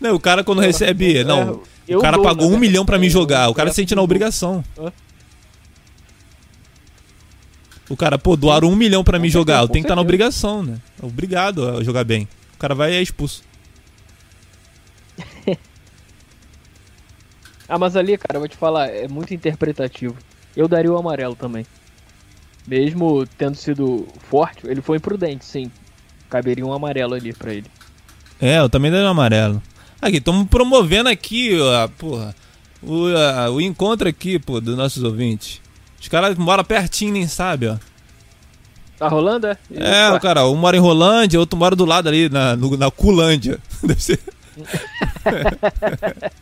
Não, 0.00 0.14
o 0.14 0.20
cara 0.20 0.42
quando 0.42 0.60
recebe. 0.60 1.22
Não, 1.24 1.62
É, 1.86 1.92
eu 1.94 1.98
o 1.98 2.02
cara 2.02 2.16
dou, 2.16 2.24
pagou 2.24 2.50
um 2.50 2.58
milhão 2.58 2.84
pra 2.86 2.98
mim 2.98 3.08
jogar. 3.10 3.48
O 3.48 3.54
cara 3.54 3.70
se 3.70 3.76
sente 3.76 3.94
na 3.94 4.02
obrigação. 4.02 4.64
Hã? 4.78 4.92
O 7.90 7.96
cara, 7.96 8.18
pô, 8.18 8.34
doaram 8.36 8.68
um 8.70 8.76
milhão 8.76 9.04
pra 9.04 9.18
Com 9.18 9.22
mim 9.22 9.28
jogar. 9.28 9.60
Eu 9.62 9.68
tenho 9.68 9.84
que 9.84 9.86
estar 9.90 9.94
na 9.94 10.00
certeza. 10.00 10.00
obrigação, 10.00 10.62
né? 10.62 10.78
Obrigado 11.02 11.68
a 11.68 11.84
jogar 11.84 12.02
bem. 12.04 12.26
O 12.54 12.58
cara 12.58 12.74
vai 12.74 12.92
e 12.92 12.96
é 12.96 13.02
expulso. 13.02 13.42
Ah, 17.68 17.78
mas 17.78 17.96
ali, 17.96 18.16
cara, 18.18 18.36
eu 18.36 18.40
vou 18.40 18.48
te 18.48 18.56
falar, 18.56 18.88
é 18.88 19.08
muito 19.08 19.32
interpretativo. 19.34 20.16
Eu 20.56 20.68
daria 20.68 20.92
o 20.92 20.96
amarelo 20.98 21.34
também. 21.34 21.66
Mesmo 22.66 23.26
tendo 23.38 23.56
sido 23.56 24.06
forte, 24.30 24.66
ele 24.66 24.80
foi 24.80 24.96
imprudente, 24.98 25.44
sim. 25.44 25.70
Caberia 26.30 26.64
um 26.64 26.72
amarelo 26.72 27.14
ali 27.14 27.32
pra 27.32 27.52
ele. 27.52 27.66
É, 28.40 28.58
eu 28.58 28.68
também 28.68 28.90
dei 28.90 29.00
no 29.00 29.08
amarelo. 29.08 29.62
Aqui, 30.00 30.18
estamos 30.18 30.46
promovendo 30.48 31.08
aqui, 31.08 31.58
ó, 31.60 31.88
porra, 31.88 32.34
o, 32.82 33.06
a- 33.16 33.50
o 33.50 33.60
encontro 33.60 34.08
aqui, 34.08 34.38
pô, 34.38 34.60
dos 34.60 34.76
nossos 34.76 35.02
ouvintes. 35.02 35.60
Os 36.00 36.08
caras 36.08 36.36
moram 36.36 36.64
pertinho, 36.64 37.12
nem 37.12 37.26
sabe, 37.26 37.68
ó. 37.68 37.76
Tá 38.98 39.08
rolando, 39.08 39.46
é? 39.48 39.56
É, 39.74 40.10
o 40.10 40.20
cara, 40.20 40.46
um 40.46 40.54
mora 40.54 40.76
em 40.76 40.80
Rolândia, 40.80 41.40
outro 41.40 41.58
mora 41.58 41.74
do 41.74 41.84
lado 41.84 42.08
ali, 42.08 42.28
na, 42.28 42.54
no- 42.56 42.76
na 42.76 42.90
Culândia. 42.90 43.58
Deve 43.82 44.02
ser. 44.02 44.20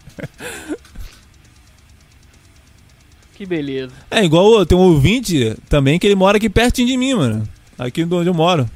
Que 3.42 3.46
beleza. 3.46 3.90
É, 4.08 4.24
igual 4.24 4.64
tem 4.64 4.78
um 4.78 4.82
ouvinte 4.82 5.56
também 5.68 5.98
que 5.98 6.06
ele 6.06 6.14
mora 6.14 6.36
aqui 6.36 6.48
pertinho 6.48 6.86
de 6.86 6.96
mim, 6.96 7.12
mano. 7.14 7.48
Aqui 7.76 8.04
de 8.04 8.14
onde 8.14 8.28
eu 8.28 8.34
moro. 8.34 8.70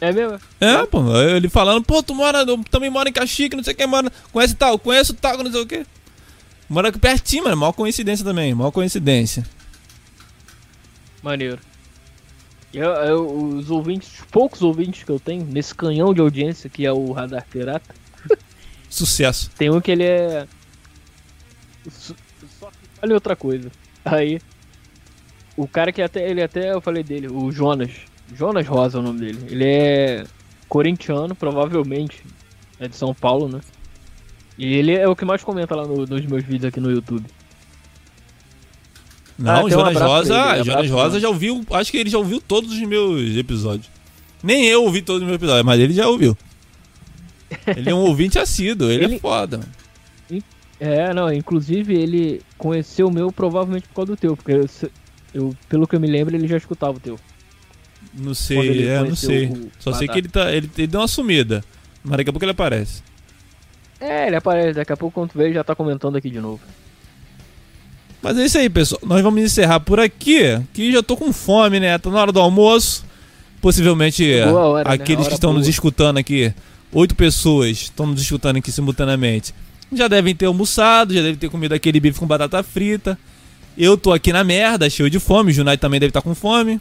É 0.00 0.12
mesmo? 0.12 0.38
É, 0.60 0.86
pô, 0.86 1.00
ele 1.18 1.48
falando, 1.48 1.82
pô, 1.82 2.00
tu 2.04 2.14
mora, 2.14 2.44
eu 2.46 2.62
também 2.70 2.88
mora 2.88 3.08
em 3.08 3.12
Caxique, 3.12 3.56
não 3.56 3.64
sei 3.64 3.74
quem 3.74 3.88
mora, 3.88 4.12
conhece 4.32 4.54
tal, 4.54 4.78
conheço 4.78 5.12
tal, 5.12 5.38
não 5.42 5.50
sei 5.50 5.60
o 5.60 5.66
quê. 5.66 5.84
Mora 6.68 6.90
aqui 6.90 7.00
pertinho, 7.00 7.42
mano, 7.44 7.56
maior 7.56 7.72
coincidência 7.72 8.24
também, 8.24 8.54
maior 8.54 8.70
coincidência. 8.70 9.44
Maneiro. 11.20 11.58
Eu, 12.72 12.90
eu- 12.90 13.36
os 13.56 13.70
ouvintes, 13.72 14.20
os 14.20 14.24
poucos 14.30 14.62
ouvintes 14.62 15.02
que 15.02 15.10
eu 15.10 15.18
tenho, 15.18 15.44
nesse 15.44 15.74
canhão 15.74 16.14
de 16.14 16.20
audiência 16.20 16.70
que 16.70 16.86
é 16.86 16.92
o 16.92 17.10
Radar 17.10 17.44
Pirata, 17.50 17.92
Sucesso. 18.88 19.50
tem 19.58 19.68
um 19.68 19.80
que 19.80 19.90
ele 19.90 20.04
é. 20.04 20.46
Olha 23.06 23.14
outra 23.14 23.36
coisa. 23.36 23.70
Aí. 24.04 24.40
O 25.56 25.66
cara 25.68 25.92
que 25.92 26.02
até. 26.02 26.28
Ele 26.28 26.42
até 26.42 26.72
eu 26.72 26.80
falei 26.80 27.02
dele, 27.04 27.28
o 27.28 27.50
Jonas. 27.52 27.90
Jonas 28.34 28.66
Rosa 28.66 28.98
é 28.98 29.00
o 29.00 29.04
nome 29.04 29.20
dele. 29.20 29.38
Ele 29.48 29.64
é 29.64 30.24
corintiano, 30.68 31.34
provavelmente. 31.34 32.22
É 32.80 32.88
de 32.88 32.96
São 32.96 33.14
Paulo, 33.14 33.48
né? 33.48 33.60
E 34.58 34.74
ele 34.74 34.92
é 34.92 35.06
o 35.06 35.14
que 35.14 35.24
mais 35.24 35.42
comenta 35.44 35.74
lá 35.76 35.86
no- 35.86 36.04
nos 36.06 36.26
meus 36.26 36.42
vídeos 36.44 36.64
aqui 36.64 36.80
no 36.80 36.90
YouTube. 36.90 37.24
Não, 39.38 39.50
Ah, 39.54 39.64
um 39.64 39.70
Jonas 39.70 39.96
abraço 39.96 40.06
Rosa, 40.12 40.54
ele, 40.56 40.64
Jonas 40.64 40.90
Rosa 40.90 41.20
já 41.20 41.28
ouviu, 41.28 41.64
acho 41.70 41.90
que 41.90 41.98
ele 41.98 42.08
já 42.10 42.18
ouviu 42.18 42.40
todos 42.40 42.72
os 42.72 42.80
meus 42.80 43.36
episódios. 43.36 43.88
Nem 44.42 44.64
eu 44.66 44.82
ouvi 44.84 45.02
todos 45.02 45.20
os 45.22 45.26
meus 45.26 45.36
episódios, 45.36 45.64
mas 45.64 45.78
ele 45.78 45.92
já 45.92 46.08
ouviu. 46.08 46.36
Ele 47.66 47.90
é 47.90 47.94
um 47.94 47.98
ouvinte 48.08 48.38
assíduo, 48.38 48.90
ele, 48.90 49.04
é 49.04 49.08
Ele- 49.08 49.18
foda. 49.20 49.60
É, 50.78 51.12
não, 51.14 51.32
inclusive 51.32 51.94
ele 51.94 52.42
conheceu 52.58 53.08
o 53.08 53.10
meu 53.10 53.32
provavelmente 53.32 53.88
por 53.88 53.94
causa 53.94 54.12
do 54.12 54.16
teu, 54.16 54.36
porque 54.36 54.52
eu, 54.52 54.68
eu- 55.32 55.56
pelo 55.68 55.86
que 55.86 55.96
eu 55.96 56.00
me 56.00 56.06
lembro, 56.06 56.34
ele 56.36 56.46
já 56.46 56.56
escutava 56.56 56.96
o 56.96 57.00
teu. 57.00 57.18
Não 58.14 58.34
sei, 58.34 58.88
é, 58.88 59.02
não 59.02 59.16
sei. 59.16 59.46
o 59.46 59.70
Só 59.78 59.92
sei 59.92 60.08
que 60.08 60.18
ele, 60.18 60.28
tá, 60.28 60.50
ele, 60.52 60.70
ele 60.76 60.86
deu 60.86 61.00
uma 61.00 61.08
sumida. 61.08 61.62
Mas 62.04 62.18
daqui 62.18 62.30
a 62.30 62.32
pouco 62.32 62.44
ele 62.44 62.52
aparece. 62.52 63.02
É, 64.00 64.26
ele 64.26 64.36
aparece, 64.36 64.74
daqui 64.74 64.92
a 64.92 64.96
pouco 64.96 65.14
quando 65.14 65.30
tu 65.30 65.38
vê, 65.38 65.44
ele 65.46 65.54
já 65.54 65.64
tá 65.64 65.74
comentando 65.74 66.16
aqui 66.16 66.30
de 66.30 66.40
novo. 66.40 66.60
Mas 68.22 68.38
é 68.38 68.44
isso 68.44 68.58
aí, 68.58 68.68
pessoal. 68.68 69.00
Nós 69.04 69.22
vamos 69.22 69.42
encerrar 69.42 69.80
por 69.80 70.00
aqui, 70.00 70.40
que 70.72 70.92
já 70.92 71.02
tô 71.02 71.16
com 71.16 71.32
fome, 71.32 71.78
né? 71.80 71.96
Tá 71.98 72.10
na 72.10 72.20
hora 72.20 72.32
do 72.32 72.40
almoço. 72.40 73.04
Possivelmente 73.60 74.40
hora, 74.42 74.88
né? 74.88 74.94
aqueles 74.94 75.20
Hora 75.22 75.28
que 75.28 75.34
estão 75.34 75.52
nos 75.52 75.62
boa. 75.62 75.70
escutando 75.70 76.18
aqui, 76.18 76.52
oito 76.92 77.14
pessoas 77.14 77.70
estão 77.82 78.06
nos 78.06 78.20
escutando 78.20 78.56
aqui 78.58 78.70
simultaneamente, 78.70 79.54
já 79.92 80.08
devem 80.08 80.34
ter 80.34 80.46
almoçado, 80.46 81.14
já 81.14 81.22
devem 81.22 81.36
ter 81.36 81.48
comido 81.48 81.72
aquele 81.74 82.00
bife 82.00 82.18
com 82.18 82.26
batata 82.26 82.62
frita. 82.62 83.18
Eu 83.76 83.96
tô 83.96 84.12
aqui 84.12 84.32
na 84.32 84.42
merda, 84.42 84.88
cheio 84.88 85.10
de 85.10 85.20
fome. 85.20 85.50
O 85.50 85.54
Junai 85.54 85.76
também 85.76 86.00
deve 86.00 86.10
estar 86.10 86.22
com 86.22 86.34
fome. 86.34 86.80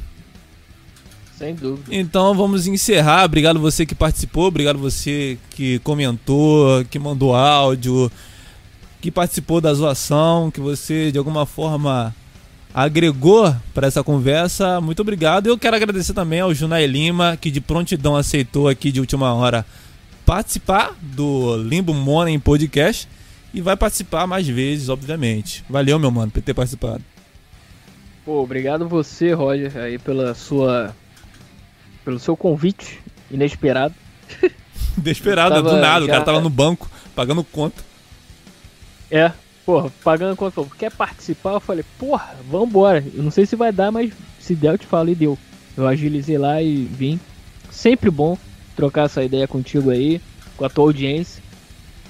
Sem 1.38 1.54
dúvida. 1.54 1.94
Então 1.94 2.34
vamos 2.34 2.66
encerrar. 2.66 3.26
Obrigado 3.26 3.60
você 3.60 3.86
que 3.86 3.94
participou, 3.94 4.46
obrigado 4.46 4.80
você 4.80 5.38
que 5.52 5.80
comentou, 5.80 6.86
que 6.86 6.98
mandou 6.98 7.36
áudio, 7.36 8.10
que 9.02 9.12
participou 9.12 9.60
da 9.60 9.74
zoação, 9.74 10.50
que 10.50 10.62
você 10.62 11.12
de 11.12 11.18
alguma 11.18 11.46
forma 11.46 12.16
agregou 12.74 13.54
para 13.74 13.88
essa 13.88 14.02
conversa. 14.02 14.80
Muito 14.80 15.02
obrigado. 15.02 15.48
Eu 15.48 15.58
quero 15.58 15.76
agradecer 15.76 16.14
também 16.14 16.40
ao 16.40 16.54
Junai 16.54 16.88
Lima, 16.88 17.38
que 17.40 17.52
de 17.52 17.60
prontidão 17.60 18.16
aceitou 18.16 18.70
aqui 18.70 18.92
de 18.92 19.02
última 19.02 19.34
hora 19.34 19.66
participar 20.26 20.96
do 21.00 21.56
Limbo 21.56 21.94
Morning 21.94 22.40
Podcast 22.40 23.08
e 23.54 23.62
vai 23.62 23.78
participar 23.78 24.26
mais 24.26 24.48
vezes, 24.48 24.90
obviamente. 24.90 25.64
Valeu, 25.70 26.00
meu 26.00 26.10
mano, 26.10 26.32
por 26.32 26.42
ter 26.42 26.54
participado. 26.54 27.04
Pô, 28.26 28.42
obrigado 28.42 28.90
você, 28.90 29.34
Roger, 29.34 29.78
aí 29.78 30.00
pela 30.00 30.34
sua 30.34 30.96
pelo 32.04 32.20
seu 32.20 32.36
convite 32.36 33.00
inesperado. 33.30 33.94
Inesperado, 34.98 35.62
do 35.62 35.76
nada, 35.78 36.00
já... 36.00 36.06
o 36.06 36.08
cara 36.08 36.24
tava 36.24 36.42
no 36.42 36.50
banco 36.50 36.90
pagando 37.16 37.44
conta. 37.44 37.84
É, 39.12 39.32
porra, 39.66 39.92
pagando 40.04 40.36
conta. 40.36 40.66
Quer 40.78 40.92
participar? 40.92 41.54
Eu 41.54 41.60
falei, 41.60 41.84
porra, 42.00 42.36
vambora. 42.50 43.04
Eu 43.14 43.22
não 43.22 43.32
sei 43.32 43.46
se 43.46 43.56
vai 43.56 43.72
dar, 43.72 43.92
mas 43.92 44.12
se 44.40 44.56
der 44.56 44.74
eu 44.74 44.78
te 44.78 44.86
falo 44.86 45.10
e 45.10 45.16
deu. 45.16 45.38
Eu 45.76 45.86
agilizei 45.88 46.38
lá 46.38 46.62
e 46.62 46.86
vim. 46.86 47.20
Sempre 47.70 48.10
bom 48.10 48.38
trocar 48.76 49.06
essa 49.06 49.24
ideia 49.24 49.48
contigo 49.48 49.90
aí, 49.90 50.22
com 50.58 50.66
a 50.66 50.70
tua 50.70 50.86
audiência. 50.86 51.42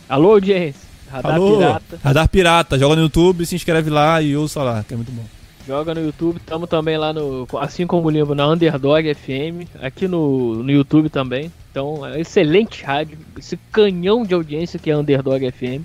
Alô, 0.09 0.31
audiência? 0.31 0.81
Radar 1.09 1.35
Alô, 1.35 1.57
Pirata. 1.57 1.99
Radar 2.03 2.29
Pirata, 2.29 2.79
joga 2.79 2.95
no 2.95 3.03
YouTube, 3.03 3.45
se 3.45 3.55
inscreve 3.55 3.89
lá 3.89 4.21
e 4.21 4.35
ouça 4.35 4.61
lá, 4.63 4.83
que 4.83 4.93
é 4.93 4.97
muito 4.97 5.11
bom. 5.11 5.23
Joga 5.67 5.95
no 5.95 6.01
YouTube, 6.01 6.37
estamos 6.37 6.69
também 6.69 6.97
lá 6.97 7.11
no. 7.11 7.47
Assim 7.59 7.87
como 7.87 8.07
o 8.07 8.11
livro 8.11 8.35
na 8.35 8.47
Underdog 8.47 9.13
FM, 9.15 9.67
aqui 9.81 10.07
no, 10.07 10.61
no 10.63 10.71
YouTube 10.71 11.09
também. 11.09 11.51
Então, 11.71 12.05
é 12.05 12.19
excelente 12.19 12.83
rádio, 12.83 13.17
esse 13.37 13.57
canhão 13.71 14.23
de 14.23 14.33
audiência 14.33 14.77
que 14.79 14.91
é 14.91 14.93
a 14.93 14.97
Underdog 14.99 15.51
FM. 15.51 15.83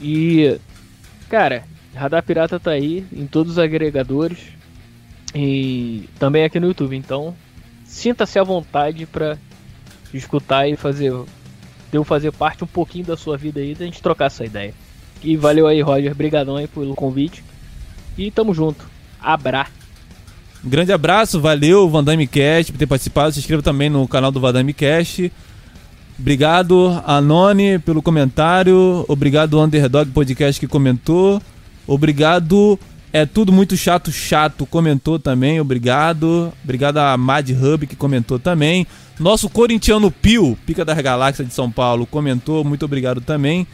E, 0.00 0.58
cara, 1.28 1.64
Radar 1.94 2.22
Pirata 2.22 2.58
tá 2.58 2.70
aí 2.70 3.06
em 3.12 3.26
todos 3.26 3.52
os 3.52 3.58
agregadores 3.58 4.38
e 5.34 6.08
também 6.18 6.44
aqui 6.44 6.58
no 6.58 6.68
YouTube. 6.68 6.96
Então, 6.96 7.34
sinta-se 7.84 8.38
à 8.38 8.42
vontade 8.42 9.06
para 9.06 9.38
escutar 10.18 10.68
e 10.68 10.76
fazer 10.76 11.12
eu 11.92 12.04
fazer 12.04 12.30
parte 12.32 12.62
um 12.62 12.66
pouquinho 12.66 13.06
da 13.06 13.16
sua 13.16 13.36
vida 13.36 13.60
aí, 13.60 13.74
da 13.74 13.84
gente 13.84 14.02
trocar 14.02 14.26
essa 14.26 14.44
ideia. 14.44 14.74
E 15.22 15.36
valeu 15.36 15.66
aí, 15.66 15.80
Roger, 15.80 16.14
brigadão 16.14 16.56
aí 16.56 16.66
pelo 16.66 16.94
convite. 16.94 17.42
E 18.18 18.30
tamo 18.30 18.52
junto. 18.52 18.84
Abra. 19.20 19.66
Um 20.64 20.68
grande 20.68 20.92
abraço, 20.92 21.40
valeu 21.40 21.88
Vandame 21.88 22.26
Cast 22.26 22.72
por 22.72 22.78
ter 22.78 22.86
participado. 22.86 23.32
Se 23.32 23.38
inscreva 23.38 23.62
também 23.62 23.88
no 23.88 24.06
canal 24.06 24.30
do 24.30 24.40
Vandame 24.40 24.72
Cast. 24.72 25.32
Obrigado, 26.18 27.02
Anone, 27.06 27.78
pelo 27.78 28.02
comentário. 28.02 29.04
Obrigado, 29.08 29.60
Underdog 29.60 30.10
Podcast, 30.10 30.58
que 30.58 30.66
comentou. 30.66 31.40
Obrigado, 31.86 32.78
é 33.12 33.24
tudo 33.24 33.52
muito 33.52 33.76
chato, 33.76 34.10
chato, 34.10 34.66
comentou 34.66 35.18
também. 35.18 35.60
Obrigado. 35.60 36.52
Obrigado 36.64 36.98
a 36.98 37.16
Mad 37.16 37.50
Hub, 37.50 37.86
que 37.86 37.96
comentou 37.96 38.38
também. 38.38 38.86
Nosso 39.18 39.48
corintiano 39.48 40.10
Pio, 40.10 40.58
Pica 40.66 40.84
das 40.84 40.98
Galáxias 41.00 41.48
de 41.48 41.54
São 41.54 41.70
Paulo, 41.70 42.06
comentou. 42.06 42.62
Muito 42.62 42.84
obrigado 42.84 43.20
também. 43.20 43.66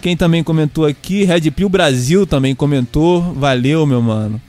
Quem 0.00 0.16
também 0.16 0.42
comentou 0.42 0.86
aqui, 0.86 1.24
Red 1.24 1.50
Pill 1.50 1.68
Brasil 1.68 2.26
também 2.26 2.54
comentou. 2.54 3.20
Valeu, 3.34 3.84
meu 3.84 4.00
mano. 4.00 4.40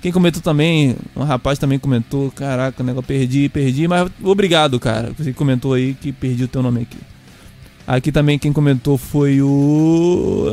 Quem 0.00 0.12
comentou 0.12 0.40
também, 0.40 0.94
um 1.16 1.24
rapaz 1.24 1.58
também 1.58 1.78
comentou. 1.78 2.30
Caraca, 2.30 2.84
negócio 2.84 3.08
perdi, 3.08 3.48
perdi, 3.48 3.88
mas 3.88 4.08
obrigado, 4.22 4.78
cara. 4.78 5.12
Você 5.18 5.32
comentou 5.32 5.72
aí 5.72 5.94
que 5.94 6.12
perdi 6.12 6.44
o 6.44 6.48
teu 6.48 6.62
nome 6.62 6.82
aqui. 6.82 6.98
Aqui 7.86 8.12
também 8.12 8.38
quem 8.38 8.52
comentou 8.52 8.96
foi 8.96 9.42
o. 9.42 10.46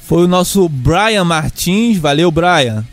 Foi 0.00 0.24
o 0.24 0.28
nosso 0.28 0.68
Brian 0.68 1.24
Martins. 1.24 1.98
Valeu, 1.98 2.30
Brian. 2.30 2.84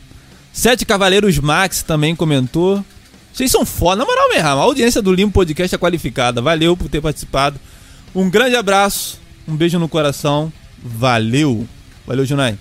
Sete 0.54 0.86
Cavaleiros 0.86 1.40
Max 1.40 1.82
também 1.82 2.16
comentou. 2.16 2.84
Vocês 3.34 3.52
são 3.52 3.66
foda, 3.66 3.98
na 3.98 4.06
moral 4.06 4.30
mesmo. 4.30 4.48
A 4.48 4.52
audiência 4.52 5.02
do 5.02 5.14
Limpo 5.14 5.34
Podcast 5.34 5.74
é 5.74 5.78
qualificada. 5.78 6.42
Valeu 6.42 6.76
por 6.76 6.90
ter 6.90 7.02
participado. 7.02 7.60
Um 8.14 8.30
grande 8.30 8.56
abraço, 8.56 9.20
um 9.48 9.56
beijo 9.56 9.80
no 9.80 9.88
coração. 9.88 10.52
Valeu. 10.84 11.68
Valeu, 12.06 12.26
Junai. 12.26 12.58